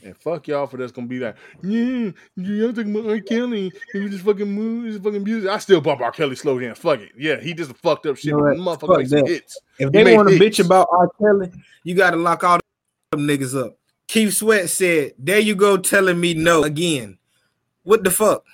And 0.06 0.16
fuck 0.18 0.48
y'all 0.48 0.68
for 0.68 0.78
that's 0.78 0.92
gonna 0.92 1.08
be 1.08 1.20
like, 1.20 1.36
yeah, 1.64 2.12
yeah, 2.36 2.68
I'm 2.68 2.76
talking 2.76 2.96
about 2.96 3.10
R. 3.10 3.20
Kelly. 3.22 3.72
He 3.92 4.08
just 4.08 4.24
fucking 4.24 4.48
move, 4.48 4.86
his 4.86 4.98
fucking 5.00 5.24
music. 5.24 5.50
I 5.50 5.58
still 5.58 5.82
bump 5.82 6.00
R. 6.00 6.12
Kelly 6.12 6.36
slow 6.36 6.60
down. 6.60 6.76
Fuck 6.76 7.00
it. 7.00 7.12
Yeah, 7.18 7.42
he 7.42 7.56
just 7.56 7.76
fucked 7.78 8.06
up 8.06 8.16
shit. 8.16 8.26
You 8.26 8.38
know 8.38 8.44
motherfucker 8.44 8.88
Fuck 8.88 8.98
makes 9.00 9.10
that. 9.10 9.28
hits. 9.28 9.60
If 9.80 9.92
they 9.92 10.16
want 10.16 10.30
to 10.30 10.36
bitch 10.36 10.64
about 10.64 10.90
R. 10.92 11.10
Kelly, 11.20 11.52
you 11.84 11.96
got 11.96 12.12
to 12.12 12.18
lock 12.18 12.44
all 12.44 12.60
them 13.12 13.22
niggas 13.22 13.60
up. 13.60 13.80
Keith 14.08 14.36
Sweat 14.36 14.70
said, 14.70 15.14
"There 15.18 15.40
you 15.40 15.56
go, 15.56 15.76
telling 15.78 16.20
me 16.20 16.36
no 16.36 16.64
again. 16.64 17.18
What 17.82 18.04
the 18.04 18.12
fuck?" 18.12 18.46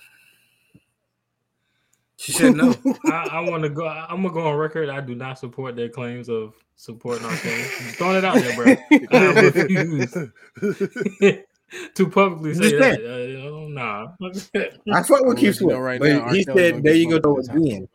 She 2.22 2.34
said 2.34 2.56
no. 2.56 2.76
I, 3.06 3.30
I 3.32 3.40
want 3.50 3.64
to 3.64 3.70
go. 3.70 3.88
I'm 3.88 4.22
gonna 4.22 4.32
go 4.32 4.42
on 4.48 4.56
record. 4.56 4.90
I 4.90 5.02
do 5.02 5.16
not 5.16 5.40
support 5.40 5.76
their 5.76 5.90
claims 5.90 6.30
of 6.30 6.54
supporting 6.76 7.26
R. 7.26 7.36
Kelly. 7.36 7.64
Just 7.64 7.96
throwing 7.96 8.18
it 8.18 8.24
out 8.24 8.36
there, 8.36 8.56
bro. 8.56 8.76
I 9.12 9.42
refuse 9.42 10.12
to 11.96 12.10
publicly 12.10 12.54
say 12.54 12.78
that. 12.78 13.02
that. 13.02 13.12
Uh, 13.12 13.18
you 13.18 13.38
know, 13.40 13.68
nah. 13.70 14.10
I 14.22 15.02
fuck 15.02 15.22
I'ma 15.22 15.30
with 15.30 15.38
Keith 15.40 15.44
let 15.44 15.44
you 15.46 15.54
Sweat, 15.54 15.80
right 15.80 16.00
but 16.00 16.10
now, 16.10 16.30
he 16.32 16.46
Kelly 16.46 16.60
said, 16.60 16.84
"There 16.84 16.94
you 16.94 17.10
go, 17.10 17.20
bumped 17.20 17.24
though 17.50 17.56
this 17.56 17.66
again." 17.66 17.88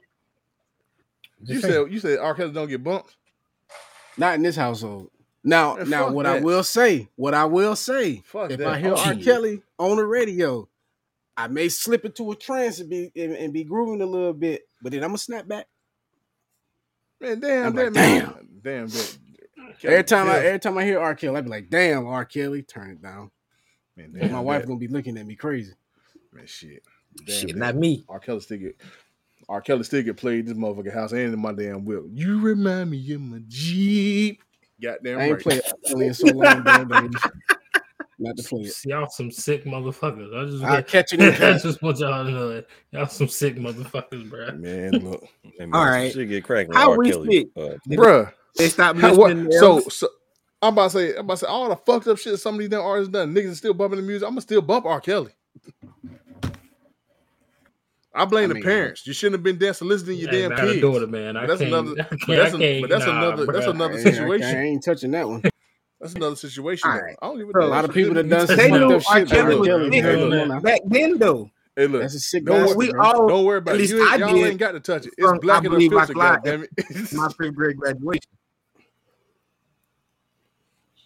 you 1.45 1.61
said 1.61 1.93
you 1.93 2.01
said 2.01 2.19
R. 2.19 2.35
Kelly 2.35 2.51
don't 2.53 2.69
get 2.69 2.83
bumped. 2.83 3.15
Not 4.17 4.35
in 4.35 4.43
this 4.43 4.57
household. 4.57 5.09
Now, 5.45 5.77
Man, 5.77 5.91
now, 5.91 6.05
fuck 6.07 6.15
what 6.15 6.27
I 6.27 6.41
will 6.41 6.65
say, 6.65 7.09
what 7.15 7.33
I 7.33 7.45
will 7.45 7.77
say, 7.77 8.23
Fuck 8.25 8.51
if 8.51 8.59
that. 8.59 8.67
I 8.67 8.81
hear 8.81 8.95
Oh, 8.97 9.05
R. 9.05 9.15
Kelly 9.15 9.63
on 9.79 9.99
the 9.99 10.05
radio, 10.05 10.69
I 11.37 11.49
may 11.49 11.69
slip 11.69 12.05
into 12.05 12.31
a 12.33 12.37
trance 12.37 12.81
and 12.81 12.89
be 12.89 13.11
and, 13.17 13.33
and 13.35 13.53
be 13.53 13.65
grooving 13.65 14.01
a 14.01 14.07
little 14.07 14.33
bit, 14.33 14.63
but 14.83 14.93
then 14.93 15.03
I'm 15.03 15.11
gonna 15.11 15.19
snap 15.19 15.47
back. 15.47 15.67
Man, 17.21 17.41
damn, 17.41 17.67
I'm 17.67 17.75
that 17.77 17.85
like, 17.85 17.93
man. 17.95 18.49
Damn, 18.63 18.89
that. 18.89 19.19
every 19.85 20.05
time 20.05 20.29
I 20.29 20.39
every 20.39 20.59
time 20.59 20.79
I 20.79 20.85
hear 20.85 20.99
R. 21.01 21.15
Kelly, 21.15 21.37
I 21.37 21.41
be 21.43 21.49
like, 21.51 21.71
"Damn, 21.71 22.07
R. 22.07 22.25
Kelly, 22.25 22.63
turn 22.63 22.91
it 22.91 23.03
down." 23.03 23.31
man, 23.97 24.13
damn, 24.13 24.33
my 24.33 24.41
wife 24.41 24.67
gonna 24.67 24.79
be 24.79 24.89
looking 24.89 25.17
at 25.19 25.27
me 25.27 25.35
crazy. 25.37 25.73
man, 26.33 26.47
shit. 26.47 26.83
Damn, 27.25 27.27
Shit, 27.27 27.49
that. 27.49 27.57
not 27.57 27.77
me. 27.77 28.05
R. 28.09 28.19
Kelly 28.21 28.41
still 28.41 28.59
get 28.59 28.81
R. 29.49 29.61
Kelly 29.61 29.85
still 29.85 30.03
get 30.03 30.17
played 30.17 30.47
this 30.47 30.57
motherfucking 30.57 30.93
house 30.93 31.13
and 31.13 31.21
in 31.33 31.39
my 31.39 31.53
damn 31.53 31.85
will. 31.85 32.05
You 32.13 32.41
remind 32.41 32.91
me 32.91 33.13
of 33.13 33.21
my 33.21 33.41
Jeep. 33.49 34.43
Goddamn 34.83 35.19
I 35.19 35.23
ain't 35.23 35.33
right. 35.35 35.43
played 35.43 35.63
R. 35.67 35.73
Kelly 35.87 36.07
in 36.09 36.15
so 36.15 36.27
long, 36.27 36.63
bro. 36.63 37.09
Baby. 38.19 38.29
not 38.29 38.37
to 38.37 38.43
play 38.43 38.61
it. 38.63 38.75
Y'all 38.85 39.09
some 39.09 39.31
sick 39.31 39.65
motherfuckers. 39.65 40.35
I 40.37 40.51
just, 40.51 40.65
I'll 40.65 40.83
catch 40.83 41.13
it 41.13 41.21
in 41.21 41.33
I 41.33 41.37
class. 41.37 41.63
just 41.63 41.83
want 41.83 41.99
y'all 41.99 42.25
to 42.25 42.31
know 42.31 42.49
that 42.49 42.67
y'all 42.91 43.07
some 43.07 43.29
sick 43.29 43.57
motherfuckers, 43.57 44.29
bro. 44.31 44.53
Man, 44.53 44.93
look, 44.93 45.25
Hey, 45.43 45.67
man, 45.67 45.75
All 45.75 45.83
some 45.85 45.91
right. 45.93 46.13
shit 46.13 46.29
get 46.29 46.45
cracking. 46.45 46.69
with 46.69 46.77
How 46.79 46.91
R. 46.93 46.99
we 46.99 47.11
Kelly, 47.11 47.49
fit? 47.57 47.63
uh, 47.63 47.77
Did 47.89 47.99
bruh. 47.99 48.33
They 48.57 48.69
stopped 48.69 48.99
How, 49.01 49.13
listening. 49.15 49.53
so, 49.53 49.81
so 49.81 50.09
I'm 50.63 50.73
about 50.73 50.91
to 50.93 50.99
say, 50.99 51.11
I'm 51.15 51.21
about 51.21 51.35
to 51.35 51.39
say, 51.45 51.47
all 51.47 51.69
the 51.69 51.77
fucked 51.77 52.07
up 52.09 52.19
shit 52.19 52.39
some 52.39 52.55
of 52.55 52.61
these 52.61 52.69
damn 52.71 52.81
artists 52.81 53.13
done. 53.13 53.35
Niggas 53.35 53.45
is 53.49 53.59
still 53.59 53.75
bumping 53.75 54.01
the 54.01 54.07
music. 54.07 54.27
I'm 54.27 54.33
gonna 54.33 54.41
still 54.41 54.63
bump 54.63 54.87
R. 54.87 55.01
Kelly. 55.01 55.33
I 58.15 58.25
blame 58.25 58.51
I 58.51 58.55
the 58.55 58.63
parents. 58.63 59.07
You 59.07 59.13
shouldn't 59.13 59.35
have 59.35 59.43
been 59.43 59.59
dancing 59.59 59.89
listening 59.89 60.17
to 60.17 60.23
your 60.23 60.33
damn 60.33 60.53
I 60.53 60.61
had 60.61 60.69
a 60.69 60.73
kids. 60.73 60.81
daughter, 60.83 61.07
man. 61.07 61.37
I 61.37 61.45
that's 61.47 61.61
can't, 61.61 61.75
another- 61.75 62.01
I 62.01 62.07
but 62.09 62.21
can't, 62.21 62.27
that's 62.29 62.55
I 62.55 62.57
a- 62.57 62.61
can't, 62.61 62.81
but 62.81 62.91
that's 62.91 63.07
nah, 63.07 63.19
another- 63.19 63.47
that's 63.53 63.67
bruh. 63.67 63.71
another 63.71 63.93
I 63.93 63.97
ain't- 63.99 64.05
situation. 64.07 64.57
I 64.57 64.63
ain't 64.63 64.85
touching 64.85 65.11
that 65.11 65.29
one. 65.29 65.43
That's 66.01 66.15
another 66.15 66.37
situation. 66.37 66.91
All 66.91 66.99
right. 67.01 67.17
I 67.23 67.27
don't 67.27 67.41
even 67.41 67.53
know. 67.55 67.67
A 67.67 67.69
lot 67.69 67.85
of 67.85 67.93
people 67.95 68.15
that 68.15 68.29
done 68.29 68.47
They 68.47 68.55
some 68.55 68.57
fucked 68.57 68.71
know 68.73 68.97
up 68.97 69.03
R. 69.11 69.19
shit. 69.21 69.29
Kelly 69.31 69.57
was 69.57 69.69
R. 69.69 69.75
Kelly, 69.79 69.91
big 69.91 70.03
come 70.05 70.29
man. 70.31 70.41
on 70.43 70.49
now. 70.49 70.61
back 70.61 70.81
then, 70.87 71.19
though. 71.19 71.51
Hey, 71.75 71.87
look. 71.87 72.03
That's 72.03 72.15
a 72.15 72.21
sick 72.21 72.45
Don't 72.45 72.61
bastard, 72.61 72.77
we 72.79 72.91
bro. 72.91 73.03
all 73.05 73.29
don't 73.29 73.45
worry 73.45 73.59
about 73.59 73.75
at 73.75 73.77
it. 73.77 73.81
least 73.81 73.93
You, 73.95 74.09
I 74.09 74.17
y'all 74.17 74.33
did 74.35 74.47
ain't 74.47 74.59
got 74.59 74.73
to 74.73 74.81
touch 74.81 75.07
it. 75.07 75.15
It's 75.17 75.27
from, 75.27 75.39
black 75.39 75.63
I 75.63 75.67
and 75.67 75.71
believe, 75.71 75.91
filter, 75.91 76.15
I 76.21 76.39
it. 76.45 76.71
my 77.13 77.29
fifth 77.29 77.55
grade 77.55 77.77
graduation. 77.77 78.31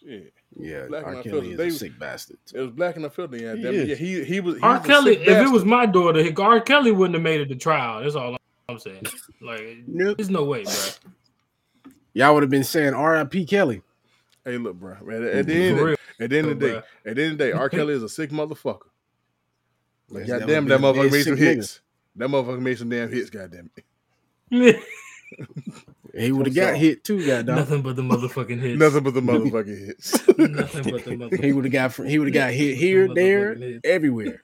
Shit. 0.05 0.33
Yeah, 0.59 0.87
Black 0.89 1.05
R. 1.07 1.15
and 1.15 1.25
Kelly 1.25 1.53
is 1.53 1.57
They- 1.59 1.69
a 1.69 1.71
sick 1.71 1.99
bastard. 1.99 2.39
It 2.53 2.61
was 2.61 2.71
black 2.71 2.97
and 2.97 3.05
the 3.05 3.11
filter. 3.11 3.37
Yeah, 3.37 3.55
He 3.55 3.63
damn 3.63 3.75
it. 3.75 3.81
is. 3.81 3.89
yeah. 3.89 3.95
He 3.95 4.25
he 4.25 4.41
was. 4.41 4.57
He 4.57 4.61
R. 4.63 4.79
was 4.79 4.87
Kelly, 4.87 5.15
sick 5.15 5.29
if 5.29 5.47
it 5.47 5.51
was 5.51 5.65
my 5.65 5.87
daughter, 5.87 6.25
R. 6.43 6.61
Kelly 6.61 6.91
wouldn't 6.91 7.15
have 7.15 7.23
made 7.23 7.41
it 7.41 7.47
to 7.47 7.55
trial. 7.57 8.01
That's 8.03 8.17
all 8.17 8.37
I'm 8.69 8.79
saying. 8.79 9.03
Like, 9.43 9.79
Nope. 9.87 10.19
there's 10.19 10.29
no 10.29 10.45
way, 10.45 10.65
bro. 10.65 11.93
Y'all 12.13 12.35
would 12.35 12.43
have 12.43 12.51
been 12.51 12.63
saying 12.65 12.93
R.I.P. 12.93 13.47
Kelly. 13.47 13.81
Hey, 14.45 14.59
look, 14.59 14.77
bro. 14.77 14.93
At, 14.93 15.01
at 15.01 15.07
mm-hmm. 15.07 15.49
the 15.49 15.55
end, 15.55 15.81
real. 15.81 15.97
at 16.21 16.31
the 16.31 16.39
end 16.39 16.49
of 16.49 16.59
the 16.59 16.67
day, 16.67 16.75
Bruh. 16.75 16.83
at 17.07 17.17
the 17.17 17.23
end 17.23 17.33
of 17.33 17.39
the 17.39 17.45
day, 17.45 17.53
R. 17.53 17.69
Kelly 17.71 17.95
is 17.95 18.03
a 18.03 18.09
sick 18.09 18.31
motherfucker. 18.31 18.89
Like, 20.09 20.27
Yes, 20.27 20.41
goddamn, 20.41 20.67
that 20.67 20.81
that 20.81 20.81
would 20.83 20.95
be 20.95 21.01
a 21.01 21.09
motherfucker 21.09 21.13
made 21.13 21.25
some 21.25 21.37
sick 21.37 21.45
nigga. 21.45 21.57
hits. 21.57 21.81
That 22.17 22.29
motherfucker 22.29 22.61
made 22.61 22.79
some 22.79 22.89
damn 22.89 23.11
hits. 23.11 23.31
Goddamn 23.31 23.71
it. 23.77 23.85
He 26.15 26.33
would 26.33 26.47
have 26.47 26.57
got 26.57 26.77
hit 26.77 27.05
too, 27.05 27.25
goddamn. 27.25 27.57
Nothing 27.57 27.83
but 27.83 27.97
the 27.97 28.03
motherfucking 28.03 28.61
hits. 28.61 28.79
Nothing 28.79 29.05
but 29.05 29.15
the 29.15 29.21
motherfucking 29.23 29.87
hits. 29.87 30.29
Nothing 30.39 30.93
but 30.93 31.05
the 31.05 31.11
motherfucking 31.13 31.45
He 31.45 31.53
would 31.53 31.65
have 31.65 31.73
got 31.73 31.95
he 32.07 32.19
would 32.19 32.29
have 32.29 32.35
got 32.35 32.53
hit 32.53 32.77
here, 32.77 33.13
there, 33.15 33.55
Motherfucking 33.55 33.63
hits. 33.63 33.81
everywhere. 33.85 34.43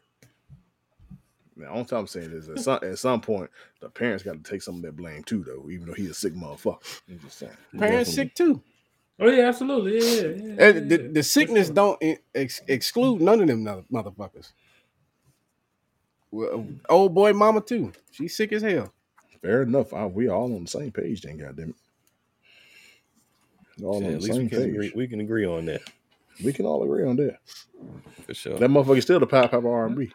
Now, 1.58 1.68
all 1.68 1.86
I'm 1.90 2.06
saying 2.06 2.32
is, 2.32 2.50
at 2.50 2.58
some, 2.58 2.78
at 2.82 2.98
some 2.98 3.22
point, 3.22 3.50
the 3.80 3.88
parents 3.88 4.22
got 4.22 4.44
to 4.44 4.50
take 4.50 4.60
some 4.60 4.76
of 4.76 4.82
that 4.82 4.94
blame 4.94 5.24
too, 5.24 5.42
though. 5.42 5.70
Even 5.70 5.86
though 5.86 5.94
he's 5.94 6.10
a 6.10 6.14
sick 6.14 6.34
motherfucker. 6.34 7.00
I'm 7.08 7.18
just 7.18 7.38
saying. 7.38 7.52
Parents 7.78 8.12
sick 8.12 8.34
too. 8.34 8.62
Oh 9.18 9.28
yeah, 9.28 9.48
absolutely. 9.48 9.98
Yeah, 9.98 10.22
yeah. 10.22 10.54
yeah, 10.58 10.64
And 10.68 10.90
the, 10.90 10.96
the 10.98 11.22
sickness 11.22 11.70
don't 11.70 12.00
ex- 12.34 12.60
exclude 12.68 13.20
none 13.22 13.40
of 13.40 13.48
them 13.48 13.64
motherfuckers. 13.92 14.52
Well, 16.30 16.66
old 16.88 17.14
boy 17.14 17.32
mama 17.32 17.60
too. 17.62 17.92
She's 18.12 18.36
sick 18.36 18.52
as 18.52 18.62
hell. 18.62 18.92
Fair 19.42 19.62
enough. 19.62 19.94
I, 19.94 20.06
we 20.06 20.28
all 20.28 20.54
on 20.54 20.64
the 20.64 20.70
same 20.70 20.92
page, 20.92 21.22
then. 21.22 21.38
Goddamn 21.38 21.70
it. 21.70 21.88
All 23.84 24.00
shit, 24.00 24.08
on 24.08 24.14
at 24.14 24.20
the 24.20 24.26
least 24.26 24.40
we 24.40 24.40
same 24.40 24.48
can, 24.48 24.62
agree, 24.64 24.92
we 24.94 25.08
can 25.08 25.20
agree 25.20 25.46
on 25.46 25.66
that 25.66 25.82
We 26.44 26.52
can 26.52 26.66
all 26.66 26.82
agree 26.82 27.06
on 27.06 27.16
that. 27.16 27.38
for 28.26 28.34
sure. 28.34 28.58
That 28.58 28.70
motherfucker 28.70 29.02
still 29.02 29.20
the 29.20 29.26
Pied 29.26 29.50
Piper 29.50 29.72
R&B. 29.72 30.12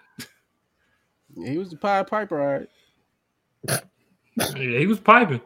He 1.36 1.58
was 1.58 1.70
the 1.72 1.78
Pied 1.78 2.08
Piper, 2.08 2.42
all 2.42 2.60
right. 2.60 2.70
Yeah, 4.56 4.80
he 4.80 4.88
was 4.88 5.00
piping. 5.00 5.42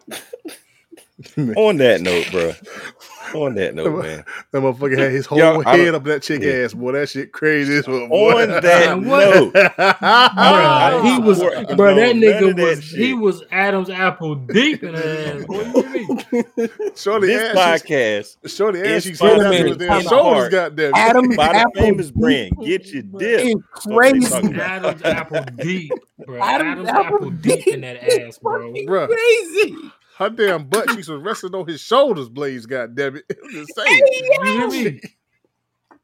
on 1.55 1.77
that 1.77 2.01
note, 2.01 2.29
bro. 2.29 2.51
On 3.41 3.55
that 3.55 3.73
note, 3.73 4.03
man. 4.03 4.25
That 4.51 4.61
motherfucker 4.61 4.97
had 4.97 5.11
his 5.13 5.25
whole 5.25 5.37
Yo, 5.39 5.61
head 5.61 5.95
up 5.95 6.03
that 6.03 6.21
chick 6.23 6.41
yeah. 6.41 6.63
ass. 6.65 6.73
Boy, 6.73 6.91
that 6.91 7.07
shit 7.07 7.31
crazy 7.31 7.77
as 7.77 7.87
well. 7.87 8.07
boy. 8.09 8.41
On 8.43 8.49
that 8.49 8.99
note, 8.99 9.53
Bruh, 9.53 9.73
I 9.79 11.01
he 11.03 11.19
was, 11.21 11.37
support- 11.37 11.67
bruh, 11.69 11.77
no, 11.77 11.95
that 11.95 12.15
nigga 12.17 12.49
of 12.49 12.55
that 12.57 12.63
was, 12.77 12.91
he 12.91 13.13
was 13.13 13.43
Adam's 13.51 13.89
apple 13.89 14.35
deep 14.35 14.83
in 14.83 14.91
the 14.93 15.35
ass. 15.35 15.45
Boy, 15.45 15.63
you? 15.93 16.91
Shorty 16.95 17.27
this 17.27 17.55
ass, 17.57 17.81
podcast 17.81 18.49
Shorty 18.53 18.81
ass, 18.81 19.03
she 19.03 19.11
is 19.11 19.19
said 19.19 19.39
that 19.39 19.53
sponsored 19.53 19.79
damn 19.79 20.01
shoulders, 20.01 20.09
part 20.39 20.51
goddamn. 20.51 20.89
it. 20.89 20.97
Adam 20.97 21.29
by 21.35 21.47
the 21.47 21.55
Apple 21.55 21.81
famous 21.81 22.11
Deep 22.11 22.15
brand. 22.15 22.57
Get 22.61 22.87
your 22.87 23.03
dip. 23.03 23.39
is 23.45 23.55
That's 23.73 23.85
what 23.85 24.03
they 24.13 24.19
crazy. 24.19 24.59
Adam's 24.61 25.01
apple 25.03 25.41
deep, 25.63 25.91
bro. 26.25 26.41
Adam's 26.41 26.89
Adam's, 26.89 26.89
apple 26.89 27.15
apple 27.15 27.29
deep 27.31 27.67
in 27.67 27.81
that 27.81 28.03
ass, 28.03 28.37
bro. 28.37 28.73
Bruh. 28.73 29.07
Crazy. 29.07 29.75
Her 30.17 30.29
damn 30.29 30.69
butt 30.69 30.89
cheeks 30.89 31.09
was 31.09 31.21
resting 31.21 31.53
on 31.53 31.67
his 31.67 31.81
shoulders, 31.81 32.29
Blaze, 32.29 32.65
goddamn 32.65 33.17
it. 33.17 33.25
I'm 33.43 33.51
just 33.51 33.75
saying. 33.75 34.01
You 34.07 34.43
hear 34.43 34.67
me? 34.67 35.01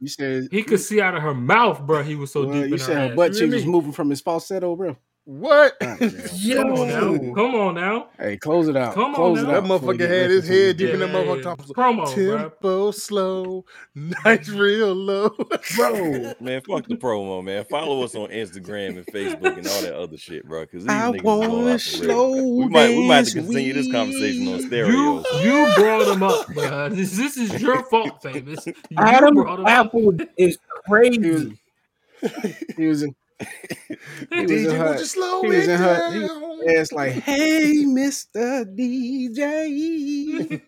You 0.02 0.08
said 0.08 0.48
He 0.52 0.64
could 0.64 0.80
see 0.80 1.00
out 1.00 1.16
of 1.16 1.22
her 1.22 1.34
mouth, 1.34 1.86
bro. 1.86 2.04
He 2.04 2.16
was 2.16 2.32
so 2.32 2.46
well, 2.46 2.54
deep 2.54 2.68
you 2.68 2.74
in 2.74 2.80
said 2.80 2.96
her 2.96 3.10
her 3.10 3.16
butt 3.16 3.34
cheeks 3.34 3.54
was 3.54 3.66
moving 3.66 3.92
from 3.92 4.10
his 4.10 4.20
falsetto, 4.20 4.76
bro. 4.76 4.98
What? 5.26 5.74
Oh, 5.82 5.98
God, 6.00 6.02
man. 6.02 6.56
Come 6.56 6.72
on 6.74 6.88
now. 6.88 7.34
Come 7.36 7.56
on 7.56 7.76
now. 7.76 8.08
hey, 8.20 8.38
close 8.38 8.68
it 8.68 8.76
out. 8.76 8.96
Come 8.96 9.10
on 9.12 9.14
close 9.16 9.40
it 9.40 9.44
now. 9.44 9.52
That 9.52 9.58
out. 9.58 9.64
before 9.68 9.90
we 9.90 9.98
motherfucker 10.00 10.10
had 10.10 10.30
his 10.32 10.48
head 10.48 10.78
the- 10.78 10.86
deep 10.86 10.94
in 10.96 11.00
that 11.02 11.10
Yeah, 11.10 11.14
motherfucker. 11.14 11.36
yeah. 11.38 11.42
talking 11.44 11.66
Promo, 11.76 12.16
bro. 12.16 12.38
Tempo 12.38 12.92
slow, 12.92 13.66
nice 13.96 14.50
real 14.50 14.94
low. 14.96 15.30
Bro, 15.78 16.34
Man, 16.42 16.62
fuck 16.62 16.88
the 16.88 16.96
promo, 16.98 17.44
man. 17.44 17.64
Follow 17.70 18.04
us 18.04 18.16
on 18.16 18.30
Instagram 18.30 18.98
and 18.98 19.06
Facebook 19.06 19.58
and 19.58 19.68
all 19.68 19.82
that 19.84 19.94
other 19.96 20.18
shit, 20.18 20.44
bro. 20.48 20.62
Because 20.62 20.86
these 20.86 20.92
I 20.92 21.12
niggas 21.12 21.16
is 21.18 21.22
going 21.22 21.40
wanna 21.52 21.54
off 21.54 21.64
the 21.64 21.68
rails. 21.70 21.84
slow 21.84 22.56
We 22.56 22.68
might, 22.68 22.90
we 22.90 23.08
might 23.08 23.16
have 23.18 23.26
to 23.28 23.34
continue 23.34 23.74
this 23.74 23.92
conversation 23.92 24.48
on 24.48 24.62
stereo. 24.64 24.92
You 24.92 25.24
you 25.44 25.74
brought 25.76 26.08
him 26.08 26.24
up, 26.24 26.48
bro. 26.48 26.90
This, 26.90 27.16
this 27.16 27.38
is 27.38 27.62
your 27.62 27.84
fault, 27.92 28.24
famous. 28.24 28.66
You 28.66 28.74
Adam 28.98 29.36
brought 29.36 29.60
up. 29.60 29.68
Apple 29.68 30.14
is 30.36 30.58
crazy. 30.88 31.22
he 31.22 31.30
was 31.30 32.56
he 32.78 32.88
was 32.88 33.04
in 33.04 33.16
DJ, 34.32 34.78
her, 34.78 34.86
won't 34.86 35.00
you 35.00 35.06
slow 35.06 35.42
he 35.42 35.52
was 35.52 35.68
it 35.68 35.70
in 35.70 35.80
her, 35.80 36.04
he 36.12 36.28
down? 36.28 36.80
was 36.80 36.92
like, 36.92 37.14
hey, 37.14 37.84
Mr. 37.86 38.66
DJ. 38.76 40.62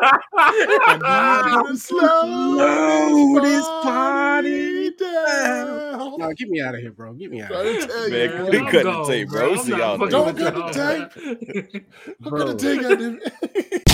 I 0.00 1.42
need 1.42 1.64
to 1.66 1.76
Slow 1.76 3.40
this 3.40 3.72
party 3.82 4.28
party 4.42 4.90
down. 4.98 6.18
No, 6.18 6.32
get 6.34 6.48
me 6.48 6.60
out 6.60 6.74
of 6.74 6.80
here, 6.80 6.92
bro. 6.92 7.12
Get 7.14 7.30
me 7.30 7.42
out 7.42 7.52
of 7.52 7.64
here. 7.64 7.86
Man, 8.08 8.30
you, 8.34 8.46
we 8.50 8.58
boy. 8.60 8.70
cut 8.70 8.84
the 8.84 9.04
tape, 9.06 9.28
bro. 9.28 9.54
I'm 9.54 9.58
See 9.58 9.70
not 9.70 9.78
y'all 9.78 9.98
fucking 9.98 10.10
Don't 10.10 10.36
cut 10.36 10.54
the 10.54 11.84
bro. 12.20 12.40
I'm 12.40 12.46
gonna 12.46 12.54
take 12.56 12.80
goddamn 12.82 13.20
it. 13.22 13.87